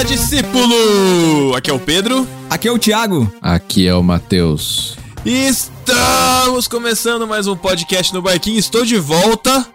Fala, 0.00 0.04
discípulo! 0.04 1.54
Aqui 1.54 1.70
é 1.70 1.74
o 1.74 1.78
Pedro. 1.78 2.26
Aqui 2.48 2.66
é 2.66 2.72
o 2.72 2.78
Thiago. 2.78 3.30
Aqui 3.42 3.86
é 3.86 3.94
o 3.94 4.02
Matheus. 4.02 4.96
Estamos 5.26 6.66
começando 6.66 7.26
mais 7.26 7.46
um 7.46 7.54
podcast 7.54 8.14
no 8.14 8.22
Barquinho. 8.22 8.58
Estou 8.58 8.82
de 8.82 8.96
volta. 8.96 9.66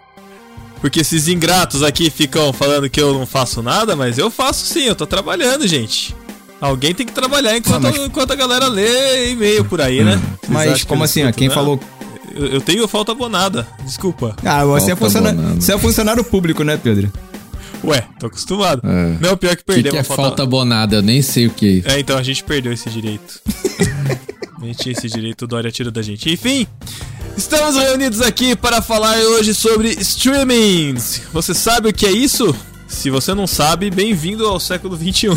Porque 0.80 1.00
esses 1.00 1.28
ingratos 1.28 1.80
aqui 1.84 2.10
ficam 2.10 2.52
falando 2.52 2.90
que 2.90 3.00
eu 3.00 3.14
não 3.14 3.24
faço 3.24 3.62
nada, 3.62 3.94
mas 3.94 4.18
eu 4.18 4.28
faço 4.28 4.66
sim, 4.66 4.82
eu 4.82 4.96
tô 4.96 5.06
trabalhando, 5.06 5.64
gente. 5.64 6.12
Alguém 6.60 6.92
tem 6.92 7.06
que 7.06 7.12
trabalhar 7.12 7.56
enquanto, 7.56 7.86
Ah, 7.86 7.92
mas- 7.92 8.04
enquanto 8.04 8.32
a 8.32 8.36
galera 8.36 8.66
lê 8.66 9.30
e-mail 9.30 9.64
por 9.64 9.80
aí, 9.80 10.02
né? 10.02 10.20
Vocês 10.42 10.48
Mas 10.48 10.84
como 10.84 11.04
assim, 11.04 11.20
ó? 11.20 11.26
escuto? 11.26 11.38
Quem 11.38 11.48
Não, 11.48 11.54
falou. 11.54 11.80
Eu, 12.34 12.46
eu 12.46 12.60
tenho 12.60 12.86
falta 12.88 13.12
abonada, 13.12 13.66
desculpa. 13.84 14.34
Ah, 14.44 14.64
você 14.64 14.90
é, 14.90 14.94
você 14.96 15.72
é 15.72 15.78
funcionário 15.78 16.24
público, 16.24 16.64
né, 16.64 16.76
Pedro? 16.76 17.12
Ué, 17.86 18.04
tô 18.18 18.26
acostumado. 18.26 18.82
É. 18.84 19.16
Não, 19.20 19.36
pior 19.36 19.54
que 19.54 19.62
O 19.62 19.64
que, 19.66 19.72
perdeu 19.74 19.92
que 19.92 19.98
é 19.98 20.02
falta 20.02 20.42
abonada? 20.42 20.96
Eu 20.96 21.02
nem 21.02 21.22
sei 21.22 21.46
o 21.46 21.50
que 21.50 21.66
é 21.66 21.70
isso. 21.70 21.88
É, 21.88 22.00
então 22.00 22.18
a 22.18 22.22
gente 22.22 22.42
perdeu 22.42 22.72
esse 22.72 22.90
direito. 22.90 23.40
a 24.60 24.64
gente 24.64 24.78
tinha 24.78 24.92
esse 24.92 25.08
direito, 25.08 25.42
o 25.42 25.46
Dória 25.46 25.70
tirou 25.70 25.92
da 25.92 26.02
gente. 26.02 26.30
Enfim, 26.32 26.66
estamos 27.36 27.76
reunidos 27.76 28.20
aqui 28.20 28.56
para 28.56 28.82
falar 28.82 29.16
hoje 29.18 29.54
sobre 29.54 29.90
streamings. 30.00 31.22
Você 31.32 31.54
sabe 31.54 31.88
o 31.88 31.92
que 31.92 32.06
é 32.06 32.10
isso? 32.10 32.54
Se 32.88 33.08
você 33.10 33.34
não 33.34 33.46
sabe, 33.46 33.90
bem-vindo 33.90 34.46
ao 34.46 34.58
século 34.58 34.96
XXI. 34.96 35.28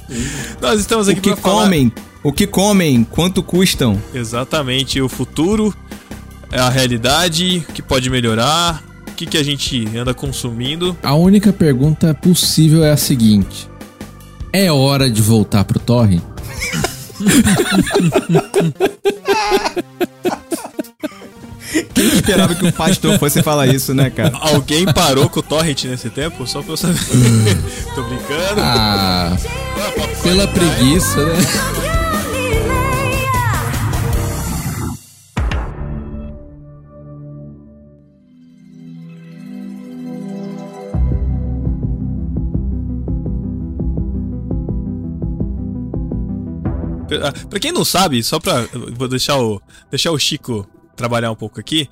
Nós 0.60 0.80
estamos 0.80 1.08
aqui 1.08 1.18
O 1.18 1.22
que 1.22 1.30
para 1.30 1.40
falar 1.40 1.62
comem? 1.64 1.92
O 2.22 2.32
que 2.32 2.46
comem? 2.46 3.04
Quanto 3.04 3.42
custam? 3.42 4.00
exatamente 4.12 5.00
o 5.00 5.08
futuro, 5.08 5.74
a 6.50 6.68
realidade, 6.68 7.64
o 7.68 7.72
que 7.72 7.82
pode 7.82 8.10
melhorar, 8.10 8.82
o 8.95 8.95
que, 9.16 9.26
que 9.26 9.38
a 9.38 9.42
gente 9.42 9.88
anda 9.96 10.14
consumindo. 10.14 10.96
A 11.02 11.14
única 11.14 11.52
pergunta 11.52 12.14
possível 12.14 12.84
é 12.84 12.92
a 12.92 12.96
seguinte: 12.96 13.68
É 14.52 14.70
hora 14.70 15.10
de 15.10 15.22
voltar 15.22 15.64
pro 15.64 15.80
torrent? 15.80 16.22
Quem 21.94 22.06
esperava 22.08 22.54
que 22.54 22.66
o 22.66 22.72
pastor 22.72 23.18
fosse 23.18 23.42
falar 23.42 23.66
isso, 23.66 23.94
né, 23.94 24.10
cara? 24.10 24.36
Alguém 24.36 24.84
parou 24.84 25.28
com 25.28 25.40
o 25.40 25.42
torrent 25.42 25.84
nesse 25.84 26.10
tempo? 26.10 26.46
Só 26.46 26.62
pra 26.62 26.72
eu 26.72 26.76
saber. 26.76 26.98
Tô 27.94 28.02
brincando. 28.02 28.60
Ah, 28.60 29.36
pela 30.22 30.46
preguiça, 30.46 31.24
né? 31.24 31.95
Pra 47.48 47.60
quem 47.60 47.72
não 47.72 47.84
sabe, 47.84 48.22
só 48.22 48.38
pra. 48.38 48.66
Vou 48.96 49.08
deixar 49.08 49.38
o, 49.38 49.60
deixar 49.90 50.10
o 50.12 50.18
Chico 50.18 50.68
trabalhar 50.96 51.30
um 51.30 51.36
pouco 51.36 51.60
aqui. 51.60 51.88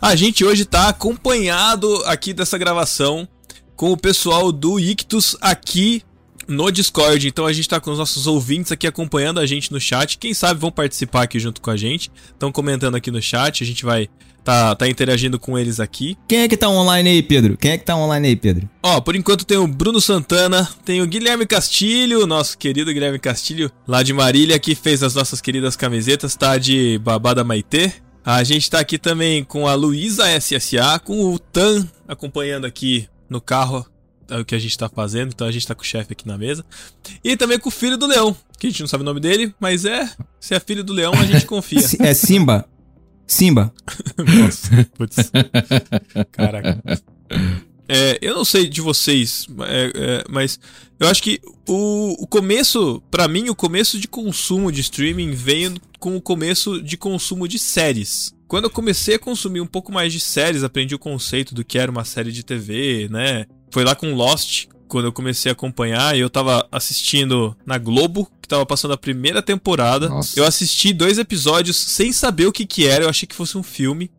A 0.00 0.14
gente 0.14 0.44
hoje 0.44 0.64
tá 0.64 0.88
acompanhado 0.88 2.02
aqui 2.04 2.32
dessa 2.32 2.58
gravação 2.58 3.26
com 3.74 3.92
o 3.92 3.96
pessoal 3.96 4.52
do 4.52 4.78
Ictus 4.78 5.36
aqui 5.40 6.02
no 6.48 6.70
Discord. 6.70 7.26
Então 7.26 7.46
a 7.46 7.52
gente 7.52 7.68
tá 7.68 7.80
com 7.80 7.90
os 7.90 7.98
nossos 7.98 8.26
ouvintes 8.26 8.72
aqui 8.72 8.86
acompanhando 8.86 9.40
a 9.40 9.46
gente 9.46 9.72
no 9.72 9.80
chat. 9.80 10.18
Quem 10.18 10.34
sabe 10.34 10.60
vão 10.60 10.70
participar 10.70 11.22
aqui 11.22 11.38
junto 11.38 11.60
com 11.60 11.70
a 11.70 11.76
gente. 11.76 12.10
Estão 12.26 12.52
comentando 12.52 12.94
aqui 12.94 13.10
no 13.10 13.20
chat. 13.20 13.62
A 13.62 13.66
gente 13.66 13.84
vai 13.84 14.08
tá, 14.42 14.74
tá 14.74 14.88
interagindo 14.88 15.38
com 15.38 15.58
eles 15.58 15.80
aqui. 15.80 16.16
Quem 16.28 16.40
é 16.40 16.48
que 16.48 16.56
tá 16.56 16.68
online 16.68 17.08
aí, 17.08 17.22
Pedro? 17.22 17.56
Quem 17.56 17.72
é 17.72 17.78
que 17.78 17.84
tá 17.84 17.96
online 17.96 18.28
aí, 18.28 18.36
Pedro? 18.36 18.68
Ó, 18.82 19.00
por 19.00 19.16
enquanto 19.16 19.44
tem 19.44 19.56
o 19.56 19.66
Bruno 19.66 20.00
Santana, 20.00 20.68
tem 20.84 21.00
o 21.00 21.06
Guilherme 21.06 21.46
Castilho, 21.46 22.26
nosso 22.26 22.58
querido 22.58 22.92
Guilherme 22.92 23.18
Castilho, 23.18 23.70
lá 23.86 24.02
de 24.02 24.12
Marília, 24.12 24.58
que 24.58 24.74
fez 24.74 25.02
as 25.02 25.14
nossas 25.14 25.40
queridas 25.40 25.76
camisetas, 25.76 26.36
tá 26.36 26.58
de 26.58 26.98
Babada 26.98 27.44
Maitê. 27.44 27.92
A 28.24 28.44
gente 28.44 28.70
tá 28.70 28.78
aqui 28.78 28.98
também 28.98 29.42
com 29.42 29.66
a 29.66 29.74
Luísa 29.74 30.24
SSA, 30.38 31.00
com 31.02 31.32
o 31.32 31.38
Tan 31.38 31.88
acompanhando 32.06 32.66
aqui 32.66 33.08
no 33.28 33.40
carro 33.40 33.84
o 34.40 34.44
que 34.44 34.54
a 34.54 34.58
gente 34.58 34.76
tá 34.76 34.88
fazendo, 34.88 35.32
então 35.32 35.46
a 35.46 35.52
gente 35.52 35.66
tá 35.66 35.74
com 35.74 35.82
o 35.82 35.86
chefe 35.86 36.12
aqui 36.12 36.26
na 36.26 36.38
mesa. 36.38 36.64
E 37.22 37.36
também 37.36 37.58
com 37.58 37.68
o 37.68 37.72
filho 37.72 37.96
do 37.96 38.06
Leão, 38.06 38.36
que 38.58 38.66
a 38.66 38.70
gente 38.70 38.80
não 38.80 38.88
sabe 38.88 39.02
o 39.02 39.04
nome 39.04 39.20
dele, 39.20 39.54
mas 39.60 39.84
é, 39.84 40.10
se 40.40 40.54
é 40.54 40.60
filho 40.60 40.84
do 40.84 40.92
Leão, 40.92 41.12
a 41.14 41.24
gente 41.24 41.46
confia. 41.46 41.82
É 42.00 42.14
Simba? 42.14 42.68
Simba? 43.26 43.72
Nossa, 44.18 44.88
putz. 44.96 45.30
Caraca. 46.32 46.82
É, 47.88 48.18
eu 48.22 48.34
não 48.34 48.44
sei 48.44 48.68
de 48.68 48.80
vocês, 48.80 49.46
é, 49.66 49.92
é, 49.94 50.24
mas 50.30 50.58
eu 50.98 51.08
acho 51.08 51.22
que 51.22 51.40
o, 51.68 52.22
o 52.22 52.26
começo, 52.26 53.02
pra 53.10 53.28
mim, 53.28 53.48
o 53.48 53.54
começo 53.54 53.98
de 53.98 54.08
consumo 54.08 54.70
de 54.70 54.80
streaming 54.80 55.32
veio 55.32 55.74
com 55.98 56.16
o 56.16 56.20
começo 56.20 56.80
de 56.82 56.96
consumo 56.96 57.46
de 57.46 57.58
séries. 57.58 58.34
Quando 58.48 58.64
eu 58.64 58.70
comecei 58.70 59.14
a 59.16 59.18
consumir 59.18 59.60
um 59.60 59.66
pouco 59.66 59.90
mais 59.92 60.12
de 60.12 60.20
séries, 60.20 60.62
aprendi 60.62 60.94
o 60.94 60.98
conceito 60.98 61.54
do 61.54 61.64
que 61.64 61.78
era 61.78 61.90
uma 61.90 62.04
série 62.04 62.30
de 62.30 62.42
TV, 62.42 63.08
né? 63.10 63.46
Foi 63.72 63.84
lá 63.84 63.94
com 63.94 64.14
Lost, 64.14 64.66
quando 64.86 65.06
eu 65.06 65.12
comecei 65.12 65.50
a 65.50 65.54
acompanhar, 65.54 66.14
e 66.14 66.20
eu 66.20 66.28
tava 66.28 66.68
assistindo 66.70 67.56
na 67.64 67.78
Globo, 67.78 68.30
que 68.40 68.46
tava 68.46 68.66
passando 68.66 68.92
a 68.92 68.98
primeira 68.98 69.40
temporada. 69.40 70.10
Nossa. 70.10 70.38
Eu 70.38 70.44
assisti 70.44 70.92
dois 70.92 71.16
episódios 71.16 71.74
sem 71.76 72.12
saber 72.12 72.46
o 72.46 72.52
que 72.52 72.66
que 72.66 72.86
era, 72.86 73.04
eu 73.04 73.08
achei 73.08 73.26
que 73.26 73.34
fosse 73.34 73.56
um 73.56 73.62
filme. 73.62 74.10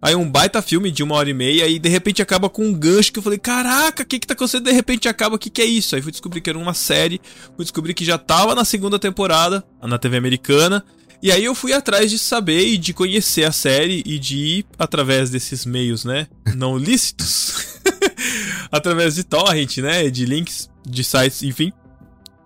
Aí 0.00 0.14
um 0.14 0.30
baita 0.30 0.62
filme 0.62 0.90
de 0.90 1.02
uma 1.02 1.16
hora 1.16 1.28
e 1.28 1.34
meia 1.34 1.66
e 1.66 1.78
de 1.78 1.88
repente 1.88 2.22
acaba 2.22 2.48
com 2.48 2.64
um 2.64 2.72
gancho 2.72 3.12
que 3.12 3.18
eu 3.18 3.22
falei, 3.22 3.38
caraca, 3.38 4.04
o 4.04 4.06
que 4.06 4.18
que 4.18 4.26
tá 4.26 4.32
acontecendo? 4.32 4.64
De 4.64 4.72
repente 4.72 5.06
acaba, 5.06 5.36
o 5.36 5.38
que 5.38 5.50
que 5.50 5.60
é 5.60 5.66
isso? 5.66 5.94
Aí 5.94 6.00
fui 6.00 6.12
descobrir 6.12 6.40
que 6.40 6.48
era 6.48 6.58
uma 6.58 6.72
série, 6.72 7.20
fui 7.56 7.64
descobrir 7.64 7.92
que 7.92 8.06
já 8.06 8.16
tava 8.16 8.54
na 8.54 8.64
segunda 8.64 8.98
temporada, 8.98 9.62
na 9.82 9.98
TV 9.98 10.16
americana. 10.16 10.82
E 11.20 11.32
aí 11.32 11.44
eu 11.44 11.54
fui 11.54 11.72
atrás 11.72 12.10
de 12.12 12.18
saber 12.18 12.68
e 12.68 12.78
de 12.78 12.94
conhecer 12.94 13.42
a 13.42 13.50
série 13.50 14.02
e 14.06 14.20
de 14.20 14.36
ir 14.36 14.66
através 14.78 15.30
desses 15.30 15.66
meios, 15.66 16.04
né, 16.04 16.28
não 16.54 16.78
lícitos, 16.78 17.80
através 18.70 19.14
de 19.14 19.24
torrent, 19.24 19.78
né, 19.78 20.08
de 20.10 20.24
links, 20.24 20.68
de 20.86 21.04
sites, 21.04 21.42
enfim, 21.42 21.72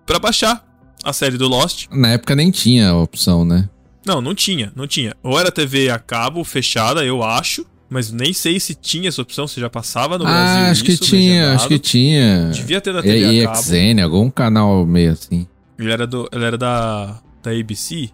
pra 0.06 0.19
baixar 0.19 0.65
a 1.04 1.12
série 1.12 1.37
do 1.37 1.48
Lost. 1.48 1.87
Na 1.91 2.09
época 2.10 2.34
nem 2.34 2.50
tinha 2.50 2.91
a 2.91 2.98
opção, 2.98 3.44
né? 3.44 3.69
Não, 4.06 4.20
não 4.20 4.34
tinha, 4.34 4.72
não 4.75 4.87
tinha. 4.87 5.15
Ou 5.22 5.38
era 5.38 5.50
TV 5.53 5.91
a 5.91 5.98
cabo 5.98 6.43
fechada, 6.44 7.04
eu 7.04 7.22
acho, 7.22 7.65
mas 7.88 8.10
nem 8.10 8.32
sei 8.32 8.59
se 8.59 8.75
tinha 8.75 9.09
essa 9.09 9.22
opção, 9.22 9.47
se 9.47 9.60
já 9.60 9.70
passava 9.70 10.19
no 10.19 10.25
Brasil. 10.25 10.65
Ah, 10.65 10.70
acho 10.70 10.82
que 10.84 10.93
isso, 10.93 11.04
tinha, 11.04 11.20
legendado. 11.34 11.56
acho 11.56 11.69
que 11.69 11.78
tinha. 11.78 12.50
Devia 12.53 12.81
ter 12.81 12.93
na 12.93 13.00
E 13.00 13.03
TV 13.03 13.41
a 13.44 13.53
cabo. 13.53 13.59
EXN, 13.59 14.00
algum 14.03 14.31
canal 14.31 14.87
meio 14.87 15.12
assim. 15.12 15.47
Ele 15.78 15.93
era, 15.93 16.06
do, 16.06 16.28
ele 16.32 16.44
era 16.44 16.59
da, 16.59 17.20
da 17.43 17.50
ABC. 17.50 18.10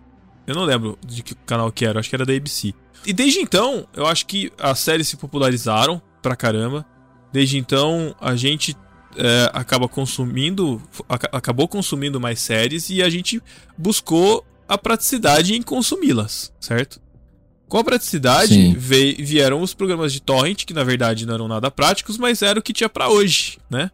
Eu 0.46 0.54
não 0.54 0.64
lembro 0.64 0.98
de 1.06 1.22
que 1.22 1.34
canal 1.46 1.70
que 1.70 1.84
era, 1.84 2.00
acho 2.00 2.08
que 2.08 2.16
era 2.16 2.24
da 2.26 2.32
ABC. 2.34 2.74
E 3.06 3.12
desde 3.12 3.38
então, 3.40 3.86
eu 3.94 4.06
acho 4.06 4.26
que 4.26 4.50
as 4.58 4.78
séries 4.78 5.08
se 5.08 5.16
popularizaram 5.16 6.00
pra 6.20 6.34
caramba. 6.34 6.84
Desde 7.32 7.58
então, 7.58 8.14
a 8.20 8.34
gente 8.36 8.76
é, 9.16 9.50
acaba 9.52 9.88
consumindo, 9.88 10.80
aca- 11.08 11.28
acabou 11.32 11.68
consumindo 11.68 12.20
mais 12.20 12.40
séries 12.40 12.88
e 12.90 13.02
a 13.02 13.10
gente 13.10 13.42
buscou 13.76 14.44
a 14.68 14.76
praticidade 14.78 15.54
em 15.54 15.62
consumi-las, 15.62 16.52
certo? 16.60 17.00
Com 17.68 17.78
a 17.78 17.84
praticidade 17.84 18.54
vieram 19.18 19.60
os 19.60 19.74
programas 19.74 20.12
de 20.12 20.20
torrent, 20.22 20.64
que 20.64 20.72
na 20.72 20.84
verdade 20.84 21.26
não 21.26 21.34
eram 21.34 21.48
nada 21.48 21.70
práticos, 21.70 22.16
mas 22.16 22.40
era 22.42 22.58
o 22.58 22.62
que 22.62 22.72
tinha 22.72 22.88
pra 22.88 23.08
hoje, 23.08 23.58
né? 23.70 23.90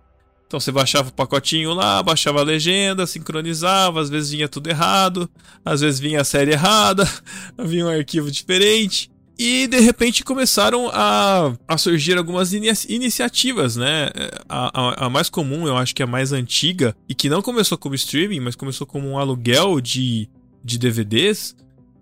Então 0.46 0.60
você 0.60 0.70
baixava 0.70 1.08
o 1.08 1.12
pacotinho 1.12 1.72
lá, 1.74 2.00
baixava 2.02 2.38
a 2.40 2.44
legenda, 2.44 3.06
sincronizava, 3.06 4.00
às 4.00 4.08
vezes 4.10 4.30
vinha 4.30 4.48
tudo 4.48 4.68
errado, 4.68 5.28
às 5.64 5.80
vezes 5.80 5.98
vinha 5.98 6.20
a 6.20 6.24
série 6.24 6.52
errada, 6.52 7.08
vinha 7.58 7.86
um 7.86 7.88
arquivo 7.88 8.30
diferente. 8.30 9.10
E 9.38 9.66
de 9.66 9.80
repente 9.80 10.22
começaram 10.22 10.88
a, 10.92 11.52
a 11.66 11.76
surgir 11.76 12.16
algumas 12.16 12.52
inici- 12.52 12.86
iniciativas, 12.92 13.74
né? 13.76 14.08
A, 14.48 14.70
a- 14.80 15.06
a 15.06 15.10
mais 15.10 15.28
comum, 15.28 15.66
eu 15.66 15.76
acho 15.76 15.94
que 15.94 16.02
é 16.02 16.04
a 16.04 16.08
mais 16.08 16.32
antiga, 16.32 16.94
e 17.08 17.14
que 17.14 17.28
não 17.28 17.42
começou 17.42 17.76
como 17.76 17.94
streaming, 17.96 18.40
mas 18.40 18.54
começou 18.54 18.86
como 18.86 19.08
um 19.08 19.18
aluguel 19.18 19.80
de, 19.80 20.28
de 20.64 20.78
DVDs, 20.78 21.56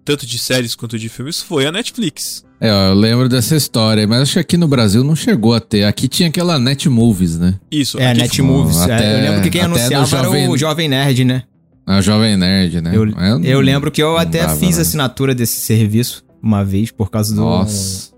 tanto 0.05 0.27
de 0.27 0.39
séries 0.39 0.75
quanto 0.75 0.99
de 0.99 1.09
filmes, 1.09 1.41
foi 1.41 1.65
a 1.65 1.73
Netflix. 1.73 2.45
É, 2.61 2.71
ó, 2.73 2.89
eu 2.89 2.95
lembro 2.95 3.29
dessa 3.29 3.57
história, 3.57 4.07
mas 4.07 4.21
acho 4.23 4.33
que 4.35 4.39
aqui 4.39 4.57
no 4.59 4.69
Brasil 4.69 5.03
não 5.03 5.17
chegou 5.17 5.55
a 5.55 5.61
ter. 5.61 5.85
Aqui 5.85 6.09
tinha 6.09 6.29
aquela 6.29 6.59
Net 6.59 6.89
Movies, 6.89 7.39
né? 7.39 7.59
Isso, 7.71 7.99
É, 7.99 8.13
Netmovies. 8.13 8.77
Até- 8.79 9.05
É, 9.05 9.17
eu 9.19 9.23
lembro 9.31 9.43
que 9.43 9.51
quem 9.51 9.61
anunciava 9.63 10.07
do 10.07 10.17
era 10.17 10.29
o 10.29 10.33
Jovem- 10.33 10.59
Jovem 10.59 10.89
Nerd, 10.89 11.25
né? 11.25 11.43
A 11.87 12.01
Jovem 12.01 12.37
Nerd, 12.37 12.81
né? 12.81 12.93
Eu, 12.95 13.07
Mas 13.07 13.31
não- 13.31 13.45
eu 13.45 13.61
lembro 13.61 13.91
que 13.91 14.03
eu 14.03 14.17
até 14.17 14.43
dava, 14.43 14.57
fiz 14.57 14.77
né? 14.77 14.83
assinatura 14.83 15.35
desse 15.35 15.61
serviço 15.61 16.23
uma 16.43 16.65
vez 16.65 16.91
por 16.91 17.11
causa 17.11 17.35
do, 17.35 17.65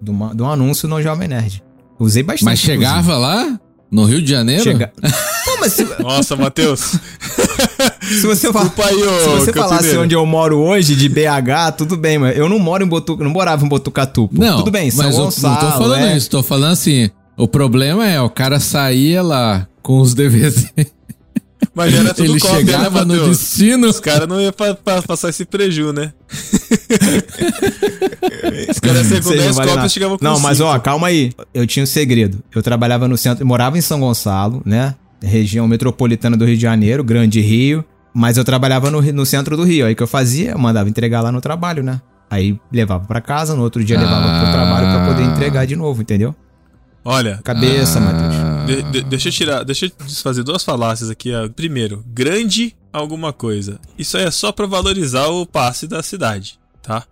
do, 0.01 0.13
uma- 0.13 0.35
de 0.35 0.43
um 0.43 0.51
anúncio 0.51 0.89
no 0.89 1.03
Jovem 1.03 1.29
Nerd. 1.29 1.63
Usei 1.99 2.23
bastante. 2.23 2.45
Mas 2.45 2.59
chegava 2.59 3.17
lá? 3.17 3.59
No 3.91 4.05
Rio 4.05 4.21
de 4.21 4.31
Janeiro? 4.31 4.63
Chega... 4.63 4.93
Pô, 5.45 5.57
mas 5.61 5.73
se, 5.75 5.85
Nossa, 6.01 6.35
Matheus. 6.35 6.81
se 8.03 8.27
você. 8.27 8.51
Desculpa 8.51 8.87
aí, 8.87 9.03
ô 9.03 9.21
Se 9.21 9.29
você 9.29 9.53
falasse 9.53 9.97
onde 9.97 10.15
eu 10.15 10.25
moro 10.27 10.59
hoje, 10.59 10.97
de 10.97 11.09
BH, 11.09 11.77
tudo 11.77 11.97
bem, 11.97 12.19
mas 12.19 12.37
eu 12.37 12.49
não 12.49 12.59
moro 12.59 12.83
em 12.85 12.89
Botucatu, 12.89 13.23
não 13.25 13.31
morava 13.31 13.65
em 13.65 13.69
Botucatu. 13.69 14.29
pô. 14.29 14.43
Não, 14.43 14.59
tudo 14.59 14.71
bem, 14.71 14.91
São 14.91 15.05
mas 15.05 15.17
eu 15.17 15.25
Gonçalo, 15.25 15.55
não 15.55 15.71
tô 15.71 15.79
falando 15.79 16.05
é. 16.07 16.17
isso, 16.17 16.31
tô 16.31 16.43
falando 16.43 16.73
assim. 16.73 17.11
O 17.37 17.47
problema 17.47 18.07
é, 18.09 18.21
o 18.21 18.31
cara 18.31 18.59
saía 18.59 19.23
lá 19.23 19.67
com 19.83 20.01
os 20.01 20.15
DVDs. 20.15 20.73
Mas 21.75 21.95
era 21.95 22.13
tudo 22.13 22.33
Ele 22.33 22.41
cópia, 22.41 22.57
chegava 22.59 23.05
né, 23.05 23.15
no 23.15 23.29
destino. 23.29 23.89
Os 23.89 24.01
caras 24.01 24.29
não 24.29 24.41
iam 24.41 24.53
pa- 24.53 24.75
pa- 24.75 25.03
passar 25.03 25.31
esse 25.31 25.45
preju, 25.45 25.93
né? 25.93 26.13
Os 28.71 28.79
caras 28.81 29.11
iam 29.11 29.21
com 29.23 29.29
Sei, 29.29 29.39
10 29.39 29.47
não 29.49 29.55
vale 29.55 29.69
cópias 29.69 29.77
nada. 29.77 29.89
chegavam 29.89 30.19
com 30.19 30.25
Não, 30.25 30.41
mas 30.41 30.59
cinco. 30.59 30.69
ó, 30.71 30.79
calma 30.79 31.07
aí. 31.09 31.33
Eu 31.53 31.67
tinha 31.67 31.83
um 31.83 31.87
segredo. 31.87 32.43
Eu 32.55 32.63
trabalhava 32.63 33.09
no 33.09 33.17
centro, 33.17 33.43
eu 33.43 33.47
morava 33.47 33.79
em 33.79 33.81
São 33.81 34.01
Gonçalo, 34.01 34.63
né? 34.65 34.95
Região 35.23 35.67
metropolitana 35.67 36.37
do 36.37 36.45
Rio 36.45 36.57
de 36.57 36.63
Janeiro, 36.63 37.03
Grande 37.03 37.41
Rio. 37.41 37.85
Mas 38.13 38.37
eu 38.37 38.45
trabalhava 38.45 38.91
no, 38.91 39.01
no 39.01 39.27
centro 39.27 39.57
do 39.57 39.65
Rio. 39.65 39.87
Aí 39.87 39.93
o 39.93 39.97
que 39.97 40.03
eu 40.03 40.07
fazia? 40.07 40.53
Eu 40.53 40.59
mandava 40.59 40.89
entregar 40.89 41.21
lá 41.21 41.33
no 41.33 41.41
trabalho, 41.41 41.83
né? 41.83 42.01
Aí 42.31 42.59
levava 42.73 43.05
pra 43.07 43.21
casa, 43.21 43.55
no 43.55 43.63
outro 43.63 43.85
dia 43.85 43.99
levava 43.99 44.23
pro 44.23 44.49
Ah. 44.49 44.53
trabalho 44.53 44.87
pra 44.89 45.07
poder 45.07 45.23
entregar 45.31 45.67
de 45.67 45.77
novo, 45.77 46.03
entendeu? 46.03 46.35
Olha, 47.05 47.39
Cabeça, 47.45 47.99
Ah. 47.99 48.03
Matheus. 48.03 48.35
De- 48.67 48.83
de- 48.83 49.03
deixa 49.03 49.29
eu 49.29 49.33
tirar, 49.33 49.65
deixa 49.65 49.87
eu 49.87 49.93
desfazer 50.07 50.43
duas 50.43 50.65
falácias 50.65 51.11
aqui. 51.11 51.31
Primeiro, 51.55 52.05
grande 52.07 52.75
alguma 52.93 53.33
coisa. 53.33 53.81
Isso 53.99 54.17
aí 54.17 54.25
é 54.25 54.31
só 54.31 54.53
pra 54.53 54.67
valorizar 54.67 55.27
o 55.29 55.45
passe 55.47 55.87
da 55.87 56.03
cidade, 56.03 56.59
tá? 56.83 57.05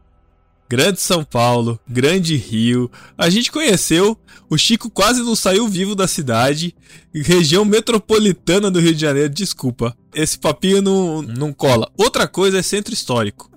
Grande 0.69 1.01
São 1.03 1.23
Paulo, 1.23 1.79
Grande 1.87 2.35
Rio. 2.35 2.91
A 3.19 3.29
gente 3.29 3.53
conheceu, 3.53 4.17
o 4.49 4.57
Chico 4.57 4.89
quase 4.89 5.21
não 5.21 5.37
saiu 5.37 5.69
vivo 5.69 5.95
da 5.95 6.09
cidade. 6.09 6.75
Região 7.15 7.63
metropolitana 7.63 8.71
do 8.71 8.81
Rio 8.81 8.95
de 8.95 9.01
Janeiro, 9.01 9.29
desculpa. 9.29 9.95
Esse 10.15 10.39
papinho 10.39 10.81
não, 10.81 11.21
não 11.21 11.53
cola. 11.53 11.91
Outra 11.99 12.27
coisa 12.27 12.59
é 12.59 12.63
centro 12.63 12.95
histórico. 12.95 13.51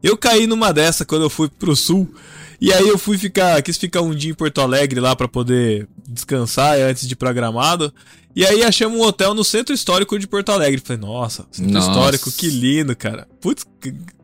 Eu 0.00 0.16
caí 0.16 0.46
numa 0.46 0.72
dessa 0.72 1.04
quando 1.04 1.22
eu 1.22 1.30
fui 1.30 1.48
pro 1.48 1.74
sul. 1.74 2.08
E 2.64 2.72
aí 2.72 2.88
eu 2.88 2.96
fui 2.96 3.18
ficar, 3.18 3.60
quis 3.60 3.76
ficar 3.76 4.00
um 4.00 4.14
dia 4.14 4.30
em 4.30 4.34
Porto 4.34 4.62
Alegre 4.62 4.98
lá 4.98 5.14
pra 5.14 5.28
poder 5.28 5.86
descansar 6.08 6.78
antes 6.78 7.06
de 7.06 7.12
ir 7.12 7.16
pra 7.16 7.30
Gramado. 7.30 7.92
E 8.34 8.44
aí 8.44 8.64
achamos 8.64 8.98
um 8.98 9.02
hotel 9.02 9.34
no 9.34 9.44
centro 9.44 9.74
histórico 9.74 10.18
de 10.18 10.26
Porto 10.26 10.50
Alegre. 10.50 10.82
Falei, 10.84 11.00
nossa, 11.00 11.46
centro 11.52 11.72
Nossa. 11.72 11.88
histórico, 11.88 12.32
que 12.32 12.48
lindo, 12.48 12.96
cara. 12.96 13.28
Putz, 13.38 13.66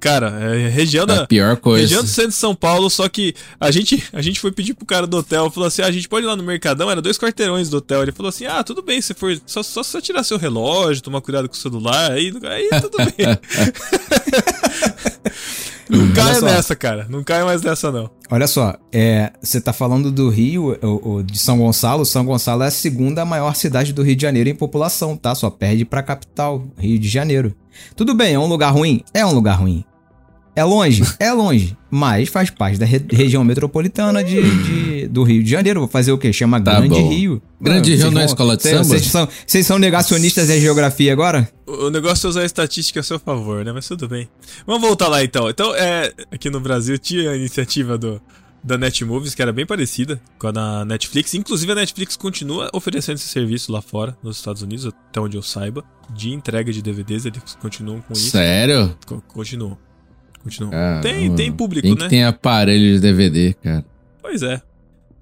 cara, 0.01 0.31
é 0.41 0.69
região 0.69 1.07
da, 1.07 1.27
pior 1.27 1.59
coisa. 1.59 1.83
Região 1.83 2.03
do 2.03 2.09
centro 2.09 2.31
de 2.31 2.37
São 2.37 2.55
Paulo, 2.55 2.89
só 2.89 3.11
que 3.11 3.35
a 3.61 3.71
gente, 3.71 4.03
a 4.11 4.23
gente 4.23 4.41
foi 4.41 4.51
pedir 4.51 4.73
pro 4.73 4.87
cara 4.87 5.07
do 5.07 5.19
hotel, 5.19 5.51
falou 5.51 5.67
assim: 5.67 5.83
ah, 5.83 5.87
a 5.87 5.93
gente 5.93 6.09
pode 6.09 6.25
ir 6.25 6.29
lá 6.29 6.35
no 6.35 6.43
Mercadão, 6.43 6.91
era 6.91 7.03
dois 7.03 7.19
quarteirões 7.19 7.69
do 7.69 7.77
hotel. 7.77 8.03
Ele 8.03 8.11
falou 8.11 8.31
assim: 8.31 8.47
ah, 8.47 8.65
tudo 8.65 8.83
bem, 8.83 9.01
se 9.01 9.13
for 9.13 9.39
só, 9.47 9.63
só, 9.63 9.83
só 9.83 10.01
tirar 10.01 10.25
seu 10.25 10.39
relógio, 10.39 11.03
tomar 11.03 11.21
cuidado 11.21 11.47
com 11.47 11.55
o 11.55 11.59
celular, 11.59 12.11
aí, 12.11 12.33
aí 12.43 12.71
tudo 12.81 12.97
bem. 12.97 13.15
não 15.91 16.13
caia 16.13 16.41
nessa, 16.41 16.77
cara. 16.77 17.07
Não 17.09 17.23
caia 17.25 17.45
mais 17.45 17.63
nessa, 17.63 17.91
não. 17.91 18.11
Olha 18.31 18.47
só, 18.47 18.77
é, 18.93 19.33
você 19.43 19.61
tá 19.61 19.73
falando 19.73 20.11
do 20.13 20.29
Rio, 20.29 20.77
o, 20.83 21.17
o- 21.17 21.23
de 21.23 21.39
São 21.39 21.59
Gonçalo. 21.59 22.05
São 22.05 22.25
Gonçalo 22.25 22.63
é 22.63 22.67
a 22.69 22.71
segunda 22.71 23.25
maior 23.25 23.55
cidade 23.55 23.93
do 23.93 24.03
Rio 24.03 24.17
de 24.17 24.23
Janeiro 24.23 24.49
em 24.49 24.55
população, 24.55 25.17
tá? 25.17 25.35
Só 25.35 25.51
perde 25.51 25.85
pra 25.85 26.03
capital, 26.03 26.65
Rio 26.79 26.99
de 26.99 27.09
Janeiro. 27.09 27.55
Tudo 27.97 28.15
bem, 28.15 28.35
é 28.35 28.39
um 28.39 28.47
lugar 28.47 28.73
ruim? 28.73 29.03
É 29.15 29.25
um 29.25 29.33
lugar 29.33 29.59
ruim. 29.59 29.85
É 30.55 30.64
longe? 30.64 31.02
É 31.19 31.32
longe. 31.32 31.76
Mas 31.91 32.29
faz 32.29 32.50
parte 32.50 32.79
da 32.79 32.85
re- 32.87 33.05
região 33.11 33.43
metropolitana 33.44 34.23
de, 34.23 34.41
de- 34.43 35.06
do 35.08 35.23
Rio 35.23 35.43
de 35.43 35.50
Janeiro. 35.50 35.81
Vou 35.81 35.88
fazer 35.88 36.12
o 36.12 36.19
quê? 36.19 36.32
Chama 36.32 36.61
Tá 36.61 36.79
Grande 36.81 37.00
bom. 37.00 37.08
Rio. 37.08 37.43
Grande 37.61 37.91
Mano, 37.91 38.02
Rio 38.02 38.11
não 38.12 38.20
é 38.20 38.25
escola 38.25 38.56
de 38.56 38.62
vocês- 38.62 38.75
samba? 38.75 38.85
Vocês 38.88 39.06
são, 39.06 39.29
vocês 39.47 39.67
são 39.67 39.79
negacionistas 39.79 40.49
da 40.49 40.58
geografia 40.58 41.12
agora? 41.12 41.49
O 41.67 41.87
o 41.87 41.91
negócio 41.91 42.26
é 42.26 42.31
usar 42.31 42.41
a 42.43 42.44
estatística 42.44 43.00
a 43.00 43.02
seu 43.02 43.19
favor, 43.19 43.64
né? 43.64 43.73
Mas 43.73 43.87
tudo 43.88 44.08
bem. 44.08 44.29
Vamos 44.67 44.82
voltar 44.87 45.08
lá 45.08 45.23
então. 45.25 45.49
Então, 45.49 45.75
é, 45.75 46.12
aqui 46.31 46.50
no 46.50 46.61
Brasil 46.61 46.99
tinha 46.99 47.31
a 47.31 47.37
iniciativa 47.37 47.96
do, 47.96 48.20
da 48.62 48.76
Netmovies, 48.76 49.35
que 49.35 49.41
era 49.43 49.53
bem 49.53 49.64
parecida 49.64 50.20
com 50.38 50.49
a 50.49 50.50
da 50.53 50.85
Netflix. 50.85 51.32
Inclusive, 51.35 51.70
a 51.73 51.76
Netflix 51.76 52.17
continua 52.17 52.69
oferecendo 52.75 53.17
esse 53.17 53.29
serviço 53.29 53.73
lá 53.73 53.81
fora, 53.81 54.17
nos 54.23 54.37
Estados 54.37 54.62
Unidos, 54.62 54.87
até 54.87 55.20
onde 55.20 55.37
eu 55.37 55.43
saiba, 55.43 55.85
de 56.14 56.31
entrega 56.32 56.73
de 56.73 56.82
DVDs. 56.82 57.25
Eles 57.25 57.41
continuam 57.61 58.00
com 58.00 58.12
isso. 58.12 58.31
Sério? 58.31 58.96
Co- 59.06 59.23
Continuam. 59.29 59.79
Continuam. 60.43 60.71
Caramba. 60.71 61.03
tem, 61.03 61.35
tem 61.35 61.53
público, 61.53 61.87
Quem 61.87 61.95
né? 61.97 62.03
que 62.05 62.09
tem 62.09 62.25
aparelho 62.25 62.95
de 62.95 63.01
DVD, 63.01 63.55
cara? 63.63 63.85
Pois 64.23 64.43
é. 64.43 64.61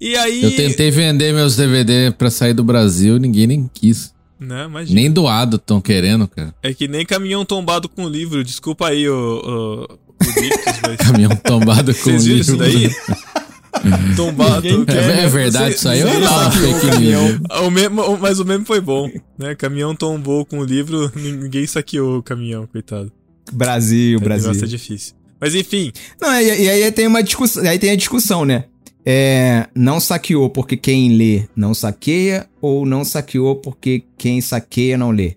E 0.01 0.17
aí. 0.17 0.43
Eu 0.43 0.55
tentei 0.55 0.91
vender 0.91 1.33
meus 1.35 1.57
DVD 1.57 2.11
pra 2.17 2.31
sair 2.31 2.55
do 2.55 2.63
Brasil, 2.63 3.19
ninguém 3.19 3.47
nem 3.47 3.71
quis. 3.73 4.15
Né, 4.39 4.67
imagina. 4.67 5.01
Nem 5.01 5.11
doado 5.11 5.59
tão 5.59 5.81
querendo, 5.81 6.29
cara. 6.29 6.55
É 6.63 6.73
que 6.73 6.87
nem 6.87 7.05
caminhão 7.05 7.45
tombado 7.45 7.89
com 7.89 8.09
livro. 8.09 8.45
Desculpa 8.45 8.87
aí, 8.89 9.09
o. 9.09 9.13
o, 9.13 9.83
o 9.85 10.41
Dictus, 10.41 10.81
mas. 10.87 10.97
Caminhão 10.99 11.35
tombado 11.35 11.93
com 11.93 12.01
Vocês 12.01 12.25
viram 12.25 12.41
isso 12.41 12.53
livro. 12.53 12.89
daí? 12.89 12.91
Tombado. 14.17 14.67
É, 14.89 15.25
é 15.25 15.29
verdade 15.29 15.75
isso 15.75 15.89
aí 15.89 16.03
não? 16.03 16.21
lá, 16.21 16.51
Fake 16.51 16.87
o 16.87 16.91
caminhão- 16.91 17.29
news. 17.29 17.41
o 17.63 17.71
meme- 17.71 18.01
o- 18.01 18.17
mas 18.17 18.41
o 18.41 18.45
meme 18.45 18.65
foi 18.65 18.81
bom, 18.81 19.09
né? 19.39 19.55
Caminhão 19.55 19.95
tombou 19.95 20.45
com 20.45 20.59
o 20.61 20.65
livro, 20.65 21.11
ninguém 21.15 21.67
saqueou 21.67 22.19
o 22.19 22.23
caminhão, 22.23 22.67
coitado. 22.67 23.13
Brasil, 23.53 24.19
O 24.19 24.21
Brasil. 24.21 24.49
negócio 24.49 24.65
é 24.65 24.69
difícil. 24.69 25.15
Mas 25.41 25.55
enfim, 25.55 25.93
Não, 26.21 26.33
e, 26.41 26.65
e 26.65 26.69
aí 26.69 26.93
tem 26.93 27.07
uma 27.07 27.23
discussão, 27.23 27.63
aí 27.65 27.79
tem 27.79 27.91
a 27.91 27.97
discussão, 27.97 28.45
né? 28.45 28.65
É, 29.07 29.69
não 29.75 30.01
saqueou 30.01 30.51
porque 30.51 30.77
quem 30.77 31.17
lê 31.17 31.45
não 31.57 31.73
saqueia 31.73 32.47
ou 32.61 32.85
não 32.85 33.05
saqueou 33.05 33.57
porque 33.57 34.03
quem 34.19 34.41
saqueia 34.41 34.99
não 34.99 35.11
lê? 35.11 35.37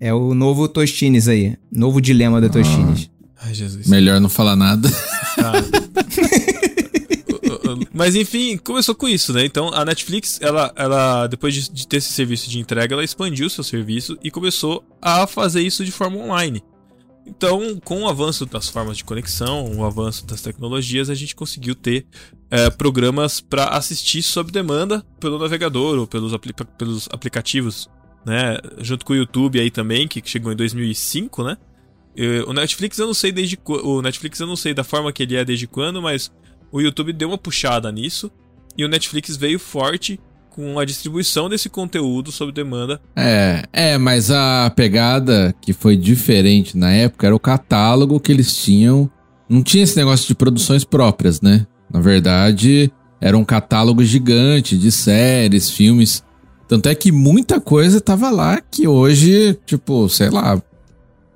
É 0.00 0.12
o 0.12 0.34
novo 0.34 0.66
Tostines 0.66 1.28
aí, 1.28 1.56
novo 1.70 2.00
dilema 2.00 2.40
da 2.40 2.48
Tostines. 2.48 3.08
ai 3.40 3.54
Jesus. 3.54 3.86
Melhor 3.86 4.20
não 4.20 4.28
falar 4.28 4.56
nada. 4.56 4.90
Tá. 5.36 5.52
Mas 7.92 8.14
enfim, 8.14 8.56
começou 8.56 8.94
com 8.94 9.08
isso, 9.08 9.32
né? 9.32 9.44
Então 9.44 9.72
a 9.72 9.84
Netflix, 9.84 10.38
ela, 10.40 10.72
ela 10.76 11.26
depois 11.26 11.54
de, 11.54 11.70
de 11.70 11.86
ter 11.86 11.98
esse 11.98 12.12
serviço 12.12 12.50
de 12.50 12.58
entrega, 12.58 12.94
ela 12.94 13.04
expandiu 13.04 13.48
seu 13.48 13.64
serviço 13.64 14.18
e 14.22 14.30
começou 14.30 14.84
a 15.00 15.26
fazer 15.26 15.62
isso 15.62 15.84
de 15.84 15.92
forma 15.92 16.16
online. 16.18 16.62
Então, 17.26 17.80
com 17.80 18.02
o 18.02 18.08
avanço 18.08 18.44
das 18.44 18.68
formas 18.68 18.98
de 18.98 19.04
conexão, 19.04 19.78
o 19.78 19.84
avanço 19.84 20.26
das 20.26 20.42
tecnologias, 20.42 21.08
a 21.08 21.14
gente 21.14 21.34
conseguiu 21.34 21.74
ter 21.74 22.06
é, 22.50 22.68
programas 22.68 23.40
para 23.40 23.68
assistir 23.68 24.22
sob 24.22 24.52
demanda 24.52 25.04
pelo 25.18 25.38
navegador 25.38 25.98
ou 25.98 26.06
pelos, 26.06 26.32
pelos 26.76 27.08
aplicativos, 27.10 27.88
né? 28.26 28.58
Junto 28.78 29.04
com 29.04 29.14
o 29.14 29.16
YouTube 29.16 29.58
aí 29.58 29.70
também, 29.70 30.06
que 30.06 30.22
chegou 30.24 30.52
em 30.52 30.56
2005, 30.56 31.44
né? 31.44 31.56
O 32.46 32.52
Netflix 32.52 32.96
eu 32.98 33.06
não 33.06 33.14
sei 33.14 33.32
desde 33.32 33.58
o 33.66 34.00
Netflix 34.00 34.38
eu 34.38 34.46
não 34.46 34.54
sei 34.54 34.72
da 34.72 34.84
forma 34.84 35.12
que 35.12 35.24
ele 35.24 35.34
é 35.34 35.44
desde 35.44 35.66
quando, 35.66 36.00
mas 36.00 36.30
o 36.70 36.80
YouTube 36.80 37.12
deu 37.12 37.28
uma 37.28 37.38
puxada 37.38 37.90
nisso 37.90 38.30
e 38.78 38.84
o 38.84 38.88
Netflix 38.88 39.36
veio 39.36 39.58
forte 39.58 40.20
com 40.54 40.78
a 40.78 40.84
distribuição 40.84 41.48
desse 41.48 41.68
conteúdo 41.68 42.30
sob 42.30 42.52
demanda. 42.52 43.00
É, 43.16 43.64
é, 43.72 43.98
mas 43.98 44.30
a 44.30 44.70
pegada 44.70 45.52
que 45.60 45.72
foi 45.72 45.96
diferente 45.96 46.78
na 46.78 46.92
época 46.92 47.26
era 47.26 47.34
o 47.34 47.40
catálogo 47.40 48.20
que 48.20 48.30
eles 48.30 48.56
tinham. 48.56 49.10
Não 49.48 49.64
tinha 49.64 49.82
esse 49.82 49.96
negócio 49.96 50.28
de 50.28 50.34
produções 50.34 50.84
próprias, 50.84 51.40
né? 51.40 51.66
Na 51.92 52.00
verdade, 52.00 52.90
era 53.20 53.36
um 53.36 53.44
catálogo 53.44 54.04
gigante 54.04 54.78
de 54.78 54.92
séries, 54.92 55.70
filmes. 55.70 56.22
Tanto 56.68 56.88
é 56.88 56.94
que 56.94 57.10
muita 57.10 57.60
coisa 57.60 58.00
tava 58.00 58.30
lá 58.30 58.60
que 58.60 58.86
hoje, 58.86 59.58
tipo, 59.66 60.08
sei 60.08 60.30
lá, 60.30 60.62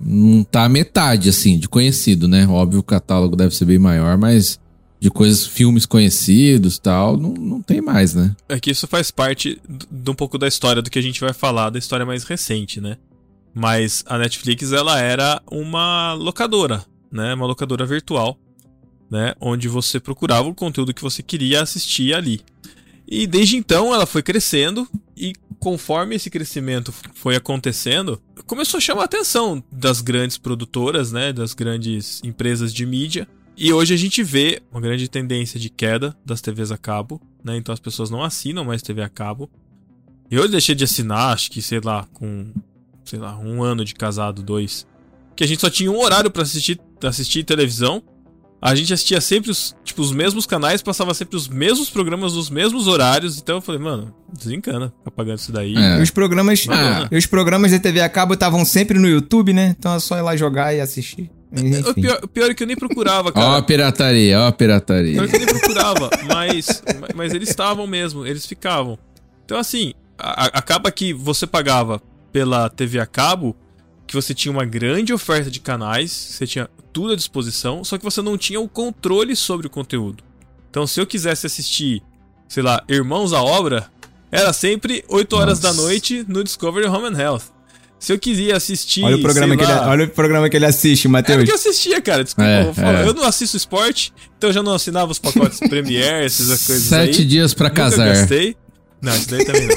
não 0.01 0.45
tá 0.45 0.69
metade, 0.69 1.29
assim, 1.29 1.59
de 1.59 1.69
conhecido, 1.69 2.29
né? 2.29 2.47
Óbvio 2.47 2.81
o 2.81 2.85
catálogo 2.85 3.35
deve 3.35 3.53
ser 3.53 3.65
bem 3.65 3.81
maior, 3.81 4.17
mas 4.17 4.61
de 5.01 5.11
coisas, 5.11 5.47
filmes 5.47 5.87
conhecidos 5.87 6.79
tal, 6.79 7.17
não, 7.17 7.33
não 7.33 7.63
tem 7.63 7.81
mais, 7.81 8.15
né? 8.15 8.35
É 8.49 8.59
que 8.59 8.71
isso 8.71 8.87
faz 8.87 9.11
parte 9.11 9.61
de 9.69 10.11
um 10.11 10.15
pouco 10.15 10.37
da 10.39 10.49
história 10.49 10.83
do 10.83 10.91
que 10.91 10.99
a 10.99 11.03
gente 11.03 11.21
vai 11.21 11.33
falar, 11.33 11.71
da 11.71 11.79
história 11.79 12.05
mais 12.05 12.25
recente, 12.25 12.81
né? 12.81 12.97
Mas 13.55 14.05
a 14.07 14.19
Netflix 14.19 14.73
ela 14.73 15.01
era 15.01 15.41
uma 15.51 16.15
locadora, 16.15 16.85
né? 17.11 17.35
Uma 17.35 17.47
locadora 17.47 17.87
virtual, 17.87 18.39
né? 19.11 19.35
Onde 19.41 19.69
você 19.69 20.01
procurava 20.01 20.49
o 20.49 20.55
conteúdo 20.55 20.95
que 20.95 21.03
você 21.03 21.23
queria 21.23 21.63
assistir 21.63 22.15
ali. 22.15 22.41
E 23.07 23.27
desde 23.27 23.57
então 23.57 23.95
ela 23.95 24.05
foi 24.05 24.23
crescendo 24.23 24.87
e 25.17 25.33
conforme 25.59 26.15
esse 26.15 26.31
crescimento 26.31 26.93
foi 27.15 27.35
acontecendo, 27.35 28.21
começou 28.47 28.79
a 28.79 28.81
chamar 28.81 29.03
a 29.03 29.05
atenção 29.07 29.63
das 29.73 30.01
grandes 30.01 30.39
produtoras, 30.39 31.11
né? 31.11 31.33
Das 31.33 31.55
grandes 31.55 32.21
empresas 32.23 32.73
de 32.73 32.85
mídia. 32.85 33.27
E 33.61 33.73
hoje 33.73 33.93
a 33.93 33.97
gente 33.97 34.23
vê 34.23 34.63
uma 34.71 34.81
grande 34.81 35.09
tendência 35.09 35.59
de 35.59 35.69
queda 35.69 36.17
das 36.25 36.41
TVs 36.41 36.71
a 36.71 36.79
cabo, 36.79 37.21
né? 37.43 37.57
Então 37.57 37.73
as 37.73 37.81
pessoas 37.81 38.09
não 38.09 38.23
assinam 38.23 38.65
mais 38.65 38.83
TV 38.83 39.03
a 39.03 39.09
cabo. 39.09 39.51
Eu 40.31 40.49
deixei 40.49 40.77
de 40.77 40.85
assinar, 40.85 41.33
acho 41.33 41.51
que, 41.51 41.61
sei 41.61 41.81
lá, 41.83 42.07
com, 42.15 42.53
sei 43.05 43.19
lá, 43.19 43.37
um 43.37 43.61
ano 43.63 43.85
de 43.85 43.95
casado, 43.95 44.43
dois. 44.45 44.87
Que 45.35 45.43
a 45.43 45.47
gente 45.47 45.61
só 45.61 45.69
tinha 45.69 45.91
um 45.91 45.99
horário 45.99 46.31
pra 46.31 46.43
assistir, 46.43 46.79
assistir 47.03 47.43
televisão. 47.43 48.01
A 48.63 48.75
gente 48.77 48.93
assistia 48.93 49.21
sempre 49.21 49.51
os, 49.51 49.75
tipo, 49.85 50.03
os 50.03 50.13
mesmos 50.13 50.47
canais, 50.47 50.81
passava 50.83 51.13
sempre 51.15 51.37
os 51.37 51.49
mesmos 51.49 51.91
programas 51.91 52.35
nos 52.35 52.51
mesmos 52.51 52.87
horários. 52.87 53.39
Então 53.39 53.57
eu 53.57 53.61
falei, 53.61 53.81
mano, 53.81 54.15
desencana 54.33 54.93
ficar 54.99 55.11
pagando 55.11 55.39
isso 55.39 55.51
daí. 55.51 55.75
É. 55.77 55.99
E 55.99 56.03
os 56.03 56.11
programas, 56.11 56.65
Ah. 56.69 57.09
e 57.11 57.17
os 57.17 57.27
programas 57.27 57.73
da 57.73 57.79
TV 57.81 58.01
a 58.01 58.09
cabo 58.09 58.35
estavam 58.35 58.65
sempre 58.65 58.99
no 59.01 59.09
YouTube, 59.09 59.53
né? 59.53 59.75
Então 59.77 59.95
é 59.95 59.99
só 59.99 60.17
ir 60.17 60.23
lá 60.23 60.37
jogar 60.37 60.75
e 60.75 60.81
assistir. 60.81 61.29
O 61.51 61.95
pior, 61.95 62.21
o 62.25 62.29
pior 62.29 62.51
é 62.51 62.55
que 62.55 62.63
eu 62.63 62.67
nem 62.67 62.77
procurava, 62.77 63.31
Ó 63.31 63.33
cara. 63.33 63.57
a 63.57 63.63
pirataria, 63.63 64.39
ó 64.41 64.47
a 64.49 64.53
pirataria. 64.53 65.15
Pior 65.15 65.29
que 65.29 65.37
eu 65.37 65.41
nem 65.41 65.49
procurava, 65.49 66.11
mas, 66.27 66.83
mas 67.15 67.33
eles 67.33 67.49
estavam 67.49 67.87
mesmo, 67.87 68.27
eles 68.27 68.45
ficavam. 68.45 68.99
Então, 69.45 69.59
assim, 69.59 69.95
a- 70.19 70.47
acaba 70.59 70.91
que 70.93 71.13
você 71.15 71.47
pagava 71.47 72.03
pela 72.31 72.69
TV 72.69 73.01
a 73.01 73.07
cabo 73.07 73.57
que 74.07 74.15
você 74.15 74.35
tinha 74.35 74.53
uma 74.53 74.65
grande 74.65 75.13
oferta 75.13 75.51
de 75.51 75.61
canais, 75.61 76.11
você 76.13 76.47
tinha 76.47 76.69
tudo 76.93 77.13
à 77.13 77.17
disposição, 77.17 77.83
só 77.85 77.97
que 77.99 78.05
você 78.05 78.21
não 78.23 78.37
tinha 78.39 78.61
o 78.61 78.69
controle 78.69 79.35
sobre 79.37 79.67
o 79.67 79.71
conteúdo. 79.71 80.23
Então, 80.71 80.87
se 80.87 81.01
eu 81.01 81.07
quisesse 81.07 81.47
assistir, 81.47 82.03
sei 82.47 82.63
lá, 82.63 82.83
Irmãos 82.89 83.33
à 83.33 83.43
Obra, 83.43 83.87
era 84.31 84.53
sempre 84.53 85.03
8 85.09 85.35
horas 85.37 85.61
Nossa. 85.61 85.77
da 85.77 85.83
noite 85.83 86.25
no 86.29 86.45
Discovery 86.45 86.87
Home 86.87 87.07
and 87.07 87.19
Health. 87.19 87.45
Se 87.99 88.13
eu 88.13 88.19
queria 88.19 88.57
assistir. 88.57 89.03
Olha 89.03 89.17
o 89.17 89.21
programa, 89.21 89.55
sei 89.55 89.65
que 89.65 89.71
ele, 89.71 89.81
lá, 89.81 89.89
olha 89.89 90.05
o 90.05 90.09
programa 90.09 90.49
que 90.49 90.57
ele 90.57 90.67
assiste, 90.67 91.05
Era 91.07 91.09
o 91.09 91.13
Matheus. 91.13 91.45
que 91.45 91.51
eu 91.51 91.55
assistia, 91.57 92.01
cara. 92.01 92.23
Desculpa, 92.23 92.49
É, 92.49 92.63
eu, 92.63 92.85
é. 92.87 93.09
eu 93.09 93.15
não 93.15 93.25
assisto 93.25 93.57
esporte, 93.57 94.13
então 94.37 94.51
eu 94.51 94.55
já 94.55 94.63
não 94.63 94.73
assinava 94.75 95.11
os 95.11 95.19
pacotes 95.19 95.59
Premiere, 95.69 96.25
essas 96.27 96.47
coisas 96.67 96.85
Sete 96.85 97.21
aí. 97.21 97.25
dias 97.25 97.53
pra 97.55 97.69
Nunca 97.69 97.83
casar. 97.83 98.07
gastei. 98.09 98.57
Não, 99.03 99.15
isso 99.15 99.29
daí 99.29 99.45
também 99.45 99.67
não. 99.67 99.77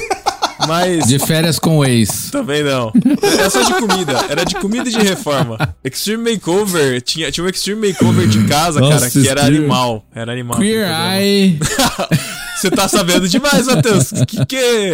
Mas. 0.68 1.08
De 1.08 1.18
férias 1.18 1.58
com 1.58 1.78
o 1.78 1.84
ex. 1.84 2.30
Também 2.30 2.62
não. 2.62 2.92
Era 3.36 3.50
só 3.50 3.62
de 3.62 3.74
comida. 3.74 4.12
Era 4.28 4.44
de 4.44 4.54
comida 4.56 4.88
e 4.88 4.92
de 4.92 4.98
reforma. 5.00 5.74
Extreme 5.82 6.32
Makeover. 6.34 7.02
Tinha, 7.02 7.32
tinha 7.32 7.44
um 7.44 7.48
Extreme 7.48 7.88
Makeover 7.88 8.28
de 8.28 8.44
casa, 8.46 8.78
Nossa, 8.78 8.98
cara, 9.00 9.10
que 9.10 9.28
era 9.28 9.44
animal. 9.44 10.06
Era 10.14 10.30
animal. 10.30 10.58
Queer. 10.60 10.86
Eye. 11.18 11.58
Você 12.62 12.70
tá 12.70 12.86
sabendo 12.86 13.28
demais, 13.28 13.66
Matheus. 13.66 14.12
Que 14.28 14.46
que 14.46 14.56
é? 14.56 14.92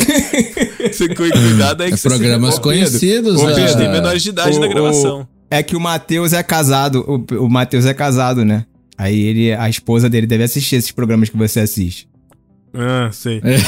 Você 0.90 1.06
cu- 1.08 1.16
cuidado 1.30 1.82
aí 1.82 1.90
que 1.90 1.98
você 1.98 2.08
Programas 2.08 2.54
se 2.54 2.60
conhecidos. 2.62 3.42
Ah, 3.42 3.52
Pedro, 3.54 3.76
Tem 3.76 3.90
menores 3.90 4.22
de 4.22 4.30
idade 4.30 4.56
O- 4.56 4.60
na 4.60 4.66
o- 4.66 4.70
gravação. 4.70 5.28
É 5.50 5.62
que 5.62 5.76
o 5.76 5.80
Matheus 5.80 6.32
é 6.32 6.42
casado. 6.42 7.04
O, 7.30 7.44
o 7.44 7.50
Matheus 7.50 7.84
é 7.84 7.92
casado, 7.92 8.42
né? 8.42 8.64
Aí 8.96 9.20
ele, 9.20 9.52
a 9.52 9.68
esposa 9.68 10.08
dele 10.08 10.26
deve 10.26 10.44
assistir 10.44 10.76
esses 10.76 10.90
programas 10.90 11.28
que 11.28 11.36
você 11.36 11.60
assiste. 11.60 12.07
Ah, 12.80 13.10
sei. 13.10 13.40
É. 13.42 13.58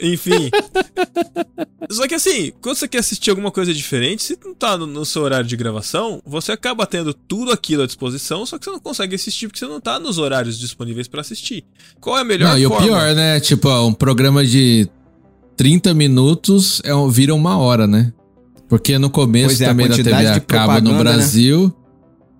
Enfim. 0.12 0.50
Só 1.90 2.06
que 2.08 2.14
assim, 2.14 2.52
quando 2.62 2.76
você 2.76 2.88
quer 2.88 2.98
assistir 2.98 3.28
alguma 3.30 3.50
coisa 3.50 3.74
diferente, 3.74 4.22
se 4.22 4.38
não 4.42 4.54
tá 4.54 4.78
no, 4.78 4.86
no 4.86 5.04
seu 5.04 5.22
horário 5.22 5.46
de 5.46 5.56
gravação, 5.56 6.22
você 6.24 6.50
acaba 6.52 6.86
tendo 6.86 7.12
tudo 7.12 7.52
aquilo 7.52 7.82
à 7.82 7.86
disposição, 7.86 8.46
só 8.46 8.56
que 8.58 8.64
você 8.64 8.70
não 8.70 8.80
consegue 8.80 9.14
assistir 9.14 9.48
porque 9.48 9.58
você 9.58 9.66
não 9.66 9.80
tá 9.80 9.98
nos 10.00 10.16
horários 10.16 10.58
disponíveis 10.58 11.06
pra 11.08 11.20
assistir. 11.20 11.64
Qual 12.00 12.16
é 12.16 12.22
a 12.22 12.24
melhor 12.24 12.50
Não, 12.52 12.58
e 12.58 12.66
o 12.66 12.70
forma? 12.70 12.86
pior, 12.86 13.14
né? 13.14 13.38
Tipo, 13.40 13.68
ó, 13.68 13.86
um 13.86 13.92
programa 13.92 14.46
de 14.46 14.88
30 15.56 15.92
minutos 15.92 16.80
é 16.84 16.94
um- 16.94 17.10
vira 17.10 17.34
uma 17.34 17.58
hora, 17.58 17.86
né? 17.86 18.12
Porque 18.68 18.98
no 18.98 19.10
começo 19.10 19.62
é, 19.62 19.66
a 19.66 19.68
também 19.68 19.88
da 19.88 19.96
TV 19.96 20.10
a 20.26 20.40
cabo 20.40 20.80
no 20.80 20.92
né? 20.92 20.98
Brasil 20.98 21.70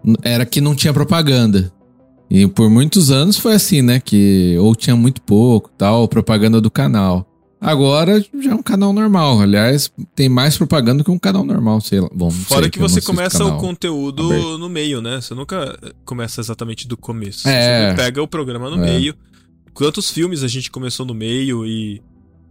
n- 0.02 0.16
era 0.22 0.46
que 0.46 0.62
não 0.62 0.74
tinha 0.74 0.92
propaganda. 0.94 1.70
E 2.34 2.46
por 2.46 2.70
muitos 2.70 3.10
anos 3.10 3.36
foi 3.36 3.52
assim, 3.52 3.82
né? 3.82 4.00
Que 4.00 4.56
ou 4.58 4.74
tinha 4.74 4.96
muito 4.96 5.20
pouco, 5.20 5.68
tal, 5.76 6.08
propaganda 6.08 6.62
do 6.62 6.70
canal. 6.70 7.28
Agora 7.60 8.24
já 8.40 8.52
é 8.52 8.54
um 8.54 8.62
canal 8.62 8.90
normal. 8.90 9.38
Aliás, 9.38 9.92
tem 10.16 10.30
mais 10.30 10.56
propaganda 10.56 11.04
que 11.04 11.10
um 11.10 11.18
canal 11.18 11.44
normal, 11.44 11.82
sei 11.82 12.00
lá. 12.00 12.08
Bom, 12.10 12.30
Fora 12.30 12.62
sei, 12.62 12.70
que 12.70 12.80
não 12.80 12.88
você 12.88 13.02
começa 13.02 13.44
o 13.44 13.58
conteúdo 13.58 14.24
aberto. 14.32 14.56
no 14.58 14.68
meio, 14.70 15.02
né? 15.02 15.20
Você 15.20 15.34
nunca 15.34 15.78
começa 16.06 16.40
exatamente 16.40 16.88
do 16.88 16.96
começo. 16.96 17.46
É. 17.46 17.90
Você 17.90 17.96
pega 17.96 18.22
o 18.22 18.26
programa 18.26 18.70
no 18.70 18.82
É. 18.82 18.86
meio. 18.92 19.14
Quantos 19.74 20.10
filmes 20.10 20.42
a 20.42 20.48
gente 20.48 20.70
começou 20.70 21.04
no 21.04 21.12
meio 21.14 21.66
e 21.66 22.00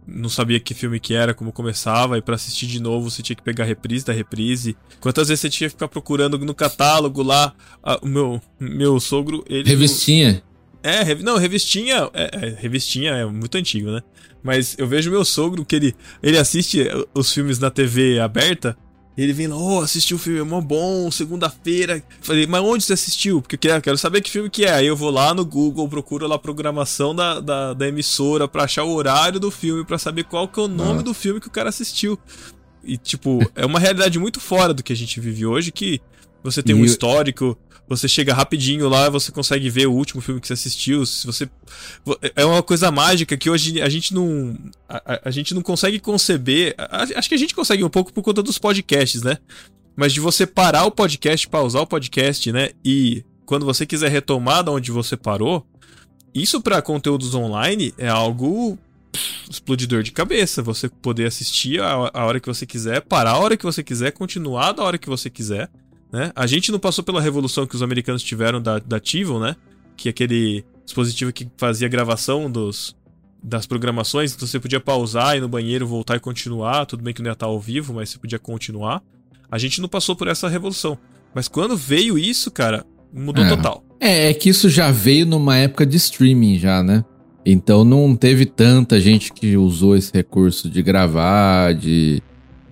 não 0.06 0.28
sabia 0.28 0.58
que 0.58 0.74
filme 0.74 0.98
que 0.98 1.14
era, 1.14 1.32
como 1.34 1.52
começava, 1.52 2.18
e 2.18 2.22
pra 2.22 2.34
assistir 2.34 2.66
de 2.66 2.80
novo 2.80 3.10
você 3.10 3.22
tinha 3.22 3.36
que 3.36 3.42
pegar 3.42 3.64
a 3.64 3.66
reprise 3.66 4.04
da 4.04 4.12
reprise. 4.12 4.76
Quantas 5.00 5.28
vezes 5.28 5.40
você 5.40 5.50
tinha 5.50 5.68
que 5.68 5.74
ficar 5.74 5.88
procurando 5.88 6.38
no 6.38 6.54
catálogo 6.54 7.22
lá, 7.22 7.54
o 8.02 8.06
meu, 8.06 8.40
meu 8.58 8.98
sogro, 8.98 9.44
ele... 9.48 9.68
Revistinha. 9.68 10.42
É, 10.82 11.02
revi- 11.02 11.22
não, 11.22 11.38
revistinha. 11.38 12.10
É, 12.12 12.46
é, 12.46 12.56
revistinha 12.58 13.12
é 13.12 13.24
muito 13.24 13.56
antigo, 13.56 13.90
né? 13.90 14.02
Mas 14.42 14.74
eu 14.76 14.86
vejo 14.88 15.10
meu 15.10 15.24
sogro 15.24 15.64
que 15.64 15.76
ele, 15.76 15.94
ele 16.20 16.36
assiste 16.36 16.84
os 17.14 17.32
filmes 17.32 17.60
na 17.60 17.70
TV 17.70 18.18
aberta. 18.18 18.76
E 19.16 19.22
ele 19.22 19.32
vem 19.34 19.46
lá, 19.46 19.56
oh, 19.56 19.80
assisti 19.80 20.14
o 20.14 20.18
filme, 20.18 20.40
é 20.40 20.42
mó 20.42 20.60
bom, 20.60 21.10
segunda-feira. 21.10 22.02
Falei, 22.22 22.46
mas 22.46 22.62
onde 22.62 22.82
você 22.84 22.94
assistiu? 22.94 23.42
Porque 23.42 23.56
eu 23.56 23.58
quero, 23.58 23.82
quero 23.82 23.98
saber 23.98 24.22
que 24.22 24.30
filme 24.30 24.48
que 24.48 24.64
é. 24.64 24.72
Aí 24.72 24.86
eu 24.86 24.96
vou 24.96 25.10
lá 25.10 25.34
no 25.34 25.44
Google, 25.44 25.86
procuro 25.88 26.26
lá 26.26 26.36
a 26.36 26.38
programação 26.38 27.14
da, 27.14 27.38
da, 27.40 27.74
da 27.74 27.88
emissora 27.88 28.48
pra 28.48 28.64
achar 28.64 28.84
o 28.84 28.94
horário 28.94 29.38
do 29.38 29.50
filme, 29.50 29.84
pra 29.84 29.98
saber 29.98 30.24
qual 30.24 30.48
que 30.48 30.58
é 30.58 30.62
o 30.62 30.68
nome 30.68 31.00
Ah. 31.00 31.02
do 31.02 31.12
filme 31.12 31.40
que 31.40 31.48
o 31.48 31.50
cara 31.50 31.68
assistiu. 31.68 32.18
E, 32.82 32.96
tipo, 32.96 33.38
é 33.54 33.66
uma 33.66 33.78
realidade 33.78 34.18
muito 34.18 34.40
fora 34.40 34.72
do 34.72 34.82
que 34.82 34.92
a 34.92 34.96
gente 34.96 35.20
vive 35.20 35.44
hoje, 35.44 35.70
que 35.70 36.00
você 36.42 36.62
tem 36.62 36.74
um 36.74 36.78
E 36.78 36.82
o- 36.82 36.84
histórico, 36.86 37.56
você 37.88 38.08
chega 38.08 38.32
rapidinho 38.32 38.88
lá, 38.88 39.10
você 39.10 39.30
consegue 39.30 39.68
ver 39.68 39.86
o 39.86 39.92
último 39.92 40.20
filme 40.22 40.40
que 40.40 40.46
você 40.46 40.52
assistiu. 40.54 41.04
Se 41.04 41.26
você 41.26 41.48
vo- 42.04 42.18
é 42.34 42.44
uma 42.44 42.62
coisa 42.62 42.90
mágica 42.90 43.36
que 43.36 43.50
hoje 43.50 43.80
a 43.82 43.88
gente 43.88 44.14
não 44.14 44.56
a, 44.88 45.20
a- 45.24 45.30
gente 45.30 45.54
não 45.54 45.62
consegue 45.62 45.98
conceber. 45.98 46.74
acho 47.14 47.28
que 47.28 47.34
a 47.34 47.38
gente 47.38 47.54
consegue 47.54 47.84
um 47.84 47.90
pouco 47.90 48.12
por 48.12 48.22
conta 48.22 48.42
dos 48.42 48.58
podcasts, 48.58 49.22
né? 49.22 49.38
Mas 49.94 50.12
de 50.12 50.20
você 50.20 50.46
parar 50.46 50.84
o 50.86 50.90
podcast, 50.90 51.46
pausar 51.48 51.82
o 51.82 51.86
podcast, 51.86 52.50
né? 52.50 52.70
E 52.84 53.24
quando 53.44 53.66
você 53.66 53.84
quiser 53.84 54.10
retomar 54.10 54.62
da 54.64 54.72
onde 54.72 54.90
você 54.90 55.16
parou, 55.16 55.66
isso 56.34 56.62
pra 56.62 56.80
conteúdos 56.80 57.34
online 57.34 57.92
é 57.98 58.08
algo 58.08 58.78
explodidor 59.50 60.02
de 60.02 60.12
cabeça. 60.12 60.62
Você 60.62 60.88
poder 60.88 61.26
assistir 61.26 61.78
a 61.82 62.24
hora 62.24 62.40
que 62.40 62.46
você 62.48 62.64
quiser, 62.64 63.02
parar 63.02 63.32
a 63.32 63.38
hora 63.38 63.56
que 63.56 63.64
você 63.64 63.82
quiser, 63.82 64.12
continuar 64.12 64.72
da 64.72 64.82
hora 64.82 64.96
que 64.96 65.08
você 65.10 65.28
quiser. 65.28 65.68
Né? 66.12 66.30
A 66.36 66.46
gente 66.46 66.70
não 66.70 66.78
passou 66.78 67.02
pela 67.02 67.20
revolução 67.20 67.66
que 67.66 67.74
os 67.74 67.82
americanos 67.82 68.22
tiveram 68.22 68.60
da, 68.60 68.78
da 68.78 69.00
TiVo, 69.00 69.38
né? 69.40 69.56
Que 69.96 70.08
é 70.08 70.10
aquele 70.10 70.64
dispositivo 70.84 71.32
que 71.32 71.48
fazia 71.56 71.88
gravação 71.88 72.50
dos, 72.50 72.94
das 73.42 73.66
programações, 73.66 74.34
então 74.34 74.46
você 74.46 74.60
podia 74.60 74.80
pausar, 74.80 75.36
ir 75.36 75.40
no 75.40 75.48
banheiro, 75.48 75.86
voltar 75.86 76.16
e 76.16 76.20
continuar. 76.20 76.84
Tudo 76.84 77.02
bem 77.02 77.14
que 77.14 77.22
não 77.22 77.30
ia 77.30 77.32
estar 77.32 77.46
ao 77.46 77.58
vivo, 77.58 77.94
mas 77.94 78.10
você 78.10 78.18
podia 78.18 78.38
continuar. 78.38 79.02
A 79.50 79.58
gente 79.58 79.80
não 79.80 79.88
passou 79.88 80.14
por 80.14 80.28
essa 80.28 80.48
revolução. 80.48 80.98
Mas 81.34 81.48
quando 81.48 81.76
veio 81.76 82.18
isso, 82.18 82.50
cara, 82.50 82.84
mudou 83.12 83.44
É. 83.44 83.48
total. 83.48 83.82
É, 83.98 84.30
é 84.30 84.34
que 84.34 84.50
isso 84.50 84.68
já 84.68 84.90
veio 84.90 85.24
numa 85.24 85.56
época 85.56 85.86
de 85.86 85.96
streaming 85.96 86.58
já, 86.58 86.82
né? 86.82 87.04
Então 87.44 87.84
não 87.84 88.14
teve 88.14 88.44
tanta 88.46 89.00
gente 89.00 89.32
que 89.32 89.56
usou 89.56 89.96
esse 89.96 90.12
recurso 90.12 90.68
de 90.68 90.82
gravar, 90.82 91.74
de, 91.74 92.22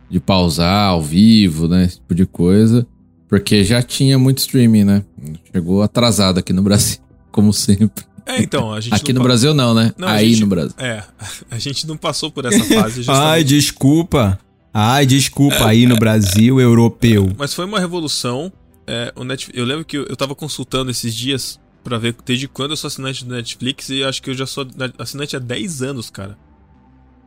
de 0.08 0.20
pausar 0.20 0.88
ao 0.90 1.02
vivo, 1.02 1.68
né? 1.68 1.84
Esse 1.84 1.96
tipo 1.96 2.14
de 2.14 2.26
coisa. 2.26 2.86
Porque 3.30 3.62
já 3.64 3.80
tinha 3.82 4.18
muito 4.18 4.38
streaming, 4.38 4.84
né? 4.84 5.04
Chegou 5.52 5.82
atrasado 5.82 6.38
aqui 6.38 6.52
no 6.52 6.62
Brasil, 6.62 6.98
como 7.32 7.52
sempre. 7.52 8.04
É, 8.26 8.42
então, 8.42 8.72
a 8.72 8.80
gente 8.80 8.92
Aqui 8.94 9.12
no 9.12 9.20
pa- 9.20 9.24
Brasil 9.28 9.54
não, 9.54 9.72
né? 9.72 9.92
Não, 9.96 10.06
Aí 10.08 10.30
gente- 10.30 10.40
no 10.40 10.46
Brasil. 10.48 10.74
É, 10.78 11.02
a 11.50 11.58
gente 11.58 11.86
não 11.86 11.96
passou 11.96 12.30
por 12.30 12.44
essa 12.44 12.62
fase 12.64 13.04
Ai, 13.08 13.42
desculpa. 13.44 14.38
Ai, 14.74 15.06
desculpa 15.06 15.66
aí 15.66 15.86
no 15.86 15.96
Brasil 15.96 16.60
europeu. 16.60 17.32
Mas 17.38 17.54
foi 17.54 17.64
uma 17.64 17.80
revolução. 17.80 18.52
É, 18.86 19.12
o 19.16 19.24
Net... 19.24 19.48
Eu 19.54 19.64
lembro 19.64 19.84
que 19.84 19.96
eu 19.96 20.16
tava 20.16 20.34
consultando 20.34 20.90
esses 20.90 21.14
dias 21.14 21.58
pra 21.82 21.98
ver 21.98 22.14
desde 22.26 22.46
quando 22.46 22.72
eu 22.72 22.76
sou 22.76 22.88
assinante 22.88 23.24
do 23.24 23.34
Netflix 23.34 23.88
e 23.88 24.02
acho 24.04 24.22
que 24.22 24.30
eu 24.30 24.34
já 24.34 24.46
sou 24.46 24.64
na- 24.76 24.92
assinante 24.98 25.34
há 25.34 25.38
10 25.38 25.82
anos, 25.82 26.10
cara. 26.10 26.36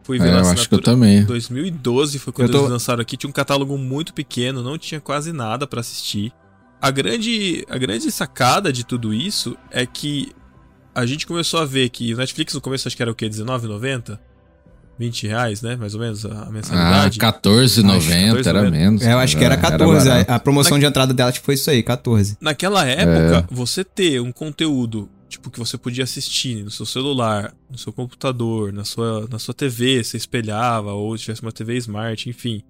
Fui 0.03 0.19
ver 0.19 0.27
É, 0.27 0.31
na 0.31 0.39
eu 0.39 0.50
acho 0.50 0.67
que 0.69 0.75
eu 0.75 0.81
também. 0.81 1.24
2012 1.24 2.19
foi 2.19 2.33
quando 2.33 2.51
tô- 2.51 2.57
eles 2.60 2.69
lançaram 2.69 3.01
aqui. 3.01 3.15
Tinha 3.17 3.29
um 3.29 3.33
catálogo 3.33 3.77
muito 3.77 4.13
pequeno, 4.13 4.62
não 4.62 4.77
tinha 4.77 5.00
quase 5.00 5.31
nada 5.31 5.65
pra 5.65 5.79
assistir. 5.79 6.31
A 6.81 6.91
grande, 6.91 7.65
a 7.69 7.77
grande 7.77 8.12
sacada 8.12 8.72
de 8.74 8.83
tudo 8.86 9.13
isso 9.13 9.55
é 9.72 9.86
que 9.86 10.31
a 10.93 11.05
gente 11.05 11.25
começou 11.25 11.62
a 11.62 11.65
ver 11.65 11.88
que 11.89 12.13
o 12.13 12.17
Netflix 12.17 12.53
no 12.53 12.60
começo 12.62 12.88
acho 12.88 12.95
que 12.98 13.01
era 13.01 13.12
o 13.12 13.15
quê? 13.15 13.25
R$19,90? 13.25 14.19
20 15.00 15.25
reais, 15.27 15.62
né? 15.62 15.75
Mais 15.75 15.95
ou 15.95 16.01
menos 16.01 16.24
a 16.25 16.29
a 16.29 16.41
Ah, 16.48 16.51
mensalidade. 16.51 17.17
14,90 17.17 18.48
era 18.48 18.60
14,90. 18.62 18.72
menos. 18.72 19.01
É, 19.01 19.13
eu 19.13 19.17
acho 19.19 19.38
que 19.38 19.43
era 19.43 19.57
14. 19.57 20.07
barato. 20.10 20.31
a, 20.31 20.36
a 20.36 20.39
promoção 20.39 20.77
de 20.77 20.86
entrada 20.86 21.13
dela 21.13 21.29
acho 21.29 21.39
que 21.39 21.45
foi 21.45 21.55
isso 21.55 21.69
aí, 21.69 21.81
14. 21.81 22.38
Naquela 22.39 22.86
época, 22.86 23.48
você 23.50 23.83
ter 23.83 24.22
um 24.22 24.31
conteúdo 24.31 25.10
tipo 25.34 25.50
que 25.52 25.60
você 25.60 25.78
podia 25.78 26.04
assistir 26.04 26.63
no 26.63 26.72
seu 26.72 26.86
celular, 26.86 27.54
no 27.70 27.78
seu 27.78 27.92
computador, 27.92 28.72
na 28.72 28.86
sua, 28.86 29.28
na 29.30 29.40
sua 29.40 29.54
TV, 29.54 30.04
você 30.04 30.18
espelhava, 30.18 30.94
ou 30.94 31.18
tivesse 31.18 31.42
uma 31.42 31.52
TV 31.52 31.75
Smart, 31.78 32.30
enfim. 32.30 32.62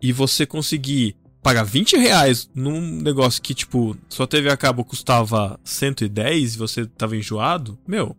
E 0.00 0.12
você 0.12 0.44
conseguir 0.46 1.14
pagar 1.42 1.64
20 1.64 1.96
reais 1.96 2.48
num 2.54 2.80
negócio 2.80 3.42
que, 3.42 3.54
tipo, 3.54 3.96
sua 4.08 4.26
TV 4.26 4.50
a 4.50 4.56
cabo 4.56 4.84
custava 4.84 5.58
110 5.64 6.54
e 6.54 6.58
você 6.58 6.86
tava 6.86 7.16
enjoado, 7.16 7.78
meu, 7.86 8.16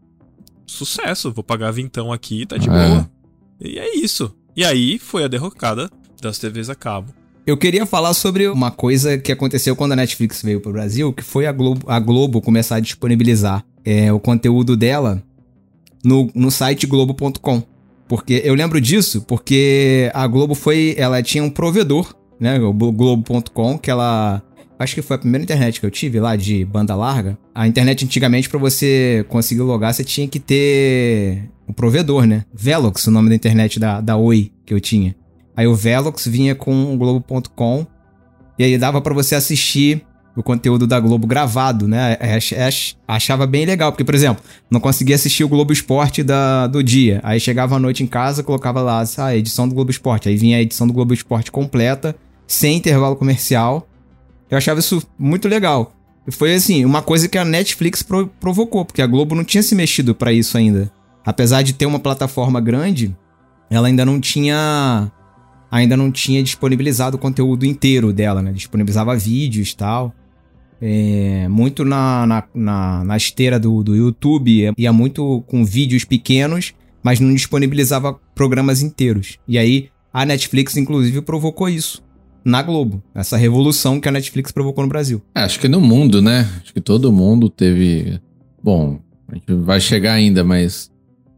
sucesso, 0.68 1.32
vou 1.32 1.44
pagar 1.44 1.72
vintão 1.72 2.12
aqui, 2.12 2.46
tá 2.46 2.58
de 2.58 2.70
É. 2.70 2.72
boa. 2.72 3.12
E 3.60 3.80
é 3.80 3.96
isso. 3.96 4.34
E 4.56 4.64
aí 4.64 5.00
foi 5.00 5.24
a 5.24 5.28
derrocada 5.28 5.90
das 6.22 6.38
TVs 6.38 6.70
a 6.70 6.76
cabo. 6.76 7.14
Eu 7.46 7.58
queria 7.58 7.86
falar 7.86 8.14
sobre 8.14 8.48
uma 8.48 8.72
coisa 8.72 9.18
que 9.18 9.30
aconteceu 9.30 9.76
quando 9.76 9.92
a 9.92 9.98
Netflix 9.98 10.42
veio 10.42 10.62
pro 10.62 10.72
Brasil, 10.72 11.12
que 11.12 11.22
foi 11.22 11.46
a 11.46 11.52
Globo, 11.52 11.86
a 11.92 12.00
Globo 12.00 12.42
começar 12.42 12.78
a 12.78 12.80
disponibilizar 12.80 13.66
é, 13.84 14.14
o 14.14 14.20
conteúdo 14.20 14.78
dela 14.78 15.22
no, 16.06 16.32
no 16.34 16.50
site 16.50 16.88
globo.com. 16.88 17.62
Porque 18.08 18.42
eu 18.46 18.56
lembro 18.56 18.80
disso 18.80 19.22
porque 19.24 20.10
a 20.14 20.26
Globo 20.26 20.56
foi, 20.56 20.96
ela 20.98 21.22
tinha 21.22 21.44
um 21.44 21.50
provedor, 21.50 22.16
né, 22.40 22.58
o 22.62 22.72
globo.com, 22.72 23.78
que 23.78 23.92
ela 23.92 24.42
acho 24.80 24.96
que 24.96 25.02
foi 25.02 25.16
a 25.16 25.20
primeira 25.20 25.44
internet 25.44 25.82
que 25.82 25.86
eu 25.86 25.92
tive 25.92 26.22
lá 26.22 26.38
de 26.38 26.64
banda 26.64 26.96
larga. 26.96 27.38
A 27.54 27.68
internet 27.68 28.06
antigamente 28.06 28.50
pra 28.50 28.60
você 28.60 29.26
conseguir 29.28 29.62
logar, 29.62 29.94
você 29.94 30.04
tinha 30.04 30.30
que 30.30 30.40
ter 30.40 31.50
um 31.68 31.74
provedor, 31.74 32.26
né? 32.26 32.46
Velox, 32.54 33.06
o 33.08 33.12
nome 33.12 33.28
da 33.28 33.36
internet 33.36 33.80
da, 33.80 34.00
da 34.00 34.16
Oi 34.16 34.50
que 34.66 34.74
eu 34.74 34.80
tinha. 34.80 35.14
Aí 35.56 35.68
o 35.68 35.76
Velox 35.76 36.28
vinha 36.28 36.56
com 36.56 36.94
o 36.94 36.98
Globo.com. 36.98 37.86
E 38.58 38.64
aí 38.64 38.78
dava 38.78 39.02
para 39.02 39.14
você 39.14 39.36
assistir 39.36 40.06
o 40.36 40.42
conteúdo 40.42 40.88
da 40.88 41.00
Globo 41.00 41.28
gravado, 41.28 41.88
né? 41.88 42.18
É, 42.20 42.38
é, 42.38 42.70
achava 43.08 43.46
bem 43.46 43.66
legal, 43.66 43.92
porque, 43.92 44.04
por 44.04 44.16
exemplo, 44.16 44.44
não 44.70 44.80
conseguia 44.80 45.16
assistir 45.16 45.44
o 45.44 45.48
Globo 45.48 45.72
Esporte 45.72 46.24
da, 46.24 46.66
do 46.68 46.84
dia. 46.84 47.20
Aí 47.24 47.40
chegava 47.40 47.76
à 47.76 47.80
noite 47.80 48.04
em 48.04 48.08
casa, 48.08 48.44
colocava 48.44 48.82
lá 48.82 49.04
a 49.18 49.36
edição 49.36 49.68
do 49.68 49.76
Globo 49.76 49.92
Esporte. 49.92 50.30
Aí 50.30 50.36
vinha 50.36 50.58
a 50.58 50.62
edição 50.62 50.88
do 50.88 50.94
Globo 50.94 51.14
Esporte 51.14 51.52
completa, 51.52 52.16
sem 52.48 52.78
intervalo 52.78 53.16
comercial. 53.16 53.88
Eu 54.50 54.58
achava 54.58 54.80
isso 54.80 55.04
muito 55.18 55.48
legal. 55.48 55.94
E 56.28 56.32
foi 56.32 56.56
assim, 56.56 56.84
uma 56.86 57.02
coisa 57.02 57.28
que 57.28 57.38
a 57.38 57.46
Netflix 57.46 58.02
pro 58.02 58.28
provocou, 58.40 58.86
porque 58.86 59.02
a 59.02 59.08
Globo 59.08 59.36
não 59.36 59.44
tinha 59.44 59.62
se 59.62 59.76
mexido 59.76 60.16
para 60.16 60.34
isso 60.34 60.58
ainda. 60.58 60.92
Apesar 61.26 61.62
de 61.62 61.74
ter 61.74 61.86
uma 61.86 62.00
plataforma 62.00 62.60
grande, 62.60 63.16
ela 63.70 63.88
ainda 63.88 64.06
não 64.06 64.20
tinha 64.20 65.12
ainda 65.74 65.98
não 65.98 66.12
tinha 66.12 66.44
disponibilizado 66.44 67.18
o 67.18 67.20
conteúdo 67.20 67.66
inteiro 67.66 68.14
dela, 68.14 68.44
né? 68.44 68.52
Disponibilizava 68.52 69.16
vídeos 69.16 69.72
e 69.72 69.76
tal. 69.76 70.14
É, 70.80 71.48
muito 71.48 71.84
na, 71.84 72.28
na, 72.28 72.44
na, 72.54 73.04
na, 73.04 73.18
esteira 73.18 73.60
do, 73.60 73.82
do 73.82 73.96
YouTube, 73.96 74.72
ia 74.78 74.94
muito 74.94 75.44
com 75.48 75.66
vídeos 75.66 76.04
pequenos, 76.06 76.74
mas 77.02 77.20
não 77.20 77.34
disponibilizava 77.34 78.14
programas 78.36 78.84
inteiros. 78.84 79.40
E 79.48 79.58
aí 79.58 79.90
a 80.14 80.24
Netflix, 80.26 80.78
inclusive, 80.78 81.24
provocou 81.24 81.68
isso 81.68 82.04
na 82.46 82.62
Globo. 82.62 83.02
Essa 83.16 83.36
revolução 83.36 84.00
que 84.00 84.08
a 84.08 84.12
Netflix 84.12 84.52
provocou 84.52 84.84
no 84.84 84.90
Brasil. 84.90 85.24
É, 85.34 85.42
acho 85.42 85.60
que 85.60 85.68
no 85.68 85.82
mundo, 85.82 86.22
né? 86.22 86.48
Acho 86.62 86.72
que 86.72 86.82
todo 86.82 87.12
mundo 87.12 87.50
teve. 87.50 88.22
Bom, 88.62 89.00
a 89.28 89.34
gente 89.34 89.52
vai 89.56 89.82
chegar 89.82 90.14
ainda, 90.14 90.44
mas 90.44 90.92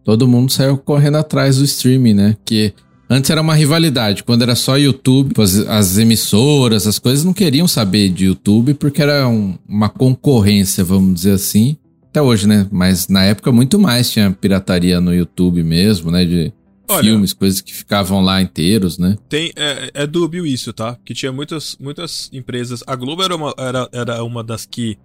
todo 0.03 0.27
mundo 0.27 0.51
saiu 0.51 0.77
correndo 0.77 1.15
atrás 1.15 1.57
do 1.57 1.63
streaming, 1.63 2.15
né? 2.15 2.37
Que 2.43 2.73
Antes 3.09 3.29
era 3.29 3.41
uma 3.41 3.53
rivalidade, 3.53 4.23
quando 4.23 4.41
era 4.41 4.55
só 4.55 4.77
YouTube, 4.77 5.33
as, 5.39 5.55
as 5.67 5.97
emissoras, 5.97 6.87
as 6.87 6.97
coisas 6.97 7.23
não 7.23 7.33
queriam 7.33 7.67
saber 7.67 8.09
de 8.09 8.25
YouTube 8.25 8.73
porque 8.73 9.01
era 9.01 9.27
um, 9.27 9.57
uma 9.67 9.89
concorrência, 9.89 10.83
vamos 10.83 11.13
dizer 11.13 11.33
assim. 11.33 11.77
Até 12.09 12.21
hoje, 12.21 12.47
né? 12.47 12.67
Mas 12.71 13.07
na 13.07 13.23
época 13.23 13.51
muito 13.51 13.77
mais 13.77 14.09
tinha 14.09 14.31
pirataria 14.31 14.99
no 14.99 15.13
YouTube 15.13 15.61
mesmo, 15.63 16.09
né? 16.09 16.25
De 16.25 16.51
Olha, 16.87 17.03
filmes, 17.03 17.33
coisas 17.33 17.61
que 17.61 17.73
ficavam 17.73 18.21
lá 18.21 18.41
inteiros, 18.41 18.97
né? 18.97 19.17
Tem, 19.29 19.51
é, 19.55 19.91
é 19.93 20.07
dúbio 20.07 20.45
isso, 20.45 20.73
tá? 20.73 20.97
Que 21.05 21.13
tinha 21.13 21.31
muitas, 21.31 21.77
muitas 21.79 22.29
empresas. 22.33 22.83
A 22.87 22.95
Globo 22.95 23.21
era 23.21 23.35
uma, 23.35 23.53
era, 23.57 23.89
era 23.91 24.23
uma 24.23 24.43
das 24.43 24.65
que 24.65 24.97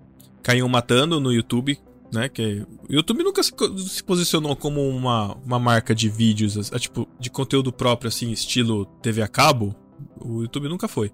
caíam 0.43 0.69
matando 0.69 1.21
no 1.21 1.33
YouTube 1.33 1.79
né? 2.13 2.29
Que 2.29 2.67
o 2.89 2.93
YouTube 2.93 3.23
nunca 3.23 3.43
se, 3.43 3.53
se, 3.79 4.03
posicionou 4.03 4.57
como 4.57 4.87
uma, 4.89 5.35
uma 5.45 5.59
marca 5.59 5.95
de 5.95 6.09
vídeos, 6.09 6.73
é, 6.73 6.79
tipo, 6.79 7.09
de 7.19 7.31
conteúdo 7.31 7.73
próprio, 7.73 8.09
assim, 8.09 8.31
estilo 8.31 8.87
TV 9.03 9.23
a 9.23 9.29
cabo. 9.29 9.75
O 10.21 10.43
YouTube 10.43 10.69
nunca 10.69 10.89
foi. 10.89 11.13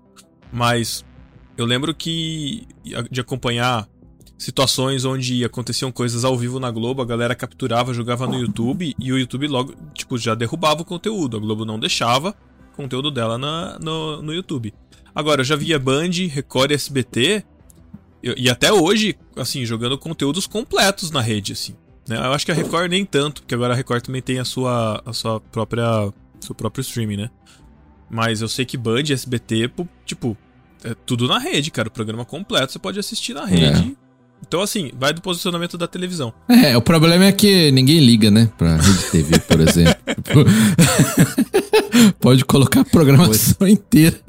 Mas 0.52 1.04
eu 1.56 1.64
lembro 1.64 1.94
que 1.94 2.66
de 3.10 3.20
acompanhar 3.20 3.88
situações 4.38 5.04
onde 5.04 5.44
aconteciam 5.44 5.90
coisas 5.90 6.24
ao 6.24 6.36
vivo 6.36 6.60
na 6.60 6.70
Globo, 6.70 7.00
a 7.00 7.06
galera 7.06 7.34
capturava, 7.34 7.94
jogava 7.94 8.26
no 8.26 8.38
YouTube 8.38 8.94
e 8.98 9.12
o 9.12 9.18
YouTube 9.18 9.48
logo, 9.48 9.74
tipo, 9.94 10.18
já 10.18 10.34
derrubava 10.34 10.82
o 10.82 10.84
conteúdo. 10.84 11.36
A 11.36 11.40
Globo 11.40 11.64
não 11.64 11.78
deixava 11.78 12.34
conteúdo 12.76 13.10
dela 13.10 13.38
na, 13.38 13.78
no, 13.78 14.22
no 14.22 14.34
YouTube. 14.34 14.72
Agora, 15.14 15.40
eu 15.40 15.44
já 15.44 15.56
via 15.56 15.78
Band, 15.78 16.10
Record 16.30 16.72
e 16.72 16.74
SBT 16.74 17.44
e 18.23 18.50
até 18.50 18.73
hoje, 18.73 19.16
assim, 19.37 19.64
jogando 19.64 19.99
conteúdos 19.99 20.46
completos 20.46 21.11
na 21.11 21.20
rede, 21.20 21.52
assim. 21.52 21.75
Né? 22.08 22.16
Eu 22.16 22.32
acho 22.32 22.46
que 22.46 22.52
a 22.52 22.54
Record 22.54 22.90
nem 22.90 23.04
tanto, 23.04 23.42
porque 23.42 23.54
agora 23.54 23.75
a 23.75 23.76
Record 23.76 24.02
também 24.04 24.23
tem 24.23 24.38
a 24.38 24.44
sua, 24.44 25.02
a 25.04 25.12
sua 25.12 25.40
própria. 25.40 26.12
seu 26.40 26.54
próprio 26.54 26.82
streaming, 26.82 27.16
né? 27.16 27.30
Mas 28.08 28.40
eu 28.40 28.49
sei 28.49 28.64
que 28.64 28.76
Band 28.76 29.02
e 29.08 29.12
SBT, 29.12 29.70
tipo, 30.04 30.37
é 30.85 30.94
tudo 30.94 31.26
na 31.26 31.38
rede, 31.38 31.70
cara. 31.70 31.88
O 31.88 31.90
programa 31.90 32.25
completo 32.25 32.73
você 32.73 32.78
pode 32.78 32.99
assistir 32.99 33.35
na 33.35 33.44
rede. 33.44 33.97
É. 34.02 34.06
Então, 34.47 34.60
assim, 34.60 34.93
vai 34.97 35.12
do 35.12 35.21
posicionamento 35.21 35.76
da 35.76 35.88
televisão. 35.88 36.32
É, 36.49 36.76
o 36.76 36.82
problema 36.82 37.25
é 37.25 37.32
que 37.32 37.73
ninguém 37.73 37.99
liga, 37.99 38.30
né? 38.30 38.50
Pra 38.56 38.76
Rede 38.76 39.10
TV, 39.10 39.38
por 39.40 39.60
exemplo. 39.60 40.45
pode 42.21 42.45
colocar 42.45 42.80
a 42.80 42.84
programação 42.84 43.67
inteira. 43.67 44.21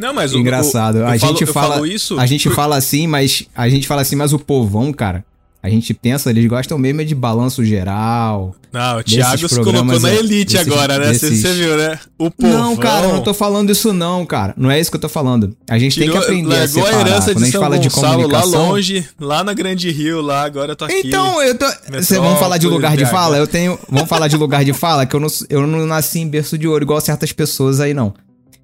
Não, 0.00 0.14
mas 0.14 0.32
engraçado. 0.32 0.96
O, 0.96 1.02
o, 1.02 1.06
a 1.06 1.16
gente 1.16 1.44
falo, 1.44 1.74
fala 1.74 1.88
isso. 1.88 2.18
A 2.18 2.26
gente 2.26 2.48
fala 2.48 2.76
assim, 2.76 3.06
mas 3.06 3.46
a 3.54 3.68
gente 3.68 3.86
fala 3.86 4.00
assim, 4.00 4.16
mas 4.16 4.32
o 4.32 4.38
povão, 4.38 4.92
cara. 4.92 5.24
A 5.62 5.68
gente 5.68 5.92
pensa, 5.92 6.30
eles 6.30 6.46
gostam 6.46 6.78
mesmo 6.78 7.04
de 7.04 7.14
balanço 7.14 7.62
geral. 7.62 8.56
Não, 8.72 8.98
o 8.98 9.04
Thiago 9.04 9.46
se 9.46 9.60
colocou 9.60 10.00
na 10.00 10.10
elite 10.14 10.54
desses, 10.54 10.72
agora, 10.72 10.98
né? 10.98 11.12
Você 11.12 11.28
desses... 11.28 11.54
viu, 11.54 11.76
né? 11.76 11.98
O 12.16 12.30
povo. 12.30 12.50
Não, 12.50 12.74
cara, 12.76 13.08
eu 13.08 13.12
não 13.12 13.22
tô 13.22 13.34
falando 13.34 13.68
isso 13.68 13.92
não, 13.92 14.24
cara. 14.24 14.54
Não 14.56 14.70
é 14.70 14.80
isso 14.80 14.90
que 14.90 14.96
eu 14.96 15.00
tô 15.00 15.08
falando. 15.08 15.54
A 15.68 15.78
gente 15.78 16.00
Tirou, 16.00 16.12
tem 16.12 16.18
que 16.18 16.24
aprender 16.24 16.56
a 16.56 16.66
separar. 16.66 16.96
a 16.96 17.00
herança 17.00 17.34
Quando 17.34 17.44
de 17.44 17.50
São 17.50 17.62
a 17.62 17.70
gente 17.72 17.88
Gonçalo, 17.90 18.00
fala 18.00 18.16
de 18.16 18.30
comunicação... 18.30 18.62
lá 18.62 18.68
longe, 18.68 19.08
lá 19.20 19.44
na 19.44 19.52
Grande 19.52 19.90
Rio, 19.90 20.22
lá, 20.22 20.44
agora 20.44 20.72
eu 20.72 20.76
tô 20.76 20.86
aqui. 20.86 21.02
Então, 21.04 21.42
eu 21.42 21.58
tô... 21.58 21.66
Vocês 21.92 22.18
vão 22.18 22.36
falar 22.36 22.56
de 22.56 22.66
lugar 22.66 22.96
de 22.96 23.04
fala? 23.04 23.36
Eu 23.36 23.46
tenho... 23.46 23.78
Vamos 23.86 24.08
falar 24.08 24.28
de 24.28 24.38
lugar 24.38 24.64
de 24.64 24.72
fala? 24.72 25.04
Que 25.04 25.14
eu 25.14 25.20
não, 25.20 25.28
eu 25.50 25.66
não 25.66 25.84
nasci 25.84 26.20
em 26.20 26.28
berço 26.28 26.56
de 26.56 26.66
ouro 26.66 26.82
igual 26.82 26.98
certas 27.02 27.32
pessoas 27.32 27.80
aí, 27.80 27.92
não. 27.92 28.14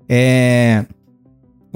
É... 0.09 0.87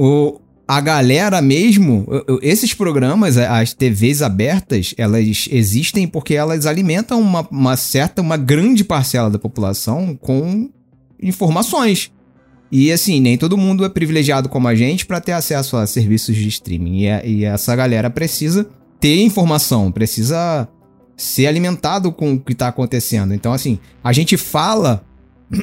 O, 0.02 0.40
a 0.66 0.80
galera 0.80 1.42
mesmo, 1.42 2.06
esses 2.40 2.72
programas, 2.72 3.36
as 3.36 3.74
TVs 3.74 4.22
abertas, 4.22 4.94
elas 4.96 5.46
existem 5.50 6.08
porque 6.08 6.32
elas 6.32 6.64
alimentam 6.64 7.20
uma, 7.20 7.46
uma 7.50 7.76
certa, 7.76 8.22
uma 8.22 8.38
grande 8.38 8.82
parcela 8.82 9.28
da 9.28 9.38
população 9.38 10.16
com 10.18 10.70
informações. 11.22 12.10
E 12.72 12.90
assim, 12.90 13.20
nem 13.20 13.36
todo 13.36 13.58
mundo 13.58 13.84
é 13.84 13.90
privilegiado 13.90 14.48
como 14.48 14.68
a 14.68 14.74
gente 14.74 15.04
para 15.04 15.20
ter 15.20 15.32
acesso 15.32 15.76
a 15.76 15.86
serviços 15.86 16.34
de 16.34 16.48
streaming. 16.48 17.02
E, 17.02 17.26
e, 17.26 17.44
essa 17.44 17.76
galera 17.76 18.08
precisa 18.08 18.66
ter 18.98 19.20
informação, 19.20 19.92
precisa 19.92 20.66
ser 21.14 21.46
alimentado 21.46 22.10
com 22.10 22.32
o 22.32 22.40
que 22.40 22.54
está 22.54 22.68
acontecendo. 22.68 23.34
Então, 23.34 23.52
assim, 23.52 23.78
a 24.02 24.14
gente 24.14 24.38
fala 24.38 25.04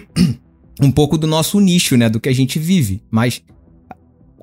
um 0.80 0.91
pouco 0.91 1.17
do 1.17 1.26
nosso 1.26 1.60
nicho, 1.60 1.97
né? 1.97 2.08
Do 2.08 2.19
que 2.19 2.30
a 2.30 2.36
gente 2.36 2.60
vive. 2.60 3.02
Mas 3.10 3.41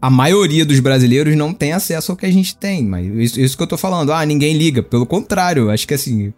a 0.05 0.11
maioria 0.11 0.67
dos 0.67 0.81
brasileiros 0.81 1.35
não 1.35 1.51
tem 1.55 1.73
acesso 1.73 2.12
ao 2.12 2.17
que 2.17 2.27
a 2.27 2.31
gente 2.31 2.55
tem. 2.55 2.85
Mas 2.85 3.07
isso, 3.07 3.40
isso 3.40 3.57
que 3.57 3.62
eu 3.62 3.67
tô 3.67 3.79
falando, 3.79 4.12
ah, 4.12 4.27
ninguém 4.27 4.55
liga. 4.55 4.83
Pelo 4.83 5.07
contrário, 5.07 5.71
acho 5.71 5.88
que 5.88 5.95
assim, 5.95 6.31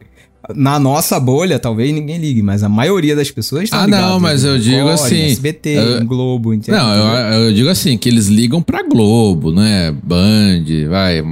na 0.55 0.79
nossa 0.79 1.19
bolha, 1.19 1.59
talvez 1.59 1.93
ninguém 1.93 2.17
ligue, 2.17 2.43
mas 2.43 2.63
a 2.63 2.69
maioria 2.69 3.17
das 3.17 3.29
pessoas 3.29 3.65
estão 3.65 3.81
Ah, 3.81 3.89
não, 3.89 4.21
mas 4.21 4.45
eu 4.45 4.57
digo 4.57 4.89
assim. 4.89 5.25
SBT, 5.25 5.71
eu, 5.71 6.05
Globo, 6.07 6.55
entendeu? 6.55 6.81
Não, 6.81 6.95
eu, 6.95 7.43
eu, 7.43 7.53
digo 7.53 7.69
assim, 7.69 7.99
que 7.99 8.09
eles 8.09 8.29
ligam 8.29 8.63
pra 8.63 8.85
Globo, 8.85 9.51
né? 9.51 9.91
Band, 9.91 10.65
vai, 10.89 11.25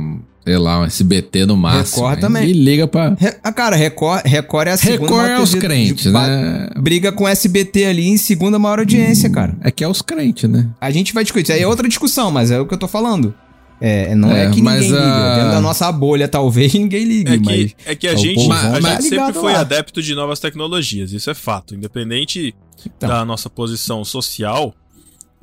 sei 0.45 0.59
lá, 0.59 0.81
um 0.81 0.85
SBT 0.85 1.47
no 1.47 1.57
máximo. 1.57 2.03
Record 2.07 2.21
também. 2.21 2.49
E 2.49 2.53
liga 2.53 2.87
pra. 2.87 3.15
Re, 3.19 3.35
ah, 3.43 3.53
cara, 3.53 3.77
Record, 3.77 4.23
Record 4.27 4.69
é 4.69 4.73
a 4.73 4.77
segunda 4.77 5.23
Record 5.23 5.31
é 5.31 5.41
os 5.41 5.55
crentes, 5.55 6.05
de, 6.05 6.11
né? 6.11 6.69
Briga 6.77 7.11
com 7.11 7.27
SBT 7.27 7.87
ali 7.87 8.09
em 8.09 8.17
segunda 8.17 8.59
maior 8.59 8.79
audiência, 8.79 9.31
cara. 9.31 9.57
É 9.63 9.71
que 9.71 9.83
é 9.83 9.89
os 9.89 10.03
crentes, 10.03 10.49
né? 10.49 10.69
A 10.81 10.91
gente 10.91 11.15
vai 11.15 11.25
discutir. 11.25 11.53
Aí 11.53 11.63
é 11.63 11.67
outra 11.67 11.89
discussão, 11.89 12.31
mas 12.31 12.51
é 12.51 12.61
o 12.61 12.67
que 12.67 12.75
eu 12.75 12.79
tô 12.79 12.87
falando. 12.87 13.35
É, 13.81 14.15
não 14.15 14.31
é, 14.31 14.47
é 14.47 14.51
que 14.51 14.61
ninguém 14.61 14.81
liga. 14.81 14.99
A... 14.99 15.37
Dentro 15.37 15.51
da 15.51 15.61
nossa 15.61 15.91
bolha, 15.91 16.29
talvez, 16.29 16.73
ninguém 16.75 17.05
ligue. 17.05 17.31
É 17.31 17.39
que, 17.39 17.45
mas 17.45 17.77
é 17.87 17.95
que 17.95 18.07
a 18.07 18.15
gente, 18.15 18.51
a 18.51 18.81
gente 18.81 19.03
sempre 19.05 19.33
foi 19.33 19.53
lá. 19.53 19.61
adepto 19.61 20.03
de 20.03 20.15
novas 20.15 20.39
tecnologias, 20.39 21.13
isso 21.13 21.31
é 21.31 21.35
fato. 21.35 21.75
Independente 21.75 22.55
então. 22.87 23.09
da 23.09 23.25
nossa 23.25 23.51
posição 23.51 24.05
social, 24.05 24.75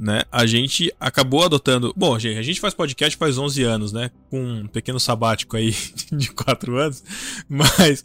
né? 0.01 0.23
A 0.31 0.47
gente 0.47 0.91
acabou 0.99 1.43
adotando. 1.43 1.93
Bom, 1.95 2.17
gente, 2.17 2.39
a 2.39 2.41
gente 2.41 2.59
faz 2.59 2.73
podcast 2.73 3.15
faz 3.15 3.37
11 3.37 3.63
anos, 3.63 3.93
né? 3.93 4.09
Com 4.31 4.43
um 4.43 4.67
pequeno 4.67 4.99
sabático 4.99 5.55
aí 5.55 5.75
de 6.11 6.31
4 6.31 6.75
anos. 6.75 7.03
Mas 7.47 8.03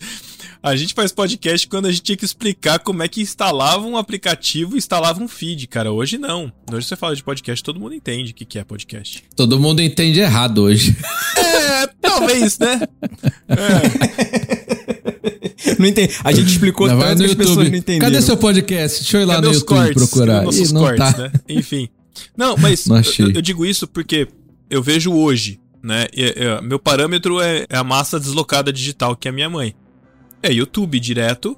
a 0.62 0.76
gente 0.76 0.92
faz 0.92 1.11
podcast 1.11 1.66
quando 1.66 1.87
a 1.87 1.90
gente 1.90 2.02
tinha 2.02 2.16
que 2.16 2.24
explicar 2.24 2.78
como 2.80 3.02
é 3.02 3.09
que 3.09 3.22
instalava 3.22 3.87
um 3.87 3.96
aplicativo 3.96 4.74
e 4.74 4.78
instalava 4.78 5.22
um 5.22 5.26
feed, 5.26 5.66
cara. 5.68 5.90
Hoje 5.90 6.18
não. 6.18 6.52
Hoje 6.70 6.87
você 6.87 6.96
fala 6.96 7.16
de 7.16 7.24
podcast, 7.24 7.64
todo 7.64 7.80
mundo 7.80 7.94
entende 7.94 8.32
o 8.32 8.35
que 8.35 8.59
é 8.59 8.64
podcast. 8.64 9.24
Todo 9.35 9.59
mundo 9.59 9.80
entende 9.80 10.20
errado 10.20 10.64
hoje. 10.64 10.94
É, 11.38 11.87
talvez, 12.00 12.59
né? 12.59 12.80
É. 13.48 14.95
Não 15.79 15.87
entendi. 15.87 16.14
A 16.23 16.33
gente 16.33 16.51
explicou 16.51 16.88
não, 16.88 16.99
tanto 16.99 17.19
que 17.19 17.25
as 17.25 17.35
pessoas 17.35 17.69
não 17.69 17.77
entenderam. 17.77 18.12
Cadê 18.12 18.23
seu 18.23 18.37
podcast? 18.37 19.01
Deixa 19.01 19.16
eu 19.16 19.23
ir 19.23 19.25
lá 19.25 19.35
Cadê 19.37 19.49
no 19.49 19.55
YouTube 19.55 19.69
cortes? 19.69 19.95
procurar. 19.95 20.42
Nossos 20.42 20.73
não 20.73 20.81
cortes, 20.83 21.12
tá. 21.12 21.19
né? 21.19 21.33
Enfim. 21.49 21.88
Não, 22.37 22.57
mas 22.57 22.87
não 22.87 22.97
eu, 22.97 23.31
eu, 23.35 23.42
digo 23.42 23.64
isso 23.64 23.87
porque 23.87 24.29
eu 24.71 24.83
vejo 24.83 25.12
hoje, 25.12 25.61
né? 25.83 26.07
E, 26.14 26.25
e, 26.25 26.62
meu 26.62 26.79
parâmetro 26.79 27.40
é, 27.40 27.66
é, 27.69 27.77
a 27.77 27.85
massa 27.85 28.19
deslocada 28.19 28.73
digital, 28.73 29.16
que 29.16 29.29
é 29.29 29.31
a 29.31 29.35
minha 29.35 29.51
mãe. 29.51 29.75
É 30.42 30.53
YouTube 30.53 31.01
direto 31.01 31.57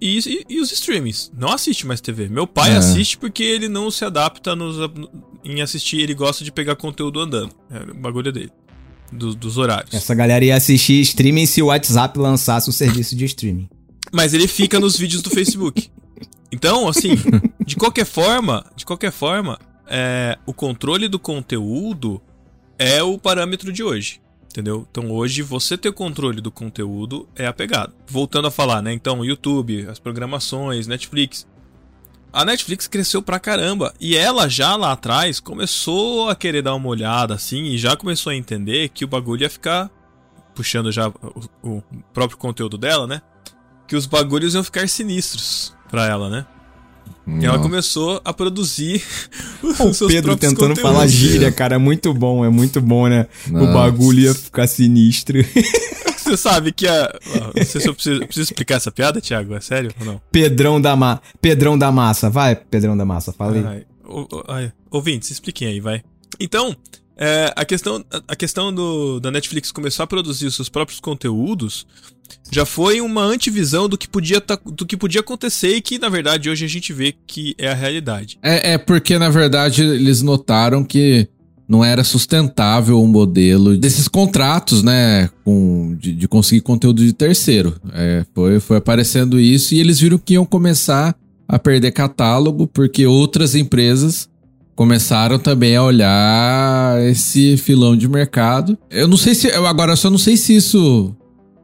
e, 0.00 0.18
e, 0.18 0.44
e 0.48 0.60
os 0.60 0.72
streamings. 0.72 1.30
Não 1.36 1.50
assiste 1.50 1.86
mais 1.86 2.00
TV. 2.00 2.28
Meu 2.28 2.46
pai 2.46 2.72
é. 2.72 2.76
assiste 2.76 3.18
porque 3.18 3.42
ele 3.42 3.68
não 3.68 3.90
se 3.90 4.04
adapta 4.04 4.56
nos, 4.56 4.76
em 5.44 5.60
assistir, 5.60 6.00
ele 6.00 6.14
gosta 6.14 6.42
de 6.44 6.50
pegar 6.50 6.76
conteúdo 6.76 7.20
andando. 7.20 7.54
É 7.70 7.90
o 7.90 7.94
bagulho 7.94 8.32
dele 8.32 8.50
do, 9.12 9.34
dos 9.34 9.58
horários. 9.58 9.92
Essa 9.92 10.14
galera 10.14 10.44
ia 10.44 10.56
assistir 10.56 11.00
streaming 11.00 11.46
se 11.46 11.62
o 11.62 11.66
WhatsApp 11.66 12.18
lançasse 12.18 12.68
o 12.68 12.72
serviço 12.72 13.16
de 13.16 13.24
streaming. 13.24 13.68
Mas 14.12 14.34
ele 14.34 14.48
fica 14.48 14.80
nos 14.80 14.96
vídeos 14.96 15.22
do 15.22 15.30
Facebook. 15.30 15.88
Então, 16.52 16.88
assim, 16.88 17.16
De 17.70 17.76
qualquer 17.76 18.04
forma, 18.04 18.66
de 18.74 18.84
qualquer 18.84 19.12
forma, 19.12 19.56
é, 19.86 20.36
o 20.44 20.52
controle 20.52 21.06
do 21.06 21.20
conteúdo 21.20 22.20
é 22.76 23.00
o 23.00 23.16
parâmetro 23.16 23.72
de 23.72 23.80
hoje. 23.80 24.20
Entendeu? 24.50 24.84
Então 24.90 25.08
hoje 25.12 25.40
você 25.40 25.78
ter 25.78 25.88
o 25.88 25.92
controle 25.92 26.40
do 26.40 26.50
conteúdo 26.50 27.28
é 27.36 27.46
a 27.46 27.52
pegada. 27.52 27.92
Voltando 28.08 28.48
a 28.48 28.50
falar, 28.50 28.82
né? 28.82 28.92
Então, 28.92 29.24
YouTube, 29.24 29.86
as 29.86 30.00
programações, 30.00 30.88
Netflix. 30.88 31.46
A 32.32 32.44
Netflix 32.44 32.86
cresceu 32.86 33.22
pra 33.22 33.40
caramba. 33.40 33.92
E 34.00 34.16
ela 34.16 34.48
já 34.48 34.76
lá 34.76 34.92
atrás 34.92 35.40
começou 35.40 36.28
a 36.28 36.34
querer 36.36 36.62
dar 36.62 36.74
uma 36.74 36.88
olhada 36.88 37.34
assim 37.34 37.64
e 37.64 37.78
já 37.78 37.96
começou 37.96 38.30
a 38.30 38.36
entender 38.36 38.88
que 38.90 39.04
o 39.04 39.08
bagulho 39.08 39.42
ia 39.42 39.50
ficar. 39.50 39.90
Puxando 40.54 40.92
já 40.92 41.08
o, 41.08 41.48
o 41.62 41.82
próprio 42.12 42.38
conteúdo 42.38 42.76
dela, 42.76 43.06
né? 43.06 43.22
Que 43.86 43.96
os 43.96 44.06
bagulhos 44.06 44.54
iam 44.54 44.64
ficar 44.64 44.88
sinistros 44.88 45.74
pra 45.88 46.06
ela, 46.06 46.28
né? 46.28 46.46
E 47.38 47.46
ela 47.46 47.58
começou 47.58 48.20
a 48.24 48.32
produzir 48.32 49.02
o 49.62 50.08
Pedro 50.08 50.36
tentando 50.36 50.70
conteúdos. 50.70 50.82
falar 50.82 51.06
gíria, 51.06 51.52
cara, 51.52 51.76
é 51.76 51.78
muito 51.78 52.12
bom, 52.12 52.44
é 52.44 52.48
muito 52.48 52.80
bom, 52.80 53.06
né? 53.08 53.26
Nossa. 53.46 53.70
O 53.70 53.72
bagulho 53.74 54.20
ia 54.20 54.34
ficar 54.34 54.66
sinistro. 54.66 55.38
Você 56.30 56.36
sabe 56.36 56.70
que 56.70 56.86
a. 56.86 57.12
Não 57.56 57.64
sei 57.64 57.80
se 57.80 57.88
eu 57.88 57.94
preciso, 57.94 58.20
preciso 58.20 58.50
explicar 58.50 58.76
essa 58.76 58.92
piada, 58.92 59.20
Thiago, 59.20 59.54
é 59.54 59.60
sério 59.60 59.92
ou 59.98 60.06
não? 60.06 60.20
Pedrão 60.30 60.80
da, 60.80 60.94
ma... 60.94 61.20
Pedrão 61.40 61.76
da 61.76 61.90
massa, 61.90 62.30
vai, 62.30 62.54
Pedrão 62.54 62.96
da 62.96 63.04
massa, 63.04 63.32
fala 63.32 63.56
aí. 63.56 63.64
Ai, 63.64 63.86
ai, 64.46 64.72
ouvintes, 64.90 65.30
expliquem 65.30 65.66
aí, 65.66 65.80
vai. 65.80 66.02
Então, 66.38 66.76
é, 67.16 67.52
a 67.56 67.64
questão, 67.64 68.04
a 68.28 68.36
questão 68.36 68.72
do, 68.72 69.18
da 69.18 69.30
Netflix 69.30 69.72
começar 69.72 70.04
a 70.04 70.06
produzir 70.06 70.46
os 70.46 70.54
seus 70.54 70.68
próprios 70.68 71.00
conteúdos 71.00 71.84
já 72.52 72.64
foi 72.64 73.00
uma 73.00 73.22
antivisão 73.22 73.88
do 73.88 73.98
que 73.98 74.08
podia 74.08 74.40
tá, 74.40 74.58
do 74.64 74.86
que 74.86 74.96
podia 74.96 75.20
acontecer 75.20 75.74
e 75.74 75.80
que 75.80 75.98
na 75.98 76.08
verdade 76.08 76.48
hoje 76.48 76.64
a 76.64 76.68
gente 76.68 76.92
vê 76.92 77.12
que 77.26 77.54
é 77.58 77.68
a 77.68 77.74
realidade. 77.74 78.38
É, 78.40 78.74
é 78.74 78.78
porque 78.78 79.18
na 79.18 79.28
verdade 79.28 79.82
eles 79.82 80.22
notaram 80.22 80.84
que 80.84 81.28
não 81.70 81.84
era 81.84 82.02
sustentável 82.02 83.00
o 83.00 83.06
modelo 83.06 83.76
desses 83.76 84.08
contratos, 84.08 84.82
né, 84.82 85.30
com, 85.44 85.96
de, 85.98 86.12
de 86.12 86.28
conseguir 86.28 86.60
conteúdo 86.62 87.04
de 87.04 87.12
terceiro. 87.12 87.76
É, 87.92 88.24
foi, 88.34 88.60
foi 88.60 88.76
aparecendo 88.76 89.38
isso 89.38 89.74
e 89.74 89.80
eles 89.80 90.00
viram 90.00 90.18
que 90.18 90.34
iam 90.34 90.44
começar 90.44 91.14
a 91.48 91.58
perder 91.58 91.92
catálogo 91.92 92.66
porque 92.66 93.06
outras 93.06 93.54
empresas 93.54 94.28
começaram 94.74 95.38
também 95.38 95.76
a 95.76 95.82
olhar 95.82 97.02
esse 97.08 97.56
filão 97.56 97.96
de 97.96 98.08
mercado. 98.08 98.76
Eu 98.90 99.06
não 99.06 99.16
sei 99.16 99.34
se 99.34 99.48
agora 99.52 99.92
eu 99.92 99.96
só 99.96 100.10
não 100.10 100.18
sei 100.18 100.36
se 100.36 100.56
isso 100.56 101.14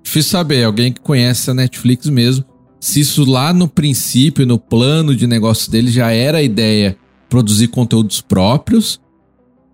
Difícil 0.07 0.31
saber, 0.31 0.63
alguém 0.63 0.93
que 0.93 1.01
conhece 1.01 1.51
a 1.51 1.55
Netflix 1.55 2.09
mesmo, 2.09 2.45
se 2.79 3.01
isso 3.01 3.29
lá 3.29 3.53
no 3.53 3.67
princípio, 3.67 4.47
no 4.47 4.57
plano 4.57 5.17
de 5.17 5.27
negócio 5.27 5.69
dele, 5.69 5.91
já 5.91 6.13
era 6.13 6.39
a 6.39 6.43
ideia 6.43 6.97
produzir 7.29 7.67
conteúdos 7.67 8.21
próprios. 8.21 9.01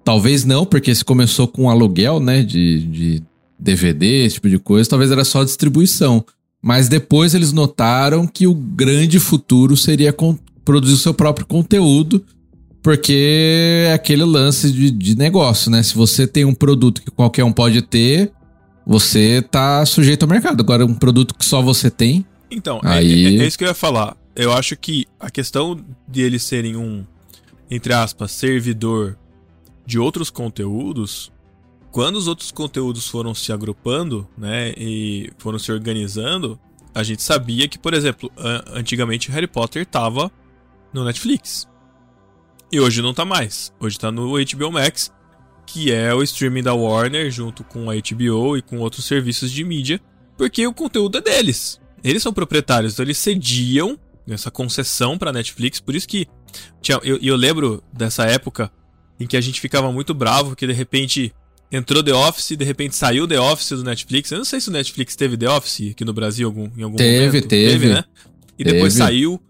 Talvez 0.05 0.45
não, 0.45 0.67
porque 0.67 0.95
se 0.95 1.05
começou 1.05 1.47
com 1.47 1.71
aluguel, 1.71 2.19
né, 2.19 2.43
de, 2.43 2.81
de 2.81 3.23
DVD, 3.59 4.25
esse 4.25 4.35
tipo 4.35 4.49
de 4.49 4.59
coisa, 4.59 4.91
talvez 4.91 5.11
era 5.11 5.25
só 5.25 5.45
distribuição. 5.45 6.25
Mas 6.61 6.89
depois 6.89 7.35
eles 7.35 7.53
notaram 7.53 8.27
que 8.27 8.47
o 8.47 8.55
grande 8.55 9.19
futuro 9.19 9.77
seria 9.77 10.15
produzir 10.65 10.95
o 10.95 10.99
seu 10.99 11.15
próprio 11.15 11.47
conteúdo, 11.47 12.25
porque 12.83 13.87
é 13.89 13.93
aquele 13.93 14.25
lance 14.25 14.71
de, 14.71 14.91
de 14.91 15.17
negócio, 15.17 15.71
né? 15.71 15.83
Se 15.83 15.95
você 15.95 16.27
tem 16.27 16.45
um 16.45 16.55
produto 16.55 17.03
que 17.03 17.11
qualquer 17.11 17.45
um 17.45 17.53
pode 17.53 17.83
ter, 17.83 18.33
você 18.87 19.43
tá 19.43 19.85
sujeito 19.87 20.25
ao 20.25 20.29
mercado. 20.29 20.61
Agora, 20.61 20.85
um 20.85 20.95
produto 20.95 21.35
que 21.35 21.45
só 21.45 21.63
você 21.63 21.91
tem. 21.91 22.27
Então, 22.51 22.81
é, 22.85 22.89
aí... 22.89 23.27
é, 23.27 23.39
é, 23.41 23.45
é 23.45 23.47
isso 23.47 23.57
que 23.57 23.65
eu 23.65 23.69
ia 23.69 23.75
falar. 23.75 24.17
Eu 24.35 24.53
acho 24.53 24.77
que 24.77 25.07
a 25.21 25.31
questão 25.31 25.79
de 26.09 26.23
eles 26.23 26.43
serem 26.43 26.77
um, 26.77 27.05
entre 27.71 27.93
aspas, 27.93 28.33
servidor 28.33 29.17
de 29.85 29.99
outros 29.99 30.31
conteúdos, 30.31 31.33
quando 31.91 32.17
os 32.17 32.27
outros 32.29 32.51
conteúdos 32.51 33.07
foram 33.07 33.35
se 33.35 33.53
agrupando, 33.53 34.29
né, 34.37 34.73
e 34.77 35.31
foram 35.39 35.59
se 35.59 35.71
organizando, 35.71 36.59
a 36.95 37.03
gente 37.03 37.23
sabia 37.23 37.67
que, 37.69 37.79
por 37.79 37.95
exemplo, 37.95 38.31
antigamente 38.69 39.31
Harry 39.31 39.47
Potter 39.47 39.87
tava 39.87 40.31
no 40.93 41.05
Netflix. 41.05 41.69
E 42.71 42.81
hoje 42.81 43.03
não 43.03 43.13
tá 43.13 43.25
mais. 43.25 43.73
Hoje 43.79 43.99
tá 43.99 44.11
no 44.11 44.33
HBO 44.33 44.73
Max 44.73 45.13
que 45.67 45.91
é 45.91 46.13
o 46.15 46.23
streaming 46.23 46.63
da 46.63 46.75
Warner 46.75 47.31
junto 47.31 47.65
com 47.65 47.91
a 47.91 47.95
HBO 47.95 48.57
e 48.57 48.63
com 48.63 48.79
outros 48.79 49.07
serviços 49.07 49.51
de 49.51 49.65
mídia, 49.65 50.01
porque 50.37 50.67
o 50.67 50.75
conteúdo 50.75 51.19
é 51.19 51.21
deles. 51.21 51.81
Eles 52.05 52.23
são 52.23 52.33
proprietários, 52.33 52.93
então 52.93 53.05
eles 53.05 53.17
cediam 53.17 53.99
essa 54.29 54.51
concessão 54.51 55.17
para 55.17 55.33
Netflix, 55.33 55.81
por 55.81 55.95
isso 55.95 56.07
que 56.07 56.27
tinha, 56.81 57.01
eu, 57.03 57.19
eu 57.23 57.37
lembro 57.37 57.83
dessa 57.93 58.25
época 58.25 58.71
em 59.23 59.27
que 59.27 59.37
a 59.37 59.41
gente 59.41 59.61
ficava 59.61 59.93
muito 59.93 60.13
bravo 60.13 60.57
que 60.57 60.67
de 60.67 60.73
repente 60.73 61.33
entrou 61.71 62.03
The 62.03 62.13
Office, 62.13 62.57
de 62.57 62.65
repente 62.65 62.97
saiu 62.97 63.27
The 63.27 63.41
Office 63.41 63.71
do 63.71 63.85
Netflix. 63.85 64.31
Eu 64.31 64.39
não 64.39 64.45
sei 64.45 64.61
se 64.61 64.69
o 64.69 64.73
Netflix 64.73 65.17
teve 65.17 65.37
The 65.37 65.49
Office 65.49 65.93
aqui 65.93 66.05
no 66.05 66.13
Brasil 66.13 66.47
algum, 66.47 66.69
em 66.77 66.83
algum 66.83 66.97
teve, 66.97 67.27
momento. 67.27 67.49
Teve, 67.49 67.71
teve. 67.71 67.89
né? 67.89 68.05
E 68.59 68.65
teve. 68.65 68.77
depois 68.77 68.95
saiu. 68.95 69.41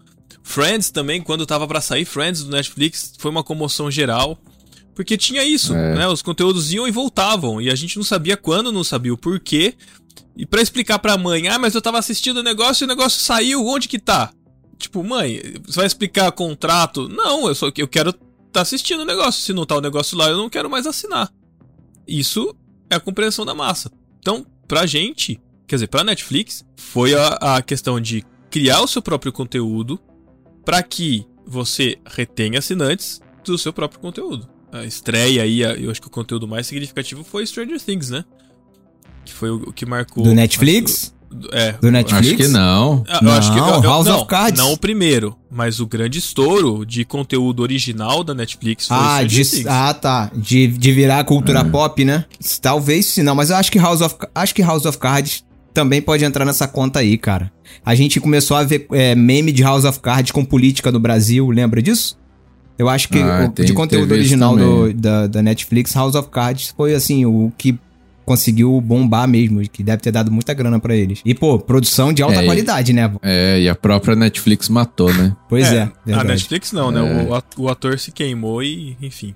Friends 0.44 0.90
também, 0.90 1.20
quando 1.22 1.46
tava 1.46 1.66
para 1.66 1.80
sair 1.80 2.04
Friends 2.04 2.44
do 2.44 2.50
Netflix, 2.50 3.14
foi 3.18 3.30
uma 3.30 3.42
comoção 3.42 3.90
geral. 3.90 4.38
Porque 4.94 5.16
tinha 5.16 5.42
isso, 5.42 5.74
é. 5.74 5.94
né? 5.94 6.08
Os 6.08 6.20
conteúdos 6.20 6.72
iam 6.72 6.86
e 6.86 6.90
voltavam. 6.90 7.60
E 7.60 7.70
a 7.70 7.74
gente 7.74 7.96
não 7.96 8.04
sabia 8.04 8.36
quando, 8.36 8.70
não 8.70 8.84
sabia 8.84 9.14
o 9.14 9.16
porquê. 9.16 9.74
E 10.36 10.44
para 10.44 10.60
explicar 10.60 10.98
pra 10.98 11.16
mãe, 11.16 11.48
ah, 11.48 11.58
mas 11.58 11.74
eu 11.74 11.80
tava 11.80 11.98
assistindo 11.98 12.38
o 12.38 12.42
negócio 12.42 12.84
e 12.84 12.86
o 12.86 12.88
negócio 12.88 13.20
saiu, 13.20 13.66
onde 13.66 13.88
que 13.88 13.98
tá? 13.98 14.30
Tipo, 14.78 15.02
mãe, 15.02 15.40
você 15.64 15.76
vai 15.76 15.86
explicar 15.86 16.30
contrato? 16.32 17.08
Não, 17.08 17.48
eu 17.48 17.54
só 17.54 17.70
eu 17.76 17.88
quero 17.88 18.12
tá 18.52 18.60
assistindo 18.60 19.00
o 19.00 19.04
negócio. 19.04 19.42
Se 19.42 19.52
não 19.52 19.66
tá 19.66 19.76
o 19.76 19.80
negócio 19.80 20.16
lá, 20.16 20.28
eu 20.28 20.36
não 20.36 20.50
quero 20.50 20.70
mais 20.70 20.86
assinar. 20.86 21.32
Isso 22.06 22.54
é 22.90 22.96
a 22.96 23.00
compreensão 23.00 23.44
da 23.44 23.54
massa. 23.54 23.90
Então, 24.18 24.46
pra 24.68 24.86
gente, 24.86 25.40
quer 25.66 25.76
dizer, 25.76 25.88
pra 25.88 26.04
Netflix, 26.04 26.64
foi 26.76 27.14
a, 27.14 27.56
a 27.56 27.62
questão 27.62 28.00
de 28.00 28.24
criar 28.50 28.82
o 28.82 28.86
seu 28.86 29.02
próprio 29.02 29.32
conteúdo 29.32 29.98
para 30.64 30.82
que 30.82 31.26
você 31.46 31.98
retenha 32.06 32.58
assinantes 32.58 33.20
do 33.44 33.58
seu 33.58 33.72
próprio 33.72 34.00
conteúdo 34.00 34.48
a 34.72 34.84
estreia 34.86 35.42
aí, 35.42 35.60
eu 35.60 35.90
acho 35.90 36.00
que 36.00 36.06
o 36.06 36.10
conteúdo 36.10 36.48
mais 36.48 36.66
significativo 36.66 37.22
foi 37.22 37.46
Stranger 37.46 37.80
Things, 37.80 38.08
né? 38.08 38.24
Que 39.24 39.32
foi 39.32 39.50
o, 39.50 39.56
o 39.68 39.72
que 39.72 39.84
marcou. 39.84 40.24
Do 40.24 40.34
Netflix? 40.34 41.11
É. 41.52 41.72
Do 41.72 41.90
Netflix? 41.90 42.26
Acho 42.26 42.36
que 42.36 42.48
não. 42.48 43.04
Eu, 43.08 43.22
não, 43.22 43.32
acho 43.32 43.52
que, 43.52 43.58
eu, 43.58 43.64
eu, 43.64 43.82
House 43.82 44.06
não, 44.06 44.18
of 44.18 44.26
Cards. 44.26 44.58
Não 44.58 44.72
o 44.72 44.76
primeiro, 44.76 45.36
mas 45.50 45.80
o 45.80 45.86
grande 45.86 46.18
estouro 46.18 46.84
de 46.84 47.04
conteúdo 47.04 47.62
original 47.62 48.22
da 48.22 48.34
Netflix 48.34 48.86
foi 48.86 48.96
ah, 48.98 49.22
de, 49.22 49.44
Things. 49.44 49.66
Ah, 49.66 49.94
tá. 49.94 50.30
De, 50.34 50.66
de 50.66 50.92
virar 50.92 51.20
a 51.20 51.24
cultura 51.24 51.60
é. 51.60 51.64
pop, 51.64 52.04
né? 52.04 52.24
Talvez 52.60 53.06
sim, 53.06 53.22
não, 53.22 53.34
mas 53.34 53.50
eu 53.50 53.56
acho 53.56 53.70
que 53.70 53.78
House 53.78 54.00
of, 54.00 54.16
acho 54.34 54.54
que 54.54 54.62
House 54.62 54.84
of 54.84 54.98
Cards 54.98 55.44
também 55.72 56.02
pode 56.02 56.24
entrar 56.24 56.44
nessa 56.44 56.68
conta 56.68 57.00
aí, 57.00 57.16
cara. 57.16 57.50
A 57.84 57.94
gente 57.94 58.20
começou 58.20 58.56
a 58.56 58.62
ver 58.62 58.86
é, 58.92 59.14
meme 59.14 59.52
de 59.52 59.62
House 59.62 59.84
of 59.84 60.00
Cards 60.00 60.30
com 60.30 60.44
política 60.44 60.92
no 60.92 61.00
Brasil, 61.00 61.48
lembra 61.50 61.80
disso? 61.80 62.18
Eu 62.78 62.88
acho 62.88 63.08
que 63.08 63.18
ah, 63.18 63.50
o, 63.50 63.64
de 63.64 63.72
conteúdo 63.72 64.12
original 64.12 64.56
do, 64.56 64.92
da, 64.92 65.26
da 65.26 65.42
Netflix, 65.42 65.94
House 65.94 66.14
of 66.14 66.28
Cards 66.30 66.74
foi 66.76 66.94
assim, 66.94 67.24
o 67.24 67.52
que 67.56 67.78
conseguiu 68.24 68.80
bombar 68.80 69.28
mesmo, 69.28 69.60
que 69.68 69.82
deve 69.82 70.02
ter 70.02 70.12
dado 70.12 70.30
muita 70.30 70.54
grana 70.54 70.78
para 70.80 70.94
eles. 70.94 71.20
E, 71.24 71.34
pô, 71.34 71.58
produção 71.58 72.12
de 72.12 72.22
alta 72.22 72.42
é, 72.42 72.44
qualidade, 72.44 72.92
né? 72.92 73.12
É, 73.22 73.60
e 73.60 73.68
a 73.68 73.74
própria 73.74 74.14
Netflix 74.16 74.68
matou, 74.68 75.12
né? 75.12 75.36
Pois 75.48 75.70
é. 75.70 75.90
é 76.06 76.14
a 76.14 76.24
Netflix 76.24 76.72
não, 76.72 76.90
né? 76.90 77.00
É. 77.00 77.58
O, 77.58 77.64
o 77.64 77.68
ator 77.68 77.98
se 77.98 78.10
queimou 78.10 78.62
e, 78.62 78.96
enfim. 79.02 79.34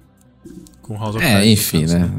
Com 0.81 0.96
House 0.96 1.16
of 1.16 1.25
é, 1.25 1.33
Cards. 1.33 1.46
É, 1.46 1.53
enfim, 1.53 1.85
né? 1.85 2.11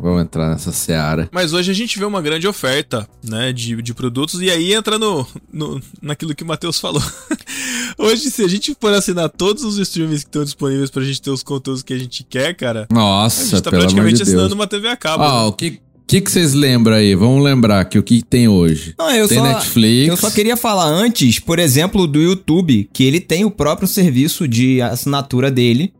Vamos 0.00 0.22
entrar 0.22 0.50
nessa 0.50 0.72
seara. 0.72 1.28
Mas 1.32 1.52
hoje 1.52 1.70
a 1.70 1.74
gente 1.74 1.98
vê 1.98 2.04
uma 2.04 2.20
grande 2.20 2.46
oferta, 2.46 3.08
né, 3.24 3.52
de, 3.52 3.80
de 3.80 3.94
produtos, 3.94 4.40
e 4.40 4.50
aí 4.50 4.72
entra 4.72 4.98
no, 4.98 5.26
no, 5.52 5.80
naquilo 6.00 6.34
que 6.34 6.42
o 6.42 6.46
Matheus 6.46 6.78
falou. 6.80 7.02
hoje, 7.98 8.30
se 8.30 8.42
a 8.42 8.48
gente 8.48 8.76
for 8.80 8.92
assinar 8.92 9.28
todos 9.28 9.64
os 9.64 9.78
streams 9.78 10.24
que 10.24 10.28
estão 10.28 10.44
disponíveis 10.44 10.90
pra 10.90 11.02
gente 11.02 11.22
ter 11.22 11.30
os 11.30 11.42
conteúdos 11.42 11.82
que 11.82 11.92
a 11.92 11.98
gente 11.98 12.24
quer, 12.24 12.54
cara. 12.54 12.86
Nossa, 12.90 13.42
a 13.42 13.44
gente 13.44 13.62
tá 13.62 13.70
praticamente 13.70 14.16
de 14.16 14.22
assinando 14.22 14.54
uma 14.54 14.66
TV 14.66 14.88
a 14.88 14.96
cabo. 14.96 15.24
Ó, 15.24 15.42
né? 15.42 15.48
o 15.48 15.52
que. 15.52 15.80
O 16.02 16.04
que, 16.12 16.20
que 16.20 16.30
vocês 16.30 16.52
lembram 16.52 16.96
aí? 16.96 17.14
Vamos 17.14 17.42
lembrar 17.42 17.86
que 17.86 17.98
o 17.98 18.02
que 18.02 18.22
tem 18.22 18.46
hoje? 18.46 18.94
Não, 18.98 19.10
eu 19.12 19.26
tem 19.26 19.38
só, 19.38 19.44
Netflix. 19.44 20.08
Eu 20.08 20.16
só 20.16 20.30
queria 20.30 20.58
falar 20.58 20.84
antes, 20.84 21.38
por 21.38 21.58
exemplo, 21.58 22.06
do 22.06 22.20
YouTube, 22.20 22.90
que 22.92 23.04
ele 23.04 23.18
tem 23.18 23.46
o 23.46 23.50
próprio 23.50 23.88
serviço 23.88 24.46
de 24.46 24.82
assinatura 24.82 25.50
dele, 25.50 25.94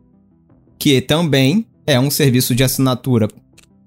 que 0.77 1.01
também 1.01 1.65
é 1.87 1.99
um 1.99 2.11
serviço 2.11 2.53
de 2.53 2.63
assinatura 2.63 3.27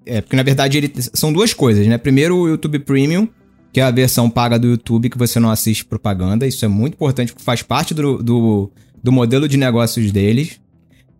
é, 0.06 0.20
porque 0.20 0.36
na 0.36 0.42
verdade 0.42 0.78
ele, 0.78 0.92
são 1.12 1.32
duas 1.32 1.52
coisas, 1.52 1.86
né? 1.86 1.98
Primeiro 1.98 2.36
o 2.36 2.48
YouTube 2.48 2.78
Premium, 2.78 3.28
que 3.72 3.80
é 3.80 3.82
a 3.82 3.90
versão 3.90 4.30
paga 4.30 4.58
do 4.58 4.68
YouTube 4.68 5.10
que 5.10 5.18
você 5.18 5.40
não 5.40 5.50
assiste 5.50 5.84
propaganda. 5.84 6.46
Isso 6.46 6.64
é 6.64 6.68
muito 6.68 6.94
importante, 6.94 7.32
porque 7.32 7.44
faz 7.44 7.60
parte 7.60 7.92
do, 7.92 8.22
do, 8.22 8.70
do 9.02 9.12
modelo 9.12 9.48
de 9.48 9.56
negócios 9.56 10.10
deles. 10.12 10.60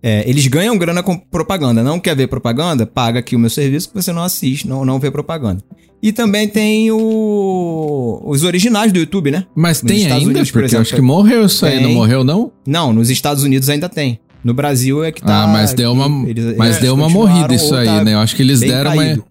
É, 0.02 0.28
eles 0.28 0.46
ganham 0.46 0.78
grana 0.78 1.02
com 1.02 1.18
propaganda. 1.18 1.82
Não 1.82 1.98
quer 1.98 2.14
ver 2.14 2.28
propaganda? 2.28 2.86
Paga 2.86 3.18
aqui 3.18 3.34
o 3.34 3.38
meu 3.38 3.50
serviço 3.50 3.88
que 3.88 3.94
você 3.94 4.12
não 4.12 4.22
assiste, 4.22 4.68
não, 4.68 4.84
não 4.84 5.00
vê 5.00 5.10
propaganda. 5.10 5.62
E 6.02 6.12
também 6.12 6.46
tem 6.46 6.90
o... 6.92 8.22
os 8.24 8.44
originais 8.44 8.92
do 8.92 8.98
YouTube, 8.98 9.30
né? 9.30 9.46
Mas 9.54 9.82
Nos 9.82 9.90
tem 9.90 10.02
Estados 10.02 10.18
ainda? 10.18 10.30
Unidos, 10.30 10.50
por 10.50 10.60
porque 10.60 10.66
exemplo, 10.66 10.82
acho 10.82 10.94
que 10.94 11.00
morreu 11.00 11.46
isso 11.46 11.66
aí, 11.66 11.74
tem. 11.74 11.82
não 11.82 11.92
morreu 11.92 12.22
não? 12.22 12.52
Não, 12.66 12.92
nos 12.92 13.10
Estados 13.10 13.42
Unidos 13.42 13.68
ainda 13.68 13.88
tem. 13.88 14.20
No 14.44 14.54
Brasil 14.54 15.02
é 15.02 15.10
que 15.10 15.22
tá. 15.22 15.42
ah, 15.44 15.46
mas 15.46 15.72
deu 15.74 15.92
uma, 15.92 16.28
eles- 16.28 16.56
mas 16.56 16.68
eles 16.68 16.80
deu 16.80 16.94
uma 16.94 17.08
morrida 17.08 17.54
isso 17.54 17.74
aí, 17.74 17.86
tá 17.86 18.04
né? 18.04 18.14
Eu 18.14 18.18
acho 18.20 18.36
que 18.36 18.42
eles 18.42 18.60
deram 18.60 18.92
uma... 18.92 19.02
caído. 19.04 19.24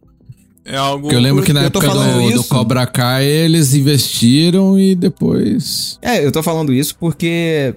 É 0.66 0.78
algo. 0.78 1.04
Porque 1.04 1.16
eu 1.16 1.20
lembro 1.20 1.44
que 1.44 1.54
na 1.54 1.62
época 1.64 1.88
do, 1.88 2.32
do. 2.32 2.44
Cobra 2.46 2.86
Kai 2.88 3.24
eles 3.26 3.74
investiram 3.76 4.80
e 4.80 4.96
depois... 4.96 6.00
É, 6.02 6.26
eu 6.26 6.32
tô 6.32 6.42
falando 6.42 6.74
isso 6.74 6.96
porque 7.00 7.76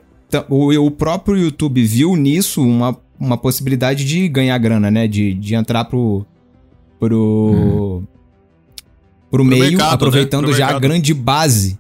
o, 0.49 0.73
o 0.87 0.91
próprio 0.91 1.37
YouTube 1.37 1.83
viu 1.85 2.17
nisso 2.17 2.63
uma, 2.63 2.97
uma 3.21 3.37
possibilidade 3.37 4.05
de 4.05 4.27
ganhar 4.29 4.57
grana, 4.59 4.91
né? 4.91 5.07
De, 5.07 5.35
de 5.35 5.55
entrar 5.55 5.85
pro. 5.85 6.25
pro. 6.99 8.03
pro 9.31 9.45
meio, 9.45 9.65
mercado, 9.65 9.89
né? 9.89 9.95
aproveitando 9.95 10.45
Pro 10.45 10.53
já 10.55 10.65
a 10.65 10.67
mercado. 10.69 10.83
grande 10.83 11.15
base. 11.15 11.79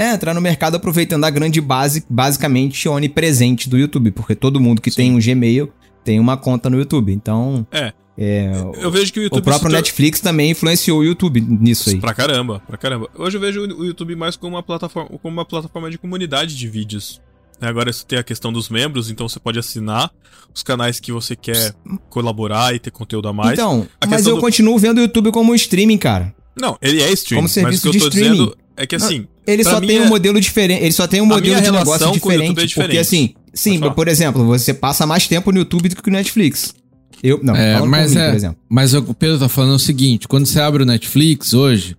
É, 0.00 0.14
entrar 0.14 0.32
no 0.34 0.40
mercado 0.40 0.76
aproveitando 0.76 1.24
a 1.24 1.30
grande 1.30 1.60
base, 1.60 2.04
basicamente 2.08 2.88
onipresente 2.88 3.68
do 3.68 3.76
YouTube, 3.76 4.10
porque 4.12 4.34
todo 4.34 4.58
mundo 4.60 4.80
que 4.80 4.90
tem 4.90 5.12
um 5.14 5.18
Gmail 5.18 5.70
tem 6.04 6.18
uma 6.18 6.36
conta 6.36 6.70
no 6.70 6.78
YouTube. 6.78 7.12
Então, 7.12 7.66
É. 7.70 7.92
é, 8.16 8.50
Eu 8.78 8.90
vejo 8.90 9.12
que 9.12 9.20
o 9.20 9.22
YouTube. 9.24 9.40
o 9.40 9.42
próprio 9.42 9.70
Netflix 9.70 10.20
também 10.20 10.52
influenciou 10.52 11.00
o 11.00 11.04
YouTube 11.04 11.40
nisso 11.40 11.90
aí. 11.90 11.98
Pra 12.00 12.14
caramba, 12.14 12.62
pra 12.66 12.78
caramba. 12.78 13.08
Hoje 13.14 13.36
eu 13.36 13.40
vejo 13.40 13.60
o 13.60 13.84
YouTube 13.84 14.16
mais 14.16 14.36
como 14.36 14.56
uma 14.56 14.62
plataforma, 14.62 15.10
como 15.18 15.34
uma 15.36 15.44
plataforma 15.44 15.90
de 15.90 15.98
comunidade 15.98 16.56
de 16.56 16.66
vídeos. 16.68 17.20
né? 17.60 17.68
Agora 17.68 17.90
isso 17.90 18.06
tem 18.06 18.18
a 18.18 18.22
questão 18.22 18.50
dos 18.50 18.70
membros, 18.70 19.10
então 19.10 19.28
você 19.28 19.38
pode 19.38 19.58
assinar 19.58 20.10
os 20.54 20.62
canais 20.62 20.98
que 20.98 21.12
você 21.12 21.36
quer 21.36 21.74
colaborar 22.08 22.74
e 22.74 22.78
ter 22.78 22.90
conteúdo 22.90 23.28
a 23.28 23.34
mais. 23.34 23.52
Então, 23.52 23.86
A 24.00 24.06
mas 24.06 24.26
eu 24.26 24.36
do- 24.36 24.40
continuo 24.40 24.78
vendo 24.78 24.96
o 24.96 25.00
YouTube 25.02 25.30
como 25.30 25.52
um 25.52 25.54
streaming, 25.54 25.98
cara. 25.98 26.34
Não, 26.58 26.78
ele 26.80 27.02
é 27.02 27.12
stream, 27.12 27.36
Como 27.38 27.42
mas 27.44 27.52
serviço 27.52 27.88
o 27.88 27.90
que 27.92 27.98
eu 27.98 28.00
tô 28.00 28.08
streaming. 28.08 28.30
dizendo 28.32 28.56
é 28.82 28.86
que 28.86 28.94
assim, 28.96 29.26
Ele 29.46 29.62
Pra 29.62 29.72
só 29.72 29.80
tem 29.80 29.98
é- 29.98 30.02
um 30.02 30.06
modelo 30.08 30.40
diferente. 30.40 30.82
Ele 30.82 30.92
só 30.92 31.06
tem 31.06 31.20
um 31.20 31.26
modelo 31.26 31.60
de 31.60 31.70
negócio 31.70 32.12
diferente. 32.12 32.50
É 32.50 32.54
Porque 32.54 32.66
diferente. 32.66 32.98
assim, 32.98 33.34
sim, 33.52 33.80
por 33.80 34.06
exemplo, 34.08 34.44
você 34.46 34.72
passa 34.72 35.06
mais 35.06 35.26
tempo 35.26 35.50
no 35.52 35.58
YouTube 35.58 35.88
do 35.88 35.96
que 36.02 36.10
no 36.10 36.16
Netflix. 36.16 36.74
Eu, 37.22 37.38
não, 37.42 37.54
É, 37.54 37.78
mas 37.84 38.12
por 38.12 38.14
mim, 38.16 38.20
é- 38.22 38.28
por 38.28 38.36
exemplo. 38.36 38.56
Mas 38.68 38.94
o 38.94 39.14
Pedro 39.14 39.38
tá 39.38 39.48
falando 39.48 39.74
o 39.74 39.78
seguinte: 39.78 40.26
quando 40.28 40.46
você 40.46 40.60
abre 40.60 40.82
o 40.82 40.86
Netflix 40.86 41.52
hoje, 41.52 41.96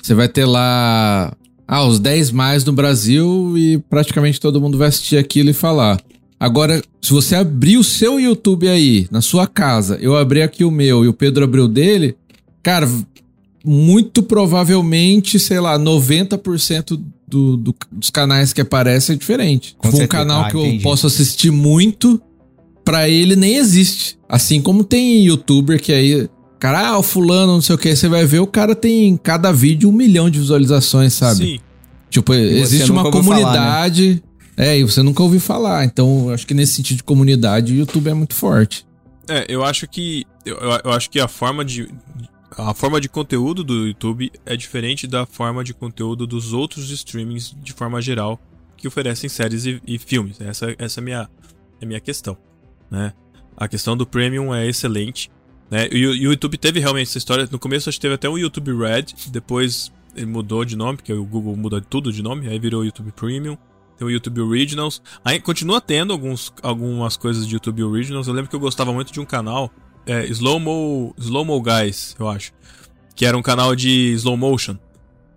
você 0.00 0.14
vai 0.14 0.28
ter 0.28 0.44
lá 0.46 1.32
ah, 1.68 1.84
os 1.84 1.98
10 1.98 2.30
mais 2.30 2.64
no 2.64 2.72
Brasil 2.72 3.54
e 3.56 3.78
praticamente 3.90 4.40
todo 4.40 4.60
mundo 4.60 4.78
vai 4.78 4.88
assistir 4.88 5.16
aquilo 5.16 5.50
e 5.50 5.54
falar. 5.54 6.00
Agora, 6.38 6.82
se 7.00 7.12
você 7.12 7.34
abrir 7.36 7.76
o 7.76 7.84
seu 7.84 8.18
YouTube 8.18 8.68
aí, 8.68 9.06
na 9.10 9.20
sua 9.20 9.46
casa, 9.46 9.96
eu 10.00 10.16
abri 10.16 10.42
aqui 10.42 10.64
o 10.64 10.70
meu 10.70 11.04
e 11.04 11.08
o 11.08 11.12
Pedro 11.12 11.44
abriu 11.44 11.64
o 11.64 11.68
dele, 11.68 12.16
cara, 12.62 12.88
muito 13.64 14.22
provavelmente, 14.22 15.38
sei 15.38 15.60
lá, 15.60 15.78
90% 15.78 17.00
do, 17.26 17.56
do- 17.56 17.74
dos 17.90 18.10
canais 18.10 18.52
que 18.52 18.60
aparecem 18.60 19.14
é 19.14 19.18
diferente. 19.18 19.74
Com 19.78 19.88
Tipo, 19.90 20.02
um 20.02 20.06
canal 20.06 20.42
Ah, 20.44 20.50
que 20.50 20.56
eu 20.56 20.66
entendi. 20.66 20.82
posso 20.82 21.06
assistir 21.06 21.50
muito, 21.50 22.20
pra 22.84 23.08
ele 23.08 23.36
nem 23.36 23.56
existe. 23.56 24.18
Assim 24.28 24.60
como 24.60 24.82
tem 24.84 25.24
youtuber 25.24 25.80
que 25.80 25.92
aí, 25.92 26.28
cara, 26.58 26.88
ah, 26.88 26.98
o 26.98 27.02
fulano, 27.02 27.52
não 27.54 27.60
sei 27.62 27.74
o 27.74 27.78
que, 27.78 27.94
você 27.94 28.08
vai 28.08 28.24
ver, 28.26 28.40
o 28.40 28.46
cara 28.46 28.74
tem 28.74 29.08
em 29.08 29.16
cada 29.16 29.52
vídeo 29.52 29.88
um 29.88 29.92
milhão 29.92 30.28
de 30.28 30.38
visualizações, 30.38 31.12
sabe? 31.12 31.44
sim. 31.44 31.60
Tipo, 32.10 32.34
existe 32.34 32.90
uma 32.92 33.04
ouviu 33.06 33.22
falar, 33.22 33.36
né? 33.36 33.42
comunidade. 33.42 34.22
É, 34.54 34.78
e 34.78 34.84
você 34.84 35.02
nunca 35.02 35.22
ouviu 35.22 35.40
falar. 35.40 35.82
Então, 35.86 36.24
eu 36.26 36.34
acho 36.34 36.46
que 36.46 36.52
nesse 36.52 36.74
sentido 36.74 36.98
de 36.98 37.02
comunidade, 37.02 37.72
o 37.72 37.76
YouTube 37.76 38.10
é 38.10 38.12
muito 38.14 38.34
forte. 38.34 38.84
É, 39.26 39.46
eu 39.48 39.64
acho 39.64 39.88
que 39.88 40.26
eu- 40.44 40.58
eu 40.84 40.90
acho 40.92 41.08
que 41.08 41.18
a 41.18 41.26
forma 41.26 41.64
de 41.64 41.88
a 42.56 42.74
forma 42.74 43.00
de 43.00 43.08
conteúdo 43.08 43.64
do 43.64 43.86
YouTube 43.86 44.30
é 44.44 44.56
diferente 44.56 45.06
da 45.06 45.24
forma 45.26 45.64
de 45.64 45.72
conteúdo 45.72 46.26
dos 46.26 46.52
outros 46.52 46.90
streamings 46.90 47.54
de 47.62 47.72
forma 47.72 48.00
geral 48.00 48.40
que 48.76 48.88
oferecem 48.88 49.28
séries 49.28 49.64
e, 49.64 49.80
e 49.86 49.98
filmes. 49.98 50.40
Essa, 50.40 50.74
essa 50.78 50.98
é 50.98 51.00
a 51.00 51.04
minha, 51.04 51.30
é 51.80 51.86
minha 51.86 52.00
questão, 52.00 52.36
né? 52.90 53.12
A 53.56 53.68
questão 53.68 53.96
do 53.96 54.06
premium 54.06 54.54
é 54.54 54.66
excelente, 54.66 55.30
né? 55.70 55.88
E 55.90 56.06
o, 56.06 56.14
YouTube 56.14 56.58
teve 56.58 56.80
realmente 56.80 57.08
essa 57.08 57.18
história. 57.18 57.48
No 57.50 57.58
começo 57.58 57.88
acho 57.88 57.98
que 57.98 58.02
teve 58.02 58.14
até 58.14 58.28
o 58.28 58.36
YouTube 58.36 58.76
Red, 58.76 59.06
depois 59.28 59.92
ele 60.14 60.26
mudou 60.26 60.64
de 60.64 60.76
nome, 60.76 60.96
porque 60.96 61.12
o 61.12 61.24
Google 61.24 61.56
muda 61.56 61.80
tudo 61.80 62.12
de 62.12 62.22
nome, 62.22 62.48
aí 62.48 62.58
virou 62.58 62.84
YouTube 62.84 63.12
Premium. 63.12 63.56
Tem 63.96 64.06
o 64.06 64.10
YouTube 64.10 64.40
Originals. 64.40 65.00
Aí 65.24 65.38
continua 65.38 65.80
tendo 65.80 66.12
alguns, 66.12 66.52
algumas 66.62 67.16
coisas 67.16 67.46
de 67.46 67.54
YouTube 67.54 67.82
Originals. 67.84 68.26
Eu 68.26 68.34
lembro 68.34 68.50
que 68.50 68.56
eu 68.56 68.60
gostava 68.60 68.92
muito 68.92 69.12
de 69.12 69.20
um 69.20 69.24
canal, 69.24 69.70
é, 70.06 70.26
Slow 70.26 70.58
Mo, 70.60 71.14
Slow 71.18 71.44
Mo 71.44 71.60
Guys, 71.60 72.14
eu 72.18 72.28
acho. 72.28 72.52
Que 73.14 73.26
era 73.26 73.36
um 73.36 73.42
canal 73.42 73.74
de 73.76 74.12
slow 74.14 74.36
motion. 74.36 74.76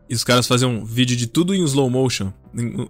E 0.10 0.16
os 0.16 0.24
caras 0.24 0.48
faziam 0.48 0.86
vídeo 0.86 1.16
de 1.18 1.28
tudo 1.28 1.54
em 1.54 1.64
slow 1.64 1.90
motion. 1.90 2.32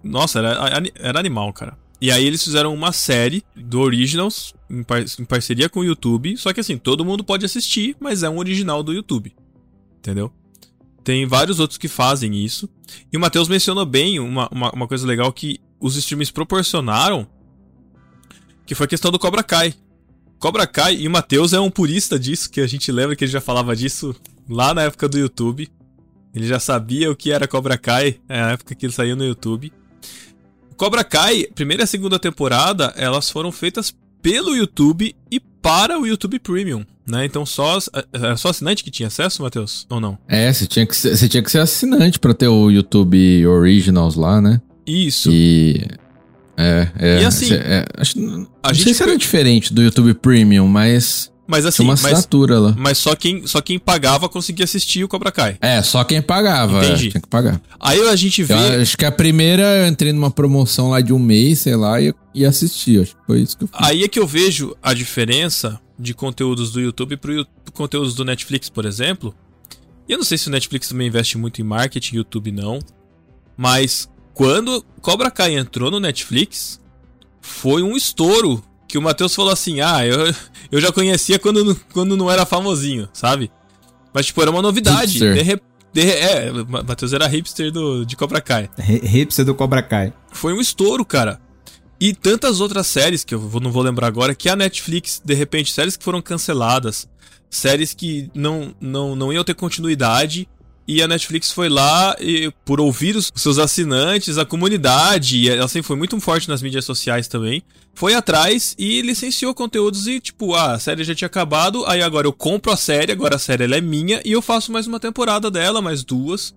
Nossa, 0.04 0.38
era, 0.38 0.82
era 0.94 1.18
animal, 1.18 1.52
cara. 1.52 1.76
E 2.00 2.12
aí 2.12 2.24
eles 2.26 2.44
fizeram 2.44 2.74
uma 2.74 2.92
série 2.92 3.42
do 3.56 3.80
Originals 3.80 4.54
em, 4.70 4.82
par- 4.82 5.04
em 5.18 5.24
parceria 5.24 5.68
com 5.68 5.80
o 5.80 5.84
YouTube. 5.84 6.36
Só 6.36 6.52
que 6.52 6.60
assim, 6.60 6.76
todo 6.76 7.04
mundo 7.04 7.24
pode 7.24 7.44
assistir, 7.44 7.96
mas 7.98 8.22
é 8.22 8.28
um 8.28 8.38
original 8.38 8.82
do 8.82 8.92
YouTube. 8.92 9.34
Entendeu? 9.98 10.30
Tem 11.02 11.24
vários 11.26 11.58
outros 11.58 11.78
que 11.78 11.88
fazem 11.88 12.34
isso. 12.44 12.68
E 13.12 13.16
o 13.16 13.20
Matheus 13.20 13.48
mencionou 13.48 13.86
bem 13.86 14.18
uma, 14.20 14.48
uma, 14.52 14.70
uma 14.72 14.86
coisa 14.88 15.06
legal 15.06 15.32
que 15.32 15.58
os 15.80 15.96
streams 15.96 16.32
proporcionaram, 16.32 17.26
que 18.66 18.74
foi 18.74 18.84
a 18.84 18.88
questão 18.88 19.10
do 19.10 19.18
Cobra 19.18 19.42
Kai. 19.42 19.74
Cobra 20.38 20.66
Kai, 20.66 20.96
e 20.96 21.08
o 21.08 21.10
Matheus 21.10 21.52
é 21.52 21.60
um 21.60 21.70
purista 21.70 22.18
disso, 22.18 22.50
que 22.50 22.60
a 22.60 22.66
gente 22.66 22.92
lembra 22.92 23.16
que 23.16 23.24
ele 23.24 23.32
já 23.32 23.40
falava 23.40 23.74
disso 23.74 24.14
lá 24.48 24.74
na 24.74 24.82
época 24.82 25.08
do 25.08 25.18
YouTube. 25.18 25.68
Ele 26.34 26.46
já 26.46 26.60
sabia 26.60 27.10
o 27.10 27.16
que 27.16 27.32
era 27.32 27.48
Cobra 27.48 27.78
Kai, 27.78 28.20
é 28.28 28.40
na 28.40 28.50
época 28.52 28.74
que 28.74 28.84
ele 28.84 28.92
saiu 28.92 29.16
no 29.16 29.24
YouTube. 29.24 29.72
Cobra 30.76 31.02
Kai, 31.02 31.46
primeira 31.54 31.84
e 31.84 31.86
segunda 31.86 32.18
temporada, 32.18 32.92
elas 32.96 33.30
foram 33.30 33.50
feitas 33.50 33.94
pelo 34.20 34.54
YouTube 34.54 35.16
e 35.30 35.40
para 35.40 35.98
o 35.98 36.06
YouTube 36.06 36.38
Premium, 36.38 36.84
né? 37.06 37.24
Então 37.24 37.46
só 37.46 37.78
era 38.12 38.36
só 38.36 38.50
assinante 38.50 38.84
que 38.84 38.90
tinha 38.90 39.06
acesso, 39.06 39.42
Matheus, 39.42 39.86
ou 39.88 40.00
não? 40.00 40.18
É, 40.28 40.52
você 40.52 40.66
tinha 40.66 40.86
que 40.86 40.94
ser, 40.94 41.16
você 41.16 41.28
tinha 41.28 41.42
que 41.42 41.50
ser 41.50 41.60
assinante 41.60 42.18
pra 42.18 42.34
ter 42.34 42.48
o 42.48 42.70
YouTube 42.70 43.46
Originals 43.46 44.14
lá, 44.16 44.40
né? 44.40 44.60
Isso. 44.86 45.30
E. 45.32 45.88
É, 46.56 46.88
é. 46.98 47.22
E 47.22 47.24
assim, 47.24 47.52
é, 47.52 47.84
acho, 47.96 48.18
não 48.18 48.46
a 48.62 48.74
sei 48.74 48.84
gente 48.84 48.94
se 48.94 49.02
era 49.02 49.12
pe- 49.12 49.18
diferente 49.18 49.72
do 49.74 49.82
YouTube 49.82 50.14
Premium, 50.14 50.66
mas 50.66 51.30
Mas 51.46 51.66
assim, 51.66 51.76
tinha 51.82 51.86
uma 51.88 51.92
mas, 51.92 52.04
assinatura 52.06 52.58
lá. 52.58 52.74
mas 52.78 52.96
só 52.98 53.14
quem 53.14 53.46
só 53.46 53.60
quem 53.60 53.78
pagava 53.78 54.28
conseguia 54.28 54.64
assistir 54.64 55.04
o 55.04 55.08
Cobra 55.08 55.30
Kai. 55.30 55.58
É, 55.60 55.82
só 55.82 56.02
quem 56.02 56.20
pagava. 56.22 56.82
é, 56.82 56.86
Entendi. 56.88 57.10
tinha 57.10 57.20
que 57.20 57.28
pagar. 57.28 57.60
Aí 57.78 58.00
a 58.08 58.16
gente 58.16 58.42
vê 58.42 58.54
Eu 58.54 58.80
acho 58.82 58.96
que 58.96 59.04
a 59.04 59.12
primeira 59.12 59.62
eu 59.62 59.86
entrei 59.86 60.12
numa 60.12 60.30
promoção 60.30 60.90
lá 60.90 61.00
de 61.00 61.12
um 61.12 61.18
mês, 61.18 61.60
sei 61.60 61.76
lá, 61.76 62.00
e, 62.00 62.14
e 62.34 62.44
assisti. 62.44 63.00
Acho 63.00 63.12
que 63.14 63.26
foi 63.26 63.40
isso 63.42 63.56
que 63.58 63.64
eu 63.64 63.68
fiz. 63.68 63.76
Aí 63.80 64.02
é 64.02 64.08
que 64.08 64.18
eu 64.18 64.26
vejo 64.26 64.74
a 64.82 64.94
diferença 64.94 65.78
de 65.98 66.12
conteúdos 66.14 66.70
do 66.72 66.80
YouTube 66.80 67.16
para 67.16 67.32
conteúdos 67.72 68.14
do 68.14 68.24
Netflix, 68.24 68.68
por 68.70 68.84
exemplo. 68.86 69.34
E 70.08 70.12
eu 70.12 70.18
não 70.18 70.24
sei 70.24 70.38
se 70.38 70.48
o 70.48 70.50
Netflix 70.50 70.88
também 70.88 71.08
investe 71.08 71.36
muito 71.36 71.60
em 71.60 71.64
marketing, 71.64 72.16
YouTube 72.16 72.50
não. 72.52 72.78
Mas 73.56 74.08
quando 74.36 74.84
Cobra 75.00 75.30
Kai 75.30 75.56
entrou 75.56 75.90
no 75.90 75.98
Netflix, 75.98 76.78
foi 77.40 77.82
um 77.82 77.96
estouro. 77.96 78.62
Que 78.86 78.98
o 78.98 79.02
Matheus 79.02 79.34
falou 79.34 79.50
assim: 79.50 79.80
Ah, 79.80 80.06
eu, 80.06 80.32
eu 80.70 80.78
já 80.80 80.92
conhecia 80.92 81.38
quando, 81.38 81.64
não- 81.64 81.76
quando 81.92 82.16
não 82.18 82.30
era 82.30 82.44
famosinho, 82.44 83.08
sabe? 83.14 83.50
Mas, 84.12 84.26
tipo, 84.26 84.40
era 84.42 84.50
uma 84.50 84.60
novidade. 84.62 85.18
De 85.34 85.42
re- 85.42 85.60
de 85.92 86.02
é, 86.10 86.52
o 86.52 86.66
Matheus 86.68 87.12
era 87.14 87.26
hipster 87.26 87.72
do, 87.72 88.04
de 88.04 88.14
Cobra 88.14 88.40
Kai. 88.42 88.68
Hi- 88.78 89.00
Hipster 89.06 89.44
do 89.44 89.54
Cobra 89.54 89.82
Kai. 89.82 90.12
Foi 90.30 90.52
um 90.52 90.60
estouro, 90.60 91.02
cara. 91.04 91.40
E 91.98 92.12
tantas 92.14 92.60
outras 92.60 92.86
séries 92.86 93.24
que 93.24 93.34
eu 93.34 93.40
não 93.62 93.72
vou 93.72 93.82
lembrar 93.82 94.06
agora, 94.06 94.34
que 94.34 94.50
a 94.50 94.54
Netflix, 94.54 95.20
de 95.24 95.32
repente, 95.32 95.72
séries 95.72 95.96
que 95.96 96.04
foram 96.04 96.20
canceladas, 96.20 97.08
séries 97.48 97.94
que 97.94 98.30
não, 98.34 98.74
não, 98.78 99.16
não 99.16 99.32
iam 99.32 99.42
ter 99.42 99.54
continuidade, 99.54 100.46
e 100.88 101.02
a 101.02 101.08
Netflix 101.08 101.50
foi 101.50 101.68
lá 101.68 102.14
e, 102.20 102.52
por 102.64 102.80
ouvir 102.80 103.16
os 103.16 103.32
seus 103.34 103.58
assinantes, 103.58 104.38
a 104.38 104.44
comunidade, 104.44 105.36
e 105.38 105.48
ela 105.48 105.68
foi 105.68 105.96
muito 105.96 106.18
forte 106.20 106.48
nas 106.48 106.62
mídias 106.62 106.84
sociais 106.84 107.26
também, 107.26 107.62
foi 107.94 108.14
atrás 108.14 108.74
e 108.78 109.00
licenciou 109.02 109.54
conteúdos 109.54 110.06
e, 110.06 110.20
tipo, 110.20 110.54
ah, 110.54 110.72
a 110.72 110.78
série 110.78 111.02
já 111.02 111.14
tinha 111.14 111.26
acabado, 111.26 111.84
aí 111.86 112.02
agora 112.02 112.26
eu 112.26 112.32
compro 112.32 112.70
a 112.70 112.76
série, 112.76 113.10
agora 113.10 113.36
a 113.36 113.38
série 113.38 113.64
ela 113.64 113.76
é 113.76 113.80
minha, 113.80 114.20
e 114.24 114.32
eu 114.32 114.42
faço 114.42 114.70
mais 114.70 114.86
uma 114.86 115.00
temporada 115.00 115.50
dela, 115.50 115.82
mais 115.82 116.04
duas, 116.04 116.54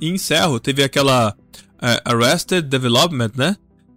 e 0.00 0.08
encerro. 0.08 0.58
Teve 0.58 0.82
aquela 0.82 1.36
é, 1.80 2.00
Arrested 2.04 2.62
Development, 2.68 3.32
né? 3.36 3.56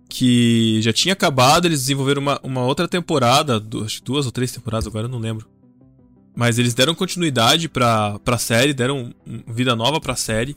Que 0.09 0.81
já 0.81 0.91
tinha 0.91 1.13
acabado, 1.13 1.65
eles 1.65 1.79
desenvolveram 1.81 2.21
uma, 2.21 2.39
uma 2.43 2.65
outra 2.65 2.87
temporada, 2.87 3.59
du- 3.59 3.83
acho 3.85 3.99
que 3.99 4.03
duas 4.05 4.25
ou 4.25 4.31
três 4.31 4.51
temporadas, 4.51 4.85
agora 4.85 5.05
eu 5.05 5.09
não 5.09 5.19
lembro. 5.19 5.47
Mas 6.35 6.57
eles 6.57 6.73
deram 6.73 6.95
continuidade 6.95 7.67
pra, 7.67 8.17
pra 8.19 8.37
série, 8.37 8.73
deram 8.73 9.13
vida 9.47 9.75
nova 9.75 9.99
pra 9.99 10.15
série, 10.15 10.55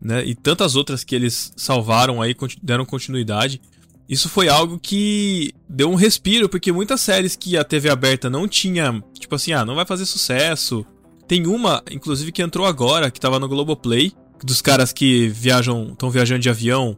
né? 0.00 0.24
E 0.24 0.34
tantas 0.34 0.76
outras 0.76 1.02
que 1.02 1.14
eles 1.14 1.52
salvaram 1.56 2.20
aí, 2.20 2.34
deram 2.62 2.84
continuidade. 2.84 3.60
isso 4.08 4.28
foi 4.28 4.48
algo 4.48 4.78
que 4.78 5.54
deu 5.68 5.90
um 5.90 5.94
respiro, 5.94 6.48
porque 6.48 6.70
muitas 6.70 7.00
séries 7.00 7.34
que 7.34 7.56
a 7.56 7.64
TV 7.64 7.88
aberta 7.88 8.28
não 8.28 8.46
tinha, 8.46 9.02
tipo 9.14 9.34
assim, 9.34 9.52
ah, 9.52 9.64
não 9.64 9.74
vai 9.74 9.86
fazer 9.86 10.04
sucesso. 10.04 10.84
Tem 11.26 11.46
uma, 11.46 11.82
inclusive, 11.90 12.30
que 12.30 12.42
entrou 12.42 12.66
agora, 12.66 13.10
que 13.10 13.18
tava 13.18 13.40
no 13.40 13.48
Globoplay, 13.48 14.12
dos 14.44 14.60
caras 14.60 14.92
que 14.92 15.28
viajam, 15.28 15.92
estão 15.92 16.10
viajando 16.10 16.40
de 16.40 16.50
avião 16.50 16.96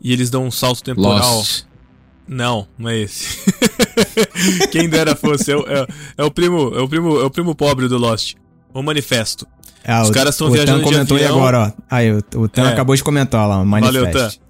e 0.00 0.12
eles 0.12 0.30
dão 0.30 0.44
um 0.44 0.50
salto 0.50 0.82
temporal. 0.82 1.36
Lost. 1.36 1.64
Não, 2.26 2.66
não 2.78 2.88
é 2.88 2.98
esse. 2.98 3.38
Quem 4.70 4.88
dera 4.88 5.14
fosse, 5.16 5.52
é, 5.52 5.56
o- 5.56 5.66
é- 5.66 5.86
é 6.18 6.24
o 6.24 6.30
primo, 6.30 6.72
é 6.74 6.80
o 6.80 6.88
primo, 6.88 7.20
é 7.20 7.24
o 7.24 7.30
primo 7.30 7.54
pobre 7.54 7.88
do 7.88 7.98
Lost. 7.98 8.34
O 8.72 8.82
Manifesto. 8.82 9.46
Ah, 9.84 10.02
Os 10.02 10.08
o- 10.08 10.12
caras 10.12 10.36
tão 10.36 10.48
o 10.48 10.50
viajando 10.50 10.78
Tan 10.80 10.84
de 10.88 10.92
comentou 10.94 11.16
aí 11.16 11.24
avião. 11.24 11.38
agora, 11.38 11.74
ó. 11.78 11.82
Aí, 11.90 12.10
o, 12.12 12.18
o 12.36 12.48
Tan 12.48 12.64
É. 12.68 12.72
acabou 12.72 12.96
de 12.96 13.04
comentar 13.04 13.46
lá, 13.48 13.60
o 13.62 13.68
Valeu, 13.68 14.02
manifesto. 14.02 14.40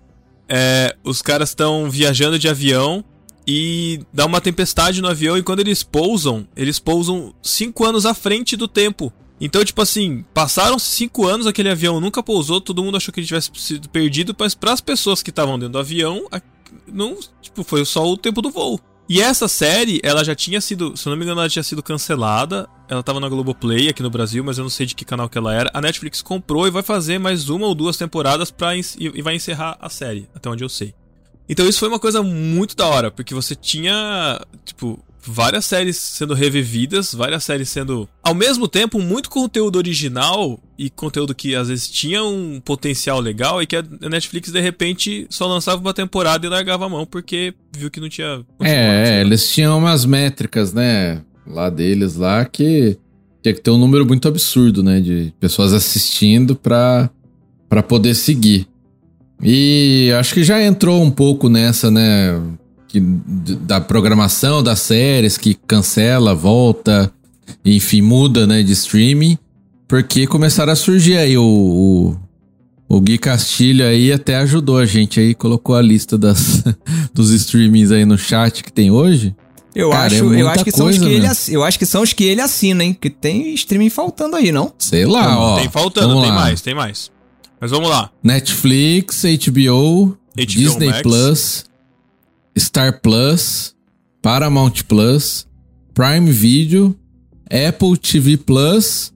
É, 0.48 0.94
os 1.02 1.20
caras 1.22 1.48
estão 1.50 1.90
viajando 1.90 2.38
de 2.38 2.48
avião 2.48 3.04
e 3.46 4.00
dá 4.12 4.24
uma 4.26 4.40
tempestade 4.40 5.02
no 5.02 5.08
avião 5.08 5.36
e 5.36 5.42
quando 5.42 5.60
eles 5.60 5.82
pousam, 5.82 6.46
eles 6.56 6.78
pousam 6.78 7.34
cinco 7.42 7.84
anos 7.84 8.06
à 8.06 8.14
frente 8.14 8.56
do 8.56 8.68
tempo. 8.68 9.12
Então, 9.40 9.64
tipo 9.64 9.82
assim, 9.82 10.24
passaram 10.32 10.78
cinco 10.78 11.26
anos, 11.26 11.46
aquele 11.46 11.68
avião 11.68 12.00
nunca 12.00 12.22
pousou, 12.22 12.60
todo 12.60 12.82
mundo 12.84 12.96
achou 12.96 13.12
que 13.12 13.20
ele 13.20 13.26
tivesse 13.26 13.50
sido 13.56 13.88
perdido, 13.88 14.34
mas 14.38 14.54
para 14.54 14.72
as 14.72 14.80
pessoas 14.80 15.22
que 15.22 15.30
estavam 15.30 15.58
dentro 15.58 15.72
do 15.72 15.78
avião, 15.78 16.26
não, 16.86 17.18
tipo, 17.42 17.64
foi 17.64 17.84
só 17.84 18.06
o 18.06 18.16
tempo 18.16 18.40
do 18.40 18.50
voo. 18.50 18.80
E 19.06 19.20
essa 19.20 19.46
série, 19.46 20.00
ela 20.02 20.24
já 20.24 20.34
tinha 20.34 20.60
sido, 20.60 20.96
se 20.96 21.06
eu 21.06 21.10
não 21.10 21.18
me 21.18 21.24
engano, 21.24 21.40
ela 21.40 21.48
tinha 21.48 21.62
sido 21.62 21.82
cancelada. 21.82 22.66
Ela 22.88 23.02
tava 23.02 23.20
na 23.20 23.28
Globoplay 23.28 23.88
aqui 23.88 24.02
no 24.02 24.08
Brasil, 24.08 24.42
mas 24.42 24.56
eu 24.56 24.62
não 24.62 24.70
sei 24.70 24.86
de 24.86 24.94
que 24.94 25.04
canal 25.04 25.28
que 25.28 25.36
ela 25.36 25.54
era. 25.54 25.70
A 25.74 25.80
Netflix 25.80 26.22
comprou 26.22 26.66
e 26.66 26.70
vai 26.70 26.82
fazer 26.82 27.18
mais 27.18 27.50
uma 27.50 27.66
ou 27.66 27.74
duas 27.74 27.96
temporadas 27.98 28.50
pra, 28.50 28.74
e 28.76 29.22
vai 29.22 29.34
encerrar 29.34 29.76
a 29.78 29.90
série, 29.90 30.28
até 30.34 30.48
onde 30.48 30.64
eu 30.64 30.68
sei. 30.68 30.94
Então 31.46 31.68
isso 31.68 31.80
foi 31.80 31.88
uma 31.88 31.98
coisa 31.98 32.22
muito 32.22 32.74
da 32.74 32.86
hora, 32.86 33.10
porque 33.10 33.34
você 33.34 33.54
tinha, 33.54 34.40
tipo, 34.64 35.03
várias 35.26 35.64
séries 35.64 35.96
sendo 35.96 36.34
revividas, 36.34 37.14
várias 37.14 37.44
séries 37.44 37.68
sendo, 37.68 38.08
ao 38.22 38.34
mesmo 38.34 38.68
tempo, 38.68 39.00
muito 39.00 39.30
conteúdo 39.30 39.76
original 39.76 40.60
e 40.78 40.90
conteúdo 40.90 41.34
que 41.34 41.54
às 41.54 41.68
vezes 41.68 41.88
tinha 41.88 42.22
um 42.22 42.60
potencial 42.60 43.20
legal 43.20 43.62
e 43.62 43.66
que 43.66 43.76
a 43.76 43.82
Netflix 43.82 44.50
de 44.50 44.60
repente 44.60 45.26
só 45.30 45.46
lançava 45.46 45.80
uma 45.80 45.94
temporada 45.94 46.46
e 46.46 46.48
largava 46.48 46.86
a 46.86 46.88
mão 46.88 47.06
porque 47.06 47.54
viu 47.76 47.90
que 47.90 48.00
não 48.00 48.08
tinha. 48.08 48.44
É, 48.60 49.18
é, 49.18 49.20
eles 49.20 49.52
tinham 49.52 49.78
umas 49.78 50.04
métricas, 50.04 50.72
né? 50.72 51.22
Lá 51.46 51.68
deles, 51.68 52.16
lá, 52.16 52.44
que 52.44 52.98
tinha 53.42 53.54
que 53.54 53.60
ter 53.60 53.70
um 53.70 53.78
número 53.78 54.06
muito 54.06 54.26
absurdo, 54.26 54.82
né? 54.82 55.00
De 55.00 55.32
pessoas 55.38 55.72
assistindo 55.72 56.56
pra, 56.56 57.10
pra 57.68 57.82
poder 57.82 58.14
seguir. 58.14 58.66
E 59.42 60.10
acho 60.18 60.32
que 60.32 60.42
já 60.42 60.62
entrou 60.62 61.02
um 61.02 61.10
pouco 61.10 61.48
nessa, 61.48 61.90
né? 61.90 62.40
Que, 62.94 63.00
da 63.00 63.80
programação 63.80 64.62
das 64.62 64.78
séries, 64.78 65.36
que 65.36 65.54
cancela, 65.54 66.32
volta, 66.32 67.10
enfim, 67.64 68.00
muda, 68.00 68.46
né? 68.46 68.62
De 68.62 68.70
streaming. 68.72 69.36
Porque 69.88 70.26
começaram 70.28 70.72
a 70.72 70.76
surgir 70.76 71.16
aí 71.16 71.36
o, 71.36 71.42
o, 72.88 72.96
o 72.96 73.00
Gui 73.00 73.18
Castilho 73.18 73.84
aí 73.84 74.12
até 74.12 74.36
ajudou 74.36 74.78
a 74.78 74.86
gente 74.86 75.18
aí, 75.18 75.34
colocou 75.34 75.74
a 75.74 75.82
lista 75.82 76.16
das, 76.16 76.62
dos 77.12 77.30
streamings 77.32 77.90
aí 77.90 78.04
no 78.04 78.16
chat 78.16 78.62
que 78.62 78.72
tem 78.72 78.90
hoje. 78.92 79.34
Eu, 79.74 79.90
Cara, 79.90 80.06
acho, 80.06 80.32
é 80.32 80.40
eu 80.40 80.48
acho 80.48 80.62
que 80.64 80.70
são 80.70 80.86
os 80.86 80.96
que 80.96 81.04
ele 81.04 81.20
né? 81.20 81.28
assi- 81.28 81.52
Eu 81.52 81.64
acho 81.64 81.76
que 81.80 81.84
são 81.86 82.00
os 82.02 82.12
que 82.12 82.22
ele 82.22 82.40
assina, 82.40 82.84
hein? 82.84 82.96
Que 82.98 83.10
tem 83.10 83.52
streaming 83.54 83.90
faltando 83.90 84.36
aí, 84.36 84.52
não? 84.52 84.72
Sei 84.78 85.04
lá, 85.04 85.32
Não, 85.32 85.40
ó. 85.40 85.56
tem 85.58 85.68
faltando, 85.68 86.20
tem 86.20 86.30
lá. 86.30 86.34
mais, 86.36 86.60
tem 86.60 86.74
mais. 86.76 87.10
Mas 87.60 87.72
vamos 87.72 87.90
lá. 87.90 88.08
Netflix, 88.22 89.22
HBO, 89.48 90.16
Disney 90.36 90.86
Max. 90.88 91.02
Plus, 91.02 91.64
Star 92.58 93.00
Plus, 93.00 93.74
Paramount 94.22 94.72
Plus, 94.88 95.46
Prime 95.92 96.30
Video, 96.30 96.96
Apple 97.50 97.96
TV 97.96 98.36
Plus, 98.36 99.12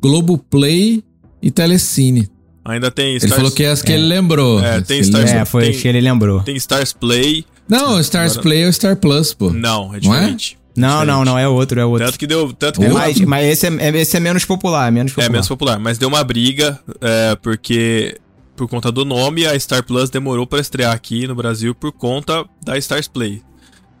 Globoplay 0.00 1.02
e 1.42 1.50
Telecine. 1.50 2.28
Ainda 2.64 2.90
tem 2.90 3.10
Ele 3.10 3.16
Stars, 3.16 3.34
falou 3.36 3.50
que 3.50 3.62
é 3.64 3.70
as 3.70 3.82
que 3.82 3.92
é. 3.92 3.94
ele 3.94 4.04
lembrou. 4.06 4.60
É, 4.62 4.80
tem 4.80 4.98
ele 4.98 5.06
Stars-. 5.06 5.30
É, 5.32 5.44
foi 5.44 5.70
tem- 5.70 5.80
que 5.80 5.88
ele 5.88 6.00
lembrou. 6.00 6.40
tem 6.42 6.56
Stars 6.56 6.92
Play. 6.92 7.44
Não, 7.68 7.98
Stars 8.00 8.32
Agora- 8.32 8.42
Play 8.42 8.62
é 8.62 8.68
o 8.68 8.72
Star 8.72 8.96
Plus, 8.96 9.32
pô. 9.34 9.50
Não, 9.50 9.94
é 9.94 10.00
Não 10.02 10.14
é? 10.14 10.20
diferente. 10.20 10.58
Não, 10.76 10.88
Diferente. 11.00 11.06
não, 11.08 11.24
não, 11.24 11.38
é 11.38 11.48
outro, 11.48 11.80
é 11.80 11.84
outro. 11.84 12.06
Tanto 12.06 12.18
que 12.18 12.26
deu. 12.26 12.52
Tanto 12.52 12.78
que 12.78 12.84
É 12.86 12.88
deu 12.88 12.96
mais, 12.96 13.18
mas 13.20 13.46
esse 13.46 13.66
é, 13.66 13.70
é- 13.88 13.96
esse 14.00 14.16
é 14.16 14.20
menos 14.20 14.44
popular, 14.44 14.86
é 14.86 14.90
menos 14.90 15.12
É 15.12 15.14
popular. 15.14 15.30
menos 15.32 15.48
popular, 15.48 15.78
mas 15.78 15.98
deu 15.98 16.08
uma 16.08 16.22
briga, 16.22 16.78
é, 17.00 17.36
porque 17.42 18.16
por 18.58 18.68
conta 18.68 18.90
do 18.92 19.04
nome, 19.04 19.46
a 19.46 19.58
Star 19.58 19.82
Plus 19.84 20.10
demorou 20.10 20.46
pra 20.46 20.58
estrear 20.60 20.92
aqui 20.92 21.26
no 21.26 21.34
Brasil 21.34 21.74
por 21.74 21.92
conta 21.92 22.44
da 22.62 22.76
Stars 22.76 23.06
Play. 23.08 23.40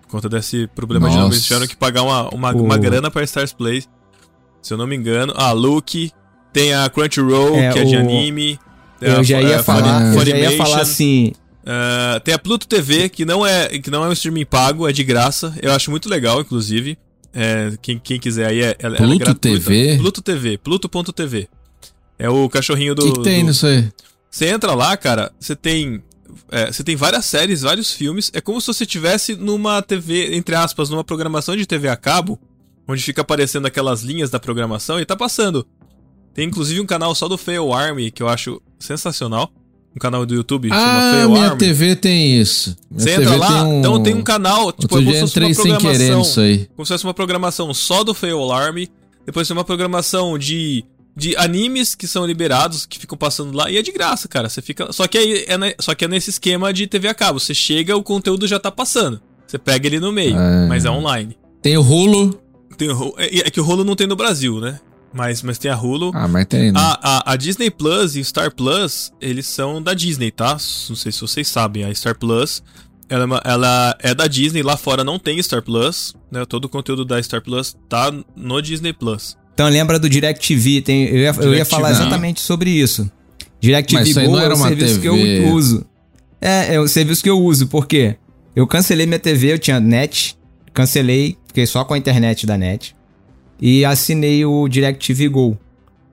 Por 0.02 0.08
conta 0.10 0.28
desse 0.28 0.66
problema 0.74 1.08
de 1.08 1.14
nome, 1.14 1.26
Nossa. 1.28 1.36
eles 1.36 1.46
tiveram 1.46 1.66
que 1.66 1.76
pagar 1.76 2.02
uma, 2.02 2.28
uma, 2.34 2.52
O- 2.54 2.62
uma 2.64 2.76
grana 2.76 3.10
pra 3.10 3.22
Stars 3.22 3.52
Play. 3.52 3.84
Se 4.60 4.74
eu 4.74 4.78
não 4.78 4.86
me 4.86 4.96
engano. 4.96 5.32
Ah, 5.36 5.52
Luke, 5.52 6.10
tem 6.52 6.74
a 6.74 6.88
Crunchyroll, 6.90 7.56
É, 7.56 7.72
que 7.72 7.78
é 7.78 7.84
de 7.84 7.96
o- 7.96 8.00
anime. 8.00 8.58
Eu 9.00 9.20
a- 9.20 9.22
já 9.22 9.40
ia 9.40 9.54
é, 9.56 9.62
falar, 9.62 10.12
eu 10.14 10.26
já 10.26 10.36
ia 10.36 10.56
falar 10.56 10.80
assim. 10.80 11.32
ah, 11.64 12.20
tem 12.24 12.34
a 12.34 12.38
Pluto 12.38 12.66
TV, 12.66 13.08
que 13.08 13.24
não, 13.24 13.46
é, 13.46 13.68
que 13.78 13.90
não 13.90 14.04
é 14.04 14.08
um 14.08 14.12
streaming 14.12 14.44
pago, 14.44 14.88
é 14.88 14.92
de 14.92 15.04
graça. 15.04 15.54
Eu 15.62 15.72
acho 15.72 15.90
muito 15.90 16.08
legal, 16.08 16.40
inclusive. 16.40 16.98
É, 17.32 17.72
quem, 17.80 17.98
quem 17.98 18.18
quiser 18.18 18.46
aí, 18.46 18.60
é, 18.62 18.76
ela, 18.80 18.96
ela 18.96 19.14
é 19.14 19.18
Pluto. 19.18 19.34
TV? 19.34 19.96
Pluto 19.98 20.20
TV, 20.22 20.58
Pluto.tv. 20.58 21.48
É 22.18 22.28
o 22.28 22.48
cachorrinho 22.48 22.92
O 22.92 22.94
do. 22.96 23.02
que, 23.04 23.12
que 23.12 23.22
tem 23.22 23.42
do- 23.42 23.46
nisso 23.48 23.64
aí? 23.66 23.88
Você 24.30 24.46
entra 24.46 24.74
lá, 24.74 24.96
cara, 24.96 25.32
você 25.38 25.56
tem. 25.56 26.02
é, 26.50 26.70
você 26.70 26.84
tem 26.84 26.96
várias 26.96 27.24
séries, 27.24 27.62
vários 27.62 27.92
filmes. 27.92 28.30
É 28.34 28.40
como 28.40 28.60
se 28.60 28.66
você 28.66 28.84
tivesse 28.84 29.34
numa 29.34 29.80
TV, 29.82 30.34
entre 30.36 30.54
aspas, 30.54 30.90
numa 30.90 31.02
programação 31.04 31.56
de 31.56 31.66
TV 31.66 31.88
a 31.88 31.96
cabo, 31.96 32.38
onde 32.86 33.02
fica 33.02 33.22
aparecendo 33.22 33.66
aquelas 33.66 34.02
linhas 34.02 34.30
da 34.30 34.38
programação 34.38 35.00
e 35.00 35.04
tá 35.06 35.16
passando. 35.16 35.66
Tem 36.34 36.46
inclusive 36.46 36.80
um 36.80 36.86
canal 36.86 37.14
só 37.14 37.26
do 37.26 37.36
Fail 37.38 37.72
Army, 37.72 38.10
que 38.10 38.22
eu 38.22 38.28
acho 38.28 38.60
sensacional. 38.78 39.50
Um 39.96 39.98
canal 39.98 40.24
do 40.24 40.34
YouTube 40.34 40.68
chama 40.68 40.80
Ah, 40.80 41.12
Fail 41.14 41.30
minha 41.30 41.44
Army. 41.46 41.58
TV 41.58 41.96
tem 41.96 42.38
isso. 42.40 42.76
Minha 42.90 43.00
Você 43.00 43.10
TV 43.16 43.22
entra 43.24 43.36
lá, 43.36 43.46
tem 43.48 43.56
um... 43.64 43.78
então 43.80 44.02
tem 44.02 44.14
um 44.14 44.22
canal, 44.22 44.70
tipo, 44.72 44.94
Outro 44.94 45.10
é 45.10 45.14
como 45.14 45.26
se 45.26 45.40
fosse 45.40 45.68
uma 45.68 45.78
querer 45.78 45.96
programação. 46.08 46.66
Como 46.76 46.86
se 46.86 46.92
fosse 46.92 47.04
uma 47.04 47.14
programação 47.14 47.74
só 47.74 48.04
do 48.04 48.14
Fail 48.14 48.40
Alarm. 48.40 48.84
Depois 49.26 49.48
tem 49.48 49.56
uma 49.56 49.64
programação 49.64 50.38
de, 50.38 50.84
de 51.18 51.36
animes 51.36 51.94
que 51.94 52.06
são 52.06 52.24
liberados, 52.24 52.86
que 52.86 52.98
ficam 52.98 53.18
passando 53.18 53.54
lá. 53.56 53.70
E 53.70 53.76
é 53.76 53.82
de 53.82 53.90
graça, 53.92 54.28
cara. 54.28 54.48
Você 54.48 54.62
fica. 54.62 54.92
Só 54.92 55.06
que, 55.08 55.18
aí 55.18 55.44
é, 55.48 55.76
só 55.80 55.94
que 55.94 56.04
é 56.04 56.08
nesse 56.08 56.30
esquema 56.30 56.72
de 56.72 56.86
TV 56.86 57.08
a 57.08 57.14
cabo. 57.14 57.40
Você 57.40 57.52
chega, 57.54 57.96
o 57.96 58.02
conteúdo 58.02 58.46
já 58.46 58.58
tá 58.58 58.70
passando. 58.70 59.20
Você 59.46 59.58
pega 59.58 59.86
ele 59.86 59.98
no 59.98 60.12
meio, 60.12 60.36
Ah. 60.36 60.66
mas 60.68 60.84
é 60.84 60.90
online. 60.90 61.36
Tem 61.60 61.76
o 61.76 61.82
Hulu. 61.82 62.40
Tem 62.76 62.88
o 62.90 63.14
é, 63.18 63.38
é 63.38 63.50
que 63.50 63.60
o 63.60 63.64
rolo 63.64 63.82
não 63.82 63.96
tem 63.96 64.06
no 64.06 64.14
Brasil, 64.14 64.60
né? 64.60 64.78
Mas, 65.12 65.42
mas 65.42 65.56
tem 65.58 65.70
a 65.70 65.76
Hulu. 65.76 66.12
Ah, 66.14 66.28
mas 66.28 66.46
tem, 66.46 66.70
né? 66.70 66.78
A, 66.78 67.30
a, 67.30 67.32
a 67.32 67.36
Disney 67.36 67.70
Plus 67.70 68.14
e 68.14 68.20
o 68.20 68.24
Star 68.24 68.54
Plus, 68.54 69.10
eles 69.20 69.46
são 69.46 69.82
da 69.82 69.94
Disney, 69.94 70.30
tá? 70.30 70.52
Não 70.52 70.94
sei 70.96 71.10
se 71.10 71.20
vocês 71.22 71.48
sabem. 71.48 71.82
A 71.84 71.94
Star 71.94 72.16
Plus, 72.18 72.62
ela 73.08 73.22
é, 73.22 73.24
uma- 73.26 73.40
ela 73.42 73.96
é 74.00 74.14
da 74.14 74.26
Disney. 74.26 74.62
Lá 74.62 74.76
fora 74.76 75.02
não 75.02 75.18
tem 75.18 75.42
Star 75.42 75.62
Plus, 75.62 76.14
né? 76.30 76.44
Todo 76.44 76.66
o 76.66 76.68
conteúdo 76.68 77.06
da 77.06 77.20
Star 77.22 77.42
Plus 77.42 77.74
tá 77.88 78.12
no 78.36 78.60
Disney 78.60 78.92
Plus. 78.92 79.34
Então 79.58 79.68
lembra 79.68 79.98
do 79.98 80.08
DirecTV, 80.08 80.82
tem, 80.82 81.06
eu, 81.08 81.16
ia, 81.16 81.34
eu 81.40 81.52
ia 81.52 81.64
falar 81.64 81.90
exatamente 81.90 82.40
sobre 82.40 82.70
isso. 82.70 83.10
DirecTV 83.60 84.14
Go 84.14 84.30
não 84.30 84.38
era 84.38 84.54
é 84.54 84.56
o 84.56 84.56
serviço 84.56 85.00
que 85.00 85.10
TV. 85.10 85.40
eu 85.40 85.52
uso. 85.52 85.84
É, 86.40 86.76
é 86.76 86.80
o 86.80 86.86
serviço 86.86 87.24
que 87.24 87.28
eu 87.28 87.40
uso, 87.40 87.66
porque 87.66 88.14
eu 88.54 88.68
cancelei 88.68 89.04
minha 89.04 89.18
TV, 89.18 89.54
eu 89.54 89.58
tinha 89.58 89.80
net, 89.80 90.38
cancelei, 90.72 91.36
fiquei 91.48 91.66
só 91.66 91.84
com 91.84 91.92
a 91.92 91.98
internet 91.98 92.46
da 92.46 92.56
net 92.56 92.94
e 93.60 93.84
assinei 93.84 94.44
o 94.44 94.68
DirecTV 94.68 95.28
Go. 95.28 95.58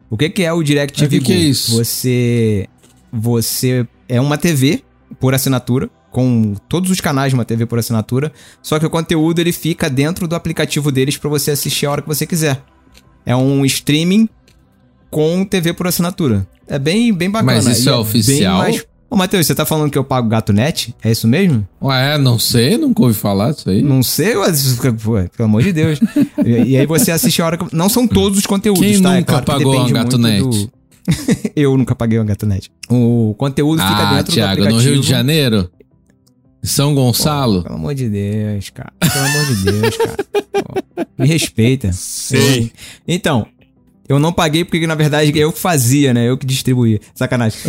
O 0.09 0.17
que 0.17 0.27
que 0.31 0.41
é 0.41 0.51
o 0.51 0.63
DirecTV 0.63 1.07
que 1.07 1.19
Go? 1.19 1.25
que 1.25 1.33
é 1.33 1.37
isso? 1.37 1.77
Você 1.77 2.67
você 3.13 3.85
é 4.09 4.19
uma 4.19 4.39
TV 4.39 4.81
por 5.19 5.35
assinatura 5.35 5.87
com 6.09 6.55
todos 6.67 6.89
os 6.89 6.99
canais 6.99 7.29
de 7.29 7.35
uma 7.35 7.45
TV 7.45 7.67
por 7.67 7.77
assinatura, 7.77 8.33
só 8.59 8.79
que 8.79 8.87
o 8.87 8.89
conteúdo 8.89 9.37
ele 9.37 9.51
fica 9.51 9.87
dentro 9.87 10.27
do 10.27 10.33
aplicativo 10.33 10.91
deles 10.91 11.15
pra 11.15 11.29
você 11.29 11.51
assistir 11.51 11.85
a 11.85 11.91
hora 11.91 12.01
que 12.01 12.07
você 12.07 12.25
quiser. 12.25 12.59
É 13.25 13.35
um 13.35 13.65
streaming 13.65 14.29
com 15.09 15.45
TV 15.45 15.73
por 15.73 15.87
assinatura. 15.87 16.45
É 16.67 16.77
bem, 16.79 17.13
bem 17.13 17.29
bacana. 17.29 17.53
Mas 17.53 17.65
isso 17.79 17.89
E 17.89 17.89
é 17.89 17.91
bem 17.93 18.01
oficial? 18.01 18.65
Ô, 19.09 19.15
Matheus, 19.15 19.45
você 19.45 19.53
tá 19.53 19.65
falando 19.65 19.91
que 19.91 19.97
eu 19.97 20.03
pago 20.03 20.27
Gato 20.27 20.51
Net? 20.51 20.95
É 21.03 21.11
isso 21.11 21.27
mesmo? 21.27 21.65
Ué, 21.81 22.17
não 22.17 22.39
sei, 22.39 22.75
nunca 22.77 23.03
ouvi 23.03 23.13
falar 23.13 23.51
disso 23.51 23.69
aí. 23.69 23.81
Não 23.81 24.01
sei, 24.01 24.35
mas, 24.35 24.73
pô, 25.01 25.13
pelo 25.13 25.29
amor 25.39 25.61
de 25.63 25.71
Deus. 25.71 25.99
e, 26.43 26.71
e 26.71 26.77
aí 26.77 26.85
você 26.85 27.11
assiste 27.11 27.41
a 27.41 27.45
hora 27.45 27.57
que. 27.57 27.73
Não 27.75 27.87
são 27.87 28.07
todos 28.07 28.39
os 28.39 28.45
conteúdos, 28.45 28.81
Quem 28.83 29.01
tá? 29.01 29.13
É 29.13 29.19
nunca 29.19 29.41
claro 29.41 29.45
que 29.45 29.51
pagou 29.51 29.79
muito 29.79 29.93
Gato 29.93 30.17
do- 30.17 30.71
eu 31.55 31.77
nunca 31.77 31.93
paguei 31.95 32.17
uma 32.17 32.25
Gato 32.25 32.47
Net. 32.47 32.71
O 32.89 33.35
conteúdo 33.37 33.79
fica 33.81 33.93
ah, 33.95 34.15
dentro 34.15 34.31
do 34.31 34.35
Thiago, 34.35 34.51
aplicativo. 34.53 34.81
no 34.83 34.89
Rio 34.91 35.01
de 35.01 35.07
Janeiro? 35.07 35.69
São 36.63 36.95
Gonçalo? 36.95 37.61
Pelo 37.61 37.75
amor 37.75 37.93
de 37.93 38.09
Deus, 38.09 38.71
cara. 38.71 38.91
Pelo 38.99 39.25
amor 39.25 39.45
de 39.45 39.63
Deus, 39.63 39.97
cara. 39.97 40.17
Pô, 40.65 40.81
me 41.17 41.27
respeita. 41.27 41.91
Sei. 41.93 42.71
Então, 43.07 43.47
eu 44.07 44.19
não 44.19 44.31
paguei 44.31 44.63
porque, 44.63 44.85
na 44.85 44.95
verdade, 44.95 45.37
eu 45.37 45.51
que 45.51 45.59
fazia, 45.59 46.13
né? 46.13 46.29
Eu 46.29 46.37
que 46.37 46.45
distribuía. 46.45 46.99
Sacanagem. 47.13 47.59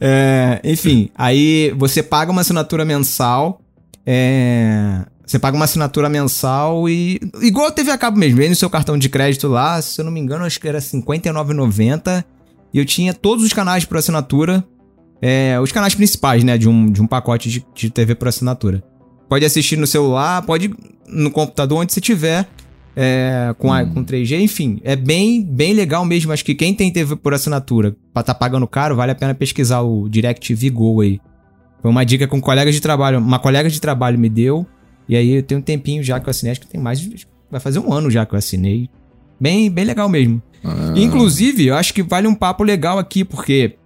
é, 0.00 0.60
enfim, 0.64 1.10
aí 1.14 1.74
você 1.76 2.02
paga 2.02 2.30
uma 2.30 2.42
assinatura 2.42 2.84
mensal. 2.84 3.60
É, 4.06 5.04
você 5.26 5.38
paga 5.38 5.56
uma 5.56 5.64
assinatura 5.64 6.08
mensal 6.08 6.88
e. 6.88 7.18
Igual 7.40 7.66
a 7.66 7.72
TV 7.72 7.90
a 7.90 7.98
cabo 7.98 8.18
mesmo, 8.18 8.36
vem 8.36 8.50
no 8.50 8.56
seu 8.56 8.70
cartão 8.70 8.96
de 8.96 9.08
crédito 9.08 9.48
lá, 9.48 9.82
se 9.82 10.00
eu 10.00 10.04
não 10.04 10.12
me 10.12 10.20
engano, 10.20 10.44
acho 10.44 10.60
que 10.60 10.68
era 10.68 10.78
R$59,90. 10.78 12.24
E 12.72 12.78
eu 12.78 12.84
tinha 12.84 13.12
todos 13.12 13.44
os 13.44 13.52
canais 13.52 13.84
por 13.84 13.96
assinatura. 13.96 14.64
É, 15.22 15.58
os 15.60 15.72
canais 15.72 15.94
principais, 15.94 16.44
né? 16.44 16.58
De 16.58 16.68
um, 16.68 16.90
de 16.90 17.00
um 17.00 17.06
pacote 17.06 17.48
de, 17.48 17.64
de 17.74 17.90
TV 17.90 18.14
por 18.14 18.28
assinatura. 18.28 18.82
Pode 19.28 19.44
assistir 19.44 19.76
no 19.76 19.86
celular, 19.86 20.42
pode 20.42 20.72
no 21.08 21.30
computador, 21.30 21.80
onde 21.80 21.92
você 21.92 22.00
tiver. 22.00 22.48
É, 22.96 23.52
com, 23.58 23.72
a, 23.72 23.84
com 23.84 24.04
3G, 24.04 24.40
enfim. 24.40 24.80
É 24.84 24.94
bem, 24.94 25.42
bem 25.42 25.72
legal 25.72 26.04
mesmo. 26.04 26.32
Acho 26.32 26.44
que 26.44 26.54
quem 26.54 26.72
tem 26.72 26.92
TV 26.92 27.16
por 27.16 27.34
assinatura 27.34 27.96
pra 28.12 28.22
tá 28.22 28.32
pagando 28.32 28.66
caro, 28.68 28.94
vale 28.94 29.10
a 29.10 29.14
pena 29.14 29.34
pesquisar 29.34 29.80
o 29.80 30.08
DirecTV 30.08 30.70
Go 30.70 31.00
aí. 31.00 31.20
Foi 31.82 31.90
uma 31.90 32.04
dica 32.04 32.28
com 32.28 32.40
colegas 32.40 32.74
de 32.74 32.80
trabalho. 32.80 33.18
Uma 33.18 33.38
colega 33.38 33.68
de 33.68 33.80
trabalho 33.80 34.18
me 34.18 34.28
deu. 34.28 34.64
E 35.08 35.16
aí 35.16 35.34
eu 35.34 35.42
tenho 35.42 35.60
um 35.60 35.62
tempinho 35.62 36.02
já 36.02 36.20
que 36.20 36.26
eu 36.26 36.30
assinei. 36.30 36.52
Acho 36.52 36.60
que 36.60 36.68
tem 36.68 36.80
mais. 36.80 37.04
Vai 37.50 37.60
fazer 37.60 37.78
um 37.78 37.92
ano 37.92 38.10
já 38.10 38.24
que 38.24 38.34
eu 38.34 38.38
assinei. 38.38 38.88
Bem, 39.38 39.70
bem 39.70 39.84
legal 39.84 40.08
mesmo. 40.08 40.40
Ah. 40.64 40.94
Inclusive, 40.96 41.66
eu 41.66 41.74
acho 41.74 41.92
que 41.92 42.02
vale 42.02 42.26
um 42.26 42.34
papo 42.34 42.62
legal 42.64 42.98
aqui, 42.98 43.24
porque 43.24 43.76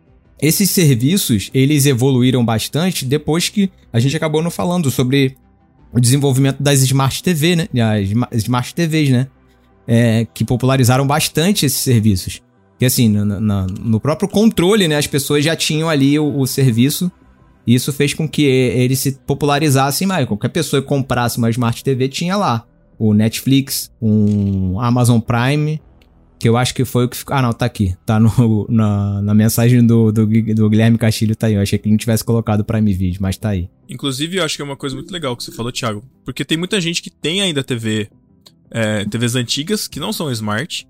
esses 0.41 0.71
serviços, 0.71 1.51
eles 1.53 1.87
evoluíram 1.87 2.45
bastante 2.45 3.05
depois 3.05 3.49
que 3.49 3.71
a 3.93 3.99
gente 3.99 4.17
acabou 4.17 4.43
não 4.43 4.51
falando 4.51 4.91
sobre 4.91 5.37
o 5.93 6.01
desenvolvimento 6.01 6.63
das 6.63 6.83
Smart 6.83 7.23
TV, 7.23 7.57
né? 7.57 7.69
As 8.31 8.43
Smart 8.43 8.75
TVs, 8.75 9.11
né? 9.11 9.27
É, 9.87 10.27
que 10.35 10.45
popularizaram 10.45 11.07
bastante 11.07 11.67
esses 11.67 11.81
serviços. 11.81 12.43
Que 12.79 12.85
assim, 12.85 13.09
no, 13.09 13.25
no, 13.25 13.67
no, 13.67 14.01
próprio 14.01 14.29
controle, 14.29 14.87
né? 14.87 14.97
As 14.97 15.07
pessoas 15.07 15.45
já 15.45 15.57
tinham 15.57 15.89
ali 15.89 16.19
o, 16.19 16.39
o 16.39 16.47
serviço. 16.47 17.11
E 17.67 17.75
isso 17.75 17.93
fez 17.93 18.15
com 18.15 18.29
que 18.29 18.43
ele 18.43 18.95
se 18.95 19.13
popularizasse 19.27 20.07
mais. 20.07 20.27
Qualquer 20.27 20.49
pessoa 20.49 20.81
que 20.81 20.89
comprasse 20.89 21.39
uma 21.39 21.51
Smart 21.51 21.83
TV 21.83 22.09
tinha 22.09 22.37
lá 22.37 22.65
o 22.99 23.15
Netflix, 23.15 23.91
um 24.01 24.81
Amazon 24.81 25.21
Prime, 25.21 25.81
que 26.39 26.49
eu 26.49 26.57
acho 26.57 26.75
que 26.75 26.85
foi 26.85 27.05
o 27.05 27.09
que 27.09 27.17
ficou. 27.17 27.35
Ah, 27.35 27.43
não, 27.43 27.53
tá 27.53 27.67
aqui. 27.67 27.97
Tá 28.07 28.21
no, 28.21 28.31
na, 28.71 29.21
na 29.21 29.35
mensagem 29.35 29.85
do, 29.85 30.13
do, 30.13 30.27
do, 30.27 30.71
Guilherme 30.71 30.97
Castilho, 30.97 31.35
tá 31.35 31.49
aí. 31.49 31.55
Eu 31.55 31.61
achei 31.61 31.79
que 31.79 31.87
ele 31.87 31.93
não 31.93 31.99
tivesse 31.99 32.25
colocado 32.25 32.61
o 32.61 32.65
Prime 32.65 32.93
Video, 32.93 33.19
mas 33.21 33.37
tá 33.37 33.51
aí. 33.51 33.69
Inclusive, 33.89 34.37
eu 34.37 34.45
acho 34.45 34.57
que 34.57 34.63
é 34.63 34.65
uma 34.65 34.77
coisa 34.77 34.95
muito 34.95 35.13
legal 35.13 35.37
que 35.37 35.43
você 35.43 35.53
falou, 35.53 35.73
Thiago. 35.73 36.05
Porque 36.25 36.45
tem 36.45 36.57
muita 36.57 36.81
gente 36.81 37.03
que 37.03 37.11
tem 37.11 37.43
ainda 37.43 37.65
TV. 37.65 38.09
É, 38.71 39.05
TVs 39.07 39.35
antigas 39.35 39.89
que 39.89 39.99
não 39.99 40.13
são 40.13 40.31
smart, 40.31 40.87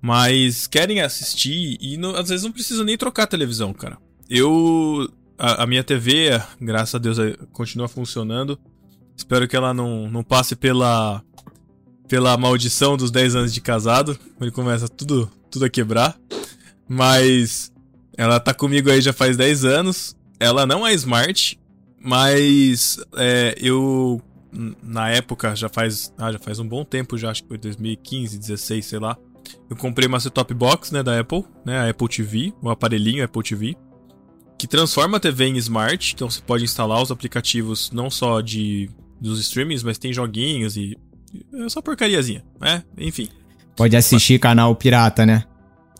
mas 0.00 0.66
querem 0.66 1.00
assistir 1.00 1.78
e 1.80 1.96
não, 1.96 2.14
às 2.14 2.28
vezes 2.28 2.44
não 2.44 2.52
precisa 2.52 2.84
nem 2.84 2.98
trocar 2.98 3.24
a 3.24 3.28
televisão, 3.28 3.72
cara. 3.72 3.98
Eu. 4.28 5.08
A, 5.38 5.62
a 5.62 5.66
minha 5.66 5.84
TV, 5.84 6.30
graças 6.60 6.94
a 6.94 6.98
Deus, 6.98 7.18
é, 7.18 7.36
continua 7.52 7.88
funcionando. 7.88 8.58
Espero 9.16 9.48
que 9.48 9.56
ela 9.56 9.72
não, 9.72 10.10
não 10.10 10.22
passe 10.22 10.54
pela 10.54 11.22
pela 12.08 12.36
maldição 12.36 12.96
dos 12.96 13.10
10 13.10 13.36
anos 13.36 13.54
de 13.54 13.60
casado. 13.60 14.18
Ele 14.40 14.50
começa 14.50 14.88
tudo, 14.88 15.30
tudo 15.50 15.66
a 15.66 15.70
quebrar. 15.70 16.18
Mas 16.88 17.70
ela 18.16 18.40
tá 18.40 18.54
comigo 18.54 18.90
aí 18.90 19.00
já 19.00 19.12
faz 19.12 19.36
10 19.36 19.64
anos. 19.64 20.16
Ela 20.40 20.66
não 20.66 20.86
é 20.86 20.92
smart, 20.94 21.58
mas 22.00 22.98
é, 23.16 23.54
eu 23.60 24.22
na 24.82 25.10
época 25.10 25.54
já 25.54 25.68
faz, 25.68 26.12
ah, 26.16 26.32
já 26.32 26.38
faz 26.38 26.58
um 26.58 26.66
bom 26.66 26.84
tempo 26.84 27.18
já, 27.18 27.30
acho 27.30 27.42
que 27.42 27.48
foi 27.48 27.58
2015, 27.58 28.38
16, 28.38 28.86
sei 28.86 28.98
lá. 28.98 29.16
Eu 29.68 29.76
comprei 29.76 30.08
uma 30.08 30.20
set-top 30.20 30.54
box, 30.54 30.92
né, 30.92 31.02
da 31.02 31.18
Apple, 31.18 31.44
né, 31.64 31.78
a 31.78 31.90
Apple 31.90 32.08
TV, 32.08 32.52
o 32.62 32.70
aparelhinho 32.70 33.24
Apple 33.24 33.42
TV, 33.42 33.76
que 34.58 34.66
transforma 34.66 35.18
a 35.18 35.20
TV 35.20 35.46
em 35.46 35.56
smart, 35.56 36.14
então 36.14 36.30
você 36.30 36.40
pode 36.40 36.64
instalar 36.64 37.02
os 37.02 37.10
aplicativos 37.10 37.90
não 37.92 38.10
só 38.10 38.40
de 38.40 38.90
dos 39.20 39.40
streamings, 39.40 39.82
mas 39.82 39.98
tem 39.98 40.12
joguinhos 40.12 40.76
e 40.76 40.96
é 41.54 41.68
só 41.68 41.80
porcariazinha, 41.80 42.44
né? 42.60 42.82
Enfim. 42.96 43.28
Pode 43.76 43.96
assistir 43.96 44.34
Mas... 44.34 44.42
canal 44.42 44.74
pirata, 44.74 45.24
né? 45.24 45.44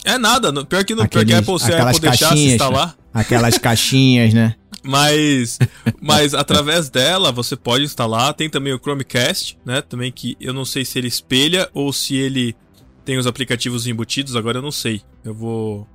É 0.04 0.16
nada, 0.16 0.52
pior 0.64 0.84
que, 0.84 0.94
no, 0.94 1.02
Aqueles, 1.02 1.24
pior 1.24 1.26
que 1.26 1.34
a 1.34 1.38
Apple, 1.38 1.60
se 1.60 1.72
Apple 1.72 2.00
deixasse 2.00 2.38
instalar. 2.54 2.96
Aquelas 3.12 3.58
caixinhas, 3.58 4.32
né? 4.32 4.54
Mas, 4.80 5.58
mas 6.00 6.34
através 6.34 6.88
dela 6.88 7.32
você 7.32 7.56
pode 7.56 7.84
instalar. 7.84 8.32
Tem 8.32 8.48
também 8.48 8.72
o 8.72 8.78
Chromecast, 8.78 9.58
né? 9.66 9.82
Também 9.82 10.10
que 10.10 10.36
eu 10.40 10.54
não 10.54 10.64
sei 10.64 10.84
se 10.84 10.98
ele 10.98 11.08
espelha 11.08 11.68
ou 11.74 11.92
se 11.92 12.14
ele 12.14 12.56
tem 13.04 13.18
os 13.18 13.26
aplicativos 13.26 13.86
embutidos. 13.86 14.36
Agora 14.36 14.58
eu 14.58 14.62
não 14.62 14.70
sei. 14.70 15.02
Eu 15.24 15.34
vou. 15.34 15.86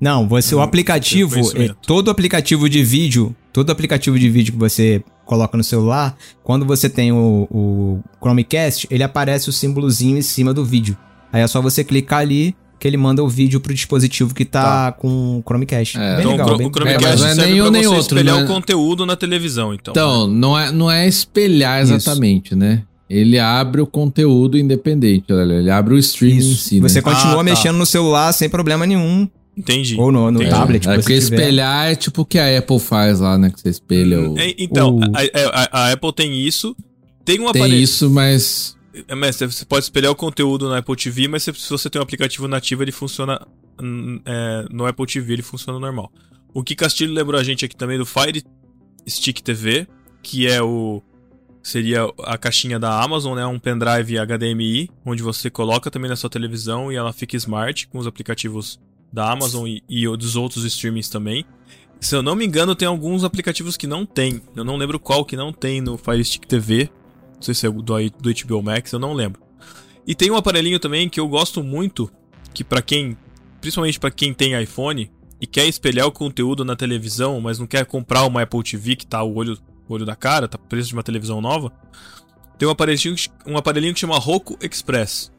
Não, 0.00 0.28
você 0.28 0.54
o 0.54 0.60
aplicativo, 0.60 1.40
é, 1.56 1.74
todo 1.84 2.10
aplicativo 2.10 2.68
de 2.68 2.82
vídeo, 2.84 3.34
todo 3.52 3.70
aplicativo 3.70 4.18
de 4.18 4.30
vídeo 4.30 4.52
que 4.52 4.58
você 4.58 5.02
coloca 5.24 5.56
no 5.56 5.64
celular, 5.64 6.16
quando 6.42 6.64
você 6.64 6.88
tem 6.88 7.12
o, 7.12 7.46
o 7.50 8.00
Chromecast, 8.20 8.86
ele 8.90 9.02
aparece 9.02 9.48
o 9.48 9.52
símbolozinho 9.52 10.16
em 10.16 10.22
cima 10.22 10.54
do 10.54 10.64
vídeo. 10.64 10.96
Aí 11.32 11.42
é 11.42 11.46
só 11.46 11.60
você 11.60 11.84
clicar 11.84 12.20
ali 12.20 12.54
que 12.78 12.86
ele 12.86 12.96
manda 12.96 13.22
o 13.22 13.28
vídeo 13.28 13.60
pro 13.60 13.74
dispositivo 13.74 14.32
que 14.32 14.44
tá, 14.44 14.62
tá. 14.62 14.92
com 14.92 15.38
o 15.38 15.42
Chromecast. 15.42 15.98
É. 15.98 16.16
Bem 16.16 16.20
então, 16.20 16.30
legal, 16.32 16.54
o, 16.54 16.58
bem... 16.58 16.66
o 16.68 16.70
Chromecast 16.70 17.22
é, 17.24 17.34
não 17.34 17.44
é 17.44 17.46
nem 17.46 17.62
um 17.62 17.70
nem 17.70 17.86
outro, 17.86 18.00
espelhar 18.00 18.36
né? 18.36 18.44
o 18.44 18.46
conteúdo 18.46 19.04
na 19.04 19.16
televisão, 19.16 19.74
então. 19.74 19.92
Então, 19.92 20.26
não 20.28 20.58
é, 20.58 20.70
não 20.70 20.90
é 20.90 21.06
espelhar 21.06 21.80
exatamente, 21.80 22.48
Isso. 22.48 22.56
né? 22.56 22.84
Ele 23.10 23.38
abre 23.38 23.80
o 23.80 23.86
conteúdo 23.86 24.58
independente, 24.58 25.24
ele 25.32 25.70
abre 25.70 25.94
o 25.94 25.98
streaming 25.98 26.38
Isso. 26.38 26.50
em 26.50 26.54
si. 26.54 26.80
Você 26.80 26.98
né? 26.98 27.02
continua 27.02 27.34
ah, 27.34 27.36
tá. 27.38 27.42
mexendo 27.42 27.76
no 27.76 27.86
celular 27.86 28.32
sem 28.32 28.48
problema 28.48 28.86
nenhum. 28.86 29.26
Entendi. 29.58 29.96
Ou 29.98 30.12
no, 30.12 30.30
no 30.30 30.38
Entendi. 30.40 30.50
tablet. 30.50 30.88
É, 30.88 30.94
porque 30.94 31.14
espelhar 31.14 31.90
é 31.90 31.96
tipo 31.96 32.22
o 32.22 32.24
que 32.24 32.38
a 32.38 32.58
Apple 32.58 32.78
faz 32.78 33.18
lá, 33.18 33.36
né? 33.36 33.50
Que 33.50 33.60
você 33.60 33.70
espelha 33.70 34.20
o. 34.20 34.38
É, 34.38 34.54
então, 34.56 34.98
o... 34.98 35.02
A, 35.02 35.62
a, 35.62 35.86
a, 35.88 35.92
Apple 35.92 36.12
tem 36.12 36.46
isso. 36.46 36.76
Tem 37.24 37.40
um 37.40 37.48
aparelho. 37.48 37.72
Tem 37.72 37.82
isso, 37.82 38.08
mas. 38.08 38.76
É, 39.08 39.14
mas 39.16 39.36
você 39.36 39.64
pode 39.64 39.84
espelhar 39.84 40.12
o 40.12 40.14
conteúdo 40.14 40.68
na 40.68 40.78
Apple 40.78 40.94
TV, 40.94 41.26
mas 41.26 41.42
se 41.42 41.52
você 41.52 41.90
tem 41.90 42.00
um 42.00 42.04
aplicativo 42.04 42.46
nativo, 42.46 42.84
ele 42.84 42.92
funciona. 42.92 43.44
Hum, 43.82 44.20
é, 44.24 44.66
no 44.70 44.86
Apple 44.86 45.06
TV 45.06 45.32
ele 45.32 45.42
funciona 45.42 45.78
normal. 45.80 46.12
O 46.54 46.62
que 46.62 46.76
Castilho 46.76 47.12
lembrou 47.12 47.40
a 47.40 47.42
gente 47.42 47.64
aqui 47.64 47.76
também 47.76 47.98
do 47.98 48.06
Fire 48.06 48.44
Stick 49.08 49.40
TV, 49.40 49.88
que 50.22 50.46
é 50.46 50.62
o. 50.62 51.02
Seria 51.64 52.08
a 52.22 52.38
caixinha 52.38 52.78
da 52.78 53.02
Amazon, 53.02 53.36
né? 53.36 53.44
Um 53.44 53.58
pendrive 53.58 54.16
HDMI, 54.18 54.88
onde 55.04 55.20
você 55.20 55.50
coloca 55.50 55.90
também 55.90 56.08
na 56.08 56.14
sua 56.14 56.30
televisão 56.30 56.92
e 56.92 56.96
ela 56.96 57.12
fica 57.12 57.36
smart 57.36 57.88
com 57.88 57.98
os 57.98 58.06
aplicativos 58.06 58.78
da 59.12 59.30
Amazon 59.30 59.66
e, 59.66 59.82
e 59.88 60.06
dos 60.16 60.36
outros 60.36 60.64
streamings 60.64 61.08
também. 61.08 61.44
Se 62.00 62.14
eu 62.14 62.22
não 62.22 62.36
me 62.36 62.46
engano, 62.46 62.74
tem 62.74 62.86
alguns 62.86 63.24
aplicativos 63.24 63.76
que 63.76 63.86
não 63.86 64.06
tem. 64.06 64.40
Eu 64.54 64.64
não 64.64 64.76
lembro 64.76 65.00
qual 65.00 65.24
que 65.24 65.36
não 65.36 65.52
tem 65.52 65.80
no 65.80 65.98
Fire 65.98 66.24
Stick 66.24 66.46
TV. 66.46 66.90
Não 67.34 67.42
sei 67.42 67.54
se 67.54 67.66
é 67.66 67.70
do, 67.70 67.82
do 67.82 68.46
HBO 68.46 68.62
Max, 68.62 68.92
eu 68.92 68.98
não 68.98 69.12
lembro. 69.12 69.42
E 70.06 70.14
tem 70.14 70.30
um 70.30 70.36
aparelhinho 70.36 70.78
também 70.78 71.08
que 71.08 71.20
eu 71.20 71.28
gosto 71.28 71.62
muito, 71.62 72.10
que 72.54 72.62
para 72.64 72.80
quem, 72.80 73.16
principalmente 73.60 73.98
para 73.98 74.10
quem 74.10 74.32
tem 74.32 74.60
iPhone 74.60 75.10
e 75.40 75.46
quer 75.46 75.66
espelhar 75.66 76.06
o 76.06 76.12
conteúdo 76.12 76.64
na 76.64 76.74
televisão, 76.74 77.40
mas 77.40 77.58
não 77.58 77.66
quer 77.66 77.84
comprar 77.84 78.24
uma 78.24 78.42
Apple 78.42 78.62
TV 78.62 78.96
que 78.96 79.06
tá 79.06 79.22
o 79.22 79.34
olho, 79.34 79.58
o 79.88 79.94
olho 79.94 80.06
da 80.06 80.16
cara, 80.16 80.48
tá 80.48 80.56
preço 80.56 80.88
de 80.88 80.94
uma 80.94 81.02
televisão 81.02 81.40
nova, 81.40 81.72
tem 82.58 82.66
um 82.66 82.70
aparelhinho, 82.70 83.14
um 83.46 83.56
aparelhinho 83.56 83.94
que 83.94 84.00
chama 84.00 84.18
Roku 84.18 84.58
Express. 84.60 85.30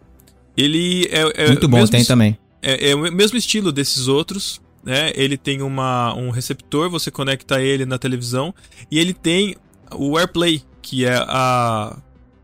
Ele 0.55 1.05
é, 1.05 1.45
é 1.45 1.47
muito 1.47 1.67
bom, 1.67 1.85
tem 1.85 2.05
também 2.05 2.37
é, 2.61 2.91
é 2.91 2.95
o 2.95 3.11
mesmo 3.11 3.37
estilo 3.37 3.71
desses 3.71 4.07
outros, 4.07 4.61
né? 4.83 5.11
Ele 5.15 5.37
tem 5.37 5.61
uma, 5.61 6.13
um 6.15 6.29
receptor, 6.29 6.89
você 6.89 7.11
conecta 7.11 7.61
ele 7.61 7.85
na 7.85 7.97
televisão 7.97 8.53
e 8.89 8.99
ele 8.99 9.13
tem 9.13 9.55
o 9.93 10.17
AirPlay, 10.17 10.61
que 10.81 11.05
é 11.05 11.15
a, 11.15 11.97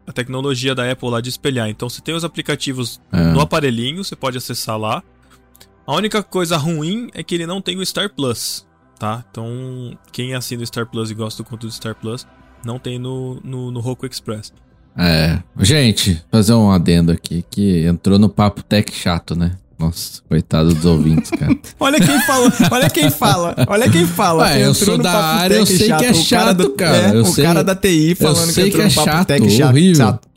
a 0.06 0.12
tecnologia 0.12 0.76
da 0.76 0.90
Apple 0.90 1.10
lá 1.10 1.22
de 1.22 1.30
espelhar. 1.30 1.70
Então 1.70 1.90
você 1.90 2.02
tem 2.02 2.16
os 2.16 2.24
aplicativos 2.24 3.00
é. 3.12 3.32
no 3.32 3.40
aparelhinho, 3.40 4.04
você 4.04 4.16
pode 4.16 4.38
acessar 4.38 4.78
lá. 4.78 5.04
A 5.88 5.96
única 5.96 6.24
coisa 6.24 6.58
ruim 6.58 7.10
é 7.14 7.24
que 7.24 7.36
ele 7.36 7.46
não 7.46 7.62
tem 7.62 7.78
o 7.78 7.86
Star 7.86 8.10
Plus, 8.14 8.66
tá? 9.00 9.24
Então 9.30 9.98
quem 10.12 10.34
assina 10.34 10.64
o 10.64 10.68
Star 10.68 10.88
Plus 10.88 11.12
e 11.12 11.14
gosta 11.14 11.44
do 11.44 11.50
conteúdo 11.50 11.74
Star 11.74 11.96
Plus 11.96 12.26
não 12.66 12.80
tem 12.80 12.98
no, 12.98 13.40
no, 13.44 13.72
no 13.72 13.80
Roku 13.80 14.06
Express. 14.06 14.52
É, 14.98 15.44
gente, 15.60 16.24
fazer 16.32 16.54
um 16.54 16.72
adendo 16.72 17.12
aqui 17.12 17.46
que 17.50 17.86
entrou 17.86 18.18
no 18.18 18.30
papo 18.30 18.64
tech 18.64 18.92
chato, 18.94 19.36
né? 19.36 19.58
Nossa, 19.78 20.22
coitado 20.30 20.74
dos 20.74 20.86
ouvintes, 20.86 21.30
cara. 21.32 21.58
olha 21.80 22.00
quem 22.00 22.20
fala, 22.22 22.54
olha 22.72 22.90
quem 22.90 23.10
fala, 23.10 23.56
olha 23.68 23.90
quem 23.90 24.06
fala. 24.06 24.44
Ué, 24.44 24.66
eu 24.66 24.74
sou 24.74 24.98
da 24.98 25.12
área, 25.12 25.56
eu 25.56 25.66
sei 25.66 25.88
chato. 25.88 26.00
que 26.00 26.06
é 26.06 26.14
chato, 26.14 26.62
o 26.62 26.70
cara. 26.72 26.98
É, 27.14 27.16
eu 27.18 27.22
o 27.22 27.26
sei, 27.26 27.44
cara 27.44 27.64
da 27.64 27.76
TI 27.76 28.16
falando 28.16 28.54
que, 28.54 28.70
que 28.72 28.82
é 28.82 28.90
chato, 28.90 29.32
horrível. 29.32 29.96
Chato. 29.96 30.28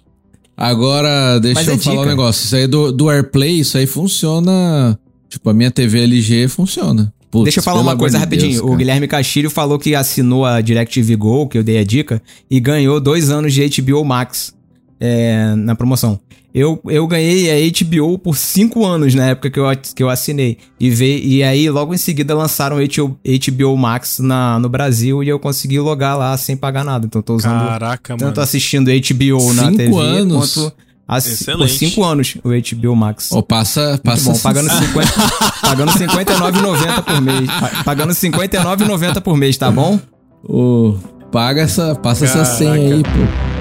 Agora, 0.56 1.38
deixa 1.38 1.60
Mas 1.60 1.68
eu 1.68 1.74
é 1.74 1.78
falar 1.78 1.96
dica. 1.96 2.06
um 2.06 2.08
negócio. 2.08 2.44
Isso 2.44 2.56
aí 2.56 2.66
do, 2.66 2.90
do 2.90 3.08
AirPlay, 3.08 3.60
isso 3.60 3.78
aí 3.78 3.86
funciona. 3.86 4.98
Tipo, 5.28 5.50
a 5.50 5.54
minha 5.54 5.70
TV 5.70 6.02
LG 6.02 6.48
funciona. 6.48 7.12
Putz, 7.30 7.44
Deixa 7.44 7.60
eu 7.60 7.62
falar 7.62 7.80
uma 7.80 7.96
coisa 7.96 8.18
rapidinho. 8.18 8.52
Deus, 8.52 8.64
o 8.64 8.74
Guilherme 8.74 9.06
Castilho 9.06 9.50
falou 9.50 9.78
que 9.78 9.94
assinou 9.94 10.44
a 10.44 10.60
DirecTV 10.60 11.14
Go, 11.14 11.46
que 11.46 11.58
eu 11.58 11.62
dei 11.62 11.78
a 11.78 11.84
dica, 11.84 12.20
e 12.50 12.58
ganhou 12.58 12.98
dois 12.98 13.30
anos 13.30 13.54
de 13.54 13.68
HBO 13.82 14.04
Max. 14.04 14.52
é, 14.98 15.54
na 15.54 15.76
promoção. 15.76 16.18
Eu, 16.54 16.80
eu 16.86 17.06
ganhei 17.06 17.50
a 17.50 17.72
HBO 17.84 18.18
por 18.18 18.36
5 18.36 18.84
anos 18.84 19.14
na 19.14 19.26
época 19.26 19.50
que 19.50 19.60
eu, 19.60 19.64
que 19.94 20.02
eu 20.02 20.08
assinei. 20.08 20.56
E, 20.80 20.88
ve, 20.90 21.20
e 21.24 21.42
aí, 21.42 21.68
logo 21.70 21.92
em 21.94 21.98
seguida, 21.98 22.34
lançaram 22.34 22.76
HBO, 22.78 23.18
HBO 23.46 23.76
Max 23.76 24.18
na, 24.18 24.58
no 24.58 24.68
Brasil 24.68 25.22
e 25.22 25.28
eu 25.28 25.38
consegui 25.38 25.78
logar 25.78 26.16
lá 26.18 26.36
sem 26.36 26.56
pagar 26.56 26.84
nada. 26.84 27.06
Então, 27.06 27.20
tô 27.22 27.34
usando. 27.36 27.66
Caraca, 27.68 28.16
tanto 28.16 28.24
mano. 28.24 28.40
assistindo 28.40 28.88
HBO 28.88 29.52
na 29.52 29.64
Cinco 29.66 29.76
TV 29.76 30.00
anos? 30.00 30.54
quanto. 30.54 30.72
Assi 31.06 31.30
Excelente. 31.32 31.58
por 31.60 31.68
5 31.68 32.04
anos 32.04 32.36
o 32.44 32.48
HBO 32.50 32.96
Max. 32.96 33.30
Ô, 33.32 33.42
passa, 33.42 33.90
Muito 33.90 34.02
passa. 34.02 34.30
bom, 34.32 34.38
pagando 34.40 34.70
50, 34.70 35.12
pagando 35.62 35.92
59,90 35.92 37.02
por 37.02 37.20
mês. 37.22 37.46
Pa- 37.46 37.82
Pagando 37.84 38.12
59,90 38.12 39.20
por 39.22 39.36
mês, 39.36 39.56
tá 39.56 39.70
bom? 39.70 39.98
Ô, 40.44 40.94
paga 41.32 41.62
essa, 41.62 41.94
passa 41.94 42.24
essa 42.26 42.38
Caraca. 42.38 42.54
senha 42.56 42.72
aí, 42.72 43.02
pô. 43.02 43.57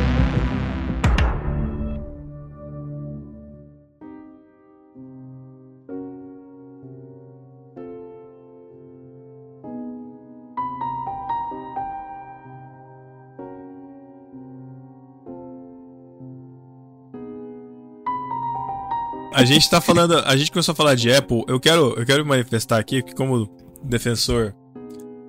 A 19.38 19.46
gente 19.46 19.70
tá 19.70 19.80
falando, 19.80 20.18
a 20.18 20.36
gente 20.36 20.52
começou 20.52 20.72
a 20.74 20.76
falar 20.76 20.96
de 20.96 21.12
Apple. 21.14 21.44
Eu 21.48 21.60
quero, 21.60 21.94
eu 21.98 22.06
quero 22.06 22.26
manifestar 22.26 22.80
aqui 22.80 23.04
que 23.04 23.14
como 23.14 23.48
defensor 23.84 24.54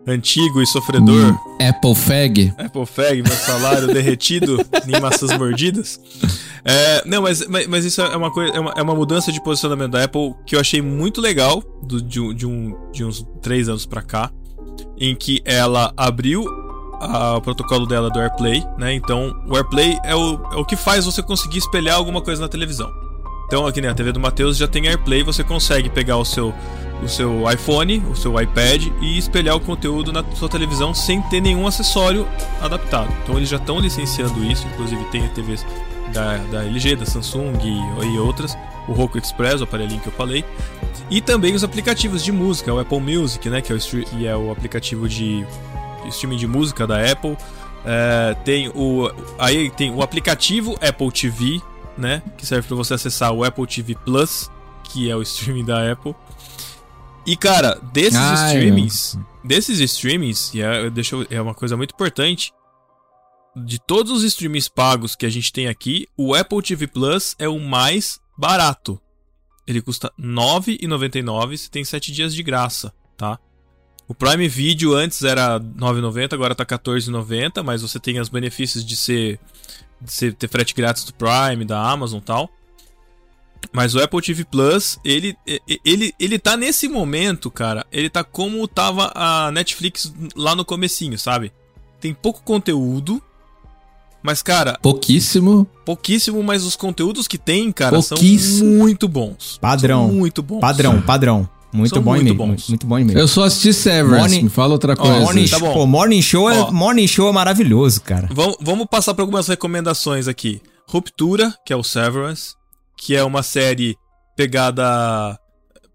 antigo 0.06 0.62
e 0.62 0.66
sofredor, 0.66 1.38
Apple 1.60 1.94
Fag. 1.94 2.54
Apple 2.56 2.86
Fag, 2.86 3.22
meu 3.22 3.32
salário 3.36 3.88
derretido 3.92 4.56
em 4.86 4.98
maçãs 4.98 5.36
mordidas. 5.36 6.00
É, 6.64 7.02
não, 7.06 7.20
mas, 7.22 7.46
mas, 7.46 7.66
mas 7.66 7.84
isso 7.84 8.00
é 8.00 8.16
uma 8.16 8.30
coisa, 8.30 8.52
é 8.54 8.58
uma, 8.60 8.72
é 8.78 8.82
uma 8.82 8.94
mudança 8.94 9.30
de 9.30 9.42
posicionamento 9.42 9.90
da 9.92 10.04
Apple 10.04 10.34
que 10.46 10.56
eu 10.56 10.60
achei 10.60 10.80
muito 10.80 11.20
legal 11.20 11.62
do- 11.82 12.00
de, 12.00 12.32
de, 12.34 12.46
um, 12.46 12.74
de 12.90 13.04
uns 13.04 13.22
três 13.42 13.68
anos 13.68 13.84
pra 13.84 14.00
cá, 14.00 14.30
em 14.98 15.14
que 15.14 15.42
ela 15.44 15.92
abriu 15.94 16.46
a- 17.00 17.36
o 17.36 17.42
protocolo 17.42 17.84
dela 17.86 18.08
do 18.08 18.18
AirPlay, 18.18 18.64
né? 18.78 18.94
Então, 18.94 19.34
o 19.46 19.54
AirPlay 19.54 19.98
é 20.02 20.16
o, 20.16 20.40
é 20.52 20.56
o 20.56 20.64
que 20.64 20.76
faz 20.76 21.04
você 21.04 21.22
conseguir 21.22 21.58
espelhar 21.58 21.96
alguma 21.96 22.22
coisa 22.22 22.40
na 22.40 22.48
televisão. 22.48 22.90
Então, 23.48 23.66
aqui 23.66 23.80
na 23.80 23.94
TV 23.94 24.12
do 24.12 24.20
Matheus 24.20 24.58
já 24.58 24.68
tem 24.68 24.88
AirPlay, 24.88 25.22
você 25.22 25.42
consegue 25.42 25.88
pegar 25.88 26.18
o 26.18 26.24
seu, 26.24 26.54
o 27.02 27.08
seu 27.08 27.50
iPhone, 27.50 28.04
o 28.10 28.14
seu 28.14 28.38
iPad 28.38 28.88
e 29.00 29.16
espelhar 29.16 29.56
o 29.56 29.60
conteúdo 29.60 30.12
na 30.12 30.22
sua 30.34 30.50
televisão 30.50 30.92
sem 30.92 31.22
ter 31.22 31.40
nenhum 31.40 31.66
acessório 31.66 32.28
adaptado. 32.60 33.10
Então, 33.22 33.38
eles 33.38 33.48
já 33.48 33.56
estão 33.56 33.80
licenciando 33.80 34.44
isso, 34.44 34.66
inclusive 34.66 35.02
tem 35.06 35.26
TVs 35.28 35.64
da, 36.12 36.36
da 36.36 36.62
LG, 36.62 36.96
da 36.96 37.06
Samsung 37.06 37.54
e, 37.64 38.06
e 38.06 38.18
outras, 38.18 38.54
o 38.86 38.92
Roku 38.92 39.16
Express, 39.16 39.62
o 39.62 39.64
aparelhinho 39.64 40.02
que 40.02 40.08
eu 40.08 40.12
falei, 40.12 40.44
e 41.08 41.22
também 41.22 41.54
os 41.54 41.64
aplicativos 41.64 42.22
de 42.22 42.30
música, 42.30 42.72
o 42.74 42.78
Apple 42.78 43.00
Music, 43.00 43.48
né, 43.48 43.62
que 43.62 43.72
é 43.72 43.76
o, 43.76 43.78
e 44.18 44.26
é 44.26 44.36
o 44.36 44.52
aplicativo 44.52 45.08
de, 45.08 45.42
de 46.02 46.08
streaming 46.10 46.36
de 46.36 46.46
música 46.46 46.86
da 46.86 47.00
Apple. 47.00 47.34
É, 47.82 48.36
tem 48.44 48.68
o 48.74 49.10
aí 49.38 49.70
tem 49.70 49.90
o 49.90 50.02
aplicativo 50.02 50.76
Apple 50.82 51.10
TV, 51.10 51.62
né, 51.98 52.22
que 52.36 52.46
serve 52.46 52.68
para 52.68 52.76
você 52.76 52.94
acessar 52.94 53.32
o 53.32 53.44
Apple 53.44 53.66
TV 53.66 53.94
Plus, 53.94 54.50
que 54.84 55.10
é 55.10 55.16
o 55.16 55.20
streaming 55.22 55.64
da 55.64 55.92
Apple. 55.92 56.14
E 57.26 57.36
cara, 57.36 57.78
desses 57.92 58.18
streamings, 58.18 59.18
desses 59.44 59.80
streamings, 59.80 60.54
e 60.54 60.62
é, 60.62 60.88
deixa 60.88 61.16
é 61.28 61.40
uma 61.42 61.54
coisa 61.54 61.76
muito 61.76 61.92
importante, 61.92 62.52
de 63.54 63.78
todos 63.78 64.12
os 64.12 64.22
streamings 64.22 64.68
pagos 64.68 65.16
que 65.16 65.26
a 65.26 65.30
gente 65.30 65.52
tem 65.52 65.66
aqui, 65.66 66.06
o 66.16 66.34
Apple 66.34 66.62
TV 66.62 66.86
Plus 66.86 67.34
é 67.38 67.48
o 67.48 67.58
mais 67.58 68.20
barato. 68.36 69.00
Ele 69.66 69.82
custa 69.82 70.10
R$ 70.18 70.24
9,99, 70.24 71.56
você 71.56 71.68
tem 71.68 71.84
7 71.84 72.12
dias 72.12 72.34
de 72.34 72.42
graça, 72.42 72.94
tá? 73.16 73.38
O 74.06 74.14
Prime 74.14 74.48
Video 74.48 74.94
antes 74.94 75.22
era 75.22 75.58
R$ 75.58 75.64
9,90, 75.76 76.32
agora 76.32 76.54
tá 76.54 76.64
R$ 76.64 76.78
14,90, 76.78 77.62
mas 77.62 77.82
você 77.82 78.00
tem 78.00 78.18
os 78.18 78.30
benefícios 78.30 78.82
de 78.82 78.96
ser, 78.96 79.38
de 80.00 80.32
ter 80.32 80.48
frete 80.48 80.74
grátis 80.74 81.04
do 81.04 81.12
Prime, 81.14 81.64
da 81.64 81.80
Amazon 81.90 82.18
e 82.18 82.22
tal. 82.22 82.50
Mas 83.72 83.94
o 83.94 84.02
Apple 84.02 84.22
TV 84.22 84.44
Plus, 84.44 84.98
ele, 85.04 85.36
ele, 85.84 86.14
ele 86.18 86.38
tá 86.38 86.56
nesse 86.56 86.88
momento, 86.88 87.50
cara, 87.50 87.86
ele 87.92 88.08
tá 88.08 88.22
como 88.24 88.66
tava 88.66 89.12
a 89.14 89.50
Netflix 89.50 90.12
lá 90.34 90.54
no 90.54 90.64
comecinho, 90.64 91.18
sabe? 91.18 91.52
Tem 92.00 92.14
pouco 92.14 92.40
conteúdo, 92.42 93.20
mas, 94.22 94.42
cara, 94.42 94.78
Pouquíssimo. 94.80 95.66
pouquíssimo, 95.84 96.42
mas 96.42 96.64
os 96.64 96.76
conteúdos 96.76 97.28
que 97.28 97.38
tem, 97.38 97.70
cara, 97.72 98.00
são 98.02 98.18
muito 98.62 99.08
bons. 99.08 99.58
Padrão. 99.60 100.06
São 100.06 100.14
muito 100.14 100.42
bons. 100.42 100.60
Padrão, 100.60 101.00
padrão. 101.02 101.48
Muito 101.72 101.94
São 101.94 102.02
bom 102.02 102.12
muito 102.12 102.24
mesmo. 102.24 102.38
bons. 102.38 102.68
Muito 102.68 102.86
bom 102.86 102.94
mesmo. 102.96 103.18
Eu 103.18 103.28
só 103.28 103.44
assisti 103.44 103.72
Severance, 103.74 104.20
Morning- 104.20 104.42
me 104.44 104.48
fala 104.48 104.72
outra 104.72 104.96
coisa. 104.96 105.20
Morning, 105.20 105.46
tá 105.48 105.58
bom. 105.58 105.72
pô, 105.74 105.86
morning 105.86 106.22
show, 106.22 106.50
é, 106.50 106.70
morning 106.70 107.06
show 107.06 107.28
é 107.28 107.32
maravilhoso, 107.32 108.00
cara. 108.00 108.28
Vamos, 108.32 108.56
vamos 108.60 108.86
passar 108.90 109.12
por 109.14 109.20
algumas 109.22 109.46
recomendações 109.48 110.26
aqui. 110.28 110.62
Ruptura, 110.88 111.54
que 111.66 111.72
é 111.72 111.76
o 111.76 111.82
Severance, 111.82 112.54
que 112.96 113.14
é 113.14 113.22
uma 113.22 113.42
série 113.42 113.96
pegada. 114.36 115.38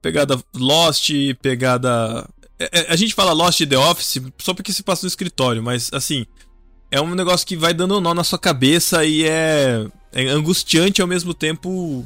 Pegada 0.02 0.38
Lost, 0.56 1.10
pegada. 1.42 2.28
é- 2.60 2.70
é- 2.82 2.94
A 2.94 2.96
gente 2.96 3.14
fala 3.16 3.32
Lost 3.34 3.62
e 3.62 3.66
The 3.66 3.78
Office 3.78 4.22
só 4.38 4.54
porque 4.54 4.74
se 4.74 4.84
passa 4.84 5.06
no 5.06 5.08
escritório, 5.08 5.64
mas 5.64 5.90
assim. 5.94 6.26
É 6.92 7.02
um 7.02 7.16
negócio 7.16 7.48
que 7.48 7.58
vai 7.58 7.74
dando 7.74 7.98
um 7.98 8.00
nó 8.00 8.14
na 8.14 8.24
sua 8.24 8.38
cabeça 8.38 9.04
e 9.04 9.24
é, 9.26 9.84
é 10.12 10.28
angustiante 10.28 11.02
ao 11.02 11.08
mesmo 11.08 11.34
tempo 11.34 12.06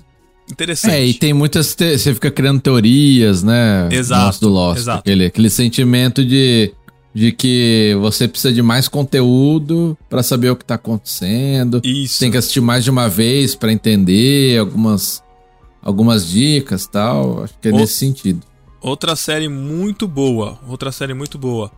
interessante. 0.52 0.94
É, 0.94 1.06
e 1.06 1.14
tem 1.14 1.34
muitas. 1.34 1.76
te- 1.76 1.98
Você 1.98 2.14
fica 2.14 2.32
criando 2.32 2.60
teorias, 2.62 3.44
né? 3.44 3.88
Exato, 3.92 4.26
Nossa, 4.26 4.40
do 4.42 4.50
Lost. 4.50 4.80
exato. 4.80 5.00
Aquele, 5.00 5.26
aquele 5.26 5.50
sentimento 5.50 6.24
de, 6.26 6.74
de 7.14 7.32
que 7.32 7.96
você 8.02 8.28
precisa 8.28 8.54
de 8.54 8.62
mais 8.62 8.88
conteúdo 8.88 9.98
pra 10.10 10.22
saber 10.24 10.50
o 10.52 10.56
que 10.56 10.66
tá 10.66 10.76
acontecendo. 10.76 11.82
Isso. 11.84 12.20
Tem 12.20 12.32
que 12.32 12.38
assistir 12.38 12.62
mais 12.62 12.84
de 12.84 12.90
uma 12.90 13.08
vez 13.10 13.56
pra 13.56 13.72
entender 13.72 14.58
algumas, 14.60 15.24
algumas 15.82 16.28
dicas 16.30 16.84
e 16.86 16.90
tal. 16.92 17.44
Acho 17.44 17.54
que 17.62 17.68
é 17.70 17.72
nesse 17.72 17.94
sentido. 17.94 18.42
Outra 18.82 19.16
série 19.16 19.50
muito 19.50 20.08
boa, 20.08 20.60
outra 20.68 20.92
série 20.92 21.14
muito 21.14 21.38
boa, 21.38 21.72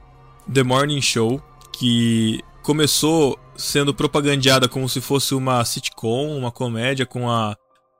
The 0.53 0.63
Morning 0.63 1.01
Show, 1.01 1.41
que 1.71 2.39
começou 2.61 3.39
sendo 3.55 3.93
propagandeada 3.93 4.67
como 4.67 4.87
se 4.87 4.99
fosse 5.01 5.33
uma 5.33 5.63
sitcom, 5.65 6.37
uma 6.37 6.51
comédia 6.51 7.05
com 7.05 7.29
a 7.29 7.55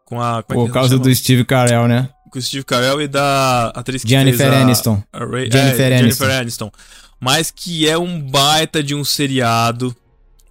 com 0.10 0.20
a 0.22 0.44
como 0.44 0.62
é 0.62 0.66
Por 0.68 0.74
causa 0.74 0.98
do 0.98 1.14
Steve 1.16 1.46
Carell, 1.46 1.88
né? 1.88 2.10
com 2.32 2.38
o 2.38 2.42
Steve 2.42 2.64
Carell 2.64 3.02
e 3.02 3.08
da 3.08 3.70
atriz 3.76 4.04
que 4.04 4.10
Jennifer 4.10 4.38
fez 4.50 4.54
a, 4.60 4.62
Aniston. 4.62 5.04
a 5.12 5.20
Ray- 5.26 5.50
Jennifer 5.52 5.82
é, 5.92 5.98
Aniston. 6.00 6.26
Jennifer 6.26 6.32
Aniston. 6.42 6.72
Mas 7.20 7.50
que 7.52 7.88
é 7.90 7.98
um 7.98 8.22
baita 8.22 8.84
de 8.84 8.94
um 8.94 9.04
seriado 9.04 9.96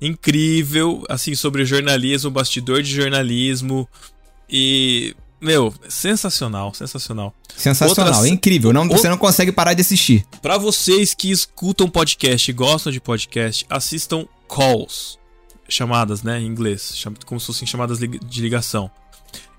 incrível, 0.00 1.04
assim, 1.08 1.34
sobre 1.34 1.64
jornalismo, 1.64 2.30
bastidor 2.30 2.82
de 2.82 2.90
jornalismo 2.94 3.88
e 4.48 5.14
meu, 5.40 5.72
sensacional, 5.88 6.74
sensacional. 6.74 7.32
Sensacional, 7.56 8.12
Outra- 8.14 8.28
é 8.28 8.30
incrível. 8.32 8.72
Não, 8.72 8.88
Você 8.88 9.08
não 9.08 9.16
consegue 9.18 9.52
parar 9.52 9.74
de 9.74 9.80
assistir. 9.82 10.24
Pra 10.42 10.58
vocês 10.58 11.14
que 11.14 11.30
escutam 11.30 11.88
podcast 11.88 12.50
e 12.50 12.54
gostam 12.54 12.92
de 12.92 13.00
podcast, 13.00 13.64
assistam 13.70 14.26
calls, 14.48 15.16
chamadas, 15.68 16.22
né, 16.22 16.40
em 16.40 16.46
inglês, 16.46 17.04
como 17.24 17.38
se 17.40 17.46
fossem 17.46 17.66
chamadas 17.68 17.98
de 17.98 18.40
ligação. 18.42 18.90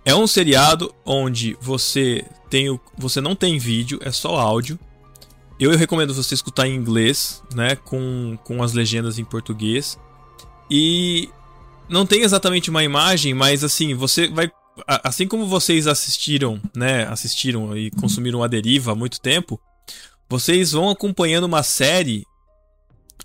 É 0.06 0.16
um 0.16 0.28
seriado 0.28 0.94
onde 1.06 1.58
você 1.62 2.26
tem 2.50 2.70
o, 2.70 2.80
você 2.98 3.22
não 3.22 3.36
tem 3.36 3.60
vídeo, 3.60 4.00
é 4.02 4.12
só 4.12 4.38
áudio. 4.38 4.80
Eu 5.60 5.76
recomendo 5.76 6.14
você 6.14 6.34
escutar 6.34 6.68
em 6.68 6.76
inglês, 6.76 7.44
né, 7.54 7.76
com, 7.76 8.38
com 8.44 8.64
as 8.64 8.74
legendas 8.74 9.20
em 9.20 9.26
português. 9.26 10.00
E 10.72 11.30
não 11.90 12.06
tem 12.06 12.22
exatamente 12.22 12.70
uma 12.70 12.84
imagem, 12.84 13.34
mas 13.34 13.64
assim, 13.64 13.94
você 13.94 14.28
vai 14.28 14.50
assim 14.88 15.28
como 15.28 15.46
vocês 15.46 15.88
assistiram, 15.88 16.62
né, 16.74 17.06
assistiram 17.08 17.76
e 17.76 17.92
consumiram 17.92 18.42
a 18.42 18.48
deriva 18.48 18.94
há 18.94 18.96
muito 18.96 19.20
tempo, 19.20 19.60
vocês 20.30 20.72
vão 20.72 20.90
acompanhando 20.90 21.46
uma 21.46 21.64
série 21.64 22.24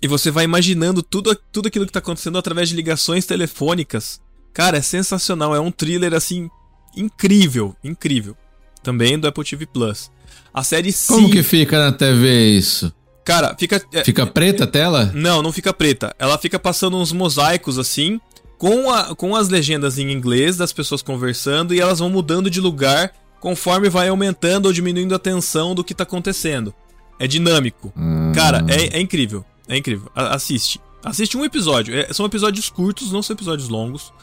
e 0.01 0.07
você 0.07 0.29
vai 0.29 0.43
imaginando 0.43 1.01
tudo, 1.01 1.33
tudo 1.51 1.67
aquilo 1.67 1.85
que 1.85 1.93
tá 1.93 1.99
acontecendo 1.99 2.37
através 2.37 2.67
de 2.67 2.75
ligações 2.75 3.25
telefônicas. 3.25 4.19
Cara, 4.53 4.77
é 4.77 4.81
sensacional, 4.81 5.55
é 5.55 5.59
um 5.59 5.71
thriller 5.71 6.13
assim 6.13 6.49
incrível, 6.95 7.75
incrível. 7.83 8.35
Também 8.83 9.17
do 9.17 9.27
Apple 9.27 9.43
TV 9.43 9.65
Plus. 9.65 10.11
A 10.53 10.63
série 10.63 10.93
Como 11.07 11.27
sim, 11.27 11.29
que 11.31 11.43
fica 11.43 11.77
na 11.79 11.91
TV 11.91 12.49
isso? 12.51 12.93
cara, 13.23 13.55
fica 13.57 13.81
é, 13.91 14.03
Fica 14.03 14.25
preta 14.27 14.65
a 14.65 14.67
tela? 14.67 15.11
não, 15.13 15.41
não 15.41 15.51
fica 15.51 15.73
preta. 15.73 16.15
Ela 16.19 16.37
fica 16.37 16.59
passando 16.59 16.95
uns 16.97 17.11
mosaicos 17.11 17.79
assim, 17.79 18.19
com, 18.57 18.89
a, 18.91 19.15
com 19.15 19.35
as 19.35 19.49
legendas 19.49 19.97
em 19.97 20.11
inglês 20.11 20.55
das 20.57 20.71
pessoas 20.71 21.01
conversando 21.01 21.73
e 21.73 21.79
elas 21.81 21.99
vão 21.99 22.09
mudando 22.09 22.49
de 22.49 22.61
lugar 22.61 23.11
conforme 23.41 23.89
vai 23.89 24.07
aumentando 24.07 24.67
ou 24.67 24.73
diminuindo 24.73 25.13
a 25.15 25.19
tensão 25.19 25.75
do 25.75 25.83
que 25.83 25.93
tá 25.93 26.03
acontecendo. 26.03 26.73
É 27.19 27.27
dinâmico. 27.27 27.91
Ah. 27.95 28.31
Cara, 28.35 28.65
é, 28.67 28.97
é 28.97 29.01
incrível. 29.01 29.43
É 29.67 29.75
incrível. 29.77 30.09
A- 30.15 30.35
assiste. 30.35 30.79
Assiste 31.03 31.37
um 31.37 31.43
episódio. 31.45 31.95
É- 31.97 32.13
são 32.13 32.25
episódios 32.25 32.69
curtos, 32.69 33.11
não 33.11 33.21
são 33.23 33.33
episódios 33.35 33.67
longos. 33.69 34.13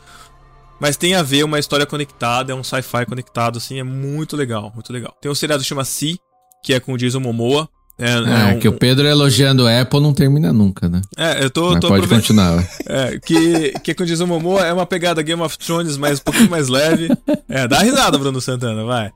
Mas 0.82 0.96
tem 0.96 1.14
a 1.14 1.22
ver 1.22 1.44
uma 1.44 1.60
história 1.60 1.86
conectada, 1.86 2.50
é 2.50 2.54
um 2.56 2.64
sci-fi 2.64 3.06
conectado, 3.06 3.58
assim, 3.58 3.78
é 3.78 3.84
muito 3.84 4.36
legal, 4.36 4.72
muito 4.74 4.92
legal. 4.92 5.16
Tem 5.20 5.30
um 5.30 5.34
seriado 5.34 5.62
que 5.62 5.68
chama 5.68 5.84
Si, 5.84 6.18
que 6.60 6.74
é 6.74 6.80
com 6.80 6.94
o 6.94 6.98
Jason 6.98 7.20
Momoa. 7.20 7.68
É, 7.96 8.10
é, 8.10 8.16
é 8.16 8.54
um, 8.56 8.58
que 8.58 8.66
o 8.66 8.72
Pedro 8.72 9.06
elogiando 9.06 9.64
a 9.64 9.80
Apple 9.80 10.00
não 10.00 10.12
termina 10.12 10.52
nunca, 10.52 10.88
né? 10.88 11.00
É, 11.16 11.44
eu 11.44 11.50
tô. 11.50 11.70
Mas 11.70 11.80
tô 11.80 11.86
pode 11.86 12.08
continuar. 12.08 12.68
É, 12.84 13.16
que, 13.20 13.74
que 13.78 13.94
com 13.94 14.02
o 14.02 14.06
Jason 14.06 14.26
Momoa 14.26 14.66
é 14.66 14.72
uma 14.72 14.84
pegada 14.84 15.22
Game 15.22 15.40
of 15.40 15.56
Thrones, 15.56 15.96
mas 15.96 16.18
um 16.18 16.24
pouquinho 16.24 16.50
mais 16.50 16.66
leve. 16.66 17.08
É, 17.48 17.68
dá 17.68 17.78
risada, 17.78 18.18
Bruno 18.18 18.40
Santana, 18.40 18.84
vai. 18.84 19.12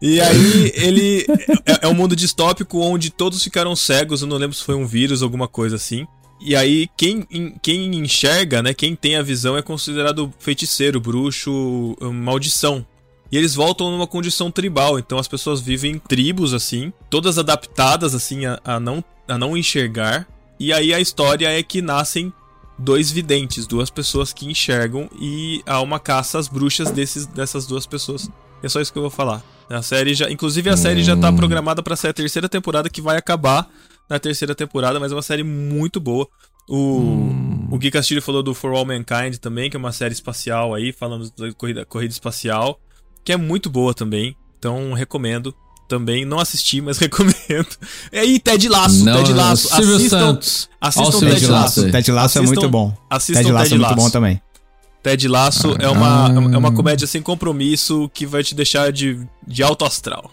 E 0.00 0.18
aí 0.18 0.72
ele. 0.76 1.26
É, 1.66 1.80
é 1.82 1.88
um 1.88 1.94
mundo 1.94 2.16
distópico 2.16 2.80
onde 2.80 3.10
todos 3.10 3.44
ficaram 3.44 3.76
cegos, 3.76 4.22
eu 4.22 4.28
não 4.28 4.38
lembro 4.38 4.56
se 4.56 4.64
foi 4.64 4.76
um 4.76 4.86
vírus 4.86 5.22
alguma 5.22 5.46
coisa 5.46 5.76
assim. 5.76 6.06
E 6.40 6.56
aí, 6.56 6.88
quem, 6.96 7.26
quem 7.60 7.94
enxerga, 7.96 8.62
né? 8.62 8.72
Quem 8.72 8.96
tem 8.96 9.16
a 9.16 9.22
visão 9.22 9.56
é 9.56 9.62
considerado 9.62 10.32
feiticeiro, 10.38 10.98
bruxo, 10.98 11.96
maldição. 12.00 12.84
E 13.30 13.36
eles 13.36 13.54
voltam 13.54 13.90
numa 13.90 14.06
condição 14.06 14.50
tribal, 14.50 14.98
então 14.98 15.18
as 15.18 15.28
pessoas 15.28 15.60
vivem 15.60 15.92
em 15.92 15.98
tribos, 15.98 16.52
assim, 16.52 16.92
todas 17.08 17.38
adaptadas, 17.38 18.14
assim, 18.14 18.44
a, 18.44 18.58
a, 18.64 18.80
não, 18.80 19.04
a 19.28 19.38
não 19.38 19.56
enxergar. 19.56 20.26
E 20.58 20.72
aí 20.72 20.92
a 20.92 20.98
história 20.98 21.48
é 21.48 21.62
que 21.62 21.80
nascem 21.80 22.32
dois 22.76 23.10
videntes, 23.10 23.66
duas 23.66 23.88
pessoas 23.88 24.32
que 24.32 24.46
enxergam, 24.46 25.08
e 25.20 25.62
há 25.64 25.80
uma 25.80 26.00
caça 26.00 26.38
às 26.38 26.48
bruxas 26.48 26.90
desses, 26.90 27.26
dessas 27.26 27.66
duas 27.66 27.86
pessoas. 27.86 28.28
É 28.62 28.68
só 28.68 28.80
isso 28.80 28.92
que 28.92 28.98
eu 28.98 29.02
vou 29.02 29.10
falar. 29.10 29.44
A 29.68 29.82
série 29.82 30.14
já, 30.14 30.28
inclusive 30.28 30.68
a 30.68 30.76
série 30.76 31.04
já 31.04 31.16
tá 31.16 31.30
hum. 31.30 31.36
programada 31.36 31.82
para 31.82 31.94
ser 31.94 32.08
a 32.08 32.12
terceira 32.12 32.48
temporada 32.48 32.90
que 32.90 33.00
vai 33.00 33.16
acabar 33.16 33.70
na 34.10 34.18
terceira 34.18 34.54
temporada, 34.56 34.98
mas 34.98 35.12
é 35.12 35.14
uma 35.14 35.22
série 35.22 35.44
muito 35.44 36.00
boa. 36.00 36.28
O, 36.68 36.98
hum. 36.98 37.68
o 37.70 37.78
Gui 37.78 37.90
Castilho 37.90 38.20
falou 38.20 38.42
do 38.42 38.52
For 38.52 38.72
All 38.72 38.84
Mankind 38.84 39.36
também, 39.40 39.70
que 39.70 39.76
é 39.76 39.78
uma 39.78 39.92
série 39.92 40.12
espacial 40.12 40.74
aí, 40.74 40.92
falando 40.92 41.30
da 41.38 41.52
corrida, 41.52 41.86
corrida 41.86 42.12
espacial, 42.12 42.80
que 43.24 43.32
é 43.32 43.36
muito 43.36 43.70
boa 43.70 43.94
também. 43.94 44.36
Então 44.58 44.92
recomendo 44.92 45.54
também. 45.88 46.24
Não 46.24 46.38
assisti, 46.38 46.80
mas 46.80 46.96
recomendo. 46.98 47.68
E 48.12 48.18
aí, 48.18 48.38
Ted 48.38 48.68
Laço, 48.68 49.04
Não, 49.04 49.16
Ted 49.16 49.32
Laço. 49.32 49.68
Silvio 49.68 49.96
assistam, 49.96 50.18
Santos. 50.18 50.68
Assistam 50.80 51.20
Ted 51.20 51.46
Laço. 51.46 51.90
Ted 51.90 52.12
Laço 52.12 52.38
é 52.38 52.42
muito 52.42 52.68
bom. 52.68 52.96
Assistam 53.08 53.42
Ted 53.42 53.52
Laço 53.52 53.70
Ted 53.70 53.82
é 53.82 53.86
muito 53.86 53.96
bom 53.96 54.10
também. 54.10 54.40
Ted 55.02 55.26
Laço 55.28 55.72
ah, 55.72 55.84
é, 55.84 55.88
uma, 55.88 56.28
ah. 56.28 56.54
é 56.54 56.58
uma 56.58 56.72
comédia 56.72 57.06
sem 57.06 57.22
compromisso 57.22 58.10
que 58.12 58.26
vai 58.26 58.42
te 58.42 58.54
deixar 58.54 58.92
de, 58.92 59.20
de 59.46 59.62
alto 59.62 59.84
astral. 59.84 60.30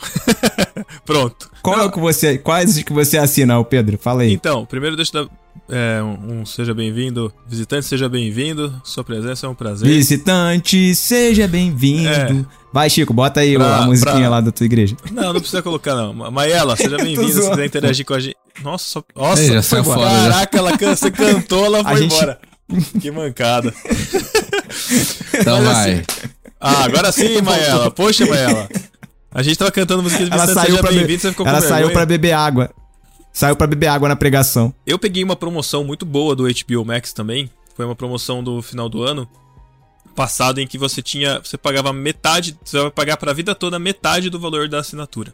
Pronto. 1.06 1.50
Qual 1.62 1.82
é 1.82 1.92
que 1.92 2.00
você, 2.00 2.38
quais 2.38 2.84
que 2.84 2.94
você 2.94 3.18
assina, 3.18 3.62
Pedro? 3.64 3.98
Fala 3.98 4.24
aí. 4.24 4.34
Então, 4.34 4.66
primeiro 4.66 4.96
deixa 4.96 5.18
eu 5.18 5.26
dar 5.26 5.32
é, 5.70 6.02
um, 6.02 6.42
um, 6.42 6.46
seja 6.46 6.74
bem-vindo. 6.74 7.34
Visitante, 7.48 7.86
seja 7.86 8.08
bem-vindo. 8.08 8.74
Sua 8.84 9.04
presença 9.04 9.48
é 9.48 9.50
um 9.50 9.56
prazer. 9.56 9.88
Visitante, 9.88 10.96
seja 10.96 11.48
bem-vindo. 11.48 12.10
É. 12.10 12.46
Vai, 12.72 12.90
Chico, 12.90 13.14
bota 13.14 13.42
aí 13.42 13.56
pra, 13.56 13.78
a 13.78 13.86
musiquinha 13.86 14.20
pra... 14.20 14.30
lá 14.30 14.42
da 14.42 14.52
tua 14.52 14.66
igreja. 14.66 14.96
Não, 15.12 15.34
não 15.34 15.40
precisa 15.40 15.62
colocar, 15.62 15.96
não. 15.96 16.14
Maela, 16.32 16.76
seja 16.76 16.96
bem-vinda. 16.98 17.42
se 17.42 17.50
quiser 17.50 17.66
interagir 17.66 18.06
com 18.06 18.14
a 18.14 18.20
gente. 18.20 18.38
Nossa, 18.64 18.86
só... 18.86 19.04
Nossa, 19.16 19.42
Ei, 19.42 19.54
já 19.54 19.64
foi 19.64 19.84
fora, 19.84 20.10
Caraca, 20.10 20.58
ela 20.58 20.78
can... 20.78 20.96
você 20.96 21.12
cantou, 21.12 21.66
ela 21.66 21.84
foi 21.84 22.04
embora. 22.06 22.40
Que 23.00 23.12
mancada. 23.12 23.74
Então 25.34 25.62
Mas, 25.62 25.66
vai. 25.66 25.94
Assim... 25.94 26.04
Ah, 26.60 26.84
agora 26.84 27.12
sim, 27.12 27.40
Maela. 27.42 27.92
Poxa, 27.92 28.26
Maela. 28.26 28.70
A 29.32 29.44
gente 29.44 29.58
tava 29.58 29.72
cantando 29.72 30.02
música 30.02 30.26
de 30.26 30.32
ela 30.32 30.48
saiu 30.48 30.80
pra 30.80 30.92
be... 30.92 31.18
você 31.18 31.30
ficou 31.30 31.46
Ela 31.46 31.62
saiu 31.62 31.92
pra 31.92 32.06
beber 32.06 32.32
água. 32.32 32.72
Saiu 33.32 33.56
pra 33.56 33.68
beber 33.68 33.88
água 33.88 34.10
na 34.10 34.16
pregação. 34.16 34.74
Eu 34.86 34.98
peguei 34.98 35.24
uma 35.24 35.36
promoção 35.36 35.84
muito 35.84 36.06
boa 36.06 36.36
do 36.36 36.44
HBO 36.44 36.84
Max 36.86 37.14
também. 37.14 37.50
Foi 37.76 37.86
uma 37.86 37.96
promoção 37.96 38.44
do 38.44 38.62
final 38.62 38.90
do 38.90 39.04
ano 39.04 39.30
passado 40.16 40.60
em 40.60 40.66
que 40.66 40.80
você 40.80 41.00
tinha, 41.00 41.40
você 41.40 41.56
pagava 41.56 41.94
metade, 41.94 42.58
você 42.66 42.82
vai 42.82 42.90
pagar 42.90 43.18
para 43.18 43.30
a 43.30 43.34
vida 43.36 43.54
toda 43.54 43.78
metade 43.78 44.32
do 44.32 44.40
valor 44.40 44.68
da 44.68 44.80
assinatura. 44.80 45.32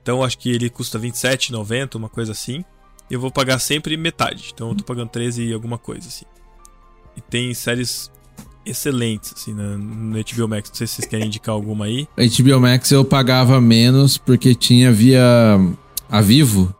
Então 0.00 0.22
acho 0.22 0.38
que 0.38 0.48
ele 0.48 0.70
custa 0.70 0.96
27,90, 0.96 1.96
uma 1.96 2.08
coisa 2.08 2.30
assim. 2.30 2.64
E 3.10 3.14
eu 3.14 3.20
vou 3.20 3.32
pagar 3.32 3.58
sempre 3.58 3.96
metade. 3.96 4.52
Então 4.54 4.68
eu 4.68 4.76
tô 4.76 4.84
pagando 4.84 5.08
13 5.08 5.46
e 5.46 5.52
alguma 5.52 5.76
coisa 5.76 6.06
assim. 6.06 6.24
E 7.16 7.20
tem 7.20 7.52
séries 7.52 8.12
excelentes, 8.66 9.32
assim, 9.36 9.54
no, 9.54 9.78
no 9.78 10.16
HBO 10.16 10.48
Max. 10.48 10.68
Não 10.68 10.76
sei 10.76 10.86
se 10.86 10.94
vocês 10.94 11.08
querem 11.08 11.26
indicar 11.26 11.54
alguma 11.54 11.84
aí. 11.86 12.06
HBO 12.16 12.60
Max 12.60 12.90
eu 12.90 13.04
pagava 13.04 13.60
menos 13.60 14.18
porque 14.18 14.54
tinha 14.54 14.92
via 14.92 15.22
a 16.10 16.20
Vivo. 16.20 16.74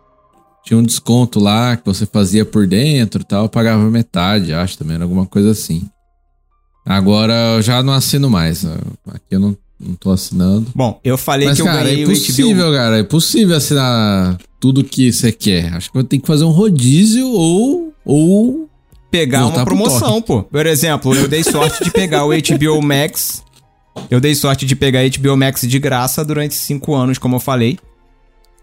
Tinha 0.65 0.79
um 0.79 0.83
desconto 0.83 1.39
lá 1.39 1.77
que 1.77 1.87
você 1.87 2.05
fazia 2.05 2.45
por 2.45 2.67
dentro 2.67 3.23
e 3.23 3.25
tal. 3.25 3.45
Eu 3.45 3.49
pagava 3.49 3.89
metade, 3.89 4.53
acho 4.53 4.77
também, 4.77 5.01
alguma 5.01 5.25
coisa 5.25 5.53
assim. 5.53 5.89
Agora 6.85 7.33
eu 7.57 7.63
já 7.63 7.83
não 7.83 7.93
assino 7.93 8.29
mais. 8.29 8.65
Aqui 9.09 9.33
eu 9.33 9.41
não, 9.41 9.57
não 9.79 9.95
tô 9.95 10.11
assinando. 10.11 10.67
Bom, 10.75 11.01
eu 11.05 11.17
falei 11.17 11.49
Mas, 11.49 11.59
que 11.59 11.65
cara, 11.65 11.79
eu 11.79 11.85
ganhei 11.85 12.03
é 12.03 12.07
possível, 12.07 12.73
cara. 12.73 12.99
É 12.99 13.03
possível 13.03 13.57
assinar 13.57 14.39
tudo 14.61 14.85
que 14.85 15.13
você 15.13 15.31
quer. 15.31 15.73
Acho 15.75 15.91
que 15.91 15.99
eu 15.99 16.05
tenho 16.05 16.23
que 16.23 16.29
fazer 16.29 16.45
um 16.45 16.51
rodízio 16.51 17.29
ou. 17.29 17.93
ou 18.05 18.66
pegar 19.11 19.47
uma 19.47 19.65
promoção, 19.65 20.21
pô. 20.21 20.43
Por 20.43 20.67
exemplo, 20.67 21.15
eu 21.15 21.29
dei 21.29 21.43
sorte 21.43 21.85
de 21.85 21.91
pegar 21.91 22.25
o 22.25 22.31
HBO 22.31 22.83
Max. 22.83 23.45
Eu 24.11 24.21
dei 24.21 24.35
sorte 24.35 24.67
de 24.67 24.77
pegar 24.77 25.01
HBO 25.09 25.37
Max 25.37 25.63
de 25.63 25.79
graça 25.79 26.25
durante 26.25 26.55
cinco 26.55 26.95
anos, 26.95 27.19
como 27.19 27.37
eu 27.37 27.41
falei. 27.41 27.79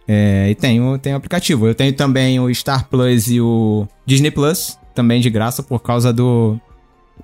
É, 0.08 0.50
e 0.50 0.56
tenho, 0.56 0.98
tenho 0.98 1.16
aplicativo. 1.16 1.68
Eu 1.68 1.74
tenho 1.74 1.94
também 1.94 2.40
o 2.40 2.54
Star 2.54 2.88
Plus 2.88 3.28
e 3.28 3.40
o 3.40 3.88
Disney 4.06 4.32
Plus, 4.32 4.78
também 4.94 5.22
de 5.22 5.30
graça, 5.30 5.64
por 5.64 5.80
causa 5.80 6.12
do. 6.14 6.60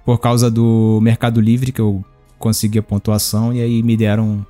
Por 0.06 0.20
causa 0.20 0.50
do 0.50 1.00
Mercado 1.02 1.42
Livre, 1.42 1.72
que 1.72 1.82
eu 1.82 2.04
consegui 2.38 2.80
a 2.80 2.84
pontuação, 2.84 3.54
e 3.54 3.62
aí 3.62 3.84
me 3.84 3.98
deram 3.98 4.46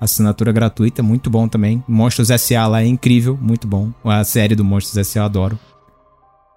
assinatura 0.00 0.52
gratuita, 0.52 1.02
muito 1.02 1.28
bom 1.30 1.48
também. 1.48 1.82
Monstros 1.88 2.30
S.A. 2.30 2.66
lá 2.66 2.82
é 2.82 2.86
incrível, 2.86 3.38
muito 3.40 3.66
bom. 3.66 3.90
A 4.04 4.24
série 4.24 4.54
do 4.54 4.64
Monstros 4.64 4.96
S.A. 4.96 5.20
eu 5.20 5.24
adoro. 5.24 5.58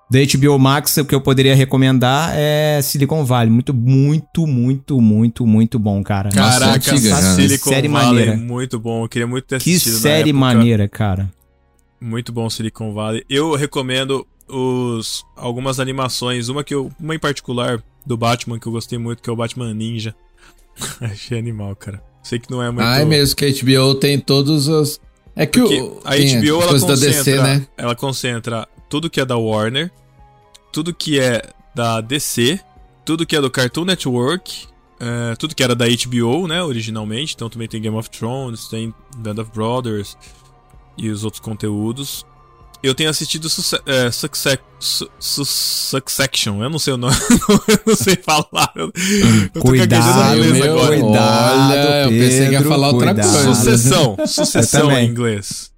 Da 0.09 0.19
HBO 0.19 0.59
Max, 0.59 0.97
o 0.97 1.05
que 1.05 1.15
eu 1.15 1.21
poderia 1.21 1.55
recomendar 1.55 2.31
é 2.35 2.79
Silicon 2.83 3.25
Valley. 3.25 3.49
Muito, 3.49 3.73
muito, 3.73 4.45
muito, 4.45 5.01
muito, 5.01 5.47
muito 5.47 5.79
bom, 5.79 6.03
cara. 6.03 6.29
Caraca, 6.29 6.75
antiga, 6.75 7.15
Silicon 7.15 7.69
série 7.69 7.87
Valley, 7.87 8.07
maneira. 8.07 8.37
muito 8.37 8.79
bom. 8.79 9.03
Eu 9.03 9.09
queria 9.09 9.25
muito 9.27 9.45
ter 9.45 9.55
assistido 9.55 9.93
Que 9.93 9.99
série 9.99 10.31
maneira, 10.31 10.87
cara. 10.87 11.31
Muito 11.99 12.31
bom 12.31 12.47
Silicon 12.49 12.93
Valley. 12.93 13.25
Eu 13.27 13.55
recomendo 13.55 14.27
os 14.47 15.23
algumas 15.35 15.79
animações, 15.79 16.49
uma 16.49 16.63
que 16.63 16.75
eu, 16.75 16.91
uma 16.99 17.15
em 17.15 17.19
particular 17.19 17.81
do 18.05 18.15
Batman 18.15 18.59
que 18.59 18.67
eu 18.67 18.71
gostei 18.71 18.99
muito, 18.99 19.23
que 19.23 19.29
é 19.29 19.33
o 19.33 19.35
Batman 19.35 19.73
Ninja. 19.73 20.13
Achei 21.01 21.39
animal, 21.39 21.75
cara. 21.75 22.01
Sei 22.21 22.37
que 22.37 22.51
não 22.51 22.61
é 22.61 22.69
muito 22.69 22.85
Ah, 22.85 22.99
é 22.99 23.05
mesmo 23.05 23.35
que 23.35 23.45
a 23.45 23.49
HBO 23.49 23.95
tem 23.95 24.19
todos 24.19 24.67
os 24.67 24.99
É 25.35 25.45
que 25.45 25.59
o 25.59 25.99
a 26.03 26.15
HBO 26.15 26.61
ela 26.61 26.71
concentra, 26.79 26.95
DC, 26.95 27.41
né? 27.41 27.67
ela 27.77 27.95
concentra 27.95 28.67
tudo 28.89 29.09
que 29.09 29.19
é 29.19 29.25
da 29.25 29.37
Warner, 29.37 29.91
tudo 30.71 30.93
que 30.93 31.19
é 31.19 31.41
da 31.73 32.01
DC, 32.01 32.59
tudo 33.05 33.25
que 33.25 33.35
é 33.35 33.41
do 33.41 33.51
Cartoon 33.51 33.85
Network, 33.85 34.67
é, 34.99 35.35
tudo 35.35 35.53
que 35.53 35.63
era 35.63 35.75
da 35.75 35.85
HBO, 35.85 36.47
né, 36.47 36.63
originalmente. 36.63 37.35
Então 37.35 37.49
também 37.49 37.67
tem 37.67 37.81
Game 37.81 37.95
of 37.95 38.09
Thrones, 38.09 38.67
tem 38.67 38.93
Band 39.17 39.41
of 39.41 39.51
Brothers 39.51 40.17
e 40.97 41.09
os 41.09 41.23
outros 41.23 41.41
conteúdos. 41.41 42.25
Eu 42.83 42.93
tenho 42.93 43.09
assistido 43.09 43.47
é, 43.87 44.11
Succession, 44.11 44.61
eu 46.61 46.69
não 46.69 46.77
sei 46.77 46.93
o 46.93 46.97
nome, 46.97 47.15
eu 47.67 47.79
não 47.85 47.95
sei 47.95 48.15
falar. 48.15 48.71
Eu, 48.75 48.91
eu 49.55 49.61
cuidado, 49.61 50.39
meu, 50.39 50.63
agora. 50.63 50.99
Cuidado, 50.99 51.71
Olha, 51.71 52.03
eu 52.03 52.09
pensei 52.09 52.47
que 52.47 52.53
ia 52.53 52.61
falar 52.61 52.89
outra 52.89 53.15
coisa. 53.15 53.55
Sucessão, 53.55 54.15
sucessão 54.27 54.91
em 54.91 55.07
inglês. 55.07 55.73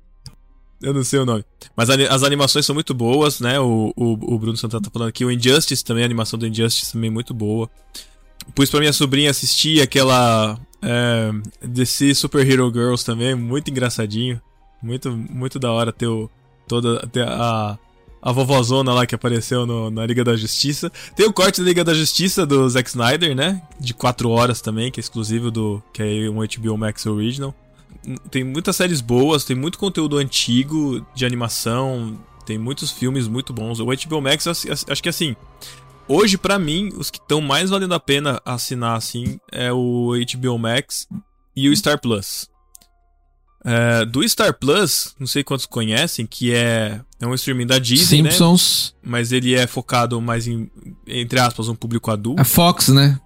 Eu 0.82 0.94
não 0.94 1.04
sei 1.04 1.20
o 1.20 1.26
nome. 1.26 1.44
Mas 1.76 1.90
as 1.90 2.24
animações 2.24 2.66
são 2.66 2.76
muito 2.76 2.94
boas, 2.94 3.40
né? 3.40 3.60
O, 3.60 3.92
o, 3.96 4.36
o 4.36 4.40
Bruno 4.40 4.58
Santana 4.58 4.84
tá 4.84 4.92
falando 4.92 5.10
aqui. 5.10 5.26
O 5.26 5.32
Injustice 5.32 5.84
também, 5.84 6.04
a 6.04 6.06
animação 6.06 6.38
do 6.38 6.48
Injustice 6.48 6.92
também 6.92 7.10
é 7.10 7.14
muito 7.14 7.34
boa. 7.34 7.70
Pus 8.54 8.70
pra 8.70 8.80
minha 8.80 8.94
sobrinha 8.94 9.32
assistir 9.32 9.82
aquela 9.82 10.58
é, 10.82 11.32
DC 11.62 12.14
Super 12.16 12.48
Hero 12.48 12.72
Girls 12.72 13.04
também, 13.04 13.36
muito 13.36 13.70
engraçadinho. 13.72 14.42
Muito, 14.82 15.12
muito 15.12 15.58
da 15.58 15.72
hora 15.72 15.92
ter 15.92 16.06
o, 16.06 16.30
toda 16.68 17.00
ter 17.08 17.28
a, 17.28 17.78
a 18.22 18.32
vovozona 18.32 18.94
lá 18.94 19.08
que 19.08 19.16
apareceu 19.16 19.66
no, 19.66 19.90
na 19.90 20.06
Liga 20.06 20.24
da 20.24 20.36
Justiça. 20.36 20.92
Tem 21.16 21.26
o 21.26 21.34
corte 21.34 21.62
da 21.62 21.68
Liga 21.68 21.84
da 21.84 21.96
Justiça 21.96 22.46
do 22.46 22.70
Zack 22.70 22.88
Snyder, 22.88 23.36
né? 23.36 23.64
De 23.80 23.96
4 23.96 24.30
horas 24.30 24.62
também, 24.62 24.92
que 24.92 25.00
é 25.00 25.02
exclusivo 25.02 25.50
do. 25.50 25.82
que 25.92 26.04
é 26.04 26.30
um 26.30 26.36
HBO 26.36 26.78
Max 26.78 27.08
Original 27.08 27.56
tem 28.30 28.44
muitas 28.44 28.76
séries 28.76 29.02
boas, 29.02 29.44
tem 29.44 29.56
muito 29.56 29.78
conteúdo 29.78 30.18
antigo 30.18 31.06
de 31.14 31.26
animação, 31.26 32.18
tem 32.46 32.58
muitos 32.58 32.92
filmes 32.92 33.28
muito 33.28 33.54
bons. 33.54 33.80
O 33.80 33.86
HBO 33.86 34.22
Max, 34.22 34.48
acho 34.48 35.04
que 35.04 35.10
assim, 35.10 35.36
hoje 36.08 36.38
para 36.38 36.58
mim, 36.58 36.90
os 36.96 37.10
que 37.10 37.18
estão 37.18 37.42
mais 37.42 37.70
valendo 37.70 37.94
a 37.94 38.00
pena 38.00 38.42
assinar 38.46 38.96
assim 38.96 39.40
é 39.52 39.72
o 39.72 40.14
HBO 40.14 40.58
Max 40.58 41.08
e 41.56 41.70
o 41.70 41.76
Star 41.76 42.00
Plus. 42.00 42.50
É, 43.66 44.06
do 44.06 44.28
Star 44.28 44.58
Plus, 44.58 45.14
não 45.20 45.28
sei 45.28 45.44
quantos 45.44 45.66
conhecem, 45.66 46.26
que 46.26 46.54
é, 46.54 47.02
é 47.20 47.28
um 47.28 47.34
streaming 47.34 47.66
da 47.66 47.80
Disney, 47.80 48.22
né? 48.22 48.32
Simpsons. 48.32 48.96
Né? 49.04 49.10
Mas 49.12 49.34
ele 49.34 49.56
é 49.56 49.68
focado 49.68 50.22
mais 50.22 50.48
em, 50.48 50.72
entre 51.06 51.38
aspas, 51.38 51.68
um 51.68 51.76
público 51.76 52.10
adulto. 52.10 52.42
A 52.42 52.46
Fox, 52.46 52.88
né? 52.88 53.20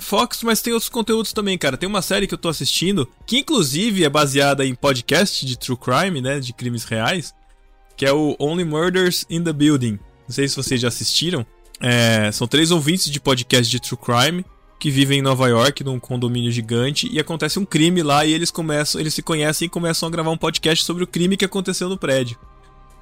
Fox, 0.00 0.42
mas 0.42 0.60
tem 0.60 0.72
outros 0.72 0.88
conteúdos 0.88 1.32
também, 1.32 1.56
cara. 1.56 1.76
Tem 1.76 1.88
uma 1.88 2.02
série 2.02 2.26
que 2.26 2.34
eu 2.34 2.38
tô 2.38 2.48
assistindo, 2.48 3.08
que 3.26 3.38
inclusive 3.38 4.04
é 4.04 4.08
baseada 4.08 4.64
em 4.64 4.74
podcast 4.74 5.44
de 5.44 5.58
true 5.58 5.76
crime, 5.76 6.20
né? 6.20 6.40
De 6.40 6.52
crimes 6.52 6.84
reais, 6.84 7.34
que 7.96 8.06
é 8.06 8.12
o 8.12 8.36
Only 8.38 8.64
Murders 8.64 9.24
in 9.28 9.42
the 9.42 9.52
Building. 9.52 9.98
Não 10.26 10.34
sei 10.34 10.48
se 10.48 10.56
vocês 10.56 10.80
já 10.80 10.88
assistiram. 10.88 11.44
É, 11.80 12.30
são 12.32 12.46
três 12.46 12.70
ouvintes 12.70 13.10
de 13.10 13.20
podcast 13.20 13.70
de 13.70 13.80
true 13.80 13.98
crime 13.98 14.44
que 14.78 14.90
vivem 14.90 15.18
em 15.18 15.22
Nova 15.22 15.48
York, 15.48 15.82
num 15.82 15.98
condomínio 15.98 16.52
gigante, 16.52 17.08
e 17.10 17.18
acontece 17.18 17.58
um 17.58 17.64
crime 17.64 18.02
lá 18.02 18.24
e 18.24 18.32
eles 18.32 18.50
começam, 18.50 19.00
eles 19.00 19.12
se 19.12 19.22
conhecem 19.22 19.66
e 19.66 19.68
começam 19.68 20.08
a 20.08 20.10
gravar 20.10 20.30
um 20.30 20.38
podcast 20.38 20.84
sobre 20.84 21.02
o 21.02 21.06
crime 21.06 21.36
que 21.36 21.44
aconteceu 21.44 21.88
no 21.88 21.98
prédio. 21.98 22.38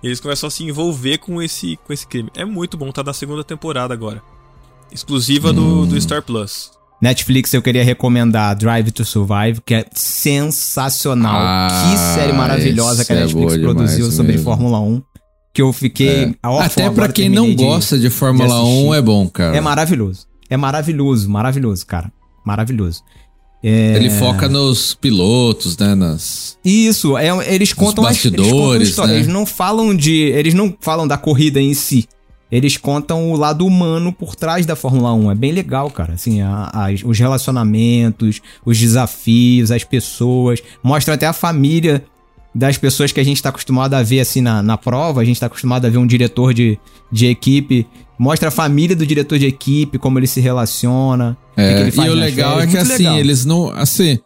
E 0.02 0.06
eles 0.06 0.20
começam 0.20 0.46
a 0.46 0.50
se 0.50 0.64
envolver 0.64 1.18
com 1.18 1.42
esse, 1.42 1.76
com 1.84 1.92
esse 1.92 2.06
crime. 2.06 2.30
É 2.34 2.44
muito 2.44 2.76
bom, 2.76 2.90
tá 2.92 3.02
na 3.02 3.12
segunda 3.12 3.44
temporada 3.44 3.92
agora. 3.92 4.22
Exclusiva 4.90 5.52
do, 5.52 5.84
do 5.84 6.00
Star 6.00 6.22
Plus. 6.22 6.75
Netflix 7.00 7.52
eu 7.52 7.60
queria 7.62 7.84
recomendar 7.84 8.56
Drive 8.56 8.90
to 8.90 9.04
Survive, 9.04 9.60
que 9.64 9.74
é 9.74 9.84
sensacional. 9.94 11.34
Ah, 11.36 11.68
que 11.92 11.98
série 12.20 12.32
maravilhosa 12.32 13.04
que 13.04 13.12
a 13.12 13.16
é 13.16 13.20
Netflix 13.20 13.56
boa 13.56 13.74
produziu 13.74 14.10
sobre 14.10 14.32
mesmo. 14.32 14.44
Fórmula 14.44 14.80
1. 14.80 15.02
Que 15.52 15.62
eu 15.62 15.72
fiquei. 15.72 16.34
órfão, 16.44 16.60
Até 16.66 16.82
pra 16.82 16.86
agora 17.04 17.12
quem 17.12 17.28
não 17.28 17.48
de- 17.48 17.54
gosta 17.64 17.98
de 17.98 18.10
Fórmula 18.10 18.48
de 18.48 18.54
assistir. 18.54 18.86
1 18.88 18.94
é 18.94 19.02
bom, 19.02 19.28
cara. 19.28 19.56
É 19.56 19.60
maravilhoso. 19.60 20.26
É 20.50 20.56
maravilhoso, 20.56 21.28
maravilhoso, 21.30 21.86
cara. 21.86 22.12
Maravilhoso. 22.44 23.02
É... 23.64 23.96
Ele 23.96 24.10
foca 24.10 24.48
nos 24.48 24.94
pilotos, 24.94 25.76
né? 25.78 25.94
Nas... 25.94 26.56
Isso, 26.64 27.16
é, 27.16 27.28
eles 27.52 27.72
contam 27.72 28.04
as- 28.06 28.22
eles 28.24 28.36
contam 28.36 28.54
bastidores, 28.54 28.96
né? 28.98 29.14
Eles 29.16 29.26
não 29.26 29.44
falam 29.46 29.94
de. 29.96 30.14
Eles 30.14 30.54
não 30.54 30.76
falam 30.80 31.06
da 31.08 31.16
corrida 31.16 31.60
em 31.60 31.72
si. 31.74 32.06
Eles 32.50 32.76
contam 32.76 33.30
o 33.32 33.36
lado 33.36 33.66
humano 33.66 34.12
por 34.12 34.36
trás 34.36 34.64
da 34.64 34.76
Fórmula 34.76 35.12
1. 35.12 35.30
É 35.32 35.34
bem 35.34 35.52
legal, 35.52 35.90
cara. 35.90 36.14
Assim, 36.14 36.40
a- 36.40 36.70
as- 36.72 37.02
os 37.04 37.18
relacionamentos, 37.18 38.40
os 38.64 38.78
desafios, 38.78 39.70
as 39.70 39.82
pessoas. 39.84 40.60
Mostra 40.82 41.14
até 41.14 41.26
a 41.26 41.32
família 41.32 42.04
das 42.54 42.78
pessoas 42.78 43.12
que 43.12 43.20
a 43.20 43.24
gente 43.24 43.42
tá 43.42 43.48
acostumado 43.50 43.94
a 43.94 44.02
ver 44.02 44.20
assim 44.20 44.40
na, 44.40 44.62
na 44.62 44.78
prova. 44.78 45.20
A 45.20 45.24
gente 45.24 45.40
tá 45.40 45.46
acostumado 45.46 45.84
a 45.86 45.90
ver 45.90 45.98
um 45.98 46.06
diretor 46.06 46.54
de, 46.54 46.78
de 47.10 47.26
equipe. 47.26 47.86
Mostra 48.18 48.48
a 48.48 48.50
família 48.52 48.94
do 48.96 49.04
diretor 49.06 49.38
de 49.38 49.46
equipe, 49.46 49.98
como 49.98 50.18
ele 50.18 50.26
se 50.26 50.40
relaciona. 50.40 51.36
É, 51.56 51.88
e 51.88 52.08
o 52.08 52.14
legal 52.14 52.60
é 52.60 52.66
que 52.66 52.76
Muito 52.76 52.92
assim, 52.92 53.02
legal. 53.02 53.18
eles 53.18 53.44
não. 53.44 53.70
Assim, 53.72 54.18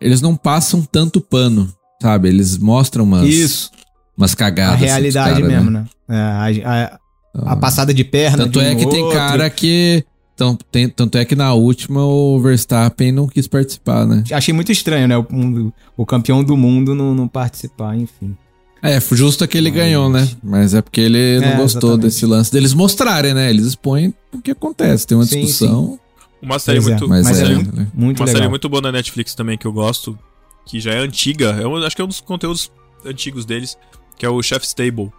eles 0.00 0.20
não 0.20 0.34
passam 0.36 0.82
tanto 0.82 1.20
pano, 1.20 1.72
sabe? 2.02 2.28
Eles 2.28 2.58
mostram 2.58 3.04
umas, 3.04 3.26
Isso, 3.26 3.70
umas 4.16 4.34
cagadas. 4.34 4.72
a 4.74 4.76
assim, 4.76 4.84
realidade 4.86 5.40
dos 5.40 5.48
caras, 5.48 5.56
mesmo, 5.64 5.70
né? 5.70 5.84
É, 6.10 6.62
a- 6.64 6.98
a, 7.34 7.52
A 7.52 7.56
passada 7.56 7.92
de 7.94 8.04
perna. 8.04 8.44
Tanto 8.44 8.58
de 8.58 8.64
um 8.64 8.68
é 8.68 8.74
que 8.74 8.86
tem 8.86 9.02
outro. 9.02 9.16
cara 9.18 9.48
que. 9.50 10.04
Então, 10.34 10.56
tem- 10.70 10.88
tanto 10.88 11.18
é 11.18 11.24
que 11.24 11.34
na 11.34 11.52
última 11.52 12.04
o 12.04 12.40
Verstappen 12.40 13.10
não 13.10 13.26
quis 13.26 13.48
participar, 13.48 14.06
né? 14.06 14.22
Achei 14.32 14.54
muito 14.54 14.70
estranho, 14.70 15.08
né? 15.08 15.16
O, 15.18 15.26
um- 15.32 15.72
o 15.96 16.06
campeão 16.06 16.44
do 16.44 16.56
mundo 16.56 16.94
não, 16.94 17.12
não 17.14 17.26
participar, 17.26 17.96
enfim. 17.96 18.36
É, 18.80 19.00
justo 19.00 19.46
que 19.48 19.58
ele 19.58 19.70
Mas- 19.70 19.78
ganhou, 19.78 20.08
né? 20.08 20.28
Mas 20.40 20.74
é 20.74 20.80
porque 20.80 21.00
ele 21.00 21.40
não 21.40 21.48
É, 21.48 21.56
gostou 21.56 21.90
exatamente. 21.90 22.00
desse 22.02 22.24
lance 22.26 22.52
deles 22.52 22.72
mostrarem, 22.72 23.34
né? 23.34 23.50
Eles 23.50 23.66
expõem 23.66 24.14
o 24.32 24.40
que 24.40 24.52
acontece, 24.52 25.04
tem 25.04 25.18
uma 25.18 25.24
Sim, 25.24 25.40
discussão. 25.40 25.98
Uma 26.40 26.60
série 26.60 26.78
Pois 26.80 26.86
é, 26.86 26.90
muito. 26.92 27.08
Mas, 27.08 27.26
Mas 27.26 27.40
é, 27.40 27.44
é 27.46 27.48
né? 27.56 27.88
Muito 27.92 28.20
Uma 28.20 28.26
legal. 28.26 28.38
série 28.38 28.48
muito 28.48 28.68
boa 28.68 28.80
na 28.80 28.92
Netflix 28.92 29.34
também 29.34 29.58
que 29.58 29.66
eu 29.66 29.72
gosto, 29.72 30.16
que 30.64 30.78
já 30.78 30.92
é 30.92 30.98
antiga, 31.00 31.58
eu 31.60 31.74
acho 31.84 31.96
que 31.96 32.00
é 32.00 32.04
um 32.04 32.08
dos 32.08 32.20
conteúdos 32.20 32.70
antigos 33.04 33.44
deles, 33.44 33.76
que 34.16 34.24
é 34.24 34.28
o 34.28 34.40
Chef's 34.40 34.72
Table. 34.72 35.10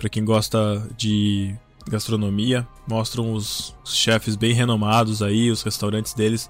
Pra 0.00 0.08
quem 0.08 0.24
gosta 0.24 0.82
de 0.96 1.54
gastronomia, 1.86 2.66
mostram 2.88 3.34
os 3.34 3.74
chefes 3.84 4.34
bem 4.34 4.54
renomados 4.54 5.20
aí, 5.20 5.50
os 5.50 5.62
restaurantes 5.62 6.14
deles. 6.14 6.48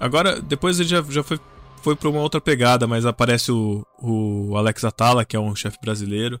Agora, 0.00 0.40
depois 0.40 0.80
ele 0.80 0.88
já, 0.88 1.04
já 1.06 1.22
foi, 1.22 1.38
foi 1.82 1.94
pra 1.94 2.08
uma 2.08 2.20
outra 2.20 2.40
pegada, 2.40 2.86
mas 2.86 3.04
aparece 3.04 3.52
o, 3.52 3.84
o 4.00 4.56
Alex 4.56 4.82
Atala, 4.82 5.26
que 5.26 5.36
é 5.36 5.38
um 5.38 5.54
chefe 5.54 5.76
brasileiro, 5.78 6.40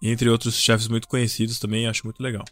entre 0.00 0.30
outros 0.30 0.54
chefes 0.54 0.88
muito 0.88 1.06
conhecidos 1.08 1.58
também, 1.58 1.86
acho 1.86 2.04
muito 2.04 2.22
legal. 2.22 2.44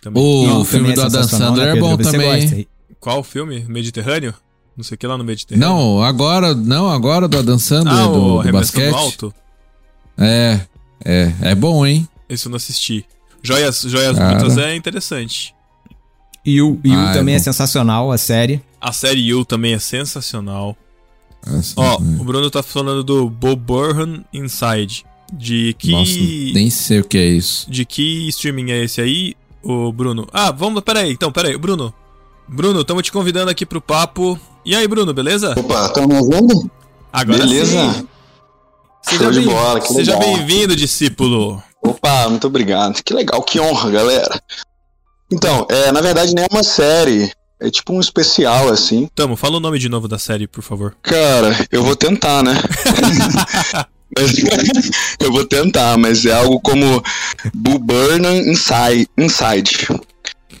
Também. 0.00 0.22
O 0.22 0.46
Não, 0.46 0.64
filme 0.64 0.94
também 0.94 1.10
do 1.10 1.16
Adam 1.16 1.28
Sandler 1.28 1.66
né, 1.72 1.76
é 1.76 1.80
bom 1.80 1.96
também. 1.96 2.68
Qual 3.00 3.24
filme? 3.24 3.64
Mediterrâneo? 3.64 4.32
Não 4.76 4.84
sei 4.84 4.94
o 4.94 4.98
que 4.98 5.08
lá 5.08 5.18
no 5.18 5.24
Mediterrâneo. 5.24 5.68
Não, 5.68 6.02
agora, 6.04 6.54
não, 6.54 6.88
agora 6.88 7.26
do 7.26 7.36
Adam 7.36 7.58
Sandler, 7.58 7.94
ah, 7.94 8.06
do, 8.06 8.36
o 8.36 8.42
do 8.44 8.52
basquete. 8.52 8.94
Alto? 8.94 9.34
É, 10.16 10.60
é, 11.04 11.32
é 11.42 11.54
bom, 11.56 11.84
hein? 11.84 12.08
Esse 12.28 12.46
eu 12.46 12.50
não 12.50 12.56
assisti. 12.56 13.04
Joias, 13.42 13.82
Joias. 13.82 14.18
Brutas 14.18 14.58
é 14.58 14.74
interessante. 14.74 15.54
E 16.44 16.60
o, 16.62 16.80
e 16.84 16.90
o 16.90 16.98
Ah, 16.98 17.10
é 17.10 17.12
também 17.14 17.34
é 17.34 17.38
bom. 17.38 17.44
sensacional, 17.44 18.10
a 18.12 18.18
série. 18.18 18.62
A 18.80 18.92
série 18.92 19.20
You 19.28 19.44
também 19.44 19.74
é 19.74 19.78
sensacional. 19.78 20.76
Assim, 21.46 21.74
Ó, 21.76 22.00
né? 22.00 22.18
o 22.20 22.24
Bruno 22.24 22.50
tá 22.50 22.62
falando 22.62 23.02
do 23.04 23.28
Bob 23.30 23.60
Burhan 23.60 24.24
Inside. 24.32 25.04
De 25.32 25.74
que. 25.78 25.90
Nossa, 25.92 26.18
nem 26.54 26.70
sei 26.70 27.00
o 27.00 27.04
que 27.04 27.18
é 27.18 27.26
isso. 27.26 27.70
De 27.70 27.84
que 27.84 28.28
streaming 28.28 28.70
é 28.70 28.82
esse 28.84 28.98
aí, 29.00 29.34
o 29.62 29.92
Bruno? 29.92 30.26
Ah, 30.32 30.50
vamos. 30.50 30.82
Peraí, 30.82 31.12
então, 31.12 31.30
peraí. 31.30 31.56
Bruno. 31.58 31.92
Bruno, 32.48 32.80
estamos 32.80 33.02
te 33.02 33.12
convidando 33.12 33.50
aqui 33.50 33.66
pro 33.66 33.80
papo. 33.80 34.40
E 34.64 34.74
aí, 34.74 34.88
Bruno, 34.88 35.12
beleza? 35.12 35.52
Opa, 35.58 35.84
estão 35.86 36.06
me 36.08 36.14
ouvindo? 36.16 36.70
Agora 37.12 37.38
Beleza? 37.40 37.92
sim. 37.94 38.08
Seja 39.02 39.22
Show 39.24 39.32
de 39.32 39.40
bem- 39.40 39.48
bola, 39.48 39.80
que 39.80 39.88
Seja 39.92 40.16
bem-vindo, 40.18 40.74
discípulo. 40.74 41.62
Opa, 41.82 42.28
muito 42.28 42.46
obrigado. 42.46 43.02
Que 43.02 43.14
legal, 43.14 43.42
que 43.42 43.60
honra, 43.60 43.90
galera. 43.90 44.40
Então, 45.30 45.66
é, 45.70 45.92
na 45.92 46.00
verdade 46.00 46.34
nem 46.34 46.44
é 46.44 46.48
uma 46.50 46.62
série, 46.62 47.30
é 47.60 47.70
tipo 47.70 47.92
um 47.92 48.00
especial, 48.00 48.68
assim. 48.68 49.08
Tamo, 49.14 49.36
fala 49.36 49.56
o 49.56 49.60
nome 49.60 49.78
de 49.78 49.88
novo 49.88 50.08
da 50.08 50.18
série, 50.18 50.46
por 50.46 50.62
favor. 50.62 50.96
Cara, 51.02 51.54
eu 51.70 51.82
vou 51.82 51.96
tentar, 51.96 52.42
né? 52.42 52.54
Mas- 52.96 53.86
eu 55.20 55.30
vou 55.30 55.44
tentar, 55.44 55.96
mas 55.98 56.24
é 56.24 56.32
algo 56.32 56.60
como 56.60 57.02
Boo 57.54 57.78
Burnham 57.78 58.38
Inside. 58.38 59.08
Inside. 59.16 59.88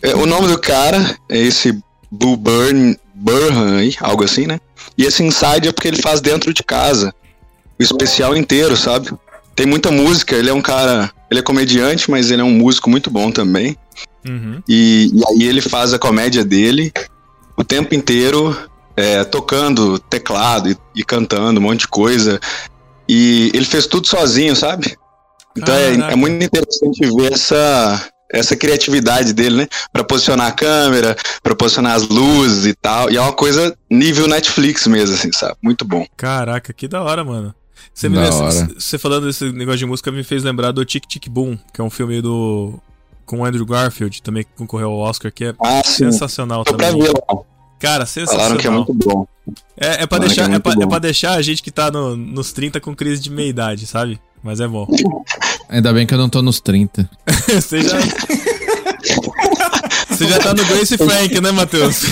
É, 0.02 0.14
o 0.14 0.26
nome 0.26 0.48
do 0.48 0.58
cara 0.58 1.16
é 1.28 1.38
esse 1.38 1.72
Boo 2.10 2.36
Burn, 2.36 2.96
Burnham, 3.14 3.78
aí, 3.78 3.96
algo 4.00 4.24
assim, 4.24 4.46
né? 4.46 4.60
E 4.96 5.04
esse 5.04 5.22
Inside 5.22 5.68
é 5.68 5.72
porque 5.72 5.88
ele 5.88 6.00
faz 6.02 6.20
dentro 6.20 6.52
de 6.52 6.62
casa. 6.62 7.12
O 7.78 7.82
especial 7.82 8.36
inteiro, 8.36 8.76
sabe? 8.76 9.10
Tem 9.58 9.66
muita 9.66 9.90
música, 9.90 10.36
ele 10.36 10.48
é 10.48 10.54
um 10.54 10.62
cara. 10.62 11.10
Ele 11.28 11.40
é 11.40 11.42
comediante, 11.42 12.08
mas 12.08 12.30
ele 12.30 12.40
é 12.40 12.44
um 12.44 12.52
músico 12.52 12.88
muito 12.88 13.10
bom 13.10 13.32
também. 13.32 13.76
Uhum. 14.24 14.62
E, 14.68 15.10
e 15.12 15.22
aí 15.28 15.48
ele 15.48 15.60
faz 15.60 15.92
a 15.92 15.98
comédia 15.98 16.44
dele 16.44 16.92
o 17.56 17.64
tempo 17.64 17.92
inteiro 17.92 18.56
é, 18.96 19.24
tocando 19.24 19.98
teclado 19.98 20.70
e, 20.70 20.76
e 20.94 21.02
cantando 21.02 21.58
um 21.58 21.62
monte 21.64 21.80
de 21.80 21.88
coisa. 21.88 22.38
E 23.08 23.50
ele 23.52 23.64
fez 23.64 23.88
tudo 23.88 24.06
sozinho, 24.06 24.54
sabe? 24.54 24.96
Então 25.56 25.74
é, 25.74 25.90
Caraca. 25.96 26.12
é 26.12 26.16
muito 26.16 26.44
interessante 26.44 27.00
ver 27.16 27.32
essa, 27.32 28.08
essa 28.32 28.56
criatividade 28.56 29.32
dele, 29.32 29.56
né? 29.56 29.68
Pra 29.92 30.04
posicionar 30.04 30.46
a 30.46 30.52
câmera, 30.52 31.16
pra 31.42 31.56
posicionar 31.56 31.96
as 31.96 32.06
luzes 32.06 32.64
e 32.64 32.74
tal. 32.74 33.10
E 33.10 33.16
é 33.16 33.20
uma 33.20 33.32
coisa 33.32 33.76
nível 33.90 34.28
Netflix 34.28 34.86
mesmo, 34.86 35.16
assim, 35.16 35.32
sabe? 35.32 35.56
Muito 35.60 35.84
bom. 35.84 36.06
Caraca, 36.16 36.72
que 36.72 36.86
da 36.86 37.02
hora, 37.02 37.24
mano. 37.24 37.52
Você, 37.94 38.08
me 38.08 38.18
hora. 38.18 38.68
você 38.78 38.98
falando 38.98 39.26
desse 39.26 39.50
negócio 39.52 39.78
de 39.78 39.86
música 39.86 40.10
me 40.12 40.22
fez 40.22 40.42
lembrar 40.44 40.72
do 40.72 40.84
Tic 40.84 41.04
Tic 41.06 41.28
Boom, 41.28 41.58
que 41.72 41.80
é 41.80 41.84
um 41.84 41.90
filme 41.90 42.20
do. 42.22 42.78
com 43.26 43.40
o 43.40 43.44
Andrew 43.44 43.66
Garfield, 43.66 44.22
também 44.22 44.44
que 44.44 44.50
concorreu 44.56 44.90
ao 44.90 44.98
Oscar, 44.98 45.32
que 45.32 45.44
é 45.46 45.54
Ah, 45.60 45.82
sim. 45.84 46.10
sensacional 46.10 46.64
pra 46.64 46.74
também. 46.76 47.02
Cara, 47.80 48.06
sensacional. 48.06 48.44
Falaram 48.46 48.60
que 48.60 48.66
é 48.66 48.70
muito 48.70 48.94
bom. 48.94 49.26
É, 49.76 50.02
é 50.02 50.06
pra 50.06 50.18
Falaram 50.18 50.26
deixar, 50.26 50.50
é 50.50 50.54
é, 50.54 50.58
pra, 50.58 50.72
é 50.72 50.86
pra 50.86 50.98
deixar 50.98 51.32
a 51.34 51.42
gente 51.42 51.62
que 51.62 51.70
tá 51.70 51.90
no- 51.90 52.16
nos 52.16 52.52
30 52.52 52.80
com 52.80 52.94
crise 52.94 53.22
de 53.22 53.30
meia-idade, 53.30 53.86
sabe? 53.86 54.20
Mas 54.42 54.60
é 54.60 54.66
bom. 54.68 54.86
Ainda 55.68 55.92
bem 55.92 56.06
que 56.06 56.14
eu 56.14 56.18
não 56.18 56.28
tô 56.28 56.40
nos 56.42 56.60
30. 56.60 57.08
Você 57.48 57.82
já. 57.82 57.98
Você 60.08 60.26
já 60.26 60.38
tá 60.40 60.54
no 60.54 60.64
Grace 60.64 60.96
Frank, 60.96 61.40
né, 61.40 61.50
Matheus? 61.52 62.02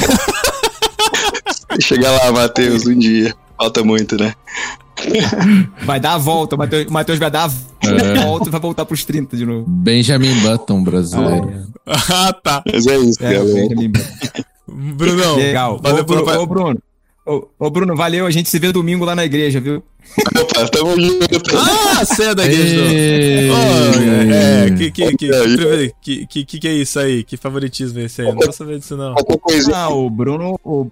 Chega 1.80 2.10
lá, 2.10 2.32
Matheus, 2.32 2.86
um 2.86 2.98
dia. 2.98 3.34
Falta 3.58 3.82
muito, 3.82 4.16
né? 4.16 4.34
Vai 5.84 6.00
dar 6.00 6.14
a 6.14 6.18
volta, 6.18 6.56
o 6.56 6.58
Matheus, 6.58 7.18
vai 7.18 7.30
dar 7.30 7.48
a 7.48 7.86
É. 7.88 8.24
volta 8.24 8.48
e 8.48 8.50
vai 8.50 8.60
voltar 8.60 8.84
pros 8.84 9.04
30 9.04 9.36
de 9.36 9.46
novo. 9.46 9.64
Benjamin 9.68 10.34
Button 10.40 10.82
brasileiro. 10.82 11.66
ah, 11.86 12.32
tá. 12.32 12.62
Mas 12.70 12.86
é 12.86 12.96
isso, 12.98 13.24
É, 13.24 13.34
galera. 13.34 13.68
Benjamin. 13.68 13.92
Brunão, 14.68 15.36
Legal. 15.36 15.78
valeu 15.82 16.02
ô. 16.02 16.04
Bruno, 16.06 16.40
ô, 16.40 16.46
Bruno. 16.46 16.78
Ô, 17.24 17.48
ô, 17.58 17.70
Bruno, 17.70 17.96
valeu. 17.96 18.26
A 18.26 18.30
gente 18.30 18.48
se 18.48 18.58
vê 18.58 18.70
domingo 18.72 19.04
lá 19.04 19.14
na 19.14 19.24
igreja, 19.24 19.60
viu? 19.60 19.82
Opa, 20.40 20.68
tamo 20.68 21.00
junto. 21.00 21.56
Ah, 21.56 22.04
você 22.04 22.22
é 22.24 22.34
da 22.34 22.44
igreja. 22.44 22.76
Ei. 22.76 23.50
Oh, 23.50 24.32
é, 24.32 24.70
que, 24.76 24.90
que, 24.92 25.16
que, 25.16 25.28
que, 26.00 26.26
que, 26.26 26.44
que, 26.44 26.58
que 26.60 26.68
é 26.68 26.72
isso 26.72 26.98
aí? 27.00 27.24
Que 27.24 27.36
favoritismo 27.36 27.98
é 27.98 28.04
esse 28.04 28.22
aí? 28.22 28.28
Não 28.28 28.36
tô 28.36 28.52
sabendo 28.52 28.78
disso, 28.78 28.96
não. 28.96 29.14
Ah, 29.74 29.88
o 29.88 30.08
Bruno. 30.08 30.58
O, 30.64 30.86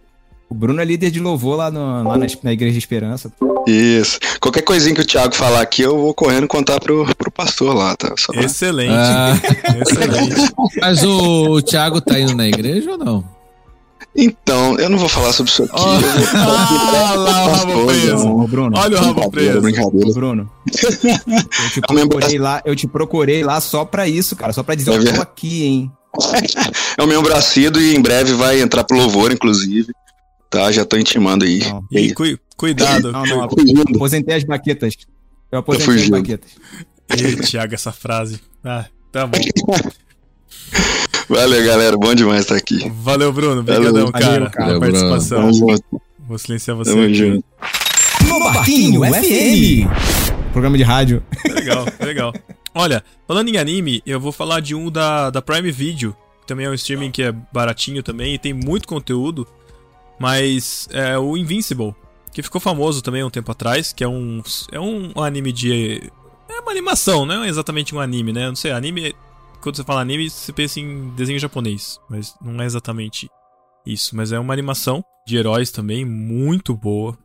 o 0.49 0.55
Bruno 0.55 0.81
é 0.81 0.85
líder 0.85 1.11
de 1.11 1.21
louvor 1.21 1.57
lá, 1.57 1.71
no- 1.71 2.09
lá 2.09 2.17
na, 2.19 2.27
na 2.43 2.53
Igreja 2.53 2.73
de 2.73 2.79
Esperança. 2.79 3.33
Isso. 3.67 4.19
Qualquer 4.41 4.63
coisinha 4.63 4.95
que 4.95 5.01
o 5.01 5.07
Thiago 5.07 5.35
falar 5.35 5.61
aqui, 5.63 5.83
eu 5.83 5.97
vou 5.97 6.13
correndo 6.15 6.47
contar 6.47 6.79
pro, 6.81 7.07
pro 7.17 7.31
pastor 7.31 7.75
lá, 7.75 7.97
tá? 7.97 8.13
Só 8.19 8.33
Excelente. 8.35 8.93
Ah, 8.93 9.33
Excelente. 9.81 10.53
mas 10.81 11.03
o, 11.03 11.53
o 11.53 11.63
Thiago 11.63 12.01
tá 12.01 12.19
indo 12.21 12.35
na 12.37 12.47
igreja 12.47 12.91
ou 12.93 12.99
não? 12.99 13.25
Então, 14.17 14.79
eu 14.79 14.89
não 14.89 14.97
vou 14.99 15.09
falar 15.09 15.33
sobre 15.33 15.51
isso 15.51 15.65
aqui. 15.65 15.73
Falar 16.27 16.69
Ah, 17.11 17.15
lá 17.15 17.45
o 17.47 17.51
rabo 17.53 17.87
preso. 17.87 18.29
Ô, 18.29 18.47
Bruno. 18.47 18.79
Olha 18.79 18.97
o 19.01 19.05
rabo 19.05 19.31
preso. 19.31 19.61
brincadeira. 19.61 20.13
Bruno. 20.13 20.51
Eu 20.67 21.71
te 21.73 21.81
procurei 21.89 22.39
lá, 22.39 22.63
eu 22.65 22.77
te 22.77 22.87
procurei 22.87 23.43
lá 23.43 23.61
só 23.61 23.85
pra 23.85 24.07
isso, 24.07 24.37
cara. 24.37 24.53
Só 24.53 24.63
pra 24.63 24.75
dizer 24.77 24.93
É 24.93 24.97
eu 24.99 25.15
tô 25.15 25.21
aqui, 25.23 25.65
hein? 25.65 25.93
É 26.97 27.03
o 27.03 27.09
meu 27.09 27.23
bracido 27.23 27.81
e 27.81 27.97
em 27.97 28.01
breve 28.01 28.35
vai 28.35 28.61
entrar 28.61 28.85
pro 28.85 28.97
louvor, 28.97 29.33
inclusive. 29.33 29.93
Tá, 30.55 30.71
já 30.71 30.85
tô 30.85 30.97
intimando 30.97 31.45
aí. 31.45 31.59
Não. 31.61 31.85
E 31.91 31.99
aí? 31.99 32.07
E 32.07 32.15
cui- 32.15 32.39
cuidado. 32.57 33.11
Não, 33.11 33.25
não, 33.27 33.43
aposentei 33.43 34.37
as 34.37 34.45
baquetas. 34.45 34.95
Eu 35.51 35.59
aposentei 35.59 35.97
as 36.05 36.09
baquetas. 36.09 36.51
Ih, 37.19 37.37
Thiago, 37.43 37.75
essa 37.75 37.91
frase. 37.93 38.41
Ah, 38.65 38.85
tá 39.11 39.27
bom. 39.27 39.37
Valeu, 41.29 41.65
galera. 41.65 41.97
Bom 41.97 42.15
demais 42.15 42.43
estar 42.43 42.57
aqui. 42.57 42.89
Valeu, 43.03 43.33
Bruno. 43.33 43.61
Obrigadão, 43.63 43.93
Valeu, 43.93 44.13
cara, 44.13 44.51
cara. 44.51 44.67
pela 44.67 44.81
participação. 44.81 45.51
Vou 46.27 46.39
silenciar 46.39 46.77
você. 46.77 46.91
Tamo 46.93 47.13
junto. 47.13 47.45
No 48.29 48.39
Barquinho 48.39 49.01
FM. 49.05 49.89
Programa 50.53 50.77
de 50.77 50.83
rádio. 50.85 51.23
Legal, 51.47 51.85
legal. 52.01 52.33
Olha, 52.75 53.03
falando 53.27 53.49
em 53.49 53.57
anime, 53.57 54.03
eu 54.07 54.21
vou 54.21 54.33
falar 54.33 54.61
de 54.61 54.75
um 54.75 54.91
da, 54.91 55.31
da 55.31 55.43
Prime 55.43 55.71
Video. 55.71 56.17
que 56.43 56.47
Também 56.47 56.67
é 56.67 56.71
um 56.71 56.75
streaming 56.75 57.11
que 57.11 57.23
é 57.23 57.33
baratinho 57.53 58.03
também 58.03 58.35
e 58.35 58.39
tem 58.39 58.53
muito 58.53 58.87
conteúdo. 58.87 59.47
Mas 60.19 60.89
é 60.91 61.19
o 61.19 61.37
Invincible, 61.37 61.95
que 62.33 62.43
ficou 62.43 62.61
famoso 62.61 63.03
também 63.03 63.23
um 63.23 63.31
tempo 63.31 63.51
atrás, 63.51 63.93
que 63.93 64.05
é 64.05 64.09
um, 64.09 64.43
é 64.71 64.81
um 64.81 65.13
anime 65.23 65.53
de. 65.53 66.11
É 66.49 66.61
uma 66.61 66.71
animação, 66.71 67.25
não 67.25 67.45
é 67.45 67.49
exatamente 67.49 67.95
um 67.95 68.01
anime, 68.01 68.33
né? 68.33 68.49
Não 68.49 68.57
sei, 68.57 68.73
anime. 68.73 69.15
Quando 69.61 69.77
você 69.77 69.85
fala 69.85 70.01
anime, 70.01 70.29
você 70.29 70.53
pensa 70.53 70.79
em 70.79 71.09
desenho 71.11 71.39
japonês, 71.39 71.99
mas 72.09 72.35
não 72.41 72.63
é 72.63 72.67
exatamente 72.67 73.31
isso. 73.87 74.15
Mas 74.15 74.33
é 74.33 74.39
uma 74.39 74.53
animação 74.53 75.03
de 75.27 75.37
heróis 75.37 75.71
também, 75.71 76.05
muito 76.05 76.75
boa. 76.77 77.17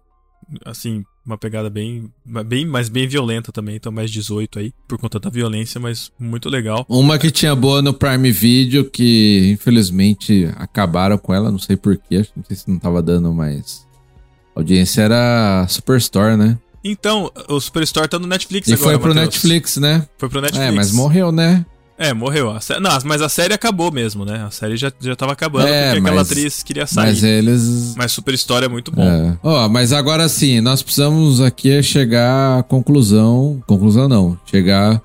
Assim, 0.65 1.03
uma 1.29 1.37
pegada 1.37 1.69
bem, 1.69 2.11
bem, 2.45 2.65
mas 2.65 2.89
bem 2.89 3.07
violenta 3.07 3.51
também, 3.51 3.75
então 3.75 3.91
mais 3.91 4.09
18 4.09 4.59
aí, 4.59 4.73
por 4.87 4.97
conta 4.97 5.19
da 5.19 5.29
violência, 5.29 5.79
mas 5.79 6.11
muito 6.19 6.49
legal. 6.49 6.85
Uma 6.89 7.19
que 7.19 7.29
tinha 7.29 7.55
boa 7.55 7.81
no 7.81 7.93
Prime 7.93 8.31
Video, 8.31 8.89
que 8.89 9.51
infelizmente 9.53 10.49
acabaram 10.57 11.17
com 11.17 11.33
ela, 11.33 11.51
não 11.51 11.59
sei 11.59 11.77
porquê, 11.77 12.17
acho 12.17 12.33
que 12.33 12.39
não 12.39 12.45
sei 12.45 12.55
se 12.55 12.69
não 12.69 12.79
tava 12.79 13.01
dando 13.01 13.31
mais. 13.31 13.87
audiência 14.55 15.03
era 15.03 15.67
Superstore, 15.69 16.35
né? 16.35 16.57
Então, 16.83 17.31
o 17.47 17.59
Superstore 17.59 18.07
tá 18.07 18.17
no 18.17 18.25
Netflix 18.25 18.67
E 18.67 18.73
agora, 18.73 18.91
foi 18.91 18.99
pro 18.99 19.09
Matheus. 19.09 19.25
Netflix, 19.25 19.77
né? 19.77 20.07
Foi 20.17 20.29
pro 20.29 20.41
Netflix. 20.41 20.65
É, 20.65 20.71
mas 20.71 20.91
morreu, 20.93 21.31
né? 21.31 21.65
É, 22.01 22.13
morreu. 22.13 22.49
A 22.49 22.61
sé- 22.61 22.79
Não, 22.79 22.89
mas 23.03 23.21
a 23.21 23.27
série 23.27 23.53
acabou 23.53 23.91
mesmo, 23.91 24.23
né? 24.23 24.45
A 24.47 24.51
série 24.51 24.77
já, 24.77 24.89
já 25.01 25.15
tava 25.17 25.33
acabando 25.33 25.67
É, 25.67 25.87
porque 25.91 25.99
aquela 25.99 26.15
mas- 26.21 26.31
atriz 26.31 26.63
queria 26.63 26.87
sair. 26.87 27.05
Mas 27.07 27.23
eles. 27.23 27.93
Mas 27.97 28.11
Superstore 28.13 28.65
é 28.65 28.69
muito 28.69 28.89
bom. 28.89 29.03
É. 29.03 29.37
Ó, 29.43 29.67
mas 29.67 29.91
agora 29.91 30.29
sim, 30.29 30.61
nós 30.61 30.81
precisamos 30.81 31.41
aqui 31.41 31.83
chegar 31.83 32.59
à 32.59 32.63
conclusão. 32.63 33.61
Conclusão 33.67 34.07
não. 34.07 34.39
Chegar. 34.45 35.01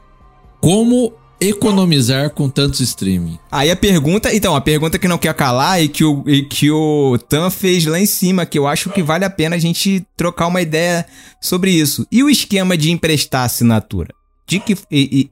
Como 0.61 1.13
economizar 1.41 2.31
com 2.31 2.49
tantos 2.49 2.81
streaming? 2.81 3.39
Aí 3.51 3.71
a 3.71 3.77
pergunta, 3.77 4.35
então, 4.35 4.55
a 4.57 4.61
pergunta 4.61 4.99
que 4.99 5.09
não 5.09 5.19
quer 5.19 5.35
calar 5.35 5.83
e 5.83 5.89
que 5.89 6.05
o, 6.05 6.23
e 6.27 6.43
que 6.43 6.71
o 6.71 7.19
Tan 7.29 7.51
fez 7.51 7.85
lá 7.87 7.99
em 7.99 8.07
cima, 8.07 8.47
que 8.47 8.59
eu 8.59 8.67
acho 8.67 8.89
que 8.91 9.03
vale 9.03 9.25
a 9.25 9.31
pena 9.31 9.57
a 9.57 9.59
gente 9.59 10.07
trocar 10.17 10.47
uma 10.47 10.63
ideia 10.63 11.05
sobre 11.41 11.71
isso. 11.71 12.07
E 12.11 12.23
o 12.23 12.31
esquema 12.31 12.77
de 12.77 12.91
emprestar 12.91 13.45
assinatura? 13.45 14.15
De 14.47 14.61
que 14.61 14.77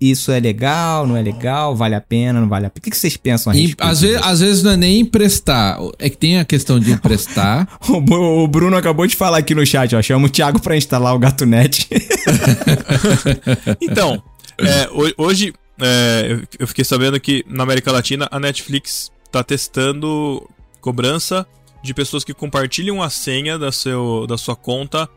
isso 0.01 0.33
é 0.33 0.41
legal, 0.41 1.07
não 1.07 1.15
é 1.17 1.23
legal, 1.23 1.77
vale 1.77 1.95
a 1.95 2.01
pena, 2.01 2.41
não 2.41 2.49
vale 2.49 2.65
a 2.65 2.71
pena? 2.71 2.81
O 2.87 2.91
que 2.91 2.97
vocês 2.97 3.15
pensam 3.15 3.53
a 3.53 3.55
respeito 3.55 3.83
às, 3.83 4.01
vezes, 4.01 4.17
disso? 4.17 4.29
às 4.29 4.41
vezes 4.41 4.63
não 4.63 4.71
é 4.71 4.77
nem 4.79 5.01
emprestar. 5.01 5.79
É 5.99 6.09
que 6.09 6.17
tem 6.17 6.39
a 6.39 6.45
questão 6.47 6.81
de 6.81 6.91
emprestar. 6.93 7.69
O 7.91 8.49
Bruno 8.49 8.75
acabou 8.75 9.07
de 9.07 9.15
falar 9.15 9.37
aqui 9.39 9.55
no 9.55 9.67
chat, 9.67 9.95
ó. 9.95 10.01
Chama 10.01 10.27
o 10.27 10.31
Thiago 10.31 10.59
pra 10.61 10.77
instalar 10.79 11.15
o 11.15 11.19
GatoNet. 11.19 11.87
Então, 13.81 14.23
é, 14.59 14.89
ho- 14.91 15.13
hoje 15.27 15.53
é, 15.81 16.27
eu- 16.31 16.43
eu 16.61 16.67
fiquei 16.67 16.85
sabendo 16.85 17.19
que 17.21 17.45
na 17.49 17.63
América 17.65 17.91
Latina 17.93 18.29
a 18.31 18.39
Netflix 18.41 19.11
tá 19.31 19.43
testando 19.43 20.49
cobrança 20.81 21.47
de 21.83 21.93
pessoas 21.93 22.25
que 22.25 22.33
compartilham 22.33 23.03
a 23.03 23.11
senha 23.11 23.59
da, 23.59 23.73
seu, 23.73 24.27
da 24.27 24.39
sua 24.39 24.55
conta 24.57 25.09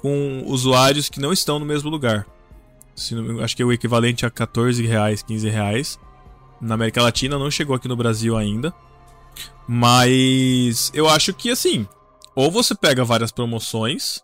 com 0.00 0.42
usuários 0.46 1.08
que 1.08 1.20
não 1.20 1.32
estão 1.32 1.58
no 1.58 1.66
mesmo 1.66 1.90
lugar. 1.90 2.26
Não- 3.12 3.40
acho 3.40 3.56
que 3.56 3.62
é 3.62 3.64
o 3.66 3.72
equivalente 3.72 4.24
a 4.26 4.30
14 4.30 4.84
reais, 4.86 5.22
15 5.22 5.48
reais. 5.48 5.98
Na 6.60 6.74
América 6.74 7.02
Latina 7.02 7.38
não 7.38 7.50
chegou 7.50 7.74
aqui 7.76 7.88
no 7.88 7.96
Brasil 7.96 8.36
ainda. 8.36 8.72
Mas 9.66 10.90
eu 10.94 11.08
acho 11.08 11.32
que 11.34 11.50
assim, 11.50 11.86
ou 12.34 12.50
você 12.50 12.74
pega 12.74 13.04
várias 13.04 13.32
promoções, 13.32 14.20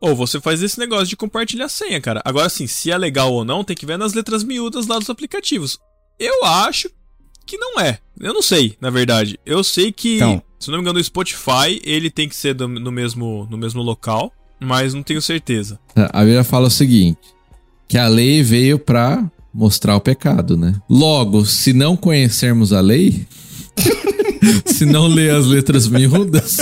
ou 0.00 0.16
você 0.16 0.40
faz 0.40 0.62
esse 0.62 0.78
negócio 0.78 1.06
de 1.06 1.16
compartilhar 1.16 1.68
senha, 1.68 2.00
cara. 2.00 2.22
Agora, 2.24 2.46
assim, 2.46 2.66
se 2.66 2.90
é 2.90 2.96
legal 2.98 3.32
ou 3.32 3.44
não, 3.44 3.62
tem 3.62 3.76
que 3.76 3.86
ver 3.86 3.98
nas 3.98 4.14
letras 4.14 4.42
miúdas 4.42 4.86
lá 4.86 4.98
dos 4.98 5.10
aplicativos. 5.10 5.78
Eu 6.18 6.44
acho 6.44 6.90
que 7.46 7.56
não 7.58 7.78
é. 7.80 7.98
Eu 8.18 8.32
não 8.34 8.42
sei, 8.42 8.76
na 8.80 8.90
verdade. 8.90 9.38
Eu 9.44 9.62
sei 9.62 9.92
que, 9.92 10.16
Então. 10.16 10.42
se 10.58 10.70
não 10.70 10.78
me 10.78 10.82
engano, 10.82 10.98
o 10.98 11.04
Spotify, 11.04 11.80
ele 11.84 12.10
tem 12.10 12.28
que 12.28 12.36
ser 12.36 12.54
do- 12.54 12.68
no, 12.68 12.90
mesmo, 12.90 13.46
no 13.50 13.56
mesmo 13.58 13.82
local, 13.82 14.32
mas 14.58 14.94
não 14.94 15.02
tenho 15.02 15.20
certeza. 15.22 15.78
A 15.94 16.20
Bíblia 16.20 16.44
fala 16.44 16.68
o 16.68 16.70
seguinte: 16.70 17.18
que 17.90 17.98
a 17.98 18.06
lei 18.06 18.40
veio 18.40 18.78
pra 18.78 19.28
mostrar 19.52 19.96
o 19.96 20.00
pecado, 20.00 20.56
né? 20.56 20.76
Logo, 20.88 21.44
se 21.44 21.72
não 21.72 21.96
conhecermos 21.96 22.72
a 22.72 22.80
lei, 22.80 23.26
se 24.64 24.86
não 24.86 25.08
ler 25.08 25.34
as 25.34 25.44
letras 25.46 25.88
miúdas, 25.88 26.58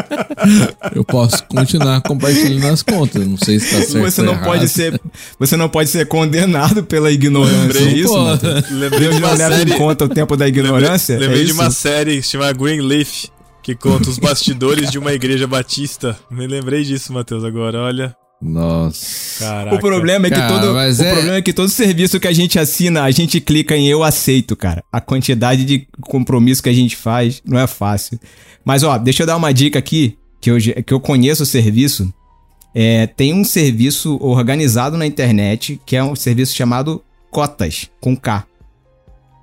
eu 0.96 1.04
posso 1.04 1.44
continuar 1.44 2.00
compartilhando 2.00 2.72
as 2.72 2.82
contas. 2.82 3.26
Não 3.26 3.36
sei 3.36 3.60
se 3.60 3.66
tá 3.70 3.82
certo 3.82 4.10
Você 4.10 4.22
não 4.22 4.32
errado. 4.32 4.44
pode 4.46 4.68
ser, 4.70 4.98
você 5.38 5.58
não 5.58 5.68
pode 5.68 5.90
ser 5.90 6.06
condenado 6.08 6.84
pela 6.84 7.12
ignorância. 7.12 7.60
Lembrei, 7.60 7.86
é 7.88 7.98
isso? 7.98 8.18
Lembrei 8.70 9.00
Deus 9.00 9.16
de 9.16 9.22
uma 9.22 9.34
leva 9.34 9.56
série. 9.58 9.74
em 9.74 9.76
conta 9.76 10.06
o 10.06 10.08
tempo 10.08 10.38
da 10.38 10.48
ignorância. 10.48 11.18
Lembrei, 11.18 11.28
lembrei 11.28 11.42
é 11.42 11.46
de 11.48 11.52
uma 11.52 11.70
série 11.70 12.22
chamada 12.22 12.54
Greenleaf, 12.54 13.26
que 13.62 13.74
conta 13.74 14.08
os 14.08 14.18
bastidores 14.18 14.90
de 14.90 14.98
uma 14.98 15.12
igreja 15.12 15.46
batista. 15.46 16.18
Me 16.30 16.46
lembrei 16.46 16.82
disso, 16.82 17.12
Matheus, 17.12 17.44
agora, 17.44 17.78
olha. 17.80 18.16
Nossa. 18.40 19.44
Caraca. 19.44 19.76
O 19.76 19.80
problema 19.80 20.26
é 20.26 20.30
que 20.30 20.36
Cara, 20.36 20.60
todo, 20.60 20.72
o 20.74 20.78
é- 20.80 21.12
problema 21.12 21.36
é 21.36 21.42
que 21.42 21.52
todo 21.52 21.68
serviço 21.68 22.18
que 22.18 22.26
a 22.28 22.32
gente 22.32 22.58
assina, 22.58 23.02
a 23.02 23.10
gente 23.10 23.40
clica 23.40 23.76
em 23.76 23.86
eu 23.88 24.02
aceito, 24.02 24.56
cara. 24.56 24.82
A 24.90 25.00
quantidade 25.00 25.64
de 25.64 25.86
compromisso 26.00 26.62
que 26.62 26.68
a 26.68 26.72
gente 26.72 26.96
faz 26.96 27.42
não 27.44 27.58
é 27.58 27.66
fácil. 27.66 28.18
Mas 28.64 28.82
ó, 28.82 28.96
deixa 28.98 29.22
eu 29.22 29.26
dar 29.26 29.36
uma 29.36 29.52
dica 29.52 29.78
aqui 29.78 30.16
que 30.40 30.50
eu, 30.50 30.56
que 30.84 30.92
eu 30.94 31.00
conheço 31.00 31.42
o 31.42 31.46
serviço. 31.46 32.12
É, 32.74 33.06
tem 33.06 33.34
um 33.34 33.44
serviço 33.44 34.16
organizado 34.22 34.96
na 34.96 35.06
internet 35.06 35.80
que 35.84 35.96
é 35.96 36.02
um 36.04 36.14
serviço 36.16 36.54
chamado 36.54 37.02
Cotas 37.30 37.90
com 38.00 38.16
K, 38.16 38.46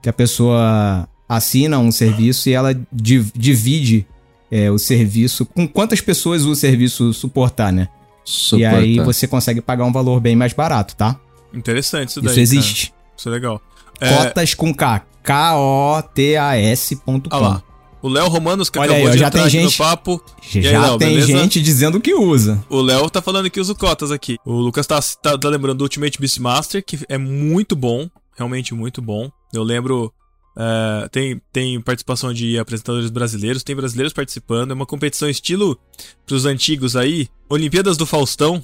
que 0.02 0.10
a 0.10 0.14
pessoa 0.14 1.08
assina 1.28 1.78
um 1.78 1.92
serviço 1.92 2.50
e 2.50 2.54
ela 2.54 2.74
div- 2.92 3.32
divide 3.36 4.08
é, 4.50 4.72
o 4.72 4.78
serviço 4.80 5.46
com 5.46 5.68
quantas 5.68 6.00
pessoas 6.00 6.46
o 6.46 6.56
serviço 6.56 7.14
suportar, 7.14 7.72
né? 7.74 7.90
E 8.58 8.66
aí 8.66 8.92
Suportar. 8.96 9.06
você 9.14 9.28
consegue 9.28 9.62
pagar 9.62 9.86
um 9.86 9.92
valor 9.92 10.20
bem 10.20 10.36
mais 10.36 10.52
barato, 10.54 10.96
tá? 10.96 11.16
Interessante 11.54 12.10
isso 12.10 12.22
daí. 12.22 12.28
Isso 12.32 12.36
cara. 12.36 12.42
existe. 12.42 12.94
Isso 13.16 13.30
é 13.30 13.32
legal. 13.32 13.62
É, 14.02 14.14
Cotas 14.26 14.54
com 14.54 14.74
K. 14.74 15.06
K-O-T-A-S.com. 15.24 17.22
olha 17.32 17.38
lá. 17.48 17.64
O 18.00 18.08
Léo 18.10 18.28
Romanos, 18.30 18.70
que 18.70 18.78
Olha 18.78 18.92
acabou 18.92 19.08
aí, 19.08 19.14
de 19.14 19.20
já 19.20 19.28
entrar 19.28 19.40
tem 19.40 19.48
aqui 19.48 19.58
no 19.64 19.70
gente- 19.70 19.78
papo. 19.80 20.24
aí, 20.56 20.62
Já 20.62 20.82
Léo, 20.82 20.98
tem 21.00 21.10
beleza? 21.16 21.28
gente 21.40 21.62
dizendo 21.62 22.00
que 22.00 22.14
usa. 22.14 22.64
O 22.70 22.80
Léo 22.80 23.10
tá 23.10 23.22
falando 23.24 23.50
que 23.50 23.60
usa 23.60 23.74
o 23.74 23.76
Cotas 23.76 24.12
aqui. 24.12 24.38
O 24.46 24.54
Lucas 24.54 24.86
tá, 24.86 25.00
tá, 25.22 25.36
tá 25.38 25.50
lembrando 25.50 25.80
do 25.80 25.84
Ultimate 25.84 26.20
Beastmaster, 26.20 26.84
que 26.86 27.00
é 27.10 27.18
muito 27.18 27.76
bom. 27.76 28.08
Realmente 28.38 28.74
muito 28.76 29.02
bom. 29.02 29.32
Eu 29.52 29.64
lembro. 29.64 30.14
É, 30.58 31.08
tem, 31.10 31.42
tem 31.54 31.80
participação 31.82 32.34
de 32.34 32.58
apresentadores 32.58 33.10
brasileiros, 33.10 33.64
tem 33.64 33.76
brasileiros 33.76 34.14
participando. 34.14 34.72
É 34.72 34.74
uma 34.74 34.86
competição 34.86 35.30
estilo 35.30 35.78
pros 36.26 36.46
antigos 36.46 36.96
aí. 36.96 37.28
Olimpíadas 37.50 37.96
do 37.98 38.06
Faustão. 38.06 38.64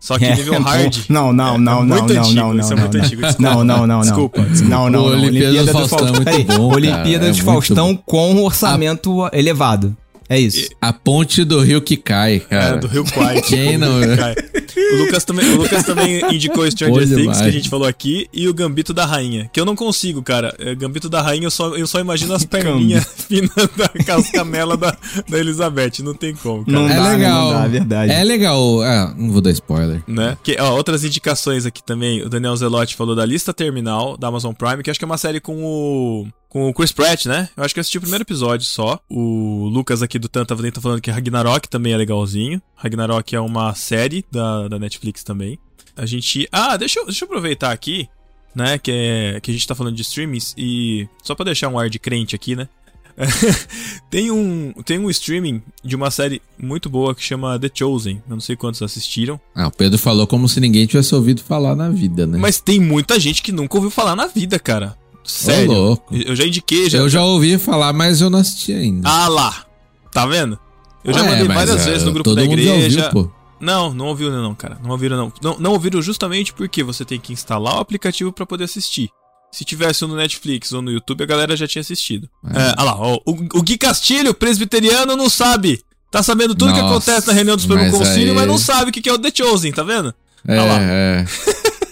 Só 0.00 0.18
que 0.18 0.24
É, 0.26 0.36
nível 0.36 0.54
não, 0.54 0.62
hard. 0.62 0.96
Não, 1.08 1.32
não, 1.32 1.54
É, 1.54 1.58
não, 1.58 1.72
é 1.82 1.84
não, 1.86 1.96
muito 1.96 2.12
não, 2.14 2.20
antigo, 2.22 2.34
não, 2.40 2.58
isso 2.58 2.72
é 2.72 2.76
não, 2.76 2.82
muito 2.82 2.98
não. 2.98 3.04
antigo. 3.04 3.22
Desculpa. 3.22 3.42
Não, 3.54 3.64
não, 3.64 3.76
não, 3.78 3.86
não. 3.86 4.00
Desculpa, 4.00 4.40
Não, 4.42 4.48
desculpa. 4.50 4.74
não, 4.76 4.90
não. 4.90 5.00
O 5.02 5.06
Olimpíada 5.12 5.64
do 5.64 5.72
Faustão 5.72 6.08
é 6.08 6.12
muito 6.34 6.56
bom, 6.58 6.74
Olimpíada 6.74 7.26
é 7.28 7.30
de 7.30 7.42
muito 7.42 7.44
Faustão 7.44 7.96
com 7.96 8.42
orçamento 8.42 9.28
elevado. 9.32 9.96
É 10.28 10.38
isso. 10.38 10.68
A 10.80 10.92
ponte 10.92 11.44
do 11.44 11.60
rio 11.60 11.80
que 11.82 11.96
cai, 11.96 12.40
cara. 12.40 12.76
É, 12.76 12.78
do 12.78 12.86
Rio 12.86 13.04
Kwai. 13.04 13.40
Quem 13.42 13.76
não- 13.78 14.00
Cai. 14.16 14.34
O 14.76 14.96
Lucas 15.04 15.24
também, 15.24 15.52
o 15.52 15.56
Lucas 15.58 15.84
também 15.84 16.20
indicou 16.34 16.68
Stranger 16.70 16.94
Bom 16.94 17.00
Things, 17.00 17.16
demais. 17.20 17.40
que 17.40 17.48
a 17.48 17.50
gente 17.50 17.68
falou 17.68 17.86
aqui, 17.86 18.28
e 18.32 18.48
o 18.48 18.54
Gambito 18.54 18.92
da 18.94 19.04
Rainha. 19.06 19.50
Que 19.52 19.60
eu 19.60 19.64
não 19.64 19.76
consigo, 19.76 20.22
cara. 20.22 20.54
É, 20.58 20.74
Gambito 20.74 21.08
da 21.08 21.20
Rainha, 21.22 21.46
eu 21.46 21.50
só, 21.50 21.74
eu 21.76 21.86
só 21.86 22.00
imagino 22.00 22.34
as 22.34 22.44
perninhas 22.44 23.04
finas 23.28 23.50
da 23.76 23.88
cascamela 24.04 24.76
da, 24.76 24.96
da 25.28 25.38
Elizabeth. 25.38 26.02
Não 26.02 26.14
tem 26.14 26.34
como, 26.34 26.64
cara. 26.64 26.78
Não 26.78 26.88
É 26.88 26.96
dá, 26.96 27.08
legal. 27.08 27.44
não 27.52 27.58
dá, 27.60 27.64
é 27.64 27.68
verdade. 27.68 28.12
É 28.12 28.24
legal. 28.24 28.82
Ah, 28.82 29.14
não 29.16 29.30
vou 29.30 29.40
dar 29.40 29.50
spoiler. 29.50 30.02
Né? 30.06 30.36
Que, 30.42 30.56
ó, 30.60 30.74
outras 30.74 31.04
indicações 31.04 31.66
aqui 31.66 31.82
também. 31.82 32.22
O 32.22 32.28
Daniel 32.28 32.56
Zelotti 32.56 32.94
falou 32.96 33.14
da 33.14 33.24
lista 33.24 33.52
terminal 33.52 34.16
da 34.16 34.28
Amazon 34.28 34.52
Prime, 34.52 34.82
que 34.82 34.90
acho 34.90 34.98
que 34.98 35.04
é 35.04 35.06
uma 35.06 35.18
série 35.18 35.40
com 35.40 35.64
o. 35.64 36.26
com 36.48 36.68
o 36.68 36.74
Chris 36.74 36.92
Pratt, 36.92 37.26
né? 37.26 37.48
Eu 37.56 37.64
acho 37.64 37.74
que 37.74 37.78
eu 37.78 37.82
assisti 37.82 37.98
o 37.98 38.00
primeiro 38.00 38.22
episódio 38.22 38.66
só. 38.66 38.98
O 39.10 39.68
Lucas 39.72 40.02
aqui 40.02 40.18
do 40.18 40.28
Tanta 40.28 40.54
Valente 40.54 40.74
tá 40.74 40.80
falando 40.80 41.00
que 41.00 41.10
Ragnarok 41.10 41.68
também 41.68 41.92
é 41.92 41.96
legalzinho. 41.96 42.60
Ragnarok 42.76 43.34
é 43.34 43.40
uma 43.40 43.74
série 43.74 44.24
da, 44.30 44.63
da 44.68 44.78
Netflix 44.78 45.22
também. 45.22 45.58
A 45.96 46.06
gente. 46.06 46.48
Ah, 46.50 46.76
deixa 46.76 47.00
eu, 47.00 47.04
deixa 47.06 47.24
eu 47.24 47.26
aproveitar 47.26 47.70
aqui, 47.72 48.08
né? 48.54 48.78
Que, 48.78 48.90
é, 48.92 49.40
que 49.40 49.50
a 49.50 49.54
gente 49.54 49.66
tá 49.66 49.74
falando 49.74 49.94
de 49.96 50.02
streamings 50.02 50.54
e. 50.58 51.08
Só 51.22 51.34
pra 51.34 51.44
deixar 51.44 51.68
um 51.68 51.78
ar 51.78 51.88
de 51.88 51.98
crente 51.98 52.34
aqui, 52.34 52.56
né? 52.56 52.68
tem, 54.10 54.30
um, 54.30 54.72
tem 54.84 54.98
um 54.98 55.08
streaming 55.10 55.62
de 55.84 55.94
uma 55.94 56.10
série 56.10 56.42
muito 56.58 56.88
boa 56.90 57.14
que 57.14 57.22
chama 57.22 57.58
The 57.58 57.70
Chosen. 57.72 58.16
Eu 58.28 58.34
não 58.34 58.40
sei 58.40 58.56
quantos 58.56 58.82
assistiram. 58.82 59.40
Ah, 59.54 59.68
o 59.68 59.70
Pedro 59.70 59.98
falou 59.98 60.26
como 60.26 60.48
se 60.48 60.58
ninguém 60.60 60.84
tivesse 60.86 61.14
ouvido 61.14 61.40
falar 61.40 61.76
na 61.76 61.88
vida, 61.90 62.26
né? 62.26 62.38
Mas 62.38 62.60
tem 62.60 62.80
muita 62.80 63.18
gente 63.20 63.40
que 63.42 63.52
nunca 63.52 63.76
ouviu 63.76 63.90
falar 63.90 64.16
na 64.16 64.26
vida, 64.26 64.58
cara. 64.58 64.96
Sério. 65.22 65.70
Ô, 65.70 65.74
louco. 65.74 66.14
Eu 66.14 66.34
já 66.36 66.44
indiquei, 66.44 66.90
já. 66.90 66.98
Eu 66.98 67.08
já 67.08 67.22
ouvi 67.24 67.56
falar, 67.56 67.92
mas 67.92 68.20
eu 68.20 68.28
não 68.28 68.40
assisti 68.40 68.72
ainda. 68.72 69.08
Ah 69.08 69.28
lá. 69.28 69.64
Tá 70.12 70.26
vendo? 70.26 70.58
Eu 71.04 71.12
já 71.14 71.20
Ah, 71.20 71.26
é, 71.26 71.30
mandei 71.30 71.48
várias 71.48 71.86
é, 71.86 71.90
vezes 71.90 72.04
no 72.04 72.12
grupo 72.12 72.34
da 72.34 72.42
igreja. 72.42 72.72
ouviu, 72.74 73.10
pô. 73.10 73.30
Não, 73.64 73.94
não 73.94 74.06
ouviram 74.06 74.42
não, 74.42 74.54
cara. 74.54 74.78
Não 74.82 74.90
ouviram 74.90 75.16
não. 75.16 75.32
Não, 75.42 75.58
não 75.58 75.72
ouviram 75.72 76.02
justamente 76.02 76.52
porque 76.52 76.82
você 76.82 77.04
tem 77.04 77.18
que 77.18 77.32
instalar 77.32 77.76
o 77.76 77.80
aplicativo 77.80 78.30
pra 78.32 78.44
poder 78.44 78.64
assistir. 78.64 79.08
Se 79.50 79.64
tivesse 79.64 80.04
um 80.04 80.08
no 80.08 80.16
Netflix 80.16 80.72
ou 80.72 80.82
no 80.82 80.90
YouTube, 80.90 81.22
a 81.22 81.26
galera 81.26 81.56
já 81.56 81.66
tinha 81.66 81.80
assistido. 81.80 82.28
É. 82.52 82.58
É, 82.60 82.74
olha 82.76 82.82
lá, 82.84 82.96
ó, 82.98 83.14
o, 83.24 83.32
o 83.58 83.62
Gui 83.62 83.78
Castilho, 83.78 84.34
presbiteriano, 84.34 85.16
não 85.16 85.30
sabe. 85.30 85.80
Tá 86.10 86.22
sabendo 86.22 86.54
tudo 86.54 86.72
que 86.74 86.80
Nossa, 86.80 86.94
acontece 87.10 87.26
na 87.28 87.32
reunião 87.32 87.56
do 87.56 87.62
Supremo 87.62 87.90
Conselho, 87.90 88.30
aí- 88.30 88.36
mas 88.36 88.46
não 88.46 88.58
sabe 88.58 88.90
o 88.90 88.92
que 88.92 89.00
que 89.00 89.08
é 89.08 89.12
o 89.12 89.18
The 89.18 89.32
Chosen, 89.34 89.72
tá 89.72 89.82
vendo? 89.82 90.14
É, 90.46 90.58
Olha 90.60 90.72
lá. 90.72 90.78
é. 90.80 91.24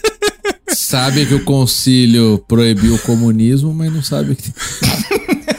sabe 0.75 1.25
que 1.27 1.35
o 1.35 1.45
concílio 1.45 2.45
proibiu 2.49 2.95
o 2.95 2.99
comunismo, 2.99 3.73
mas 3.73 3.93
não 3.93 4.03
sabe 4.03 4.35
que. 4.37 4.53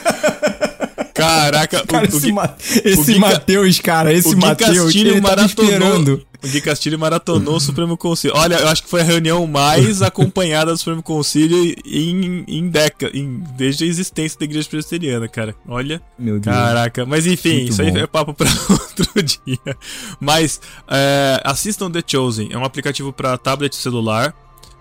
Caraca, 1.26 1.82
o- 1.82 1.86
Cara, 1.86 2.04
o, 2.04 2.08
esse, 2.08 2.20
Gui, 2.20 2.32
Ma- 2.32 2.54
esse 2.84 3.04
Gui 3.04 3.14
Ca- 3.14 3.18
Matheus, 3.20 3.80
cara, 3.80 4.12
esse 4.12 4.34
o 4.34 4.38
Matheus, 4.38 4.94
ele 4.94 5.20
tava 5.20 5.36
maratonou. 5.36 5.70
esperando. 5.70 6.26
O 6.44 6.46
Gui 6.48 6.60
Castilho 6.60 6.98
maratonou 6.98 7.56
o 7.56 7.60
Supremo 7.60 7.96
Conselho. 7.96 8.34
Olha, 8.36 8.56
eu 8.56 8.68
acho 8.68 8.82
que 8.82 8.88
foi 8.90 9.00
a 9.00 9.04
reunião 9.04 9.46
mais 9.46 10.02
acompanhada 10.02 10.72
do 10.72 10.76
Supremo 10.76 11.02
Conselho 11.02 11.56
em, 11.86 12.44
em 12.46 12.68
década, 12.68 13.16
em, 13.16 13.42
desde 13.56 13.84
a 13.84 13.86
existência 13.86 14.38
da 14.38 14.44
Igreja 14.44 14.68
Presbiteriana, 14.68 15.26
cara. 15.26 15.54
Olha. 15.66 16.02
Meu 16.18 16.38
Deus. 16.38 16.54
Caraca, 16.54 17.06
mas 17.06 17.26
enfim, 17.26 17.60
Muito 17.60 17.72
isso 17.72 17.80
aí 17.80 17.90
bom. 17.90 17.98
é 17.98 18.06
papo 18.06 18.34
pra 18.34 18.46
outro 18.68 19.22
dia. 19.22 19.76
Mas 20.20 20.60
é, 20.86 21.40
assistam 21.44 21.90
The 21.90 22.02
Chosen, 22.06 22.48
é 22.52 22.58
um 22.58 22.64
aplicativo 22.64 23.10
pra 23.10 23.38
tablet 23.38 23.72
e 23.72 23.76
celular. 23.76 24.34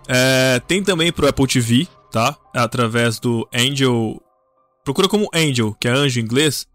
É, 0.08 0.62
tem 0.68 0.84
também 0.84 1.14
pro 1.14 1.28
Apple 1.30 1.48
TV, 1.48 1.88
tá? 2.12 2.36
Através 2.54 3.20
do 3.20 3.48
Angel. 3.54 4.22
Procura 4.84 5.08
como 5.08 5.30
Angel, 5.34 5.76
que 5.80 5.88
é 5.88 5.92
anjo 5.92 6.20
em 6.20 6.24
inglês, 6.24 6.66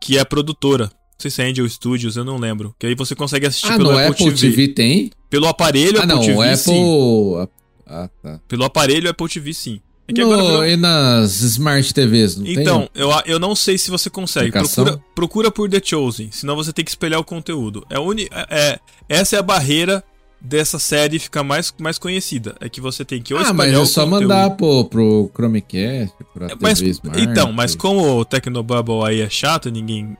que 0.00 0.16
é 0.16 0.20
a 0.20 0.24
produtora. 0.24 0.84
Não 0.84 1.18
sei 1.20 1.30
se 1.30 1.42
é 1.42 1.46
Angel 1.46 1.68
Studios, 1.68 2.16
eu 2.16 2.24
não 2.24 2.36
lembro. 2.38 2.74
Que 2.78 2.86
aí 2.86 2.94
você 2.94 3.14
consegue 3.14 3.46
assistir 3.46 3.72
Ah, 3.72 3.76
pelo 3.76 3.90
Apple, 3.98 4.26
Apple 4.28 4.32
TV, 4.38 4.68
tem? 4.68 5.10
Pelo 5.30 5.46
aparelho 5.48 5.98
Ah, 5.98 6.04
Apple 6.04 6.14
não, 6.14 6.20
TV, 6.20 6.42
Apple. 6.42 6.56
sim. 6.58 7.48
Ah, 7.86 8.08
tá. 8.22 8.40
Pelo 8.46 8.64
aparelho 8.64 9.08
Apple 9.10 9.28
TV, 9.28 9.54
sim. 9.54 9.80
É 10.08 10.12
que 10.12 10.22
No- 10.22 10.32
agora 10.34 10.68
E 10.68 10.76
nas 10.76 11.40
Smart 11.40 11.92
TVs, 11.92 12.36
não 12.36 12.46
Então, 12.46 12.88
eu, 12.94 13.10
eu 13.24 13.38
não 13.40 13.56
sei 13.56 13.76
se 13.76 13.90
você 13.90 14.08
consegue. 14.08 14.52
Procura, 14.52 15.00
procura 15.14 15.50
por 15.50 15.68
The 15.68 15.80
Chosen, 15.82 16.28
senão 16.30 16.54
você 16.54 16.72
tem 16.72 16.84
que 16.84 16.90
espelhar 16.92 17.18
o 17.18 17.24
conteúdo. 17.24 17.84
É, 17.90 17.98
uni, 17.98 18.28
é, 18.30 18.46
é- 18.50 18.80
essa 19.08 19.34
é 19.34 19.38
a 19.40 19.42
barreira 19.42 20.04
dessa 20.40 20.78
série 20.78 21.18
ficar 21.18 21.42
mais, 21.42 21.72
mais 21.80 21.98
conhecida. 21.98 22.56
É 22.60 22.68
que 22.68 22.80
você 22.80 23.04
tem 23.04 23.20
que 23.22 23.34
ou? 23.34 23.40
Ah, 23.40 23.52
mas 23.52 23.72
é 23.72 23.84
só 23.86 24.04
conteúdo. 24.04 24.22
mandar 24.28 24.50
pro, 24.50 24.84
pro 24.84 25.30
Chromecast, 25.34 26.14
pra 26.32 26.46
TV 26.48 26.58
Mas, 26.60 26.80
Smart. 26.80 27.20
então, 27.20 27.52
mas 27.52 27.74
como 27.74 28.18
o 28.18 28.24
Tecnobubble 28.24 29.04
aí 29.04 29.20
é 29.20 29.30
chato, 29.30 29.70
ninguém 29.70 30.16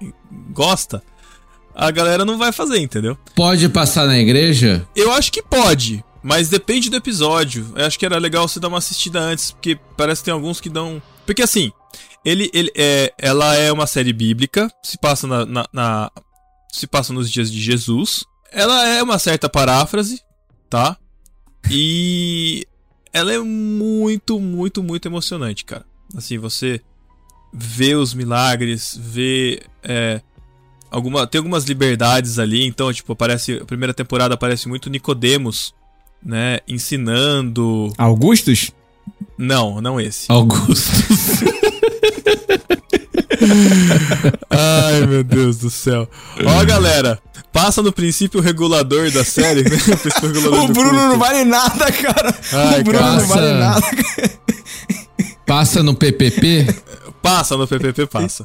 gosta, 0.53 1.03
a 1.75 1.91
galera 1.91 2.25
não 2.25 2.39
vai 2.39 2.51
fazer, 2.53 2.79
entendeu? 2.81 3.17
Pode 3.35 3.69
passar 3.69 4.07
na 4.07 4.19
igreja? 4.19 4.87
Eu 4.97 5.13
acho 5.13 5.31
que 5.31 5.43
pode, 5.43 6.03
mas 6.23 6.49
depende 6.49 6.89
do 6.91 6.97
episódio. 6.97 7.73
Eu 7.77 7.85
acho 7.87 7.99
que 7.99 8.07
era 8.07 8.19
legal 8.19 8.49
você 8.49 8.59
dar 8.59 8.69
uma 8.69 8.79
assistida 8.79 9.21
antes, 9.21 9.51
porque 9.53 9.79
parece 9.97 10.23
que 10.23 10.25
tem 10.27 10.35
alguns 10.35 10.61
que 10.61 10.71
dão. 10.71 11.01
Porque 11.27 11.43
assim, 11.43 11.71
ele, 12.25 12.51
ele 12.55 12.73
é, 12.75 13.13
ela 13.19 13.55
é 13.55 13.71
uma 13.71 13.87
série 13.87 14.13
bíblica, 14.13 14.69
se 14.83 14.99
passa 14.99 15.27
na, 15.27 15.45
na- 15.47 15.69
na- 15.73 16.11
se 16.73 16.87
passa 16.87 17.13
nos 17.13 17.31
dias 17.31 17.51
de 17.53 17.61
Jesus. 17.61 18.25
Ela 18.57 18.89
é 18.89 19.03
uma 19.03 19.19
certa 19.19 19.51
paráfrase, 19.51 20.23
tá? 20.71 20.97
E 21.71 22.67
ela 23.13 23.31
é 23.31 23.39
muito, 23.39 24.41
muito, 24.41 24.83
muito 24.83 25.07
emocionante, 25.07 25.63
cara. 25.63 25.85
Assim, 26.17 26.39
você 26.39 26.81
vê 27.53 27.95
os 27.95 28.15
milagres, 28.15 28.99
vê 28.99 29.63
é, 29.83 30.23
alguma, 30.91 31.27
tem 31.27 31.39
algumas 31.39 31.65
liberdades 31.65 32.39
ali, 32.39 32.65
então, 32.65 32.91
tipo, 32.91 33.13
aparece, 33.13 33.59
a 33.61 33.65
primeira 33.67 33.93
temporada 33.93 34.33
aparece 34.33 34.69
muito 34.69 34.89
Nicodemos, 34.89 35.75
né, 36.23 36.61
ensinando, 36.67 37.93
Augustus? 37.99 38.73
não, 39.37 39.83
não 39.83 40.01
esse. 40.01 40.33
Augusto. 40.33 40.91
Ai, 44.51 45.07
meu 45.07 45.25
Deus 45.25 45.59
do 45.59 45.71
céu. 45.71 46.09
Ó, 46.45 46.65
galera, 46.65 47.19
passa 47.53 47.83
no 47.83 47.93
princípio 47.93 48.41
regulador 48.41 49.11
da 49.11 49.25
série, 49.25 49.63
né? 49.63 49.71
O 50.51 50.65
O 50.65 50.69
Bruno 50.69 50.93
não 50.93 51.19
vale 51.19 51.45
nada, 51.45 51.91
cara. 51.93 52.35
Ai, 52.53 52.81
o 52.81 52.85
Bruno 52.85 52.99
cara. 52.99 53.17
não 53.17 53.27
vale 53.27 53.53
nada. 53.55 53.87
Passa 55.47 55.83
no 55.83 55.95
PPP? 55.95 56.67
Passa 57.23 57.57
no 57.57 57.67
PPP, 57.67 58.07
passa. 58.07 58.45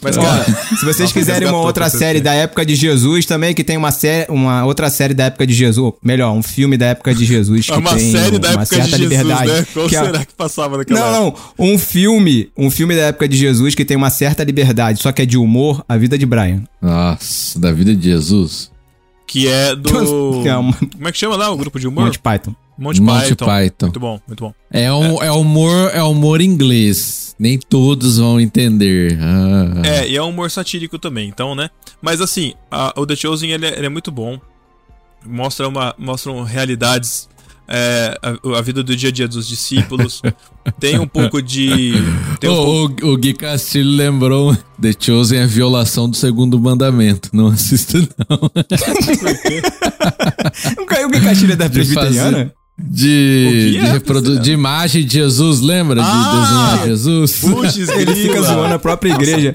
Mas, 0.00 0.16
cara, 0.16 0.44
se 0.44 0.84
vocês 0.84 1.00
Nossa, 1.00 1.12
quiserem 1.12 1.48
uma 1.48 1.58
outra 1.60 1.88
série 1.90 2.20
da 2.20 2.32
época 2.32 2.64
de 2.64 2.74
Jesus 2.74 3.26
também, 3.26 3.54
que 3.54 3.62
tem 3.64 3.76
uma, 3.76 3.90
série, 3.90 4.30
uma 4.30 4.64
outra 4.64 4.88
série 4.90 5.14
da 5.14 5.24
época 5.24 5.46
de 5.46 5.52
Jesus, 5.54 5.92
melhor, 6.02 6.32
um 6.32 6.42
filme 6.42 6.76
da 6.76 6.86
época 6.86 7.14
de 7.14 7.24
Jesus 7.24 7.66
que 7.66 7.72
é 7.72 7.76
uma 7.76 7.94
tem 7.94 8.10
série 8.12 8.38
da 8.38 8.50
uma 8.52 8.62
época 8.62 8.76
de 8.76 8.82
certa 8.82 8.98
Jesus, 8.98 9.00
liberdade. 9.20 9.50
né? 9.52 9.66
Qual 9.72 9.88
que 9.88 9.96
é- 9.96 10.04
será 10.04 10.24
que 10.24 10.34
passava 10.34 10.78
naquela 10.78 10.98
Não, 11.00 11.26
época? 11.28 11.42
não, 11.58 11.66
um 11.66 11.78
filme, 11.78 12.50
um 12.56 12.70
filme 12.70 12.94
da 12.96 13.02
época 13.02 13.28
de 13.28 13.36
Jesus 13.36 13.74
que 13.74 13.84
tem 13.84 13.96
uma 13.96 14.10
certa 14.10 14.42
liberdade, 14.44 15.00
só 15.02 15.10
que 15.12 15.22
é 15.22 15.26
de 15.26 15.36
humor, 15.36 15.84
A 15.88 15.96
Vida 15.96 16.16
de 16.18 16.24
Brian. 16.26 16.62
Nossa, 16.80 17.58
da 17.58 17.72
vida 17.72 17.94
de 17.94 18.02
Jesus. 18.10 18.70
Que 19.26 19.46
é 19.48 19.74
do... 19.76 19.90
Que 20.42 20.48
é 20.48 20.56
uma- 20.56 20.72
Como 20.74 21.08
é 21.08 21.12
que 21.12 21.18
chama 21.18 21.36
lá 21.36 21.50
o 21.50 21.56
grupo 21.56 21.78
de 21.78 21.86
humor? 21.86 22.04
Monty 22.04 22.18
Python. 22.18 22.54
Monty, 22.78 23.00
Monty 23.02 23.28
Python. 23.34 23.46
Python. 23.46 23.86
Muito 23.86 24.00
bom, 24.00 24.20
muito 24.26 24.40
bom. 24.44 24.54
É, 24.70 24.92
um, 24.92 25.20
é. 25.22 25.32
humor, 25.32 25.90
é 25.92 26.02
humor 26.02 26.40
inglês. 26.40 27.34
Nem 27.38 27.58
todos 27.58 28.18
vão 28.18 28.40
entender. 28.40 29.18
Ah. 29.20 29.82
É, 29.86 30.08
e 30.08 30.16
é 30.16 30.22
um 30.22 30.28
humor 30.30 30.50
satírico 30.50 30.98
também, 30.98 31.28
então, 31.28 31.54
né? 31.54 31.70
Mas 32.00 32.20
assim, 32.20 32.52
a- 32.70 32.92
o 32.96 33.04
The 33.06 33.16
Chosen 33.16 33.50
ele 33.50 33.66
é, 33.66 33.76
ele 33.76 33.86
é 33.86 33.88
muito 33.88 34.10
bom. 34.10 34.38
Mostra 35.26 35.66
uma, 35.68 35.94
mostram 35.98 36.42
realidades, 36.44 37.28
é, 37.66 38.16
a, 38.22 38.58
a 38.58 38.62
vida 38.62 38.82
do 38.82 38.94
dia 38.96 39.08
a 39.08 39.12
dia 39.12 39.28
dos 39.28 39.46
discípulos. 39.46 40.22
tem 40.80 40.98
um 40.98 41.06
pouco 41.06 41.40
de. 41.42 41.92
Tem 42.40 42.48
um 42.50 42.54
pouco- 42.54 43.06
o, 43.06 43.12
o, 43.12 43.16
Gui 43.16 43.34
Castilho 43.34 43.90
lembrou 43.90 44.56
The 44.80 44.92
Chosen 44.98 45.38
é 45.40 45.46
violação 45.46 46.08
do 46.08 46.16
segundo 46.16 46.58
mandamento. 46.58 47.30
Não 47.32 47.48
assista, 47.48 47.98
não. 47.98 48.50
Não 50.76 50.86
caiu 50.86 51.08
o 51.08 51.10
que 51.10 51.20
Castilha 51.20 51.56
da 51.56 51.66
De 51.66 51.74
presbiteriana? 51.74 52.52
De, 52.80 53.72
de, 53.72 53.76
é, 53.78 53.92
reprodu- 53.92 54.38
de 54.38 54.52
imagem 54.52 55.04
de 55.04 55.14
Jesus, 55.14 55.60
lembra? 55.60 55.96
De 55.96 56.00
Ah! 56.08 56.40
desenhar 56.76 56.86
Jesus? 56.86 57.40
Putz, 57.40 57.76
Ele 57.90 58.14
fica 58.14 58.40
zoando 58.42 58.74
a 58.74 58.78
própria 58.78 59.12
igreja. 59.12 59.52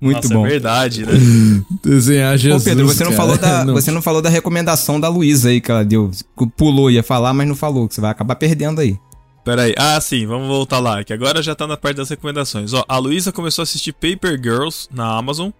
Muito 0.00 0.16
Nossa, 0.24 0.34
bom. 0.34 0.46
É 0.46 0.50
verdade, 0.50 1.04
né? 1.06 1.12
Desenhar 1.84 2.34
Ô 2.34 2.36
Jesus. 2.38 2.64
Pedro, 2.64 2.86
você 2.88 3.04
não, 3.04 3.10
cara. 3.12 3.22
falou 3.22 3.38
da, 3.38 3.64
Não. 3.66 3.74
você 3.74 3.90
não 3.90 4.02
falou 4.02 4.22
da 4.22 4.28
recomendação 4.28 4.98
da 4.98 5.08
Luísa 5.08 5.50
aí 5.50 5.60
que 5.60 5.70
ela 5.70 5.84
deu. 5.84 6.10
Pulou, 6.56 6.90
ia 6.90 7.02
falar, 7.02 7.32
mas 7.34 7.46
não 7.46 7.54
falou, 7.54 7.86
que 7.86 7.94
você 7.94 8.00
vai 8.00 8.10
acabar 8.10 8.34
perdendo 8.36 8.80
aí. 8.80 8.98
Pera 9.44 9.62
aí. 9.62 9.74
Ah, 9.76 10.00
sim, 10.00 10.26
vamos 10.26 10.48
voltar 10.48 10.78
lá, 10.78 11.04
que 11.04 11.12
agora 11.12 11.42
já 11.42 11.54
tá 11.54 11.66
na 11.66 11.76
parte 11.76 11.96
das 11.98 12.08
recomendações. 12.08 12.72
Ó, 12.72 12.84
a 12.88 12.96
Luísa 12.98 13.30
começou 13.32 13.62
a 13.62 13.64
assistir 13.64 13.92
Paper 13.92 14.40
Girls 14.42 14.88
na 14.92 15.16
Amazon. 15.16 15.50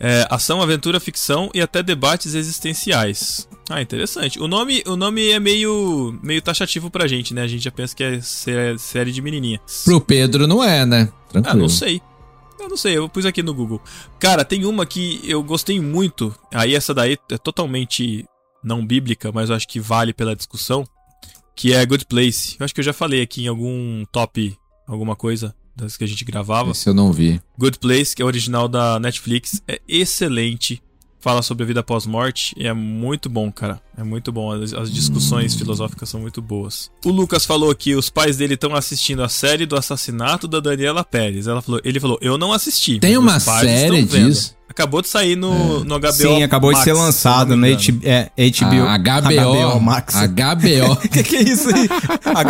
É, 0.00 0.26
ação, 0.28 0.60
aventura, 0.60 0.98
ficção 0.98 1.48
e 1.54 1.60
até 1.60 1.82
debates 1.82 2.34
existenciais. 2.34 3.48
Ah, 3.70 3.80
interessante. 3.80 4.38
O 4.38 4.46
nome, 4.46 4.82
o 4.86 4.94
nome 4.96 5.30
é 5.30 5.40
meio, 5.40 6.18
meio 6.22 6.42
taxativo 6.42 6.90
pra 6.90 7.06
gente, 7.06 7.32
né? 7.32 7.42
A 7.42 7.46
gente 7.46 7.64
já 7.64 7.70
pensa 7.70 7.96
que 7.96 8.04
é 8.04 8.20
sé- 8.20 8.76
série 8.78 9.10
de 9.10 9.22
menininha. 9.22 9.60
Pro 9.84 10.00
Pedro 10.00 10.46
não 10.46 10.62
é, 10.62 10.84
né? 10.84 11.08
Ah, 11.10 11.28
Tranquilo. 11.32 11.58
não 11.60 11.68
sei. 11.68 12.00
Eu 12.60 12.68
não 12.68 12.76
sei, 12.76 12.96
eu 12.96 13.08
pus 13.08 13.26
aqui 13.26 13.42
no 13.42 13.52
Google. 13.54 13.80
Cara, 14.18 14.44
tem 14.44 14.64
uma 14.64 14.86
que 14.86 15.20
eu 15.24 15.42
gostei 15.42 15.80
muito. 15.80 16.34
Aí 16.52 16.74
essa 16.74 16.94
daí 16.94 17.18
é 17.30 17.36
totalmente 17.38 18.24
não 18.62 18.84
bíblica, 18.86 19.30
mas 19.32 19.50
eu 19.50 19.56
acho 19.56 19.66
que 19.68 19.80
vale 19.80 20.12
pela 20.12 20.36
discussão. 20.36 20.86
Que 21.56 21.72
é 21.72 21.84
Good 21.86 22.06
Place. 22.06 22.56
Eu 22.58 22.64
acho 22.64 22.74
que 22.74 22.80
eu 22.80 22.84
já 22.84 22.92
falei 22.92 23.22
aqui 23.22 23.44
em 23.44 23.48
algum 23.48 24.04
top, 24.12 24.56
alguma 24.86 25.14
coisa 25.16 25.54
das 25.76 25.96
que 25.96 26.04
a 26.04 26.06
gente 26.06 26.24
gravava. 26.24 26.70
Esse 26.70 26.88
eu 26.88 26.94
não 26.94 27.12
vi. 27.12 27.40
Good 27.58 27.78
Place, 27.78 28.14
que 28.14 28.22
é 28.22 28.24
original 28.24 28.68
da 28.68 28.98
Netflix, 28.98 29.60
é 29.68 29.80
excelente. 29.88 30.82
Fala 31.24 31.40
sobre 31.40 31.64
a 31.64 31.66
vida 31.66 31.82
pós-morte 31.82 32.54
e 32.54 32.66
é 32.66 32.74
muito 32.74 33.30
bom, 33.30 33.50
cara. 33.50 33.80
É 33.96 34.04
muito 34.04 34.30
bom. 34.30 34.52
As, 34.52 34.74
as 34.74 34.92
discussões 34.92 35.54
filosóficas 35.54 36.10
são 36.10 36.20
muito 36.20 36.42
boas. 36.42 36.90
O 37.02 37.10
Lucas 37.10 37.46
falou 37.46 37.74
que 37.74 37.94
os 37.94 38.10
pais 38.10 38.36
dele 38.36 38.54
estão 38.54 38.74
assistindo 38.74 39.22
a 39.22 39.28
série 39.28 39.64
do 39.64 39.74
assassinato 39.74 40.46
da 40.46 40.60
Daniela 40.60 41.02
Pérez. 41.02 41.46
Ela 41.46 41.62
falou, 41.62 41.80
ele 41.82 41.98
falou, 41.98 42.18
eu 42.20 42.36
não 42.36 42.52
assisti. 42.52 42.98
Tem 42.98 43.16
uma 43.16 43.40
série 43.40 44.02
estão 44.02 44.18
vendo." 44.18 44.28
disso? 44.28 44.54
Acabou 44.68 45.00
de 45.00 45.08
sair 45.08 45.36
no, 45.36 45.84
no 45.84 46.00
HBO. 46.00 46.12
Sim, 46.12 46.42
acabou 46.42 46.70
de 46.70 46.78
Max, 46.78 46.84
ser 46.84 46.94
se 46.94 47.00
eu 47.00 47.02
lançado 47.02 47.56
no. 47.56 47.66
H- 47.66 47.94
é, 48.02 48.30
HBO. 48.50 48.86
A 48.88 48.98
HBO, 48.98 49.80
Max. 49.80 50.14
HBO. 50.14 50.96
que 51.08 51.22
que 51.22 51.36
é 51.36 51.42
isso 51.42 51.68
aí? 51.74 51.88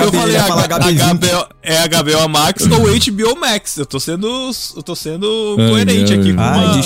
Eu 0.03 0.13
falei 0.13 0.37
H- 0.37 0.69
HB20. 0.69 1.15
HBO, 1.15 1.55
é 1.63 1.89
HBO 1.89 2.29
Max 2.29 2.63
ou 2.63 2.81
HBO 2.81 3.39
Max. 3.41 3.77
Eu 3.77 3.87
tô 3.87 4.01
sendo, 4.01 4.51
eu 4.75 4.83
tô 4.83 4.97
sendo 4.97 5.57
coerente 5.71 6.13
ai, 6.13 6.19
aqui 6.19 6.33
com 6.33 6.41
Ai, 6.41 6.77
uma... 6.77 6.85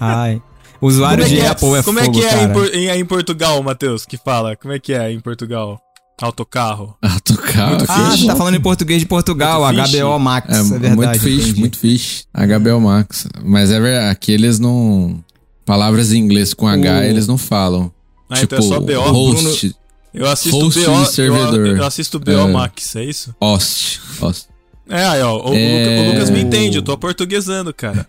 Ai. 0.00 0.42
Usuário 0.80 1.24
é 1.24 1.28
de 1.28 1.40
é, 1.40 1.48
Apple 1.48 1.74
é 1.74 1.82
como 1.82 1.98
fogo, 2.00 2.18
é, 2.18 2.22
que 2.22 2.26
é 2.26 2.76
em, 2.76 2.86
em, 2.88 3.00
em 3.00 3.04
Portugal, 3.04 3.62
Matheus, 3.62 4.04
que 4.06 4.16
fala? 4.16 4.56
Como 4.56 4.72
é 4.74 4.78
que 4.78 4.92
é 4.92 5.10
em 5.12 5.20
Portugal? 5.20 5.80
Autocarro. 6.20 6.96
Autocarro. 7.02 7.70
Muito 7.76 7.84
Ah, 7.90 8.10
fish. 8.12 8.26
tá 8.26 8.34
falando 8.36 8.54
em 8.54 8.60
português 8.60 9.00
de 9.00 9.06
Portugal, 9.06 9.60
Muito 9.72 9.82
fish. 9.88 10.00
HBO 10.00 10.18
Max, 10.18 10.48
É, 10.48 10.60
é, 10.60 10.62
verdade. 10.62 10.96
muito 10.96 11.20
fish, 11.20 11.42
entendi. 11.44 11.60
muito 11.60 11.78
fish. 11.78 12.24
HBO 12.34 12.80
Max. 12.80 13.26
Mas 13.44 13.70
é 13.70 13.78
verdade, 13.78 14.10
aqui 14.10 14.32
eles 14.32 14.58
não. 14.58 15.22
Palavras 15.66 16.12
em 16.12 16.18
inglês 16.18 16.54
com 16.54 16.66
H 16.66 16.98
O- 17.00 17.02
eles 17.02 17.26
não 17.26 17.36
falam. 17.36 17.92
Ah, 18.30 18.36
tipo, 18.36 18.54
então 18.54 18.66
é 18.66 18.68
só 18.68 18.80
BO. 18.80 19.10
host, 19.12 19.76
Eu 20.14 20.26
assisto 20.26 20.58
host 20.58 20.80
BO, 20.84 21.02
e 21.02 21.06
servidor. 21.06 21.66
Eu, 21.66 21.76
eu 21.76 21.84
assisto 21.84 22.18
BO 22.18 22.30
É. 22.30 22.46
Max, 22.46 22.96
é 22.96 23.04
isso? 23.04 23.34
host, 23.40 24.00
host. 24.20 24.46
É, 24.88 25.04
aí, 25.04 25.20
ó. 25.22 25.36
O, 25.50 25.54
É. 25.54 25.78
Luca- 25.78 26.00
o 26.08 26.12
Lucas 26.12 26.30
me 26.30 26.40
entende, 26.40 26.78
eu 26.78 26.82
tô 26.82 26.96
portuguesando, 26.96 27.74
cara. 27.74 28.08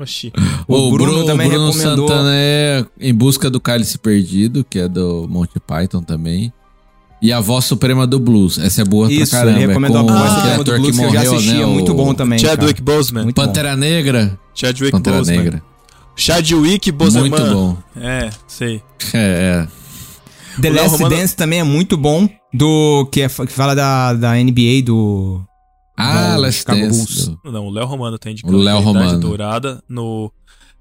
Oxi. 0.00 0.32
O 0.68 0.90
Bruno 0.90 1.24
também 1.24 1.48
Bruno 1.48 1.70
recomendou- 1.72 2.08
Santana 2.08 2.30
é 2.34 2.84
Em 3.00 3.12
Busca 3.14 3.50
do 3.50 3.60
Cálice 3.60 3.98
Perdido, 3.98 4.64
que 4.68 4.78
é 4.78 4.88
do 4.88 5.26
Monty 5.28 5.58
Python 5.66 6.02
também. 6.02 6.52
E 7.20 7.32
A 7.32 7.40
Voz 7.40 7.64
Suprema 7.66 8.06
do 8.06 8.18
Blues. 8.18 8.58
Essa 8.58 8.82
é 8.82 8.84
boa 8.84 9.12
Isso, 9.12 9.30
pra 9.30 9.40
caramba. 9.40 9.58
ele 9.58 9.66
recomendou 9.68 9.98
é 9.98 10.00
a 10.00 10.04
com 10.04 10.12
voz 10.12 10.22
aquele 10.22 10.34
suprema 10.36 10.56
do 10.56 10.62
ator 10.62 10.80
Blues 10.80 10.90
que 10.90 10.96
que 10.96 11.04
eu 11.04 11.10
já 11.12 11.18
morreu, 11.18 11.34
assisti, 11.34 11.54
né? 11.54 11.62
é 11.62 11.66
muito 11.66 11.92
o 11.92 11.94
bom 11.94 12.14
também, 12.14 12.38
Chadwick 12.38 12.82
cara. 12.82 12.96
Boseman. 12.96 13.22
Muito 13.24 13.36
bom. 13.36 13.46
Pantera 13.46 13.76
Negra. 13.76 14.38
Chadwick 14.54 14.90
Pantera 14.92 15.18
Boseman. 15.18 15.38
Negra. 15.44 15.62
Chadwick 16.16 16.92
Boseman. 16.92 17.28
Muito 17.30 17.44
bom. 17.44 17.76
É, 17.96 18.30
sei. 18.46 18.82
É, 19.14 19.66
é. 20.56 20.60
The 20.60 20.70
O 20.70 20.74
Last 20.74 20.90
Romano- 20.96 21.16
Dance 21.16 21.34
também 21.36 21.60
é 21.60 21.64
muito 21.64 21.96
bom, 21.96 22.28
do 22.52 23.06
que, 23.10 23.22
é, 23.22 23.28
que 23.28 23.46
fala 23.52 23.74
da, 23.74 24.12
da 24.14 24.32
NBA, 24.36 24.82
do... 24.84 25.42
Ah, 25.96 26.36
Last 26.36 26.60
Chicago 26.60 26.80
Dance. 26.80 27.38
Não, 27.44 27.66
o 27.66 27.70
Léo 27.70 27.86
Romano 27.86 28.18
tá 28.18 28.30
indicando 28.30 28.56
O 28.56 28.60
Léo 28.60 28.80
Romano. 28.80 29.20
Dourada 29.20 29.82
no, 29.88 30.32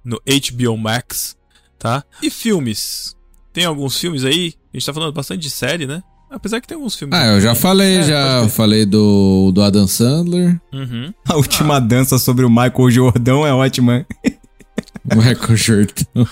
no 0.03 0.22
HBO 0.26 0.78
Max, 0.78 1.36
tá? 1.78 2.03
E 2.22 2.30
filmes? 2.30 3.16
Tem 3.53 3.66
alguns 3.66 3.97
filmes 3.97 4.24
aí? 4.24 4.53
A 4.74 4.78
gente 4.78 4.86
tá 4.86 4.93
falando 4.93 5.14
bastante 5.14 5.41
de 5.41 5.49
série, 5.49 5.86
né? 5.86 6.01
Apesar 6.30 6.62
que 6.62 6.68
tem 6.68 6.76
alguns 6.76 6.95
filmes. 6.95 7.18
Ah, 7.18 7.26
eu 7.28 7.41
já 7.41 7.53
falei, 7.53 7.97
É, 7.97 8.03
já 8.03 8.47
falei 8.49 8.86
do, 8.86 9.51
do 9.53 9.62
Adam 9.62 9.86
Sandler. 9.86 10.59
Uhum. 10.72 11.14
A 11.28 11.36
última 11.36 11.80
dança 11.82 12.18
sobre 12.18 12.45
o 12.45 12.49
Michael 12.49 12.89
Jordão 12.89 13.45
é 13.45 13.53
ótima. 13.53 14.05
Michael 15.03 15.57
Jordan. 15.57 16.26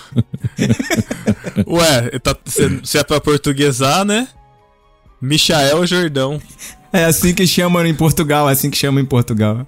Ué, 1.68 2.20
tá, 2.20 2.36
se, 2.46 2.80
se 2.84 2.98
é 2.98 3.04
pra 3.04 3.20
portuguesar, 3.20 4.06
né? 4.06 4.28
Michael 5.22 5.86
Jordão. 5.86 6.42
É 6.92 7.06
assim 7.06 7.34
que 7.34 7.46
chamam 7.46 7.86
em 7.86 7.94
Portugal, 7.94 8.50
é 8.50 8.54
assim 8.54 8.70
que 8.70 8.78
chamam 8.78 9.02
em 9.02 9.06
Portugal. 9.06 9.66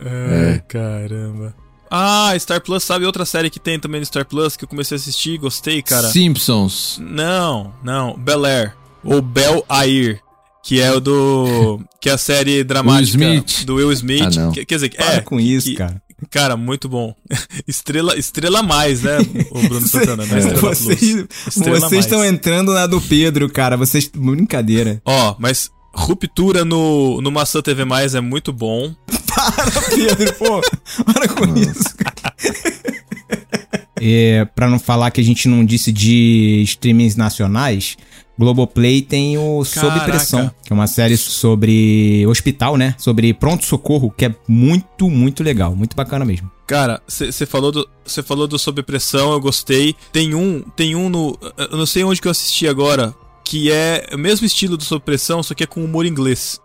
É, 0.00 0.60
caramba. 0.68 1.54
Ah, 1.90 2.32
Star 2.38 2.60
Plus, 2.60 2.82
sabe 2.82 3.04
outra 3.04 3.24
série 3.24 3.50
que 3.50 3.60
tem 3.60 3.78
também 3.78 4.00
no 4.00 4.06
Star 4.06 4.24
Plus 4.26 4.56
que 4.56 4.64
eu 4.64 4.68
comecei 4.68 4.96
a 4.96 4.98
assistir 5.00 5.32
e 5.34 5.38
gostei, 5.38 5.82
cara? 5.82 6.08
Simpsons. 6.08 6.98
Não, 7.02 7.72
não. 7.84 8.16
Bel 8.16 8.44
Air. 8.46 8.74
Ou 9.04 9.20
Bel 9.20 9.64
Air. 9.68 10.20
Que 10.64 10.80
é 10.80 10.92
o 10.92 11.00
do. 11.00 11.80
Que 12.00 12.08
é 12.08 12.12
a 12.12 12.18
série 12.18 12.62
dramática 12.62 13.18
Will 13.18 13.34
Smith. 13.44 13.64
do 13.66 13.74
Will 13.74 13.92
Smith. 13.92 14.22
Ah, 14.22 14.30
não. 14.40 14.52
Que- 14.52 14.64
quer 14.64 14.76
dizer, 14.76 14.90
Para 14.96 15.14
é. 15.16 15.20
com 15.20 15.38
isso, 15.40 15.66
que- 15.68 15.74
cara. 15.76 16.00
Cara, 16.30 16.56
muito 16.56 16.88
bom. 16.88 17.12
Estrela, 17.66 18.16
estrela 18.16 18.62
mais, 18.62 19.02
né? 19.02 19.18
O 19.50 19.60
Bruno 19.68 19.86
Santana, 19.88 20.24
né? 20.24 20.38
Estrela 20.38 20.60
Vocês, 20.60 20.98
Plus. 21.00 21.26
Estrela 21.48 21.80
vocês 21.80 21.92
mais. 21.92 22.04
estão 22.04 22.24
entrando 22.24 22.72
na 22.72 22.86
do 22.86 23.00
Pedro, 23.00 23.50
cara. 23.50 23.76
Vocês. 23.76 24.08
Brincadeira. 24.14 25.02
Ó, 25.04 25.34
mas 25.40 25.68
Ruptura 25.94 26.64
no, 26.64 27.20
no 27.20 27.30
Maçã 27.30 27.60
TV 27.60 27.84
Mais 27.84 28.14
é 28.14 28.20
muito 28.20 28.52
bom. 28.52 28.94
Para, 29.34 29.82
Pedro, 29.94 30.32
pô. 30.34 30.60
Para 31.04 31.28
com 31.28 31.56
isso, 31.56 31.96
cara. 31.96 32.34
É, 34.04 34.44
pra 34.46 34.68
não 34.68 34.80
falar 34.80 35.12
que 35.12 35.20
a 35.20 35.24
gente 35.24 35.46
não 35.46 35.64
disse 35.64 35.92
de 35.92 36.60
streamings 36.64 37.14
nacionais, 37.14 37.96
Globoplay 38.36 39.00
tem 39.00 39.38
o 39.38 39.64
Sob. 39.64 40.00
Pressão, 40.00 40.50
que 40.64 40.72
é 40.72 40.74
uma 40.74 40.88
série 40.88 41.16
sobre 41.16 42.26
hospital, 42.26 42.76
né? 42.76 42.96
Sobre 42.98 43.32
pronto-socorro, 43.32 44.10
que 44.10 44.24
é 44.24 44.34
muito, 44.48 45.08
muito 45.08 45.44
legal. 45.44 45.76
Muito 45.76 45.94
bacana 45.94 46.24
mesmo. 46.24 46.50
Cara, 46.66 47.00
você 47.06 47.46
falou 47.46 47.70
do 47.70 47.88
você 48.04 48.22
falou 48.22 48.48
do 48.48 48.58
Sob 48.58 48.82
Pressão, 48.82 49.32
eu 49.32 49.40
gostei. 49.40 49.94
Tem 50.12 50.34
um, 50.34 50.62
tem 50.74 50.96
um 50.96 51.08
no, 51.08 51.38
eu 51.70 51.76
não 51.76 51.86
sei 51.86 52.02
onde 52.02 52.20
que 52.20 52.26
eu 52.26 52.32
assisti 52.32 52.66
agora, 52.66 53.14
que 53.52 53.70
é 53.70 54.08
o 54.14 54.16
mesmo 54.16 54.46
estilo 54.46 54.78
do 54.78 54.82
Sob 54.82 55.04
Pressão, 55.04 55.42
só 55.42 55.52
que 55.52 55.62
é 55.62 55.66
com 55.66 55.84
humor 55.84 56.06
inglês. 56.06 56.58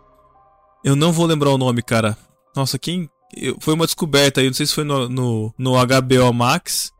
Eu 0.82 0.96
não 0.96 1.12
vou 1.12 1.26
lembrar 1.26 1.50
o 1.50 1.58
nome, 1.58 1.82
cara. 1.82 2.16
Nossa, 2.56 2.78
quem 2.78 3.10
eu- 3.36 3.58
foi 3.60 3.74
uma 3.74 3.84
descoberta 3.84 4.40
aí, 4.40 4.46
não 4.46 4.54
sei 4.54 4.64
se 4.64 4.74
foi 4.74 4.84
no, 4.84 5.06
no, 5.06 5.52
no 5.58 5.72
HBO 5.74 6.32
Max 6.32 6.90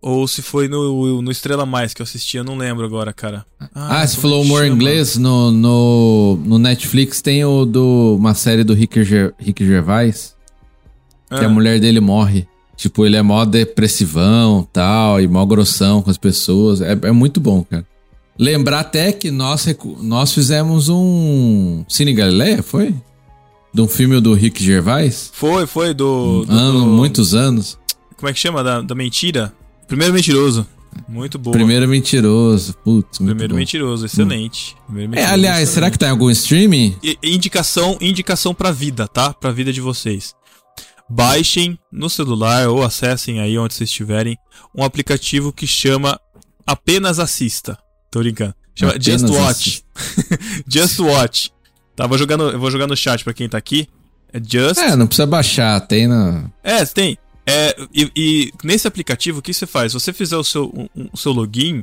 ou 0.00 0.26
se 0.26 0.40
foi 0.40 0.66
no, 0.66 1.20
no 1.20 1.30
Estrela 1.30 1.66
Mais 1.66 1.92
que 1.92 2.00
eu 2.00 2.04
assisti, 2.04 2.38
eu 2.38 2.44
não 2.44 2.56
lembro 2.56 2.86
agora, 2.86 3.12
cara. 3.12 3.44
Ah, 3.74 4.06
você 4.06 4.16
como 4.16 4.22
falou 4.22 4.42
humor 4.42 4.62
chama? 4.62 4.74
inglês 4.74 5.18
no, 5.18 5.50
no, 5.52 6.36
no 6.46 6.58
Netflix 6.58 7.20
tem 7.20 7.44
o 7.44 7.66
do 7.66 8.16
uma 8.18 8.32
série 8.32 8.64
do 8.64 8.72
Rick, 8.72 9.04
Ger, 9.04 9.34
Rick 9.38 9.62
Gervais 9.66 10.34
que 11.28 11.34
a 11.34 11.46
Ah. 11.46 11.48
mulher 11.50 11.78
dele 11.78 12.00
morre. 12.00 12.48
Tipo, 12.76 13.04
ele 13.04 13.16
é 13.16 13.20
mó 13.22 13.44
depressivão, 13.44 14.66
tal, 14.72 15.20
e 15.20 15.28
mó 15.28 15.44
grossão 15.44 16.00
com 16.00 16.10
as 16.10 16.16
pessoas. 16.16 16.80
É, 16.80 16.92
é 16.92 17.12
muito 17.12 17.38
bom, 17.40 17.62
cara. 17.62 17.86
Lembrar 18.38 18.80
até 18.80 19.10
que 19.12 19.30
nós, 19.30 19.66
nós 20.00 20.32
fizemos 20.32 20.88
um 20.88 21.84
Cine 21.88 22.12
Galileia, 22.12 22.62
foi? 22.62 22.94
De 23.74 23.80
um 23.82 23.88
filme 23.88 24.20
do 24.20 24.32
Rick 24.32 24.62
Gervais? 24.64 25.30
Foi, 25.32 25.66
foi 25.66 25.92
do, 25.92 26.44
do- 26.44 26.52
Ano, 26.52 26.80
do- 26.80 26.86
muitos 26.86 27.34
anos. 27.34 27.78
Como 28.16 28.28
é 28.28 28.32
que 28.32 28.38
chama 28.38 28.62
da, 28.62 28.80
da 28.80 28.94
mentira? 28.94 29.52
Primeiro 29.86 30.12
mentiroso. 30.14 30.66
Muito 31.08 31.38
boa. 31.38 31.52
Primeiro 31.54 31.86
Mentiroso. 31.86 32.74
Putz, 32.84 33.18
Primeiro 33.18 33.50
bom. 33.54 33.58
mentiroso, 33.58 34.06
excelente. 34.06 34.74
Primeiro 34.86 35.12
É, 35.12 35.16
mentiroso, 35.16 35.32
aliás, 35.34 35.56
excelente. 35.62 35.74
será 35.74 35.90
que 35.90 35.98
tá 35.98 36.06
em 36.08 36.10
algum 36.10 36.30
streaming? 36.30 36.96
I- 37.02 37.18
indicação, 37.22 37.96
indicação 38.00 38.52
pra 38.54 38.72
vida, 38.72 39.06
tá? 39.06 39.32
Pra 39.32 39.50
vida 39.52 39.72
de 39.72 39.80
vocês. 39.80 40.34
Baixem 41.08 41.78
no 41.92 42.10
celular 42.10 42.68
ou 42.68 42.82
acessem 42.82 43.40
aí 43.40 43.56
onde 43.58 43.74
vocês 43.74 43.88
estiverem 43.90 44.36
um 44.74 44.82
aplicativo 44.82 45.52
que 45.52 45.66
chama 45.66 46.18
Apenas 46.66 47.18
Assista. 47.18 47.78
Tô 48.10 48.20
brincando. 48.20 48.54
Chama 48.74 48.92
Apenas 48.92 49.20
Just 49.20 49.34
Watch. 49.34 49.84
Just 50.68 50.98
Watch. 51.00 51.50
Tá, 51.96 52.06
vou 52.06 52.16
jogar 52.16 52.36
no, 52.36 52.50
eu 52.50 52.58
vou 52.58 52.70
jogar 52.70 52.86
no 52.86 52.96
chat 52.96 53.24
pra 53.24 53.34
quem 53.34 53.48
tá 53.48 53.58
aqui. 53.58 53.88
É 54.32 54.38
Just. 54.42 54.78
É, 54.80 54.94
não 54.94 55.06
precisa 55.06 55.26
baixar, 55.26 55.80
tem 55.80 56.06
na. 56.06 56.50
É, 56.62 56.84
tem. 56.86 57.18
É, 57.46 57.74
e, 57.94 58.12
e 58.14 58.52
nesse 58.62 58.86
aplicativo, 58.86 59.38
o 59.38 59.42
que 59.42 59.52
você 59.54 59.66
faz? 59.66 59.94
Você 59.94 60.12
fizer 60.12 60.36
o 60.36 60.44
seu, 60.44 60.66
um- 60.94 61.08
o 61.12 61.16
seu 61.16 61.32
login, 61.32 61.82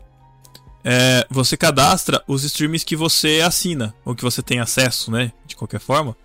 é, 0.84 1.26
você 1.30 1.58
cadastra 1.58 2.24
os 2.28 2.44
streams 2.44 2.86
que 2.86 2.96
você 2.96 3.42
assina, 3.44 3.94
ou 4.06 4.16
que 4.16 4.24
você 4.24 4.42
tem 4.44 4.60
acesso, 4.60 5.10
né? 5.12 5.32
De 5.48 5.56
qualquer 5.56 5.80
forma. 5.80 6.16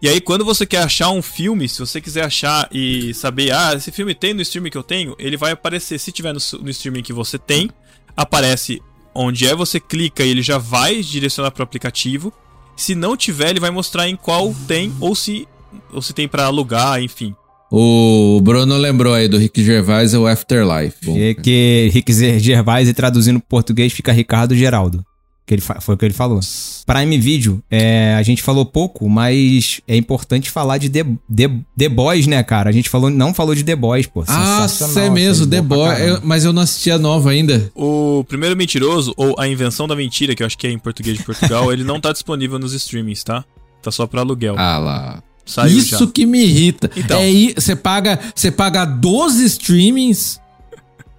E 0.00 0.08
aí, 0.08 0.20
quando 0.20 0.44
você 0.44 0.64
quer 0.64 0.82
achar 0.84 1.10
um 1.10 1.20
filme, 1.20 1.68
se 1.68 1.80
você 1.80 2.00
quiser 2.00 2.24
achar 2.24 2.68
e 2.72 3.12
saber, 3.14 3.50
ah, 3.50 3.74
esse 3.74 3.90
filme 3.90 4.14
tem 4.14 4.32
no 4.32 4.40
streaming 4.42 4.70
que 4.70 4.78
eu 4.78 4.84
tenho, 4.84 5.16
ele 5.18 5.36
vai 5.36 5.50
aparecer. 5.50 5.98
Se 5.98 6.12
tiver 6.12 6.32
no, 6.32 6.38
no 6.62 6.70
streaming 6.70 7.02
que 7.02 7.12
você 7.12 7.36
tem, 7.36 7.68
aparece 8.16 8.80
onde 9.18 9.46
é, 9.46 9.54
você 9.54 9.80
clica 9.80 10.22
e 10.22 10.30
ele 10.30 10.42
já 10.42 10.58
vai 10.58 11.00
direcionar 11.00 11.50
para 11.50 11.62
o 11.62 11.64
aplicativo. 11.64 12.32
Se 12.76 12.94
não 12.94 13.16
tiver, 13.16 13.50
ele 13.50 13.60
vai 13.60 13.70
mostrar 13.70 14.08
em 14.08 14.14
qual 14.14 14.54
tem, 14.68 14.92
ou 15.00 15.14
se, 15.14 15.48
ou 15.92 16.00
se 16.00 16.12
tem 16.12 16.28
para 16.28 16.44
alugar, 16.44 17.02
enfim. 17.02 17.34
O 17.70 18.40
Bruno 18.42 18.76
lembrou 18.76 19.12
aí 19.12 19.28
do 19.28 19.36
Rick 19.36 19.62
Gervais 19.62 20.14
é 20.14 20.18
o 20.18 20.26
Afterlife. 20.26 21.04
Bom, 21.04 21.18
É 21.18 21.34
que 21.34 21.90
Rick 21.92 22.12
Gervais 22.38 22.88
e 22.88 22.94
traduzindo 22.94 23.40
pro 23.40 23.48
português 23.48 23.92
fica 23.92 24.12
Ricardo 24.12 24.54
Geraldo. 24.54 25.04
Que 25.48 25.54
ele 25.54 25.62
foi 25.62 25.94
o 25.94 25.96
que 25.96 26.04
ele 26.04 26.12
falou. 26.12 26.40
Prime 26.84 27.16
Video, 27.18 27.62
é, 27.70 28.14
a 28.18 28.22
gente 28.22 28.42
falou 28.42 28.66
pouco, 28.66 29.08
mas 29.08 29.80
é 29.88 29.96
importante 29.96 30.50
falar 30.50 30.76
de 30.76 30.90
The, 30.90 31.04
The, 31.34 31.50
The 31.76 31.88
Boys, 31.88 32.26
né, 32.26 32.42
cara? 32.42 32.68
A 32.68 32.72
gente 32.72 32.90
falou, 32.90 33.08
não 33.08 33.32
falou 33.32 33.54
de 33.54 33.64
The 33.64 33.74
Boys, 33.74 34.06
pô. 34.06 34.24
Ah, 34.28 34.66
Sensacional, 34.68 35.04
é 35.06 35.10
mesmo, 35.14 35.46
The 35.46 35.62
boa 35.62 35.86
pra 35.86 35.94
Boy. 35.96 35.96
caramba. 36.04 36.18
eu- 36.18 36.28
mas 36.28 36.44
eu 36.44 36.52
não 36.52 36.60
assisti 36.60 36.90
a 36.90 36.98
nova 36.98 37.30
ainda. 37.30 37.72
O 37.74 38.22
primeiro 38.28 38.54
mentiroso, 38.54 39.14
ou 39.16 39.34
a 39.38 39.48
invenção 39.48 39.88
da 39.88 39.96
mentira, 39.96 40.34
que 40.34 40.42
eu 40.42 40.46
acho 40.46 40.58
que 40.58 40.66
é 40.66 40.70
em 40.70 40.78
português 40.78 41.16
de 41.16 41.24
Portugal, 41.24 41.72
ele 41.72 41.82
não 41.82 41.98
tá 41.98 42.12
disponível 42.12 42.58
nos 42.58 42.74
streamings, 42.74 43.24
tá? 43.24 43.42
Tá 43.82 43.90
só 43.90 44.06
pra 44.06 44.20
aluguel. 44.20 44.54
Ah 44.58 44.76
lá. 44.76 45.22
Saiu 45.46 45.78
Isso 45.78 45.98
já. 46.04 46.06
que 46.12 46.26
me 46.26 46.44
irrita. 46.44 46.90
Então. 46.94 47.18
É 47.18 47.22
aí, 47.22 47.54
você 47.56 47.74
paga, 47.74 48.18
você 48.34 48.50
paga 48.50 48.84
12 48.84 49.46
streamings 49.46 50.38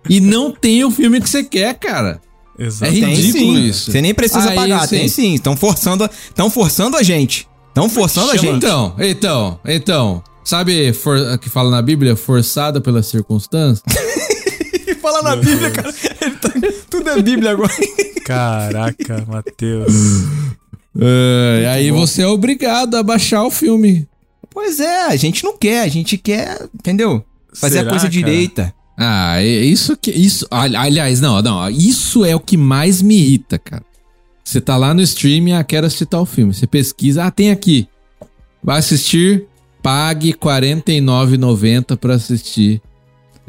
e 0.07 0.19
não 0.19 0.51
tem 0.51 0.83
o 0.83 0.91
filme 0.91 1.19
que 1.19 1.27
você 1.27 1.43
quer, 1.43 1.73
cara. 1.73 2.21
É 2.59 2.65
Exato. 2.65 2.91
Tem 2.91 3.03
ridículo 3.15 3.55
sim. 3.55 3.65
isso. 3.67 3.91
Você 3.91 4.01
nem 4.01 4.13
precisa 4.13 4.49
Aí, 4.49 4.55
pagar, 4.55 4.87
tem 4.87 5.07
sim. 5.07 5.33
Estão 5.35 5.55
forçando, 5.55 6.03
a- 6.03 6.09
tão 6.35 6.49
forçando 6.49 6.97
a 6.97 7.03
gente. 7.03 7.47
Estão 7.69 7.87
forçando 7.89 8.31
a 8.31 8.35
gente. 8.37 8.57
Então, 8.57 8.93
então, 8.99 9.59
então. 9.65 10.23
Sabe 10.43 10.91
for- 10.93 11.37
que 11.39 11.49
fala 11.49 11.69
na 11.71 11.81
Bíblia? 11.81 12.15
Forçada 12.15 12.81
pelas 12.81 13.05
circunstâncias? 13.07 13.83
Fala 15.01 15.21
na 15.21 15.35
Bíblia, 15.37 15.71
cara. 15.71 15.93
Ele 16.21 16.35
tá- 16.35 16.51
Tudo 16.89 17.09
é 17.09 17.21
Bíblia 17.21 17.51
agora. 17.51 17.71
Caraca, 18.25 19.25
Matheus. 19.27 19.93
É, 20.99 21.67
aí 21.71 21.91
você 21.91 22.23
é 22.23 22.27
obrigado 22.27 22.95
a 22.95 23.03
baixar 23.03 23.43
o 23.43 23.51
filme. 23.51 24.07
Pois 24.49 24.79
é, 24.79 25.05
a 25.05 25.15
gente 25.15 25.43
não 25.43 25.57
quer, 25.57 25.81
a 25.83 25.87
gente 25.87 26.17
quer, 26.17 26.67
entendeu? 26.73 27.23
Fazer 27.53 27.77
Será, 27.77 27.87
a 27.87 27.91
coisa 27.91 28.05
cara? 28.05 28.11
direita. 28.11 28.73
Ah, 29.01 29.41
é 29.41 29.45
isso 29.63 29.95
que. 29.95 30.11
Isso, 30.11 30.45
ali- 30.51 30.75
aliás, 30.75 31.21
não, 31.21 31.41
não. 31.41 31.69
Isso 31.69 32.25
é 32.25 32.35
o 32.35 32.39
que 32.39 32.57
mais 32.57 33.01
me 33.01 33.15
irrita, 33.15 33.57
cara. 33.57 33.83
Você 34.43 34.59
tá 34.59 34.75
lá 34.75 34.93
no 34.93 35.01
streaming, 35.01 35.53
ah, 35.53 35.63
quero 35.63 35.85
assistir 35.87 36.05
tal 36.07 36.25
filme. 36.25 36.53
Você 36.53 36.67
pesquisa, 36.67 37.23
ah, 37.23 37.31
tem 37.31 37.49
aqui. 37.51 37.87
Vai 38.63 38.79
assistir, 38.79 39.45
pague 39.81 40.29
R$ 40.31 40.33
49,90 40.37 41.95
pra 41.95 42.15
assistir. 42.15 42.81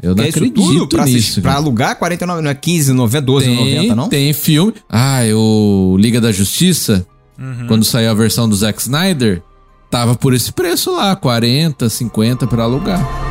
Eu 0.01 0.15
não 0.15 0.23
é 0.23 0.29
isso 0.29 0.37
acredito 0.37 0.61
tudo 0.61 0.87
pra, 0.87 1.05
nisso. 1.05 1.17
assistir, 1.17 1.41
pra 1.41 1.53
alugar 1.55 1.97
49, 1.99 2.41
não 2.41 2.49
é 2.49 2.55
15, 2.55 2.93
90, 2.93 3.21
12, 3.25 3.45
tem, 3.47 3.55
90, 3.55 3.95
não? 3.95 4.09
Tem 4.09 4.33
filme. 4.33 4.73
Ah, 4.89 5.19
o 5.35 5.95
Liga 5.99 6.19
da 6.21 6.31
Justiça, 6.31 7.05
Uhum. 7.37 7.67
quando 7.67 7.83
saiu 7.83 8.09
a 8.09 8.13
versão 8.13 8.47
do 8.47 8.55
Zack 8.55 8.81
Snyder, 8.81 9.43
tava 9.91 10.15
por 10.15 10.33
esse 10.33 10.51
preço 10.53 10.91
lá, 10.95 11.15
40, 11.15 11.89
50 11.89 12.47
pra 12.47 12.63
alugar. 12.63 13.30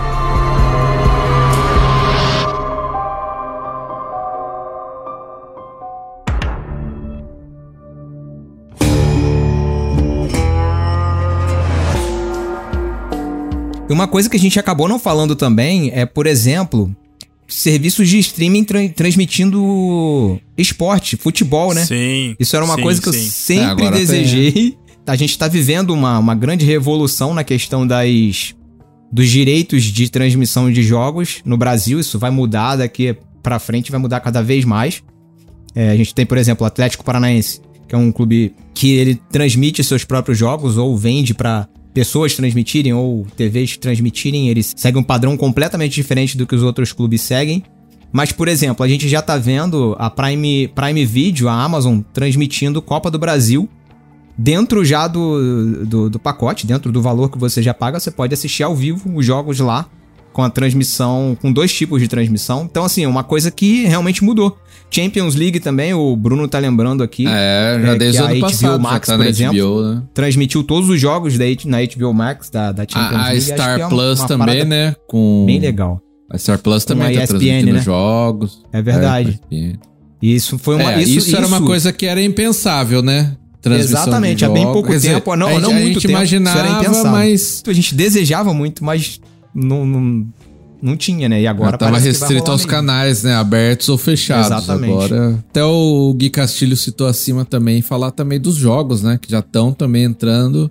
E 13.90 13.92
uma 13.92 14.06
coisa 14.06 14.30
que 14.30 14.36
a 14.36 14.40
gente 14.40 14.56
acabou 14.58 14.86
não 14.88 15.00
falando 15.00 15.34
também 15.34 15.90
é, 15.92 16.06
por 16.06 16.26
exemplo, 16.28 16.94
serviços 17.48 18.08
de 18.08 18.20
streaming 18.20 18.62
tran- 18.62 18.88
transmitindo 18.88 20.40
esporte, 20.56 21.16
futebol, 21.16 21.74
né? 21.74 21.84
Sim. 21.84 22.36
Isso 22.38 22.54
era 22.54 22.64
uma 22.64 22.76
sim, 22.76 22.82
coisa 22.82 23.02
que 23.02 23.08
eu 23.08 23.12
sim. 23.12 23.18
É, 23.18 23.30
sempre 23.30 23.84
tem, 23.84 23.90
desejei. 23.90 24.78
A 25.06 25.16
gente 25.16 25.36
tá 25.36 25.48
vivendo 25.48 25.90
uma, 25.90 26.18
uma 26.20 26.36
grande 26.36 26.64
revolução 26.64 27.34
na 27.34 27.42
questão 27.42 27.84
das 27.84 28.54
dos 29.12 29.28
direitos 29.28 29.82
de 29.82 30.08
transmissão 30.08 30.70
de 30.70 30.84
jogos 30.84 31.40
no 31.44 31.56
Brasil. 31.56 31.98
Isso 31.98 32.16
vai 32.16 32.30
mudar 32.30 32.76
daqui 32.76 33.16
pra 33.42 33.58
frente, 33.58 33.90
vai 33.90 33.98
mudar 33.98 34.20
cada 34.20 34.40
vez 34.40 34.64
mais. 34.64 35.02
É, 35.74 35.90
a 35.90 35.96
gente 35.96 36.14
tem, 36.14 36.24
por 36.24 36.38
exemplo, 36.38 36.62
o 36.62 36.66
Atlético 36.66 37.02
Paranaense, 37.02 37.60
que 37.88 37.94
é 37.96 37.98
um 37.98 38.12
clube 38.12 38.54
que 38.72 38.92
ele 38.92 39.20
transmite 39.32 39.82
seus 39.82 40.04
próprios 40.04 40.38
jogos 40.38 40.76
ou 40.78 40.96
vende 40.96 41.34
pra 41.34 41.66
pessoas 41.92 42.34
transmitirem 42.34 42.92
ou 42.92 43.26
TVs 43.36 43.76
transmitirem. 43.76 44.48
Eles 44.48 44.72
seguem 44.76 45.00
um 45.00 45.04
padrão 45.04 45.36
completamente 45.36 45.94
diferente 45.94 46.36
do 46.36 46.46
que 46.46 46.54
os 46.54 46.62
outros 46.62 46.92
clubes 46.92 47.20
seguem. 47.20 47.62
Mas, 48.12 48.32
por 48.32 48.48
exemplo, 48.48 48.84
a 48.84 48.88
gente 48.88 49.08
já 49.08 49.22
tá 49.22 49.36
vendo 49.36 49.94
a 49.98 50.10
Prime, 50.10 50.68
Prime 50.68 51.04
Video, 51.06 51.48
a 51.48 51.62
Amazon, 51.62 52.00
transmitindo 52.12 52.82
Copa 52.82 53.10
do 53.10 53.18
Brasil. 53.18 53.68
Dentro 54.36 54.84
já 54.84 55.06
do, 55.06 55.84
do, 55.84 56.10
do 56.10 56.18
pacote, 56.18 56.66
dentro 56.66 56.90
do 56.90 57.02
valor 57.02 57.30
que 57.30 57.38
você 57.38 57.62
já 57.62 57.74
paga, 57.74 58.00
você 58.00 58.10
pode 58.10 58.32
assistir 58.32 58.62
ao 58.62 58.74
vivo 58.74 59.14
os 59.14 59.24
jogos 59.24 59.60
lá 59.60 59.86
com 60.32 60.42
a 60.42 60.50
transmissão, 60.50 61.36
com 61.40 61.52
dois 61.52 61.72
tipos 61.72 62.00
de 62.00 62.08
transmissão. 62.08 62.66
Então, 62.70 62.84
assim, 62.84 63.04
uma 63.06 63.24
coisa 63.24 63.50
que 63.50 63.84
realmente 63.86 64.22
mudou. 64.22 64.56
Champions 64.90 65.34
League 65.36 65.60
também, 65.60 65.94
o 65.94 66.16
Bruno 66.16 66.48
tá 66.48 66.58
lembrando 66.58 67.02
aqui, 67.02 67.24
É, 67.28 67.80
já 67.82 67.92
É, 67.92 67.98
desde 67.98 68.20
o 68.20 68.24
a 68.24 68.26
ano 68.26 68.34
HBO 68.34 68.40
passado, 68.40 68.80
Max, 68.80 69.06
tá 69.08 69.16
por 69.16 69.26
exemplo, 69.26 69.56
HBO, 69.56 69.82
né? 69.94 70.02
transmitiu 70.12 70.64
todos 70.64 70.88
os 70.88 71.00
jogos 71.00 71.38
da, 71.38 71.44
na 71.66 71.78
HBO 71.82 72.12
Max, 72.12 72.50
da, 72.50 72.72
da 72.72 72.82
Champions 72.82 73.20
A, 73.20 73.24
a 73.24 73.30
League. 73.30 73.36
Que 73.46 73.52
Star 73.52 73.70
é 73.78 73.84
uma- 73.84 73.88
Plus 73.88 74.18
uma 74.18 74.28
também, 74.28 74.46
parada 74.46 74.64
né? 74.64 74.94
Com... 75.08 75.44
Bem 75.46 75.60
legal. 75.60 76.00
A 76.28 76.38
Star 76.38 76.58
Plus 76.58 76.84
também 76.84 77.06
a 77.08 77.18
tá 77.18 77.24
ESPN, 77.24 77.38
transmitindo 77.38 77.72
né? 77.74 77.80
jogos. 77.82 78.62
É 78.72 78.82
verdade. 78.82 79.40
É, 79.52 79.72
isso 80.22 80.58
foi 80.58 80.74
uma. 80.76 80.92
É, 80.94 81.02
isso, 81.02 81.36
era 81.36 81.46
uma 81.46 81.60
coisa 81.62 81.92
que 81.92 82.06
era 82.06 82.20
impensável, 82.22 83.00
né? 83.02 83.36
Transmissão 83.62 84.02
Exatamente, 84.02 84.44
há 84.44 84.48
bem 84.48 84.64
pouco 84.64 84.88
Quer 84.88 84.94
dizer, 84.96 85.14
tempo, 85.14 85.36
não- 85.36 85.46
a 85.48 85.52
gente, 85.52 85.62
não 85.62 85.70
a 85.70 85.74
muito 85.74 85.86
gente 85.86 86.02
tempo, 86.02 86.10
imaginava, 86.12 86.58
isso 86.58 86.66
era 86.68 86.78
impensável. 86.80 87.10
mas 87.12 87.62
A 87.66 87.72
gente 87.74 87.94
desejava 87.94 88.54
muito, 88.54 88.82
mas 88.84 89.20
não, 89.54 89.84
não, 89.84 90.26
não 90.82 90.96
tinha, 90.96 91.28
né? 91.28 91.40
E 91.42 91.46
agora 91.46 91.72
já 91.72 91.78
tava 91.78 91.92
parece 91.92 92.10
que 92.10 92.18
vai 92.18 92.28
restrito 92.28 92.50
aos 92.50 92.62
mesmo. 92.62 92.70
canais, 92.70 93.22
né? 93.22 93.34
Abertos 93.34 93.88
ou 93.88 93.98
fechados. 93.98 94.46
Exatamente. 94.46 94.92
Agora, 94.92 95.44
até 95.50 95.64
o 95.64 96.14
Gui 96.14 96.30
Castilho 96.30 96.76
citou 96.76 97.06
acima 97.06 97.44
também, 97.44 97.82
falar 97.82 98.10
também 98.10 98.40
dos 98.40 98.56
jogos, 98.56 99.02
né? 99.02 99.18
Que 99.20 99.30
já 99.30 99.40
estão 99.40 99.72
também 99.72 100.04
entrando 100.04 100.70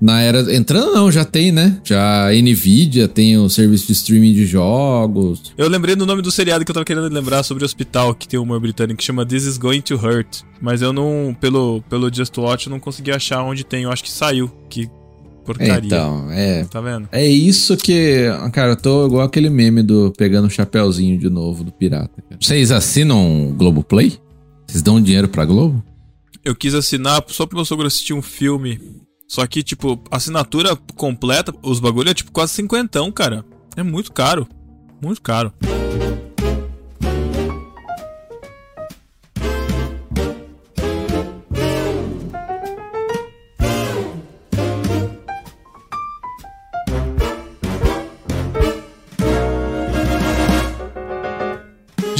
na 0.00 0.20
era... 0.20 0.54
Entrando 0.54 0.92
não, 0.92 1.10
já 1.10 1.24
tem, 1.24 1.50
né? 1.50 1.80
Já 1.84 2.28
a 2.28 2.32
Nvidia 2.32 3.08
tem 3.08 3.36
o 3.36 3.48
serviço 3.48 3.88
de 3.88 3.92
streaming 3.92 4.32
de 4.32 4.46
jogos. 4.46 5.52
Eu 5.58 5.68
lembrei 5.68 5.96
do 5.96 6.06
nome 6.06 6.22
do 6.22 6.30
seriado 6.30 6.64
que 6.64 6.70
eu 6.70 6.74
tava 6.74 6.84
querendo 6.84 7.08
lembrar 7.12 7.42
sobre 7.42 7.64
o 7.64 7.66
hospital, 7.66 8.14
que 8.14 8.28
tem 8.28 8.38
um 8.38 8.44
humor 8.44 8.60
britânico 8.60 8.98
que 8.98 9.04
chama 9.04 9.26
This 9.26 9.44
Is 9.44 9.58
Going 9.58 9.80
to 9.80 9.96
Hurt. 9.96 10.42
Mas 10.60 10.82
eu 10.82 10.92
não, 10.92 11.36
pelo, 11.40 11.82
pelo 11.88 12.12
Just 12.12 12.36
Watch, 12.38 12.66
eu 12.66 12.70
não 12.70 12.78
consegui 12.78 13.10
achar 13.10 13.42
onde 13.42 13.64
tem. 13.64 13.84
Eu 13.84 13.92
acho 13.92 14.04
que 14.04 14.10
saiu. 14.10 14.50
Que 14.68 14.88
porcaria. 15.48 15.86
Então, 15.86 16.30
é... 16.30 16.64
Tá 16.64 16.80
vendo? 16.80 17.08
É 17.10 17.26
isso 17.26 17.76
que. 17.76 18.26
Cara, 18.52 18.72
eu 18.72 18.76
tô 18.76 19.06
igual 19.06 19.24
aquele 19.24 19.48
meme 19.48 19.82
do 19.82 20.12
pegando 20.16 20.46
o 20.46 20.50
chapéuzinho 20.50 21.18
de 21.18 21.30
novo 21.30 21.64
do 21.64 21.72
pirata. 21.72 22.22
cara. 22.22 22.38
Vocês 22.40 22.70
assinam 22.70 23.54
Globoplay? 23.56 24.18
Vocês 24.66 24.82
dão 24.82 25.00
dinheiro 25.00 25.28
pra 25.28 25.44
Globo? 25.44 25.82
Eu 26.44 26.54
quis 26.54 26.74
assinar 26.74 27.24
só 27.28 27.46
pro 27.46 27.56
meu 27.56 27.64
sogro 27.64 27.86
assistir 27.86 28.12
um 28.12 28.22
filme. 28.22 28.80
Só 29.26 29.46
que, 29.46 29.62
tipo, 29.62 30.00
assinatura 30.10 30.76
completa, 30.96 31.54
os 31.62 31.80
bagulho 31.80 32.10
é 32.10 32.14
tipo 32.14 32.32
quase 32.32 32.52
cinquentão, 32.52 33.12
cara. 33.12 33.44
É 33.76 33.82
muito 33.82 34.12
caro. 34.12 34.46
Muito 35.02 35.20
caro. 35.20 35.52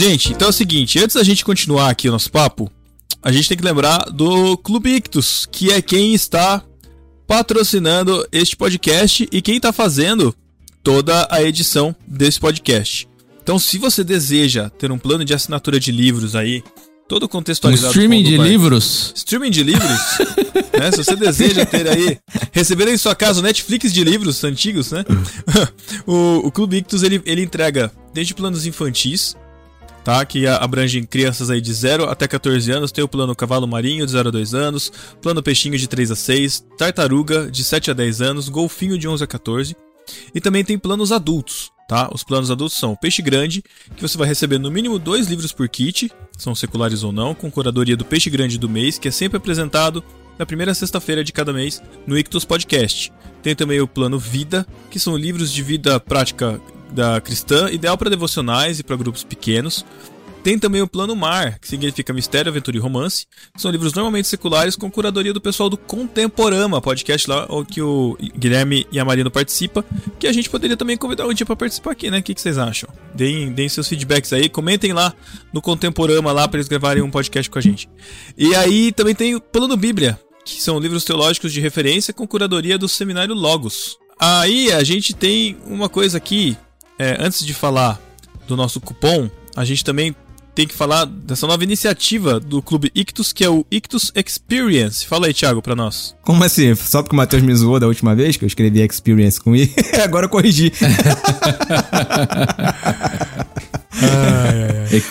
Gente, 0.08 0.32
então 0.32 0.46
é 0.46 0.48
o 0.48 0.54
seguinte, 0.54 0.98
antes 0.98 1.16
da 1.16 1.22
gente 1.22 1.44
continuar 1.44 1.90
aqui 1.90 2.08
o 2.08 2.12
nosso 2.12 2.32
papo, 2.32 2.72
a 3.22 3.30
gente 3.30 3.46
tem 3.46 3.58
que 3.58 3.62
lembrar 3.62 4.06
do 4.10 4.56
Clube 4.56 4.88
Ictus, 4.88 5.46
que 5.52 5.70
é 5.70 5.82
quem 5.82 6.14
está 6.14 6.64
patrocinando 7.26 8.26
este 8.32 8.56
podcast 8.56 9.28
e 9.30 9.42
quem 9.42 9.58
está 9.58 9.70
fazendo 9.70 10.34
toda 10.82 11.28
a 11.30 11.42
edição 11.42 11.94
desse 12.06 12.40
podcast. 12.40 13.06
Então, 13.42 13.58
se 13.58 13.76
você 13.76 14.02
deseja 14.02 14.70
ter 14.70 14.90
um 14.90 14.96
plano 14.96 15.26
de 15.26 15.34
assinatura 15.34 15.78
de 15.78 15.92
livros 15.92 16.34
aí, 16.34 16.64
todo 17.06 17.26
Um 17.26 17.28
contextualizado. 17.28 17.88
streaming 17.88 18.22
com 18.22 18.28
o 18.28 18.30
de 18.30 18.38
livros? 18.38 19.12
Streaming 19.14 19.50
de 19.50 19.62
livros, 19.62 20.00
né? 20.72 20.90
Se 20.90 21.04
você 21.04 21.16
deseja 21.16 21.66
ter 21.66 21.86
aí, 21.86 22.18
receber 22.50 22.88
em 22.88 22.96
sua 22.96 23.14
casa 23.14 23.40
o 23.40 23.42
Netflix 23.42 23.92
de 23.92 24.02
livros 24.04 24.42
antigos, 24.42 24.90
né? 24.90 25.04
o, 26.08 26.46
o 26.46 26.50
Clube 26.50 26.78
Ictus, 26.78 27.02
ele, 27.02 27.20
ele 27.26 27.42
entrega 27.42 27.92
desde 28.14 28.32
planos 28.32 28.64
infantis, 28.64 29.36
tá? 30.08 30.24
Que 30.24 30.46
abrangem 30.46 31.04
crianças 31.04 31.50
aí 31.50 31.60
de 31.60 31.70
0 31.70 32.04
até 32.04 32.26
14 32.26 32.72
anos. 32.72 32.90
Tem 32.90 33.04
o 33.04 33.08
plano 33.08 33.36
Cavalo 33.36 33.68
Marinho, 33.68 34.06
de 34.06 34.12
0 34.12 34.30
a 34.30 34.32
2 34.32 34.54
anos, 34.54 34.90
plano 35.20 35.42
Peixinho, 35.42 35.76
de 35.76 35.86
3 35.86 36.10
a 36.10 36.16
6, 36.16 36.64
Tartaruga, 36.78 37.50
de 37.50 37.62
7 37.62 37.90
a 37.90 37.94
10 37.94 38.22
anos, 38.22 38.48
Golfinho, 38.48 38.96
de 38.96 39.06
11 39.06 39.22
a 39.22 39.26
14. 39.26 39.76
E 40.34 40.40
também 40.40 40.64
tem 40.64 40.78
planos 40.78 41.12
adultos, 41.12 41.70
tá? 41.86 42.08
Os 42.10 42.24
planos 42.24 42.50
adultos 42.50 42.78
são 42.78 42.96
Peixe 42.96 43.20
Grande, 43.20 43.62
que 43.94 44.00
você 44.00 44.16
vai 44.16 44.26
receber 44.26 44.56
no 44.56 44.70
mínimo 44.70 44.98
dois 44.98 45.26
livros 45.26 45.52
por 45.52 45.68
kit, 45.68 46.10
são 46.38 46.54
seculares 46.54 47.02
ou 47.02 47.12
não, 47.12 47.34
com 47.34 47.50
curadoria 47.50 47.94
do 47.94 48.06
Peixe 48.06 48.30
Grande 48.30 48.56
do 48.56 48.66
mês, 48.66 48.98
que 48.98 49.08
é 49.08 49.10
sempre 49.10 49.36
apresentado 49.36 50.02
na 50.38 50.46
primeira 50.46 50.72
sexta-feira 50.72 51.22
de 51.22 51.34
cada 51.34 51.52
mês 51.52 51.82
no 52.06 52.16
Ictus 52.16 52.46
Podcast. 52.46 53.12
Tem 53.42 53.54
também 53.54 53.78
o 53.78 53.86
plano 53.86 54.18
Vida, 54.18 54.66
que 54.90 54.98
são 54.98 55.14
livros 55.14 55.52
de 55.52 55.62
vida 55.62 56.00
prática 56.00 56.58
da 56.90 57.20
cristã, 57.20 57.70
ideal 57.70 57.96
para 57.96 58.10
devocionais 58.10 58.78
e 58.78 58.82
para 58.82 58.96
grupos 58.96 59.24
pequenos. 59.24 59.84
Tem 60.42 60.58
também 60.58 60.80
o 60.80 60.88
Plano 60.88 61.14
Mar, 61.16 61.58
que 61.58 61.68
significa 61.68 62.12
Mistério, 62.12 62.50
Aventura 62.50 62.76
e 62.76 62.80
Romance. 62.80 63.26
São 63.56 63.70
livros 63.70 63.92
normalmente 63.92 64.28
seculares 64.28 64.76
com 64.76 64.90
curadoria 64.90 65.32
do 65.32 65.40
pessoal 65.40 65.68
do 65.68 65.76
Contemporama, 65.76 66.80
podcast 66.80 67.28
lá 67.28 67.46
que 67.70 67.82
o 67.82 68.16
Guilherme 68.36 68.86
e 68.90 68.98
a 68.98 69.04
Marina 69.04 69.30
participam, 69.30 69.84
que 70.18 70.26
a 70.26 70.32
gente 70.32 70.48
poderia 70.48 70.76
também 70.76 70.96
convidar 70.96 71.26
um 71.26 71.34
dia 71.34 71.44
para 71.44 71.56
participar 71.56 71.92
aqui, 71.92 72.10
né? 72.10 72.20
O 72.20 72.22
que, 72.22 72.34
que 72.34 72.40
vocês 72.40 72.56
acham? 72.56 72.88
Deem, 73.14 73.52
deem 73.52 73.68
seus 73.68 73.88
feedbacks 73.88 74.32
aí, 74.32 74.48
comentem 74.48 74.92
lá 74.92 75.12
no 75.52 75.60
Contemporama 75.60 76.32
lá 76.32 76.46
para 76.46 76.58
eles 76.58 76.68
gravarem 76.68 77.02
um 77.02 77.10
podcast 77.10 77.50
com 77.50 77.58
a 77.58 77.62
gente. 77.62 77.88
E 78.36 78.54
aí 78.54 78.92
também 78.92 79.14
tem 79.14 79.34
o 79.34 79.40
Plano 79.40 79.76
Bíblia, 79.76 80.18
que 80.44 80.62
são 80.62 80.78
livros 80.78 81.04
teológicos 81.04 81.52
de 81.52 81.60
referência 81.60 82.14
com 82.14 82.26
curadoria 82.26 82.78
do 82.78 82.88
Seminário 82.88 83.34
Logos. 83.34 83.98
Aí 84.18 84.72
a 84.72 84.82
gente 84.82 85.14
tem 85.14 85.56
uma 85.66 85.88
coisa 85.88 86.16
aqui, 86.16 86.56
é, 86.98 87.16
antes 87.18 87.44
de 87.44 87.54
falar 87.54 88.00
do 88.46 88.56
nosso 88.56 88.80
cupom, 88.80 89.30
a 89.54 89.64
gente 89.64 89.84
também 89.84 90.14
tem 90.58 90.66
que 90.66 90.74
falar 90.74 91.04
dessa 91.04 91.46
nova 91.46 91.62
iniciativa 91.62 92.40
do 92.40 92.60
Clube 92.60 92.90
Ictus, 92.92 93.32
que 93.32 93.44
é 93.44 93.48
o 93.48 93.64
Ictus 93.70 94.10
Experience. 94.12 95.06
Fala 95.06 95.28
aí, 95.28 95.34
Thiago, 95.34 95.62
pra 95.62 95.76
nós. 95.76 96.16
Como 96.22 96.42
assim? 96.42 96.74
Só 96.74 97.00
porque 97.00 97.14
o 97.14 97.16
Matheus 97.16 97.44
me 97.44 97.54
zoou 97.54 97.78
da 97.78 97.86
última 97.86 98.12
vez 98.12 98.36
que 98.36 98.44
eu 98.44 98.48
escrevi 98.48 98.82
Experience 98.82 99.40
com 99.40 99.54
I, 99.54 99.72
agora 100.02 100.26
eu 100.26 100.28
corrigi. 100.28 100.72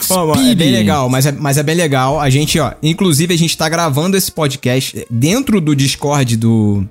Bom, 0.10 0.36
é 0.36 0.56
bem 0.56 0.72
legal, 0.72 1.10
mas 1.10 1.26
é, 1.26 1.32
mas 1.32 1.58
é 1.58 1.64
bem 1.64 1.76
legal. 1.76 2.20
A 2.20 2.30
gente, 2.30 2.60
ó, 2.60 2.74
inclusive 2.84 3.34
a 3.34 3.38
gente 3.38 3.56
tá 3.58 3.70
gravando 3.70 4.18
esse 4.18 4.32
podcast 4.32 5.06
dentro 5.10 5.62
do 5.62 5.74
Discord 5.74 6.36
do, 6.36 6.86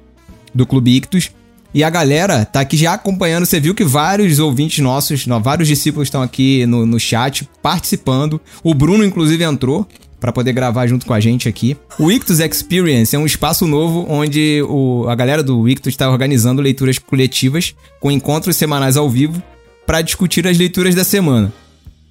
do 0.54 0.66
Clube 0.66 0.96
Ictus. 0.96 1.30
E 1.74 1.84
a 1.84 1.90
galera 1.90 2.44
tá 2.44 2.60
aqui 2.60 2.76
já 2.76 2.94
acompanhando. 2.94 3.44
Você 3.44 3.60
viu 3.60 3.74
que 3.74 3.84
vários 3.84 4.38
ouvintes 4.38 4.78
nossos, 4.78 5.24
vários 5.42 5.68
discípulos 5.68 6.06
estão 6.06 6.22
aqui 6.22 6.64
no, 6.66 6.86
no 6.86 6.98
chat 6.98 7.48
participando. 7.62 8.40
O 8.62 8.74
Bruno, 8.74 9.04
inclusive, 9.04 9.44
entrou 9.44 9.86
para 10.18 10.32
poder 10.32 10.52
gravar 10.52 10.86
junto 10.86 11.06
com 11.06 11.12
a 11.12 11.20
gente 11.20 11.48
aqui. 11.48 11.76
O 11.98 12.10
Ictus 12.10 12.40
Experience 12.40 13.14
é 13.14 13.18
um 13.18 13.26
espaço 13.26 13.66
novo 13.66 14.06
onde 14.08 14.62
o, 14.62 15.06
a 15.08 15.14
galera 15.14 15.42
do 15.42 15.68
Ictus 15.68 15.92
está 15.92 16.10
organizando 16.10 16.62
leituras 16.62 16.98
coletivas 16.98 17.74
com 18.00 18.10
encontros 18.10 18.56
semanais 18.56 18.96
ao 18.96 19.08
vivo 19.10 19.42
para 19.86 20.02
discutir 20.02 20.46
as 20.46 20.58
leituras 20.58 20.94
da 20.94 21.04
semana. 21.04 21.52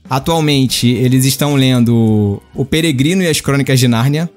Atualmente, 0.09 0.87
eles 0.87 1.25
estão 1.25 1.55
lendo 1.55 2.41
O 2.53 2.63
Peregrino 2.63 3.23
e 3.23 3.27
as 3.27 3.41
Crônicas 3.41 3.79
de 3.79 3.87
Nárnia, 3.87 4.29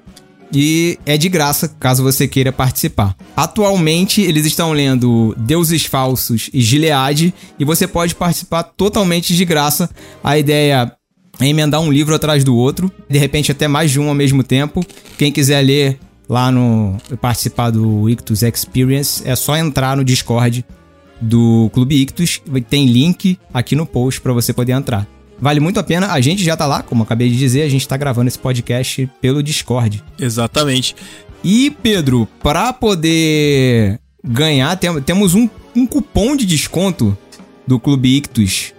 e 0.51 0.97
é 1.05 1.17
de 1.17 1.29
graça 1.29 1.67
caso 1.79 2.03
você 2.03 2.27
queira 2.27 2.51
participar. 2.51 3.15
Atualmente 3.35 4.21
eles 4.21 4.45
estão 4.45 4.71
lendo 4.71 5.35
Deuses 5.37 5.85
Falsos 5.85 6.49
e 6.53 6.61
Gilead 6.61 7.33
e 7.57 7.65
você 7.65 7.87
pode 7.87 8.15
participar 8.15 8.63
totalmente 8.63 9.35
de 9.35 9.45
graça. 9.45 9.89
A 10.23 10.37
ideia 10.37 10.95
é 11.39 11.47
emendar 11.47 11.81
um 11.81 11.91
livro 11.91 12.15
atrás 12.15 12.43
do 12.43 12.55
outro, 12.55 12.91
de 13.09 13.17
repente 13.17 13.51
até 13.51 13.67
mais 13.67 13.91
de 13.91 13.99
um 13.99 14.09
ao 14.09 14.15
mesmo 14.15 14.43
tempo. 14.43 14.85
Quem 15.17 15.31
quiser 15.31 15.61
ler 15.61 15.99
lá 16.27 16.51
no 16.51 16.97
participar 17.19 17.71
do 17.71 18.07
Ictus 18.07 18.43
Experience, 18.43 19.27
é 19.27 19.35
só 19.35 19.57
entrar 19.57 19.97
no 19.97 20.03
Discord 20.03 20.63
do 21.19 21.69
Clube 21.73 22.01
Ictus, 22.01 22.41
tem 22.69 22.85
link 22.85 23.37
aqui 23.53 23.75
no 23.75 23.85
post 23.85 24.21
para 24.21 24.31
você 24.31 24.53
poder 24.53 24.73
entrar. 24.73 25.07
Vale 25.41 25.59
muito 25.59 25.79
a 25.79 25.83
pena. 25.83 26.11
A 26.11 26.21
gente 26.21 26.43
já 26.43 26.55
tá 26.55 26.65
lá, 26.65 26.83
como 26.83 27.03
acabei 27.03 27.29
de 27.29 27.37
dizer, 27.37 27.63
a 27.63 27.69
gente 27.69 27.87
tá 27.87 27.97
gravando 27.97 28.27
esse 28.27 28.39
podcast 28.39 29.09
pelo 29.21 29.41
Discord. 29.41 30.03
Exatamente. 30.19 30.95
E, 31.43 31.71
Pedro, 31.81 32.27
para 32.43 32.73
poder 32.73 33.99
ganhar, 34.23 34.75
tem, 34.75 35.01
temos 35.01 35.33
um, 35.35 35.49
um 35.75 35.85
cupom 35.85 36.35
de 36.35 36.45
desconto 36.45 37.17
do 37.65 37.79
Clube 37.79 38.17
Ictus 38.17 38.73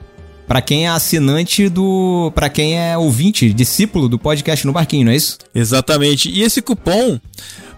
para 0.50 0.60
quem 0.60 0.86
é 0.86 0.88
assinante 0.88 1.68
do. 1.68 2.32
para 2.34 2.50
quem 2.50 2.76
é 2.76 2.98
ouvinte, 2.98 3.52
discípulo 3.52 4.08
do 4.08 4.18
podcast 4.18 4.66
no 4.66 4.72
Barquinho, 4.72 5.04
não 5.04 5.12
é 5.12 5.16
isso? 5.16 5.38
Exatamente. 5.54 6.28
E 6.28 6.42
esse 6.42 6.60
cupom, 6.60 7.20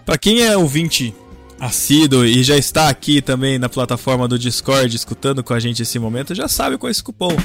para 0.03 0.17
quem 0.17 0.41
é 0.41 0.57
ouvinte 0.57 1.13
assíduo 1.59 2.25
e 2.25 2.43
já 2.43 2.57
está 2.57 2.89
aqui 2.89 3.21
também 3.21 3.59
na 3.59 3.69
plataforma 3.69 4.27
do 4.27 4.39
Discord 4.39 4.95
escutando 4.95 5.43
com 5.43 5.53
a 5.53 5.59
gente 5.59 5.83
esse 5.83 5.99
momento, 5.99 6.33
já 6.33 6.47
sabe 6.47 6.79
qual 6.79 6.87
é 6.87 6.91
esse 6.91 7.03
cupom. 7.03 7.37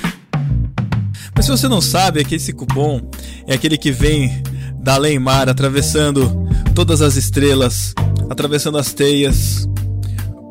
Mas 1.38 1.44
se 1.44 1.52
você 1.52 1.68
não 1.68 1.80
sabe, 1.80 2.20
é 2.20 2.24
que 2.24 2.34
esse 2.34 2.52
cupom 2.52 3.00
é 3.46 3.54
aquele 3.54 3.78
que 3.78 3.92
vem 3.92 4.42
da 4.80 4.94
Além-Mar, 4.94 5.48
atravessando 5.48 6.48
todas 6.74 7.00
as 7.00 7.14
estrelas, 7.14 7.94
atravessando 8.28 8.76
as 8.76 8.92
teias, 8.92 9.68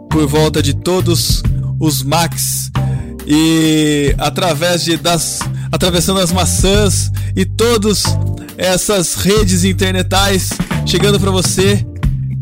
por 0.10 0.26
volta 0.26 0.64
de 0.64 0.74
todos 0.74 1.44
os 1.78 2.04
Max 2.04 2.72
e 3.28 4.16
através 4.18 4.86
de 4.86 4.96
das 4.96 5.40
atravessando 5.74 6.22
as 6.22 6.32
maçãs 6.32 7.12
e 7.36 7.44
todas 7.44 8.06
essas 8.58 9.16
redes 9.16 9.66
internetais 9.66 10.52
chegando 10.86 11.20
para 11.20 11.32
você 11.32 11.86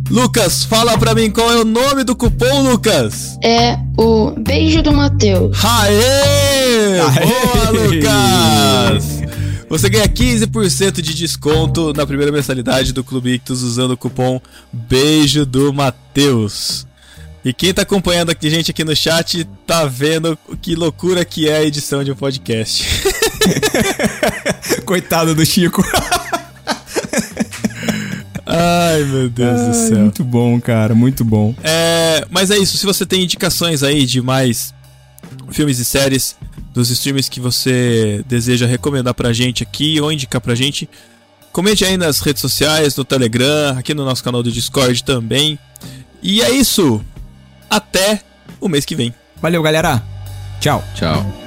Lucas, 0.10 0.64
fala 0.64 0.98
pra 0.98 1.16
mim 1.16 1.32
qual 1.32 1.52
é 1.52 1.58
o 1.58 1.66
nome 1.66 2.04
do 2.04 2.16
cupom, 2.16 2.70
Lucas. 2.70 3.38
É 3.44 3.78
o 3.98 4.32
Beijo 4.32 4.82
do 4.84 4.94
Matheus. 4.94 5.58
Aê! 5.64 7.00
Aê! 7.00 7.26
Boa, 7.26 7.70
Lucas! 7.72 9.26
Você 9.68 9.90
ganha 9.90 10.08
15% 10.08 11.02
de 11.02 11.14
desconto 11.14 11.92
na 11.92 12.06
primeira 12.06 12.32
mensalidade 12.32 12.94
do 12.94 13.04
Clube 13.04 13.34
Ictus 13.34 13.64
usando 13.64 13.92
o 13.92 13.98
cupom 13.98 14.40
Beijo 14.72 15.44
do 15.44 15.74
Matheus. 15.74 16.86
E 17.44 17.52
quem 17.52 17.74
tá 17.74 17.82
acompanhando 17.82 18.30
aqui, 18.30 18.50
gente 18.50 18.72
aqui 18.72 18.84
no 18.84 18.96
chat 18.96 19.44
tá 19.66 19.86
vendo 19.86 20.38
que 20.62 20.76
loucura 20.76 21.26
que 21.26 21.50
é 21.50 21.58
a 21.58 21.64
edição 21.64 22.04
de 22.04 22.12
um 22.12 22.16
podcast. 22.16 22.86
Coitado 24.86 25.34
do 25.34 25.46
Chico. 25.46 25.84
Ai, 28.58 29.04
meu 29.04 29.30
Deus 29.30 29.60
Ai, 29.60 29.70
do 29.70 29.74
céu. 29.74 29.98
Muito 30.00 30.24
bom, 30.24 30.60
cara, 30.62 30.96
muito 30.96 31.26
bom. 31.26 31.54
É, 31.64 32.26
mas 32.30 32.52
é 32.52 32.58
isso, 32.58 32.78
se 32.78 32.86
você 32.86 33.06
tem 33.06 33.24
indicações 33.24 33.84
aí 33.84 34.06
de 34.06 34.22
mais 34.22 34.74
filmes 35.52 35.80
e 35.80 35.86
séries 35.86 36.36
dos 36.74 36.90
streams 36.90 37.30
que 37.30 37.40
você 37.40 38.24
deseja 38.28 38.66
recomendar 38.66 39.14
pra 39.14 39.34
gente 39.34 39.64
aqui 39.64 40.00
ou 40.02 40.12
indicar 40.12 40.42
pra 40.42 40.56
gente, 40.56 40.90
comente 41.52 41.86
aí 41.86 41.98
nas 41.98 42.20
redes 42.20 42.42
sociais, 42.42 42.96
no 42.96 43.06
Telegram, 43.06 43.78
aqui 43.78 43.94
no 43.94 44.04
nosso 44.04 44.24
canal 44.24 44.44
do 44.44 44.52
Discord 44.52 45.04
também. 45.04 45.58
E 46.22 46.42
é 46.42 46.50
isso. 46.52 47.04
Até 47.70 48.22
o 48.60 48.68
mês 48.68 48.86
que 48.86 48.96
vem. 48.96 49.14
Valeu, 49.42 49.62
galera. 49.62 50.04
Tchau. 50.60 50.84
Tchau. 50.96 51.45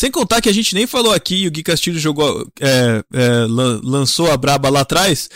Sem 0.00 0.10
contar 0.10 0.40
que 0.40 0.48
a 0.48 0.54
gente 0.54 0.74
nem 0.74 0.86
falou 0.86 1.12
aqui, 1.12 1.46
o 1.46 1.50
Gui 1.50 1.62
Castilho 1.62 1.98
jogou, 1.98 2.48
é, 2.58 3.04
é, 3.12 3.46
lançou 3.82 4.32
a 4.32 4.36
braba 4.38 4.70
lá 4.70 4.80
atrás, 4.80 5.28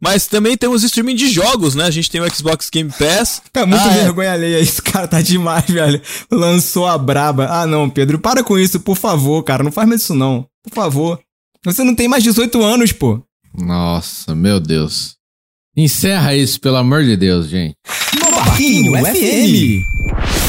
mas 0.00 0.26
também 0.26 0.56
temos 0.56 0.82
streaming 0.82 1.14
de 1.14 1.30
jogos, 1.30 1.76
né? 1.76 1.84
A 1.84 1.90
gente 1.92 2.10
tem 2.10 2.20
o 2.20 2.28
Xbox 2.34 2.68
Game 2.68 2.90
Pass. 2.90 3.40
Tá 3.52 3.64
muito 3.64 3.80
ah, 3.80 3.94
é. 3.94 4.02
vergonha 4.02 4.32
alheia, 4.32 4.58
esse 4.58 4.82
cara 4.82 5.06
tá 5.06 5.22
demais, 5.22 5.66
velho. 5.66 6.02
Lançou 6.32 6.88
a 6.88 6.98
braba. 6.98 7.46
Ah, 7.48 7.64
não, 7.64 7.88
Pedro, 7.88 8.18
para 8.18 8.42
com 8.42 8.58
isso, 8.58 8.80
por 8.80 8.96
favor, 8.96 9.40
cara. 9.44 9.62
Não 9.62 9.70
faz 9.70 9.88
mais 9.88 10.02
isso, 10.02 10.16
não. 10.16 10.44
Por 10.64 10.74
favor. 10.74 11.20
Você 11.64 11.84
não 11.84 11.94
tem 11.94 12.08
mais 12.08 12.24
18 12.24 12.60
anos, 12.60 12.90
pô. 12.90 13.22
Nossa, 13.56 14.34
meu 14.34 14.58
Deus. 14.58 15.14
Encerra 15.76 16.34
isso, 16.34 16.60
pelo 16.60 16.76
amor 16.76 17.04
de 17.04 17.16
Deus, 17.16 17.46
gente. 17.48 17.76
No 18.18 18.32
Barquinho 18.32 18.94
FM. 18.96 20.47